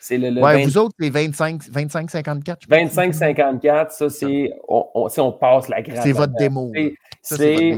c'est 0.00 0.18
le, 0.18 0.30
le 0.30 0.42
Ouais, 0.42 0.54
20 0.54 0.64
vous 0.64 0.78
autres, 0.78 0.94
les 0.98 1.10
25-54, 1.10 2.58
je 2.62 2.66
pense. 2.66 2.76
25-54, 2.76 3.92
ça, 3.92 4.10
c'est. 4.10 4.52
On, 4.68 4.84
on, 4.94 5.08
on 5.18 5.32
passe 5.32 5.68
la 5.68 5.82
grande. 5.82 6.02
C'est 6.02 6.12
votre 6.12 6.34
démo. 6.34 6.72
C'est 6.74 6.94
Ça, 7.22 7.36
c'est 7.36 7.76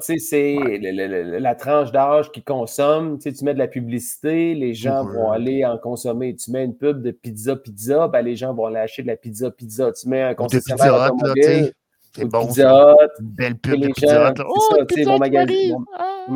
c'est- 0.00 0.18
c'est 0.18 0.56
Ouais. 0.58 0.80
c'est 0.80 1.38
la 1.38 1.54
tranche 1.54 1.92
d'âge 1.92 2.32
qui 2.32 2.42
consomme. 2.42 3.18
Tu 3.18 3.30
sais, 3.30 3.32
tu 3.36 3.44
mets 3.44 3.54
de 3.54 3.60
la 3.60 3.68
publicité, 3.68 4.54
les 4.54 4.74
gens 4.74 5.04
vont 5.04 5.30
aller 5.30 5.64
en 5.64 5.78
consommer. 5.78 6.34
Tu 6.34 6.50
mets 6.50 6.64
une 6.64 6.76
pub 6.76 7.00
de 7.00 7.12
pizza, 7.12 7.54
pizza, 7.54 8.08
ben 8.08 8.22
les 8.22 8.34
gens 8.34 8.52
vont 8.52 8.66
aller 8.66 8.78
acheter 8.78 9.02
de 9.02 9.06
la 9.06 9.16
pizza, 9.16 9.50
pizza. 9.52 9.92
Tu 9.92 10.08
mets 10.08 10.22
un 10.22 10.34
concessionnaire 10.34 10.94
automobile. 11.12 11.72
C'est 12.16 12.24
bon. 12.24 12.46
Pizza 12.46 12.96
Une 13.20 13.26
belle 13.28 13.54
pub 13.56 13.80
de 13.80 13.86
Pizza 13.88 14.34
gens, 14.34 14.44
Oh, 14.48 14.60
ça, 14.76 14.84
pizza 14.84 15.10
mon 15.10 15.18
Ah! 15.96 16.26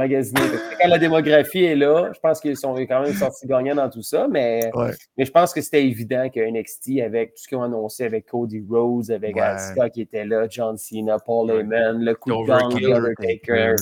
Quand 0.81 0.89
la 0.89 0.99
démographie 0.99 1.65
est 1.65 1.77
là, 1.77 2.11
je 2.15 2.21
pense 2.21 2.41
qu'ils 2.41 2.57
sont 2.57 2.75
quand 2.75 3.03
même 3.03 3.13
sortis 3.13 3.47
gagnants 3.47 3.75
dans 3.75 3.91
tout 3.91 4.03
ça, 4.03 4.29
mais, 4.29 4.71
Ouais. 4.75 4.91
mais 5.17 5.25
je 5.25 5.31
pense 5.33 5.53
que 5.53 5.61
c'était 5.61 5.85
évident 5.85 6.29
que 6.33 6.41
NXT, 6.41 7.01
avec 7.05 7.35
tout 7.35 7.43
ce 7.43 7.49
qu'ils 7.49 7.59
ont 7.59 7.63
annoncé 7.63 8.05
avec 8.05 8.27
Cody 8.27 8.65
Rhodes, 8.69 9.11
avec 9.11 9.35
Ouais. 9.37 9.43
Asuka 9.43 9.91
qui 9.91 10.03
était 10.03 10.25
là, 10.25 10.47
John 10.49 10.77
Cena, 10.77 11.19
Paul 11.19 11.51
Ouais. 11.51 11.61
Heyman, 11.61 11.99
le 12.05 12.15
coup 12.15 12.31
de 12.31 12.47
gang, 12.47 12.73
Undertaker. 12.73 13.75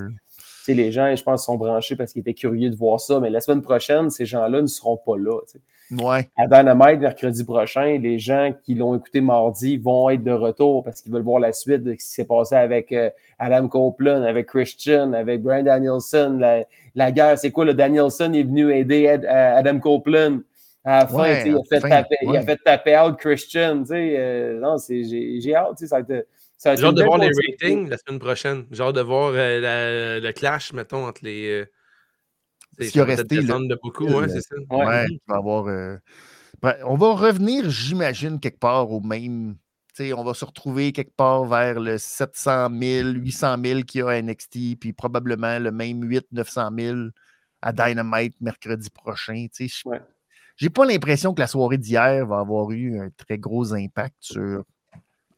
Sais, 0.65 0.75
les 0.75 0.93
gens, 0.93 1.15
je 1.15 1.23
pense, 1.23 1.45
sont 1.47 1.57
branchés 1.57 1.97
parce 1.97 2.13
qu'ils 2.13 2.21
étaient 2.21 2.35
curieux 2.35 2.71
de 2.71 2.77
voir 2.77 3.01
ça, 3.01 3.19
mais 3.21 3.31
la 3.31 3.41
semaine 3.41 3.63
prochaine, 3.63 4.11
ces 4.11 4.27
gens-là 4.27 4.63
ne 4.63 4.67
seront 4.67 4.97
pas 4.97 5.17
là. 5.19 5.39
Ouais, 6.01 6.29
À 6.37 6.47
Dynamite, 6.47 7.01
mercredi 7.01 7.45
prochain, 7.45 7.99
les 7.99 8.19
gens 8.19 8.55
qui 8.65 8.75
l'ont 8.75 8.97
écouté 8.97 9.21
mardi 9.21 9.77
vont 9.77 10.09
être 10.09 10.25
de 10.25 10.33
retour 10.33 10.83
parce 10.85 11.03
qu'ils 11.03 11.13
veulent 11.13 11.23
voir 11.23 11.39
la 11.39 11.53
suite 11.53 11.83
de 11.83 11.91
ce 11.93 11.97
qui 11.97 12.05
s'est 12.05 12.25
passé 12.25 12.55
avec 12.55 12.93
euh, 12.93 13.11
Adam 13.39 13.69
Copeland, 13.69 14.23
avec 14.23 14.47
Christian, 14.47 15.13
avec 15.13 15.43
Brian 15.43 15.65
Danielson. 15.65 16.39
La, 16.41 16.65
la 16.95 17.13
guerre, 17.13 17.39
c'est 17.39 17.51
quoi? 17.51 17.67
Le 17.67 17.75
Danielson 17.75 18.33
est 18.33 18.43
venu 18.43 18.73
aider 18.73 19.03
Ed- 19.03 19.25
euh, 19.27 19.57
Adam 19.59 19.79
Copeland. 19.81 20.41
À 20.85 21.01
la 21.01 21.07
fin, 21.07 21.23
Ouais, 21.23 21.43
il, 21.47 21.55
à 21.55 21.59
a 21.59 21.63
fait 21.69 21.81
fin, 21.81 21.89
taper, 21.91 22.17
il 22.23 22.29
a 22.29 22.33
ouais. 22.33 22.43
fait 22.43 22.57
taper 22.65 22.99
out 22.99 23.17
Christian. 23.19 23.81
tu 23.83 23.89
sais, 23.89 24.15
euh, 24.19 24.61
non, 24.61 24.79
c'est- 24.79 25.05
j'ai 25.05 25.41
j'ai 25.41 25.55
hâte. 25.55 25.77
tu 25.79 25.85
sais, 25.85 25.89
Ça 25.89 26.01
être, 26.01 26.27
ça 26.57 26.75
une 26.75 26.95
de 26.95 27.05
voir 27.05 27.19
les 27.19 27.29
ratings 27.29 27.89
la 27.91 27.99
semaine 27.99 28.19
prochaine. 28.19 28.65
J'ai 28.71 28.83
hâte 28.83 28.95
de 28.95 29.01
voir 29.03 29.33
euh, 29.35 29.61
la- 29.61 30.21
le 30.21 30.33
clash, 30.33 30.73
mettons, 30.73 31.07
entre 31.07 31.21
les. 31.25 31.65
Qui 32.91 33.01
a 33.01 33.05
resté, 33.05 33.37
descendre 33.41 33.69
de 33.69 33.79
beaucoup, 33.83 34.07
Le- 34.07 34.15
ouais, 34.17 34.29
c'est 34.29 34.41
ça. 34.41 34.55
Ouais. 34.71 34.85
Ouais, 34.87 35.07
tu 35.09 35.19
vas 35.29 35.37
avoir. 35.37 35.67
euh, 35.69 35.97
ben, 36.61 36.75
on 36.87 36.97
va 36.97 37.13
revenir, 37.15 37.69
j'imagine, 37.71 38.39
quelque 38.41 38.59
part 38.61 38.91
au 38.91 39.01
même. 39.01 39.57
tu 39.95 40.05
sais, 40.05 40.13
on 40.15 40.25
va 40.25 40.33
se 40.35 40.45
retrouver 40.45 40.93
quelque 40.93 41.15
part 41.15 41.45
vers 41.45 41.79
le 41.79 41.99
700 41.99 42.69
000, 42.81 43.09
800 43.11 43.57
000 43.63 43.81
qu'il 43.83 43.99
y 44.01 44.03
a 44.03 44.09
à 44.09 44.23
NXT, 44.23 44.77
puis 44.81 44.93
probablement 44.93 45.59
le 45.59 45.71
même 45.71 46.03
8 46.03 46.27
900 46.33 46.71
000 46.79 46.97
à 47.61 47.73
Dynamite 47.73 48.35
mercredi 48.41 48.89
prochain. 48.91 49.47
tu 49.55 49.69
sais. 49.69 49.83
Je- 49.85 49.89
Ouais. 49.89 50.01
J'ai 50.57 50.71
pas 50.71 50.85
l'impression 50.85 51.33
que 51.35 51.41
la 51.41 51.47
soirée 51.47 51.79
d'hier 51.79 52.27
va 52.27 52.39
avoir 52.41 52.71
eu 52.71 52.99
un 53.01 53.09
très 53.17 53.39
gros 53.39 53.73
impact 53.75 54.15
sur 54.21 54.63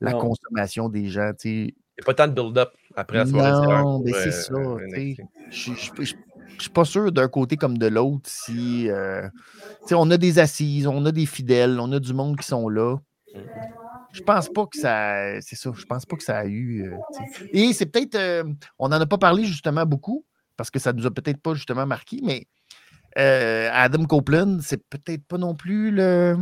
la 0.01 0.13
Non. 0.13 0.19
consommation 0.19 0.89
des 0.89 1.09
gens. 1.09 1.31
tu 1.33 1.37
sais. 1.39 1.75
Il 1.97 2.01
n'y 2.01 2.03
a 2.03 2.05
pas 2.05 2.15
tant 2.15 2.27
de 2.29 2.33
build-up 2.33 2.71
après 2.97 3.19
la 3.19 3.27
soirée. 3.27 3.51
Non, 3.51 3.61
d'hier 3.65 3.83
pour, 3.83 4.05
mais 4.05 4.13
c'est 4.13 4.53
euh, 4.53 6.05
ça. 6.05 6.15
Je 6.51 6.55
ne 6.57 6.61
suis 6.61 6.71
pas 6.71 6.85
sûr 6.85 7.11
d'un 7.13 7.29
côté 7.29 7.57
comme 7.57 7.79
de 7.79 7.87
l'autre 7.89 8.29
si. 8.31 8.89
euh, 8.91 9.29
on 9.93 10.11
a 10.11 10.17
des 10.17 10.39
assises, 10.39 10.87
on 10.87 11.05
a 11.05 11.13
des 11.13 11.27
fidèles, 11.27 11.79
on 11.81 11.91
a 11.93 11.99
du 12.01 12.15
monde 12.15 12.39
qui 12.39 12.47
sont 12.47 12.69
là. 12.69 12.97
Je 14.13 14.21
pense 14.23 14.49
pas 14.49 14.67
que 14.67 14.79
ça. 14.79 15.41
C'est 15.41 15.57
ça, 15.57 15.71
je 15.77 15.85
pense 15.85 16.07
pas 16.07 16.17
que 16.17 16.23
ça 16.23 16.39
a 16.39 16.45
eu. 16.47 16.85
euh. 16.89 16.97
Et 17.53 17.73
c'est 17.73 17.87
peut-être. 17.87 18.15
euh, 18.15 18.45
on 18.79 18.89
n'en 18.89 19.01
a 19.01 19.07
pas 19.07 19.19
parlé 19.19 19.45
justement 19.45 19.85
beaucoup, 19.85 20.25
parce 20.57 20.71
que 20.71 20.79
ça 20.79 20.93
nous 20.93 21.07
a 21.07 21.11
peut-être 21.11 21.41
pas 21.43 21.55
justement 21.55 21.87
marqué, 21.87 22.21
mais 22.23 22.47
Adam 23.17 24.05
Copeland, 24.07 24.59
c'est 24.61 24.83
peut-être 24.89 25.25
pas 25.27 25.39
non 25.39 25.55
plus 25.55 25.91
le. 25.91 26.37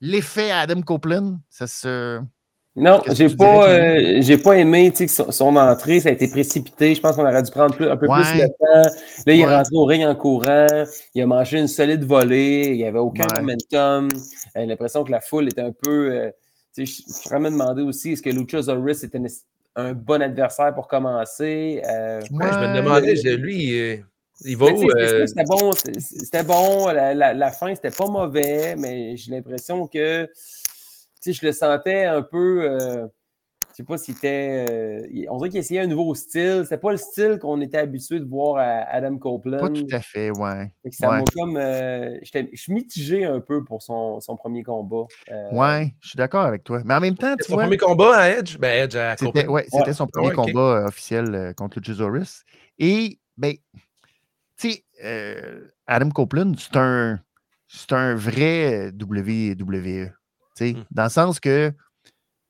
L'effet 0.00 0.50
Adam 0.52 0.80
Copeland, 0.82 1.40
ça 1.48 1.66
se. 1.66 2.20
Non, 2.78 3.02
j'ai 3.12 3.28
pas, 3.34 3.68
euh, 3.68 4.18
j'ai 4.22 4.38
pas 4.38 4.52
aimé 4.56 4.92
son, 5.08 5.30
son 5.32 5.56
entrée, 5.56 5.98
ça 6.00 6.10
a 6.10 6.12
été 6.12 6.28
précipité. 6.28 6.94
Je 6.94 7.00
pense 7.00 7.16
qu'on 7.16 7.22
aurait 7.26 7.42
dû 7.42 7.50
prendre 7.50 7.74
plus- 7.74 7.88
un 7.90 7.96
peu 7.96 8.06
Ouais. 8.06 8.22
plus 8.22 8.40
le 8.42 8.48
temps. 8.48 8.90
Là, 9.26 9.32
il 9.34 9.40
est 9.40 9.46
rentré 9.46 9.74
au 9.76 9.84
ring 9.84 10.04
en 10.06 10.14
courant. 10.14 10.66
Il 11.14 11.22
a 11.22 11.26
mangé 11.26 11.58
une 11.58 11.66
solide 11.68 12.04
volée. 12.04 12.68
Il 12.68 12.76
n'y 12.76 12.84
avait 12.84 12.98
aucun 13.00 13.24
Ouais. 13.24 13.40
momentum. 13.42 14.08
J'ai 14.54 14.66
l'impression 14.66 15.02
que 15.02 15.10
la 15.10 15.20
foule 15.20 15.48
était 15.48 15.60
un 15.62 15.72
peu. 15.72 16.12
euh, 16.12 16.30
je 16.76 16.84
suis 16.84 17.04
vraiment 17.28 17.50
demandé 17.50 17.82
aussi 17.82 18.12
est-ce 18.12 18.22
que 18.22 18.30
Luchasaurus 18.30 19.02
était 19.02 19.20
un 19.74 19.92
bon 19.92 20.22
adversaire 20.22 20.72
pour 20.74 20.86
commencer? 20.86 21.82
Euh, 21.88 22.20
je 22.28 22.32
me 22.32 22.76
demandais, 22.76 23.16
je- 23.16 23.30
lui, 23.30 23.76
euh, 23.80 23.96
il 24.44 24.56
va 24.56 24.66
où? 24.66 24.78
c'était- 24.78 25.40
euh, 25.40 25.44
bon, 25.48 25.72
c'était- 25.72 26.42
bon. 26.44 26.86
La, 26.88 27.14
la- 27.14 27.34
la 27.34 27.50
fin, 27.50 27.74
c'était 27.74 27.90
pas 27.90 28.06
mauvais, 28.06 28.76
mais 28.76 29.16
j'ai 29.16 29.32
l'impression 29.32 29.88
que 29.88 30.28
sais, 31.22 31.32
je 31.32 31.44
le 31.46 31.52
sentais 31.52 32.04
un 32.04 32.22
peu. 32.22 32.62
euh, 32.70 33.06
je 33.70 33.76
sais 33.76 33.84
pas 33.84 33.98
si 33.98 34.12
c'était. 34.12 34.66
euh, 34.68 35.26
on 35.30 35.36
dirait 35.36 35.50
qu'il 35.50 35.60
essayait 35.60 35.80
un 35.80 35.86
nouveau 35.86 36.14
style. 36.14 36.62
C'était 36.64 36.78
pas 36.78 36.90
le 36.90 36.96
style 36.96 37.38
qu'on 37.40 37.60
était 37.60 37.78
habitué 37.78 38.18
de 38.18 38.24
voir 38.24 38.56
à 38.56 38.82
Adam 38.90 39.18
Copeland. 39.18 39.58
Pas 39.58 39.68
tout 39.68 39.86
à 39.92 40.00
fait, 40.00 40.30
ouais. 40.30 40.72
Fait 40.82 40.90
que 40.90 40.96
ça 40.96 41.10
ouais. 41.10 41.24
comme. 41.34 41.56
euh, 41.56 42.18
je 42.22 42.56
suis 42.56 42.72
mitigé 42.72 43.24
un 43.24 43.40
peu 43.40 43.62
pour 43.62 43.82
son, 43.82 44.20
son 44.20 44.36
premier 44.36 44.62
combat. 44.64 45.06
Euh, 45.30 45.50
Ouais, 45.52 45.94
je 46.00 46.08
suis 46.08 46.16
d'accord 46.16 46.44
avec 46.44 46.64
toi. 46.64 46.80
Mais 46.84 46.94
en 46.94 47.00
même 47.00 47.16
temps, 47.16 47.36
tu 47.36 47.44
son 47.44 47.54
vois, 47.54 47.64
premier 47.64 47.76
combat 47.76 48.16
à 48.16 48.28
Edge? 48.30 48.58
Ben, 48.58 48.84
Edge 48.84 48.96
à 48.96 49.16
c'était 49.16 49.44
Copeland. 49.44 49.52
ouais, 49.52 49.64
c'était 49.64 49.84
Ouais. 49.84 49.92
son 49.92 50.06
premier 50.08 50.28
Ouais, 50.28 50.34
ok. 50.34 50.46
combat 50.46 50.60
euh, 50.60 50.86
officiel 50.88 51.34
euh, 51.34 51.52
contre 51.52 51.78
Luchasaurus. 51.78 52.42
Et, 52.78 53.20
ben, 53.36 53.54
tu 54.56 54.70
sais, 54.72 54.84
euh, 55.04 55.68
Adam 55.86 56.10
Copeland, 56.10 56.52
c'est 56.58 56.76
un, 56.76 57.20
c'est 57.68 57.92
un 57.92 58.16
vrai 58.16 58.90
WWE. 58.90 60.10
Tu 60.58 60.66
sais, 60.66 60.72
Mm. 60.74 60.84
Dans 60.90 61.04
le 61.04 61.08
sens 61.10 61.40
que 61.40 61.72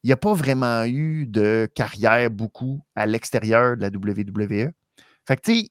il 0.05 0.07
n'y 0.09 0.13
a 0.13 0.17
pas 0.17 0.33
vraiment 0.35 0.85
eu 0.85 1.27
de 1.27 1.69
carrière 1.75 2.31
beaucoup 2.31 2.81
à 2.95 3.05
l'extérieur 3.07 3.77
de 3.77 3.83
la 3.83 3.89
WWE. 3.91 4.71
Fait 5.27 5.37
que, 5.37 5.41
tu 5.43 5.55
sais, 5.63 5.69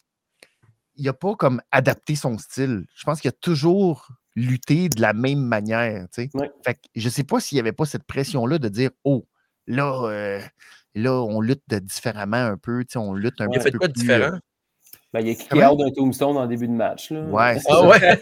il 0.96 1.06
n'a 1.06 1.14
pas 1.14 1.36
comme 1.36 1.62
adapté 1.72 2.16
son 2.16 2.38
style. 2.38 2.86
Je 2.96 3.04
pense 3.06 3.22
qu'il 3.22 3.30
a 3.30 3.32
toujours 3.32 4.10
lutté 4.36 4.90
de 4.90 5.02
la 5.02 5.14
même 5.14 5.40
manière. 5.42 6.08
tu 6.14 6.24
sais. 6.24 6.30
Ouais. 6.34 6.52
Fait 6.66 6.74
que 6.76 6.80
je 6.96 7.06
ne 7.06 7.10
sais 7.10 7.24
pas 7.24 7.40
s'il 7.40 7.56
n'y 7.56 7.62
avait 7.62 7.72
pas 7.72 7.86
cette 7.86 8.04
pression-là 8.04 8.58
de 8.60 8.68
dire 8.70 8.92
Oh, 9.06 9.26
là, 9.66 10.04
euh, 10.06 10.42
là, 10.94 11.14
on 11.14 11.40
lutte 11.40 11.64
différemment 11.74 12.38
un 12.38 12.58
peu. 12.58 12.84
tu 12.84 12.94
sais, 12.94 13.00
On 13.00 13.14
lutte 13.14 13.40
un 13.42 13.48
Ouais. 13.48 13.56
Il 13.56 13.60
a 13.60 13.62
fait 13.64 13.72
peu 13.72 13.78
quoi 13.80 13.88
de 13.88 13.94
plus, 13.94 14.02
différent? 14.02 14.34
euh, 14.34 14.40
ben, 15.14 15.22
il 15.22 15.30
a 15.32 15.34
kické 15.36 15.48
Comment? 15.50 15.72
out 15.74 15.80
d'un 15.80 15.92
tombstone 15.92 16.38
en 16.38 16.46
début 16.48 16.68
de 16.68 16.74
match. 16.74 17.12
Là. 17.12 17.22
Ouais, 17.22 17.60
c'est 17.60 17.66
Ah 17.70 17.76
ça. 17.82 17.88
ouais? 17.88 18.20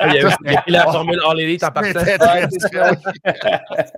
il, 0.00 0.26
a, 0.26 0.36
il 0.44 0.56
a 0.56 0.62
pris 0.62 0.72
la 0.72 0.82
formule 0.84 1.20
All 1.28 1.40
Elite 1.40 1.62
en 1.64 1.70
partant. 1.70 1.92
Très. 2.00 2.18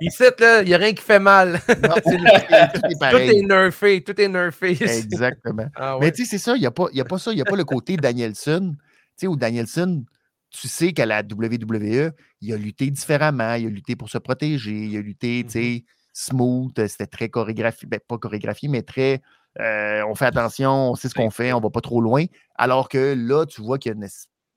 Ici, 0.01 0.23
là, 0.41 0.63
il 0.63 0.69
n'y 0.69 0.75
a 0.75 0.79
rien 0.79 0.93
qui 0.93 1.03
fait 1.03 1.19
mal. 1.19 1.61
Non, 1.69 1.95
tout 2.03 2.11
est 2.11 2.73
Tout 2.73 2.87
est 2.91 2.99
pareil. 2.99 3.47
nerfé, 3.47 4.03
tout 4.03 4.21
est 4.21 4.29
nerfé. 4.29 4.71
Exactement. 4.81 5.67
Ah 5.77 5.97
Mais 6.01 6.13
tu 6.13 6.25
sais, 6.25 6.31
c'est 6.31 6.43
ça, 6.43 6.57
il 6.57 6.61
n'y 6.61 6.67
a, 6.67 6.71
pas- 6.71 6.89
y 6.93 7.01
a 7.01 7.05
pas 7.05 7.19
ça, 7.19 7.33
il 7.33 7.37
n'y 7.37 7.43
a 7.43 7.45
pas 7.45 7.57
le 7.57 7.65
côté 7.65 7.97
Danielson. 7.97 8.75
Tu 8.77 8.81
sais, 9.17 9.27
où 9.27 9.37
Danielson, 9.37 10.05
tu 10.51 10.69
sais 10.69 10.93
qu'à 10.93 11.07
la 11.07 11.21
WWE, 11.23 12.11
il 12.41 12.53
a 12.53 12.57
lutté 12.57 12.91
différemment, 12.91 13.55
il 13.55 13.67
a 13.67 13.71
lutté 13.71 13.95
pour 13.97 14.09
se 14.11 14.19
protéger, 14.19 14.73
il 14.73 14.97
a 14.97 15.01
lutté, 15.01 15.45
tu 15.45 15.51
sais, 15.51 15.85
smooth, 16.13 16.77
euh, 16.79 16.89
c'était 16.89 17.07
très 17.07 17.29
chorégraphié, 17.29 17.89
ben, 17.89 18.01
pas 18.07 18.19
chorégraphié, 18.19 18.69
mais 18.69 18.83
très, 18.83 19.21
euh, 19.61 20.03
on 20.07 20.15
fait 20.15 20.27
attention, 20.27 20.91
on 20.91 20.95
sait 20.95 21.09
ce 21.09 21.15
qu'on 21.15 21.31
fait, 21.31 21.53
on 21.53 21.61
va 21.61 21.71
pas 21.71 21.81
trop 21.81 22.01
loin. 22.01 22.25
Alors 22.57 22.89
que 22.89 23.15
là, 23.17 23.47
tu 23.47 23.63
vois 23.63 23.79
qu'il 23.79 23.91
y 23.91 23.95
a 23.95 23.97
une, 23.97 24.09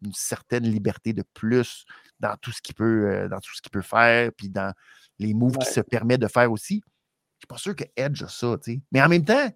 une 0.05 0.13
certaine 0.13 0.63
liberté 0.63 1.13
de 1.13 1.23
plus 1.33 1.85
dans 2.19 2.35
tout 2.41 2.51
ce 2.51 2.61
qu'il 2.61 2.75
peut, 2.75 3.09
euh, 3.11 3.29
dans 3.29 3.39
tout 3.39 3.53
ce 3.55 3.61
qu'il 3.61 3.71
peut 3.71 3.81
faire, 3.81 4.31
puis 4.35 4.49
dans 4.49 4.73
les 5.19 5.33
moves 5.33 5.53
Ouais. 5.57 5.65
qu'il 5.65 5.73
se 5.73 5.81
permet 5.81 6.17
de 6.17 6.27
faire 6.27 6.51
aussi. 6.51 6.81
Je 6.85 7.41
suis 7.41 7.47
pas 7.47 7.57
sûr 7.57 7.75
que 7.75 7.83
Edge 7.95 8.23
a 8.23 8.27
ça, 8.27 8.57
tu 8.63 8.73
sais. 8.73 8.81
Mais 8.91 9.01
en 9.01 9.09
même 9.09 9.23
temps, 9.25 9.49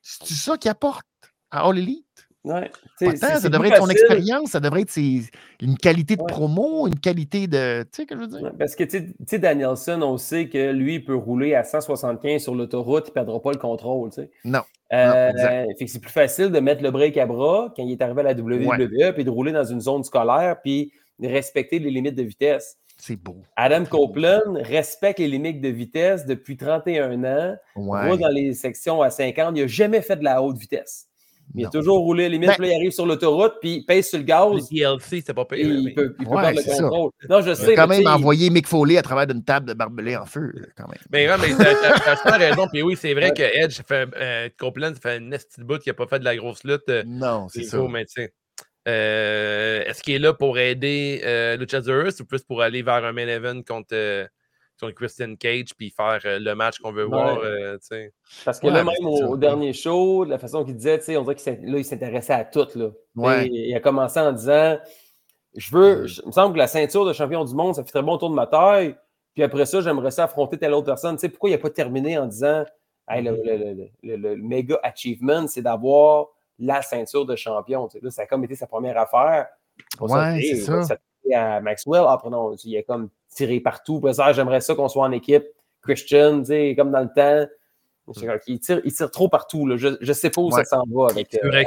c'est 0.00 0.34
ça 0.34 0.56
qu'il 0.58 0.70
apporte 0.70 1.06
à 1.50 1.60
All 1.68 1.78
Elite? 1.78 2.28
Ouais. 2.44 2.70
Ça 2.98 3.48
devrait 3.48 3.68
être 3.68 3.76
son 3.78 3.88
expérience, 3.88 4.50
ça 4.50 4.60
devrait 4.60 4.80
être 4.82 4.90
ses- 4.90 5.30
une 5.60 5.76
qualité 5.76 6.16
de 6.16 6.22
Ouais. 6.22 6.26
promo, 6.26 6.88
une 6.88 6.98
qualité 6.98 7.46
de. 7.46 7.82
Tu 7.84 7.88
sais 7.92 8.02
ce 8.02 8.06
que 8.08 8.14
je 8.16 8.20
veux 8.20 8.26
dire? 8.26 8.42
Ouais, 8.42 8.50
Parce 8.58 8.74
que, 8.74 8.82
tu 8.84 9.14
sais- 9.26 9.38
Danielson, 9.38 10.02
on 10.02 10.16
sait 10.18 10.48
que 10.48 10.72
lui, 10.72 10.96
il 10.96 11.04
peut 11.04 11.14
rouler 11.14 11.54
à 11.54 11.62
175 11.62 12.42
sur 12.42 12.54
l'autoroute, 12.56 13.04
il 13.06 13.10
ne 13.10 13.14
perdra 13.14 13.40
pas 13.40 13.52
le 13.52 13.58
contrôle. 13.58 14.10
tu 14.10 14.22
sais. 14.22 14.30
Non. 14.44 14.62
Euh, 14.92 15.30
fait 15.78 15.84
que 15.84 15.90
c'est 15.90 16.00
plus 16.00 16.10
facile 16.10 16.50
de 16.50 16.58
mettre 16.60 16.82
le 16.82 16.90
break 16.90 17.16
à 17.16 17.26
bras 17.26 17.72
quand 17.76 17.82
il 17.84 17.92
est 17.92 18.02
arrivé 18.02 18.20
à 18.20 18.24
la 18.24 18.34
WWE, 18.34 19.12
puis 19.14 19.24
de 19.24 19.30
rouler 19.30 19.52
dans 19.52 19.64
une 19.64 19.80
zone 19.80 20.02
scolaire, 20.04 20.56
puis 20.62 20.92
de 21.20 21.28
respecter 21.28 21.78
les 21.78 21.90
limites 21.90 22.16
de 22.16 22.22
vitesse. 22.24 22.76
C'est 22.98 23.16
beau. 23.16 23.36
Adam 23.56 23.84
Copeland 23.84 24.54
respecte 24.62 25.18
les 25.18 25.28
limites 25.28 25.60
de 25.60 25.68
vitesse 25.68 26.26
depuis 26.26 26.56
31 26.56 27.24
ans, 27.24 27.56
roule 27.74 28.18
dans 28.18 28.28
les 28.28 28.52
sections 28.54 29.00
à 29.00 29.10
50, 29.10 29.56
il 29.56 29.62
n'a 29.62 29.66
jamais 29.68 30.02
fait 30.02 30.16
de 30.16 30.24
la 30.24 30.42
haute 30.42 30.58
vitesse. 30.58 31.08
Il 31.54 31.62
a 31.62 31.64
Non. 31.66 31.70
toujours 31.70 31.98
roulé 31.98 32.24
à 32.24 32.28
limite, 32.28 32.48
Ben- 32.48 32.54
puis 32.56 32.66
là, 32.68 32.72
il 32.72 32.76
arrive 32.76 32.92
sur 32.92 33.04
l'autoroute, 33.04 33.54
puis 33.60 33.74
il 33.76 33.84
pèse 33.84 34.08
sur 34.08 34.16
le 34.18 34.22
Le 34.22 34.26
gaz, 34.26 34.68
DLC, 34.70 35.00
c'était 35.20 35.34
pas 35.34 35.44
pire. 35.44 35.58
il 35.58 35.84
mais- 35.84 35.92
peut, 35.92 36.14
il 36.18 36.24
peut 36.26 36.30
Ouais, 36.32 36.40
perdre 36.42 36.56
le 36.56 36.62
c'est 36.62 36.70
ça. 36.70 36.82
contrôle. 36.84 37.10
Non, 37.28 37.40
je 37.42 37.50
Il 37.50 37.56
sais. 37.56 37.72
a 37.72 37.76
quand 37.76 37.86
même 37.88 38.06
envoyé 38.06 38.48
Mick 38.48 38.66
Foley 38.66 38.96
à 38.96 39.02
travers 39.02 39.26
d'une 39.26 39.44
table 39.44 39.66
de 39.68 39.74
barbelé 39.74 40.16
en 40.16 40.24
feu, 40.24 40.50
quand 40.76 40.88
même. 40.88 40.98
Mais 41.12 41.28
ouais, 41.28 41.36
mais 41.38 41.48
t'as 41.56 42.16
super 42.16 42.38
raison. 42.38 42.66
Puis 42.72 42.80
oui, 42.82 42.96
c'est 42.98 43.12
vrai 43.12 43.26
Ouais. 43.26 43.34
que 43.34 43.42
Edge 43.42 43.80
fait 43.86 44.08
euh, 44.16 44.48
Copeland, 44.56 44.94
fait 44.94 45.18
une 45.18 45.30
petite 45.30 45.60
bout 45.60 45.78
qui 45.78 45.90
n'a 45.90 45.94
pas 45.94 46.06
fait 46.06 46.20
de 46.20 46.24
la 46.24 46.36
grosse 46.36 46.64
lutte. 46.64 46.88
euh, 46.88 47.02
Non, 47.06 47.48
c'est 47.50 47.64
ça. 47.64 47.78
mais 47.90 48.06
tu 48.06 48.12
sais. 48.22 48.32
Euh, 48.88 49.84
Est-ce 49.84 50.02
qu'il 50.02 50.14
est 50.14 50.18
là 50.18 50.32
pour 50.34 50.58
aider 50.58 51.20
euh, 51.24 51.56
Luchasaurus 51.56 52.18
ou 52.20 52.24
plus 52.24 52.42
pour 52.42 52.62
aller 52.62 52.82
vers 52.82 53.04
un 53.04 53.12
main 53.12 53.28
event 53.28 53.62
contre, 53.62 53.88
euh, 53.92 54.26
contre 54.82 54.94
Christian 54.94 55.34
Cage 55.36 55.74
puis 55.76 55.90
faire 55.90 56.20
euh, 56.24 56.38
le 56.38 56.54
match 56.54 56.78
qu'on 56.78 56.92
veut 56.92 57.04
Ouais. 57.04 57.08
voir? 57.10 57.38
euh? 57.42 57.78
Parce 58.44 58.60
que 58.60 58.66
Ouais, 58.66 58.72
là, 58.72 58.84
même 58.84 59.06
au, 59.06 59.28
au 59.28 59.36
dernier 59.36 59.72
show, 59.72 60.24
de 60.24 60.30
la 60.30 60.38
façon 60.38 60.64
qu'il 60.64 60.76
disait, 60.76 61.00
on 61.16 61.22
dirait 61.22 61.34
qu'il 61.36 61.84
s'intéressait 61.84 62.32
à 62.34 62.44
tout. 62.44 62.66
Là. 62.74 62.90
Ouais. 63.16 63.48
Il 63.48 63.74
a 63.74 63.80
commencé 63.80 64.20
en 64.20 64.32
disant 64.32 64.78
Je 65.54 65.76
veux, 65.76 66.06
je- 66.06 66.22
il 66.22 66.28
me 66.28 66.32
semble 66.32 66.54
que 66.54 66.58
la 66.58 66.66
ceinture 66.66 67.04
de 67.04 67.12
champion 67.12 67.44
du 67.44 67.54
monde, 67.54 67.74
ça 67.74 67.84
fait 67.84 67.90
très 67.90 68.02
bon 68.02 68.12
autour 68.14 68.30
de 68.30 68.34
ma 68.34 68.46
taille. 68.46 68.96
Puis 69.34 69.42
après 69.42 69.66
ça, 69.66 69.80
j'aimerais 69.82 70.10
ça 70.10 70.24
affronter 70.24 70.56
telle 70.58 70.72
autre 70.72 70.86
personne. 70.86 71.16
Pourquoi 71.18 71.50
il 71.50 71.52
n'a 71.52 71.58
pas 71.58 71.68
terminé 71.70 72.16
en 72.18 72.26
disant 72.26 72.64
Hey, 73.08 73.22
le, 73.22 73.32
Mm-hmm. 73.32 73.44
le- 73.44 73.74
le- 74.12 74.16
le- 74.16 74.16
le- 74.16 74.36
méga 74.36 74.78
achievement, 74.82 75.46
c'est 75.48 75.60
d'avoir 75.62 76.28
la 76.58 76.80
ceinture 76.82 77.26
de 77.26 77.34
champion. 77.36 77.88
Là, 78.00 78.10
ça 78.10 78.22
a 78.22 78.26
comme 78.26 78.44
été 78.44 78.54
sa 78.54 78.66
première 78.66 78.96
affaire. 78.96 79.46
Pour 79.98 80.10
Ouais, 80.10 80.40
c'est 80.40 80.56
ça. 80.56 80.82
ça 80.84 80.96
à 81.34 81.60
Maxwell. 81.60 82.04
Après, 82.08 82.30
non, 82.30 82.54
il 82.64 82.76
a 82.78 82.82
comme 82.82 83.08
tiré 83.34 83.60
partout. 83.60 84.00
Ça, 84.12 84.32
j'aimerais 84.32 84.60
ça 84.60 84.74
qu'on 84.74 84.88
soit 84.88 85.04
en 85.04 85.12
équipe. 85.12 85.44
Christian, 85.82 86.40
tu 86.40 86.46
sais, 86.46 86.74
comme 86.76 86.90
dans 86.92 87.00
le 87.00 87.08
temps. 87.14 87.48
Tire, 88.14 88.80
il 88.84 88.92
tire 88.92 89.10
trop 89.12 89.28
partout. 89.28 89.64
Là. 89.66 89.76
Je 89.76 89.88
ne 90.06 90.12
sais 90.12 90.28
pas 90.30 90.40
où 90.40 90.50
Ouais. 90.52 90.64
ça 90.64 90.76
s'en 90.76 90.82
va 90.92 91.06
avec. 91.10 91.34
euh. 91.42 91.62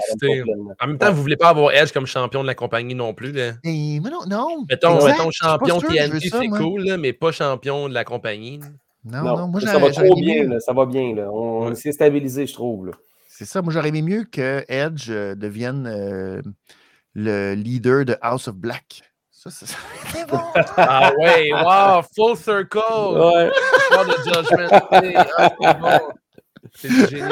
En 0.82 0.88
même 0.88 0.98
temps, 0.98 1.10
vous 1.12 1.18
ne 1.18 1.22
voulez 1.22 1.38
pas 1.38 1.50
avoir 1.50 1.72
Edge 1.74 1.92
comme 1.94 2.06
champion 2.06 2.42
de 2.42 2.48
la 2.48 2.56
compagnie 2.56 2.94
non 2.94 3.14
plus. 3.14 3.32
Là. 3.32 3.54
Et- 3.64 4.00
mais 4.02 4.10
non, 4.10 4.20
non. 4.28 4.66
Mettons, 4.70 5.04
mettons 5.06 5.32
champion 5.32 5.80
TNT, 5.80 6.20
c'est 6.30 6.48
moi. 6.48 6.60
cool, 6.60 6.84
là, 6.84 6.98
mais 6.98 7.14
pas 7.14 7.32
champion 7.32 7.88
de 7.88 7.94
la 7.94 8.04
compagnie. 8.04 8.60
Non, 9.06 9.24
Non, 9.24 9.38
non, 9.38 9.48
moi 9.48 9.62
ça 9.62 9.78
va 9.78 9.92
trop 9.92 10.16
bien. 10.16 10.44
Là, 10.44 10.60
ça 10.60 10.74
va 10.74 10.86
bien. 10.86 11.16
Là. 11.16 11.30
On, 11.32 11.70
Ouais. 11.70 11.76
s'est 11.76 11.92
stabilisé, 11.94 12.46
je 12.48 12.54
trouve. 12.54 12.88
Là. 12.88 12.92
C'est 13.30 13.46
ça, 13.46 13.62
moi 13.62 13.72
j'aurais 13.72 13.90
aimé 13.90 14.02
mieux 14.02 14.24
que 14.26 14.66
Edge 14.68 15.08
euh, 15.10 15.36
devienne 15.36 15.88
euh, 15.88 16.42
le 17.14 17.54
leader 17.54 18.04
de 18.06 18.18
House 18.22 18.48
of 18.48 18.56
Black. 18.56 19.04
Ça, 19.48 19.66
serait 19.68 20.26
bon. 20.26 20.40
Ah 20.78 21.12
ouais, 21.20 21.52
wow, 21.54 22.02
full 22.16 22.36
circle! 22.36 22.80
Ouais. 22.80 23.52
Pas 23.90 24.06
de 24.06 24.12
judgment. 24.24 24.70
Ah, 25.38 25.50
c'est 25.62 25.80
bon. 25.80 26.14
C'est 26.74 27.10
génie. 27.10 27.30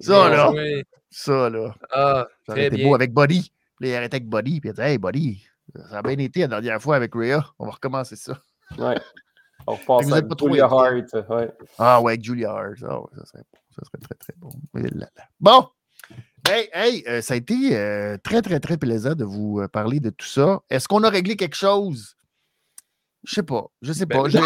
Ça, 0.00 0.28
là. 0.28 0.50
joué. 0.50 0.84
Ça, 1.10 1.48
là. 1.50 1.74
Ah, 1.92 2.26
Ça 2.44 2.52
aurait 2.52 2.60
très 2.62 2.66
été 2.66 2.76
bien. 2.76 2.88
beau 2.88 2.94
avec 2.96 3.12
Buddy. 3.14 3.52
Puis 3.78 3.88
il 3.90 3.94
arrêtait 3.94 4.16
avec 4.16 4.28
Buddy. 4.28 4.60
Puis 4.60 4.70
il 4.70 4.80
a 4.80 4.84
dit 4.84 4.90
Hey, 4.92 4.98
Buddy, 4.98 5.44
ça 5.90 5.98
a 5.98 6.02
bien 6.02 6.18
été 6.18 6.40
la 6.40 6.48
dernière 6.48 6.82
fois 6.82 6.96
avec 6.96 7.14
Rhea. 7.14 7.40
On 7.58 7.66
va 7.66 7.72
recommencer 7.72 8.16
ça. 8.16 8.36
ouais. 8.78 8.98
On 9.66 9.74
repasse 9.76 10.10
pas 10.10 10.34
trop 10.34 10.48
Julia. 10.48 10.64
Hart. 10.64 11.28
Ouais. 11.30 11.50
Ah 11.78 12.00
ouais, 12.00 12.12
avec 12.14 12.24
Julia 12.24 12.50
Hart. 12.50 12.74
Ah 12.82 12.98
ouais, 13.00 13.06
ça, 13.16 13.24
serait, 13.26 13.44
ça 13.70 13.82
serait 13.84 13.98
très, 14.02 14.14
très 14.16 14.34
bon. 14.38 14.50
Mais 14.74 14.82
là, 14.82 15.06
là. 15.16 15.24
Bon. 15.38 15.68
Hey, 16.48 16.68
hey, 16.72 17.04
euh, 17.06 17.20
ça 17.20 17.34
a 17.34 17.36
été 17.36 17.76
euh, 17.76 18.16
très, 18.22 18.42
très, 18.42 18.58
très 18.58 18.76
plaisant 18.76 19.14
de 19.14 19.24
vous 19.24 19.60
euh, 19.60 19.68
parler 19.68 20.00
de 20.00 20.10
tout 20.10 20.26
ça. 20.26 20.60
Est-ce 20.70 20.88
qu'on 20.88 21.02
a 21.04 21.08
réglé 21.10 21.36
quelque 21.36 21.54
chose? 21.56 22.16
Je 23.24 23.34
sais 23.36 23.42
pas. 23.44 23.66
Je 23.80 23.92
sais 23.92 24.06
Ben 24.06 24.22
pas. 24.24 24.28
Je, 24.28 24.38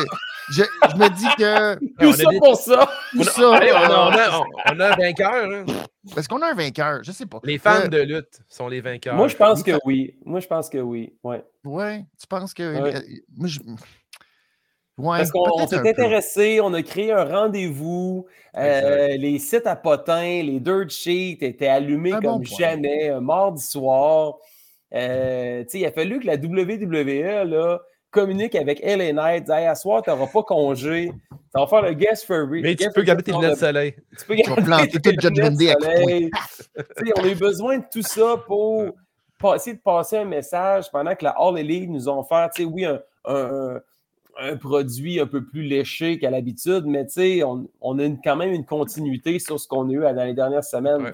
je, 0.50 0.62
je 0.62 0.96
me 0.96 1.08
dis 1.08 1.26
que 1.38 1.74
Tout 2.04 2.12
ça 2.12 2.30
des- 2.30 2.38
pour 2.38 2.54
ça. 2.56 2.86
tout 3.12 3.18
On 3.18 3.22
a, 3.22 3.24
ça. 3.24 3.56
allez, 3.56 3.72
on, 3.72 3.76
a, 3.76 4.40
on, 4.70 4.80
un 4.80 4.96
vainqueur. 4.96 5.32
hein. 5.50 5.64
Est-ce 6.14 6.28
qu'on 6.28 6.42
a 6.42 6.48
un 6.50 6.54
vainqueur? 6.54 7.02
Je 7.02 7.12
sais 7.12 7.24
pas. 7.24 7.40
Les 7.44 7.56
fans 7.56 7.84
Euh, 7.84 7.88
de 7.88 7.98
lutte 8.02 8.40
sont 8.48 8.68
les 8.68 8.82
vainqueurs. 8.82 9.14
Moi, 9.16 9.28
je 9.28 9.36
pense 9.36 9.62
que 9.62 9.72
oui. 9.86 10.18
Moi, 10.26 10.40
je 10.40 10.46
pense 10.46 10.68
que 10.68 10.76
oui. 10.78 11.14
Ouais. 11.24 11.42
Ouais, 11.64 12.04
tu 12.20 12.26
penses 12.26 12.52
que. 12.52 12.82
Ouais. 12.82 12.96
euh, 12.96 13.00
moi, 13.34 13.48
je- 13.48 13.60
Ouais, 14.98 15.18
Parce 15.18 15.30
qu'on 15.30 15.66
s'est 15.66 15.76
un 15.76 15.82
peu. 15.82 15.88
intéressé, 15.88 16.60
on 16.62 16.72
a 16.72 16.82
créé 16.82 17.12
un 17.12 17.24
rendez-vous. 17.24 18.26
euh, 18.56 19.08
les 19.18 19.38
sites 19.38 19.66
à 19.66 19.76
potins, 19.76 20.42
les 20.42 20.58
dirt 20.58 20.88
sheets 20.88 21.38
étaient 21.42 21.66
allumés 21.68 22.12
Un 22.12 22.20
comme 22.20 22.38
bon 22.38 22.44
jamais, 22.44 23.10
un 23.10 23.20
mardi 23.20 23.62
soir. 23.62 24.36
Euh, 24.94 25.62
tu 25.64 25.70
sais, 25.70 25.78
il 25.80 25.86
a 25.86 25.92
fallu 25.92 26.20
que 26.20 26.26
la 26.26 26.36
WWE 26.36 27.44
là, 27.46 27.80
communique 28.10 28.54
avec 28.54 28.80
LA 28.82 29.12
Knight, 29.12 29.50
hey, 29.50 29.66
à 29.66 29.74
soir, 29.74 30.00
tu 30.02 30.08
n'auras 30.08 30.28
pas 30.28 30.42
congé. 30.42 31.12
Ça 31.52 31.60
va 31.60 31.66
faire 31.66 31.82
le 31.82 31.92
guest 31.92 32.24
for 32.24 32.46
Mais 32.48 32.74
tu 32.74 32.88
peux 32.90 33.02
garder 33.02 33.22
tes 33.22 33.32
lunettes 33.32 33.50
de 33.50 33.56
soleil. 33.56 33.94
Tu 34.18 34.24
peux 34.24 34.34
garder 34.36 34.88
tes 34.88 35.10
lunettes 35.12 35.56
de 35.58 35.66
soleil. 35.82 36.30
on 37.18 37.22
a 37.22 37.28
eu 37.28 37.34
besoin 37.34 37.78
de 37.78 37.84
tout 37.92 38.02
ça 38.02 38.36
pour 38.46 38.94
essayer 39.54 39.76
de 39.76 39.82
passer 39.82 40.16
un 40.16 40.24
message 40.24 40.90
pendant 40.90 41.14
que 41.14 41.24
la 41.24 41.34
All 41.38 41.58
Elite 41.58 41.90
nous 41.90 42.08
ont 42.08 42.22
fait, 42.24 42.64
oui, 42.64 42.86
un, 42.86 43.00
un, 43.26 43.80
produit 44.60 45.20
un 45.20 45.26
peu 45.26 45.44
plus 45.44 45.62
léché 45.62 46.18
qu'à 46.18 46.30
l'habitude, 46.30 46.84
mais 46.86 47.06
on, 47.42 47.68
on, 47.80 47.98
a 47.98 48.08
quand 48.22 48.36
même 48.36 48.52
une 48.52 48.64
continuité 48.64 49.38
sur 49.38 49.58
ce 49.58 49.66
qu'on 49.66 49.88
a 49.88 49.92
eu 49.92 50.00
dans 50.00 50.24
les 50.24 50.34
dernières 50.34 50.64
semaines. 50.64 51.10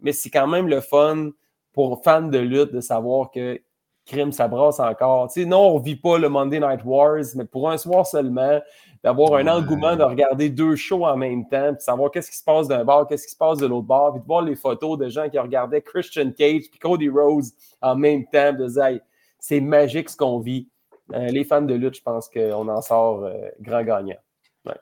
mais 0.00 0.12
c'est 0.12 0.30
quand 0.30 0.46
même 0.46 0.68
le 0.68 0.80
fun 0.80 1.30
pour 1.72 2.02
fans 2.02 2.22
de 2.22 2.38
lutte 2.38 2.72
de 2.72 2.80
savoir 2.80 3.30
que 3.30 3.60
crime, 4.06 4.32
ça 4.32 4.48
brasse 4.48 4.80
encore. 4.80 5.30
non, 5.36 5.74
on 5.74 5.78
ne 5.78 5.84
vit 5.84 5.96
pas 5.96 6.16
le 6.18 6.28
Monday 6.28 6.60
Night 6.60 6.80
Wars, 6.84 7.24
mais 7.34 7.44
pour 7.44 7.68
un 7.70 7.76
soir 7.76 8.06
seulement, 8.06 8.60
d'avoir 9.02 9.34
un 9.34 9.46
engouement 9.46 9.96
de 9.96 10.02
regarder 10.02 10.48
deux 10.48 10.76
shows 10.76 11.04
en 11.04 11.16
même 11.16 11.46
temps, 11.48 11.72
de 11.72 11.80
savoir 11.80 12.10
qu'est-ce 12.10 12.30
qui 12.30 12.36
se 12.36 12.44
passe 12.44 12.68
d'un 12.68 12.84
bar, 12.84 13.06
qu'est-ce 13.06 13.26
qui 13.26 13.32
se 13.32 13.36
passe 13.36 13.58
de 13.58 13.66
l'autre 13.66 13.86
bar, 13.86 14.12
puis 14.12 14.20
de 14.20 14.26
voir 14.26 14.42
les 14.42 14.56
photos 14.56 14.96
de 14.98 15.08
gens 15.08 15.28
qui 15.28 15.38
regardaient 15.38 15.82
Christian 15.82 16.30
Cage 16.30 16.70
puis 16.70 16.78
Cody 16.80 17.08
Rose 17.08 17.52
en 17.82 17.96
même 17.96 18.24
temps, 18.26 18.52
de 18.52 18.66
dire 18.66 19.00
c'est 19.38 19.60
magique 19.60 20.08
ce 20.08 20.16
qu'on 20.16 20.40
vit. 20.40 20.68
Euh, 21.12 21.26
les 21.28 21.44
fans 21.44 21.62
de 21.62 21.74
lutte, 21.74 21.96
je 21.96 22.02
pense 22.02 22.28
qu'on 22.28 22.68
en 22.68 22.82
sort 22.82 23.24
euh, 23.24 23.48
grand 23.60 23.82
gagnant. 23.82 24.16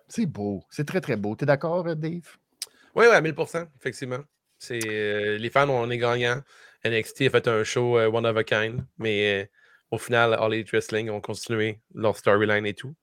C'est 0.09 0.25
beau, 0.25 0.63
c'est 0.71 0.87
très 0.87 1.03
très 1.03 1.17
beau. 1.17 1.37
Tu 1.37 1.45
es 1.45 1.47
d'accord, 1.47 1.87
euh, 1.87 1.95
Dave? 1.95 2.37
Oui, 2.95 3.05
oui, 3.09 3.15
à 3.15 3.21
1000% 3.21 3.67
effectivement. 3.79 4.21
C'est, 4.59 4.79
les 4.79 5.51
fans, 5.51 5.69
on 5.69 5.91
est 5.91 5.99
gagnants. 5.99 6.41
NXT 6.87 7.23
a 7.23 7.31
fait 7.31 7.49
un 7.49 7.65
show 7.65 7.99
one 7.99 8.25
of 8.25 8.37
a 8.37 8.45
kind, 8.45 8.85
mais 8.99 9.51
au 9.91 9.99
final, 9.99 10.35
All 10.35 10.55
Elite 10.55 10.71
Wrestling 10.71 11.11
ont 11.11 11.21
continué 11.21 11.81
leur 11.95 12.17
storyline 12.17 12.65
et 12.65 12.73
tout. 12.73 12.95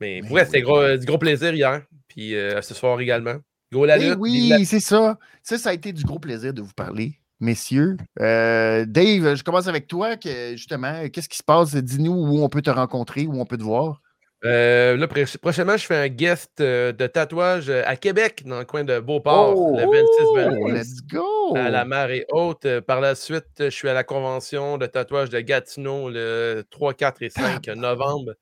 Mais, 0.00 0.22
ouais, 0.30 0.44
c'était 0.44 0.62
du 0.62 1.06
gros 1.06 1.18
plaisir 1.18 1.54
hier, 1.54 1.82
puis 2.06 2.30
ce 2.32 2.74
soir 2.74 3.00
également. 3.00 3.36
Go 3.72 3.86
la 3.86 3.96
lutte, 3.96 4.18
oui, 4.18 4.64
c'est 4.66 4.78
ça. 4.78 5.18
Ça, 5.42 5.58
ça 5.58 5.70
a 5.70 5.72
été 5.72 5.92
du 5.92 6.04
gros 6.04 6.20
plaisir 6.20 6.52
de 6.52 6.62
vous 6.62 6.74
parler, 6.74 7.18
messieurs. 7.40 7.96
Dave, 8.18 9.34
je 9.34 9.42
commence 9.42 9.68
avec 9.68 9.86
toi. 9.86 10.16
justement, 10.52 11.08
qu'est-ce 11.08 11.28
qui 11.28 11.38
se 11.38 11.42
passe? 11.42 11.74
Dis-nous 11.74 12.12
où 12.12 12.42
on 12.42 12.48
peut 12.48 12.62
te 12.62 12.70
rencontrer, 12.70 13.26
où 13.26 13.40
on 13.40 13.46
peut 13.46 13.58
te 13.58 13.62
voir. 13.62 14.00
Euh, 14.44 14.96
là, 14.98 15.08
prochainement, 15.40 15.76
je 15.76 15.86
fais 15.86 15.96
un 15.96 16.08
guest 16.08 16.60
euh, 16.60 16.92
de 16.92 17.06
tatouage 17.06 17.70
euh, 17.70 17.82
à 17.86 17.96
Québec, 17.96 18.42
dans 18.44 18.58
le 18.58 18.66
coin 18.66 18.84
de 18.84 18.98
Beauport, 18.98 19.54
oh, 19.56 19.74
le 19.74 19.84
26 19.86 20.60
oh, 20.60 20.68
Let's 20.68 21.06
go! 21.06 21.56
À 21.56 21.70
la 21.70 21.86
mer 21.86 22.10
est 22.10 22.26
haute. 22.30 22.80
Par 22.80 23.00
la 23.00 23.14
suite, 23.14 23.46
je 23.58 23.70
suis 23.70 23.88
à 23.88 23.94
la 23.94 24.04
convention 24.04 24.76
de 24.76 24.84
tatouage 24.84 25.30
de 25.30 25.40
Gatineau 25.40 26.10
le 26.10 26.62
3, 26.70 26.92
4 26.92 27.22
et 27.22 27.30
5 27.30 27.66
novembre. 27.68 28.34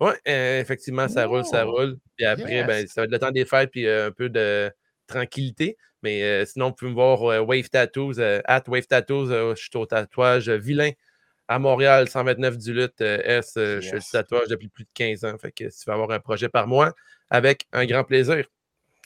Oui, 0.00 0.12
effectivement, 0.26 1.08
ça 1.08 1.26
roule, 1.26 1.44
ça 1.44 1.64
roule. 1.64 1.96
Puis 2.16 2.26
après, 2.26 2.64
ben, 2.64 2.86
ça 2.86 3.00
va 3.00 3.04
être 3.06 3.10
le 3.10 3.18
temps 3.18 3.30
des 3.30 3.46
fêtes 3.46 3.70
puis 3.70 3.88
un 3.88 4.10
peu 4.10 4.28
de 4.28 4.70
tranquillité. 5.08 5.76
Mais 6.04 6.46
sinon, 6.46 6.68
vous 6.68 6.74
pouvez 6.74 6.90
me 6.92 6.94
voir 6.94 7.22
Wave 7.44 7.68
Tattoos, 7.70 8.20
at 8.20 8.62
Wave 8.68 8.86
Tattoos, 8.86 9.26
je 9.26 9.60
suis 9.60 9.70
au 9.74 9.84
tatouage 9.84 10.48
vilain 10.48 10.92
à 11.48 11.58
Montréal, 11.58 12.08
129 12.08 12.58
du 12.58 12.74
Lutte 12.74 13.00
euh, 13.00 13.18
S. 13.24 13.54
Euh, 13.56 13.80
je 13.80 13.88
fais 13.88 13.98
tatouage 14.12 14.48
depuis 14.48 14.68
plus 14.68 14.84
de 14.84 14.90
15 14.94 15.24
ans. 15.24 15.36
Fait 15.38 15.50
que 15.50 15.64
tu 15.64 15.84
vas 15.86 15.94
avoir 15.94 16.10
un 16.10 16.20
projet 16.20 16.48
par 16.48 16.68
mois, 16.68 16.92
avec 17.30 17.66
un 17.72 17.86
grand 17.86 18.04
plaisir. 18.04 18.46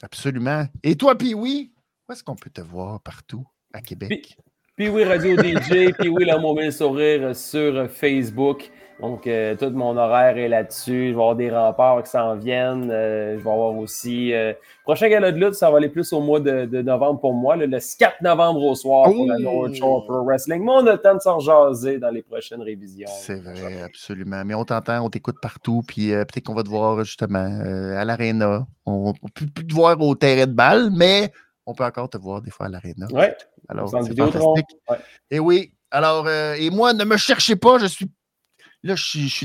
Absolument. 0.03 0.67
Et 0.83 0.97
toi, 0.97 1.17
puis 1.17 1.35
oui, 1.35 1.73
où 2.09 2.13
est-ce 2.13 2.25
qu'on 2.25 2.35
peut 2.35 2.51
te 2.51 2.61
voir 2.61 3.01
partout 3.01 3.47
à 3.73 3.81
Québec? 3.81 4.37
Puis 4.77 4.89
oui, 4.89 5.05
Radio 5.05 5.37
DJ, 5.37 5.93
puis 5.99 6.09
oui, 6.09 6.25
le 6.25 6.39
mobile 6.41 6.73
sourire 6.73 7.37
sur 7.37 7.89
Facebook. 7.89 8.71
Donc, 9.03 9.27
euh, 9.27 9.57
tout 9.57 9.71
mon 9.71 9.97
horaire 9.97 10.39
est 10.39 10.47
là-dessus. 10.47 11.09
Je 11.09 11.15
vais 11.15 11.21
avoir 11.21 11.35
des 11.35 11.51
remparts 11.51 12.05
qui 12.05 12.11
s'en 12.11 12.37
viennent. 12.37 12.89
Euh, 12.89 13.37
je 13.37 13.43
vais 13.43 13.51
avoir 13.51 13.77
aussi. 13.77 14.33
Euh, 14.33 14.53
prochain 14.85 15.09
gala 15.09 15.33
de 15.33 15.45
lutte, 15.45 15.55
ça 15.55 15.73
va 15.73 15.79
aller 15.79 15.89
plus 15.89 16.13
au 16.13 16.21
mois 16.21 16.39
de, 16.39 16.83
novembre 16.83 17.21
pour 17.21 17.35
moi, 17.35 17.57
le, 17.57 17.67
4 17.67 18.23
novembre 18.23 18.63
au 18.63 18.77
soir 18.77 19.11
pour 19.11 19.27
la 19.27 19.39
North 19.39 19.75
Shore 19.75 20.07
Pro 20.07 20.25
Wrestling. 20.25 20.63
Mais 20.63 20.71
on 20.71 20.87
a 20.87 20.93
le 20.93 20.99
temps 20.99 21.17
de 21.17 21.21
s'en 21.21 21.41
jaser 21.41 21.99
dans 21.99 22.11
les 22.11 22.23
prochaines 22.23 22.63
révisions. 22.63 23.09
C'est 23.09 23.43
vrai, 23.43 23.83
absolument. 23.83 24.45
Mais 24.45 24.55
on 24.55 24.65
t'entend, 24.65 25.05
on 25.05 25.11
t'écoute 25.11 25.39
partout. 25.43 25.83
Puis 25.85 26.11
peut-être 26.11 26.45
qu'on 26.45 26.55
va 26.55 26.63
te 26.63 26.69
voir 26.69 27.03
justement 27.03 27.61
à 27.99 28.05
l'Arena. 28.05 28.69
On 28.87 29.09
ne 29.09 29.29
peut 29.35 29.47
plus 29.53 29.67
te 29.67 29.75
voir 29.75 30.01
au 30.01 30.15
terrain 30.15 30.47
de 30.47 30.53
balle, 30.53 30.91
mais 30.93 31.33
on 31.67 31.75
peut 31.75 31.85
encore 31.85 32.09
te 32.09 32.19
voir 32.19 32.41
des 32.41 32.53
fois 32.53 32.67
à 32.67 32.69
l'Arena. 32.69 33.09
Oui. 33.13 33.25
Alors, 33.69 33.89
c'est 33.89 34.17
fantastique. 34.17 34.79
Et 35.29 35.41
oui. 35.41 35.73
Alors, 35.91 36.31
et 36.31 36.71
moi, 36.71 36.93
ne 36.93 37.05
me 37.05 37.17
cherchez 37.17 37.57
pas, 37.57 37.79
je 37.79 37.87
suis 37.87 38.09
Là, 38.83 38.97
je, 38.97 39.19
je, 39.19 39.45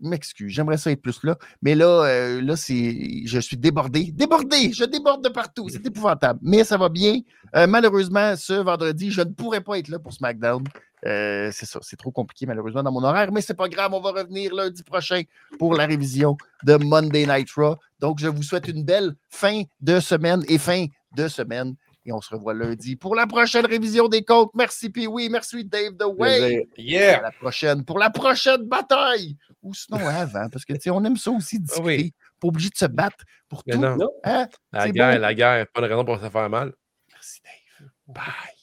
m'excuse, 0.00 0.52
j'aimerais 0.52 0.78
ça 0.78 0.90
être 0.90 1.02
plus 1.02 1.22
là. 1.22 1.38
Mais 1.62 1.74
là, 1.74 2.04
euh, 2.04 2.42
là 2.42 2.56
c'est, 2.56 3.22
je 3.24 3.38
suis 3.38 3.56
débordé. 3.56 4.10
Débordé! 4.12 4.72
Je 4.72 4.84
déborde 4.84 5.22
de 5.22 5.28
partout. 5.28 5.68
C'est 5.68 5.86
épouvantable. 5.86 6.40
Mais 6.42 6.64
ça 6.64 6.76
va 6.76 6.88
bien. 6.88 7.20
Euh, 7.54 7.66
malheureusement, 7.66 8.34
ce 8.36 8.54
vendredi, 8.54 9.10
je 9.10 9.20
ne 9.20 9.32
pourrais 9.32 9.60
pas 9.60 9.78
être 9.78 9.88
là 9.88 9.98
pour 9.98 10.12
SmackDown. 10.12 10.64
Euh, 11.06 11.50
c'est 11.52 11.66
ça, 11.66 11.78
c'est 11.82 11.96
trop 11.96 12.10
compliqué 12.10 12.44
malheureusement 12.44 12.82
dans 12.82 12.90
mon 12.90 13.04
horaire, 13.04 13.30
mais 13.30 13.40
c'est 13.40 13.54
pas 13.54 13.68
grave, 13.68 13.94
on 13.94 14.00
va 14.00 14.10
revenir 14.10 14.52
lundi 14.52 14.82
prochain 14.82 15.22
pour 15.58 15.74
la 15.74 15.86
révision 15.86 16.36
de 16.64 16.74
Monday 16.74 17.24
Night 17.24 17.50
Raw. 17.52 17.76
Donc, 18.00 18.18
je 18.18 18.26
vous 18.26 18.42
souhaite 18.42 18.66
une 18.66 18.84
belle 18.84 19.14
fin 19.28 19.62
de 19.80 20.00
semaine 20.00 20.42
et 20.48 20.58
fin 20.58 20.86
de 21.16 21.28
semaine 21.28 21.74
et 22.04 22.12
on 22.12 22.20
se 22.20 22.30
revoit 22.34 22.54
lundi 22.54 22.96
pour 22.96 23.14
la 23.14 23.26
prochaine 23.26 23.66
révision 23.66 24.08
des 24.08 24.24
comptes. 24.24 24.50
Merci, 24.54 24.90
puis 24.90 25.06
oui, 25.06 25.28
merci 25.30 25.64
Dave 25.64 25.96
The 25.96 26.04
Way. 26.04 26.68
Yeah. 26.76 27.22
la 27.22 27.30
prochaine, 27.32 27.84
pour 27.84 27.98
la 27.98 28.10
prochaine 28.10 28.62
bataille. 28.62 29.36
Ou 29.62 29.74
sinon 29.74 30.06
avant, 30.06 30.48
parce 30.48 30.64
que 30.64 30.90
on 30.90 31.04
aime 31.04 31.16
ça 31.16 31.30
aussi 31.30 31.58
discuter. 31.58 31.82
Oui. 31.84 32.14
Pas 32.40 32.48
obligé 32.48 32.70
de 32.70 32.76
se 32.76 32.86
battre 32.86 33.24
pour 33.48 33.64
tout. 33.64 33.78
Non. 33.78 34.10
Hein? 34.24 34.48
La 34.72 34.90
guerre, 34.90 35.18
la 35.18 35.34
guerre, 35.34 35.66
pas 35.72 35.80
de 35.80 35.86
raison 35.86 36.04
pour 36.04 36.20
se 36.20 36.30
faire 36.30 36.48
mal. 36.48 36.72
Merci 37.12 37.40
Dave. 37.42 37.88
Bye. 38.06 38.57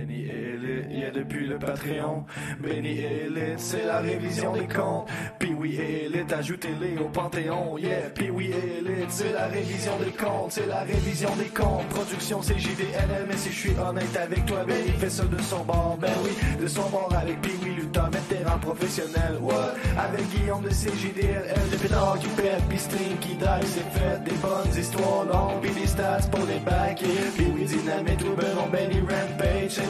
Benny 0.00 0.24
Elite, 0.30 0.86
yeah 0.90 1.10
depuis 1.10 1.46
le 1.46 1.58
Patreon. 1.58 2.24
Benny 2.58 3.00
Elite, 3.00 3.58
c'est 3.58 3.84
la 3.84 3.98
révision 3.98 4.54
des 4.54 4.66
comptes. 4.66 5.08
Puis 5.38 5.52
oui 5.52 5.76
Elite, 5.76 6.32
ajoutez-les 6.32 6.96
au 6.98 7.08
Panthéon. 7.08 7.76
Yeah, 7.76 8.08
puis 8.14 8.30
oui 8.30 8.50
Elite, 8.50 9.10
c'est 9.10 9.32
la 9.32 9.46
révision 9.48 9.92
des 9.98 10.12
comptes. 10.12 10.52
C'est 10.52 10.66
la 10.66 10.80
révision 10.80 11.28
des 11.36 11.50
comptes. 11.50 11.86
Production 11.88 12.40
c'est 12.40 12.58
JDLL, 12.58 13.26
mais 13.28 13.36
si 13.36 13.52
je 13.52 13.58
suis 13.58 13.78
honnête 13.78 14.16
avec 14.16 14.46
toi, 14.46 14.64
Benny 14.64 14.90
fait 14.98 15.10
ça 15.10 15.24
de 15.24 15.42
son 15.42 15.64
bord. 15.64 15.98
Ben 16.00 16.12
oui, 16.24 16.30
de 16.62 16.66
son 16.66 16.88
bord 16.88 17.14
avec 17.14 17.38
puis 17.42 17.52
oui 17.62 17.74
Luther, 17.76 18.08
vétéran 18.10 18.58
professionnel. 18.58 19.36
What? 19.42 19.74
Avec 19.98 20.26
Guillaume 20.30 20.62
de 20.62 20.70
CJDLL, 20.70 21.70
le 21.72 21.76
pétard 21.76 22.18
qui 22.20 22.28
pète, 22.28 22.62
puis 22.70 22.78
stream 22.78 23.18
qui 23.20 23.34
drive, 23.34 23.66
c'est 23.66 23.98
fait. 23.98 24.24
Des 24.24 24.36
bonnes 24.36 24.78
histoires 24.78 25.24
longues, 25.24 25.60
puis 25.60 25.72
des 25.72 25.86
stats 25.86 26.28
pour 26.30 26.46
les 26.46 26.58
bacs. 26.60 27.02
Puis 27.36 27.46
oui, 27.54 27.64
dynamite 27.64 28.22
ou 28.22 28.34
Benon, 28.34 28.68
Benny 28.72 29.00
Rampage 29.00 29.89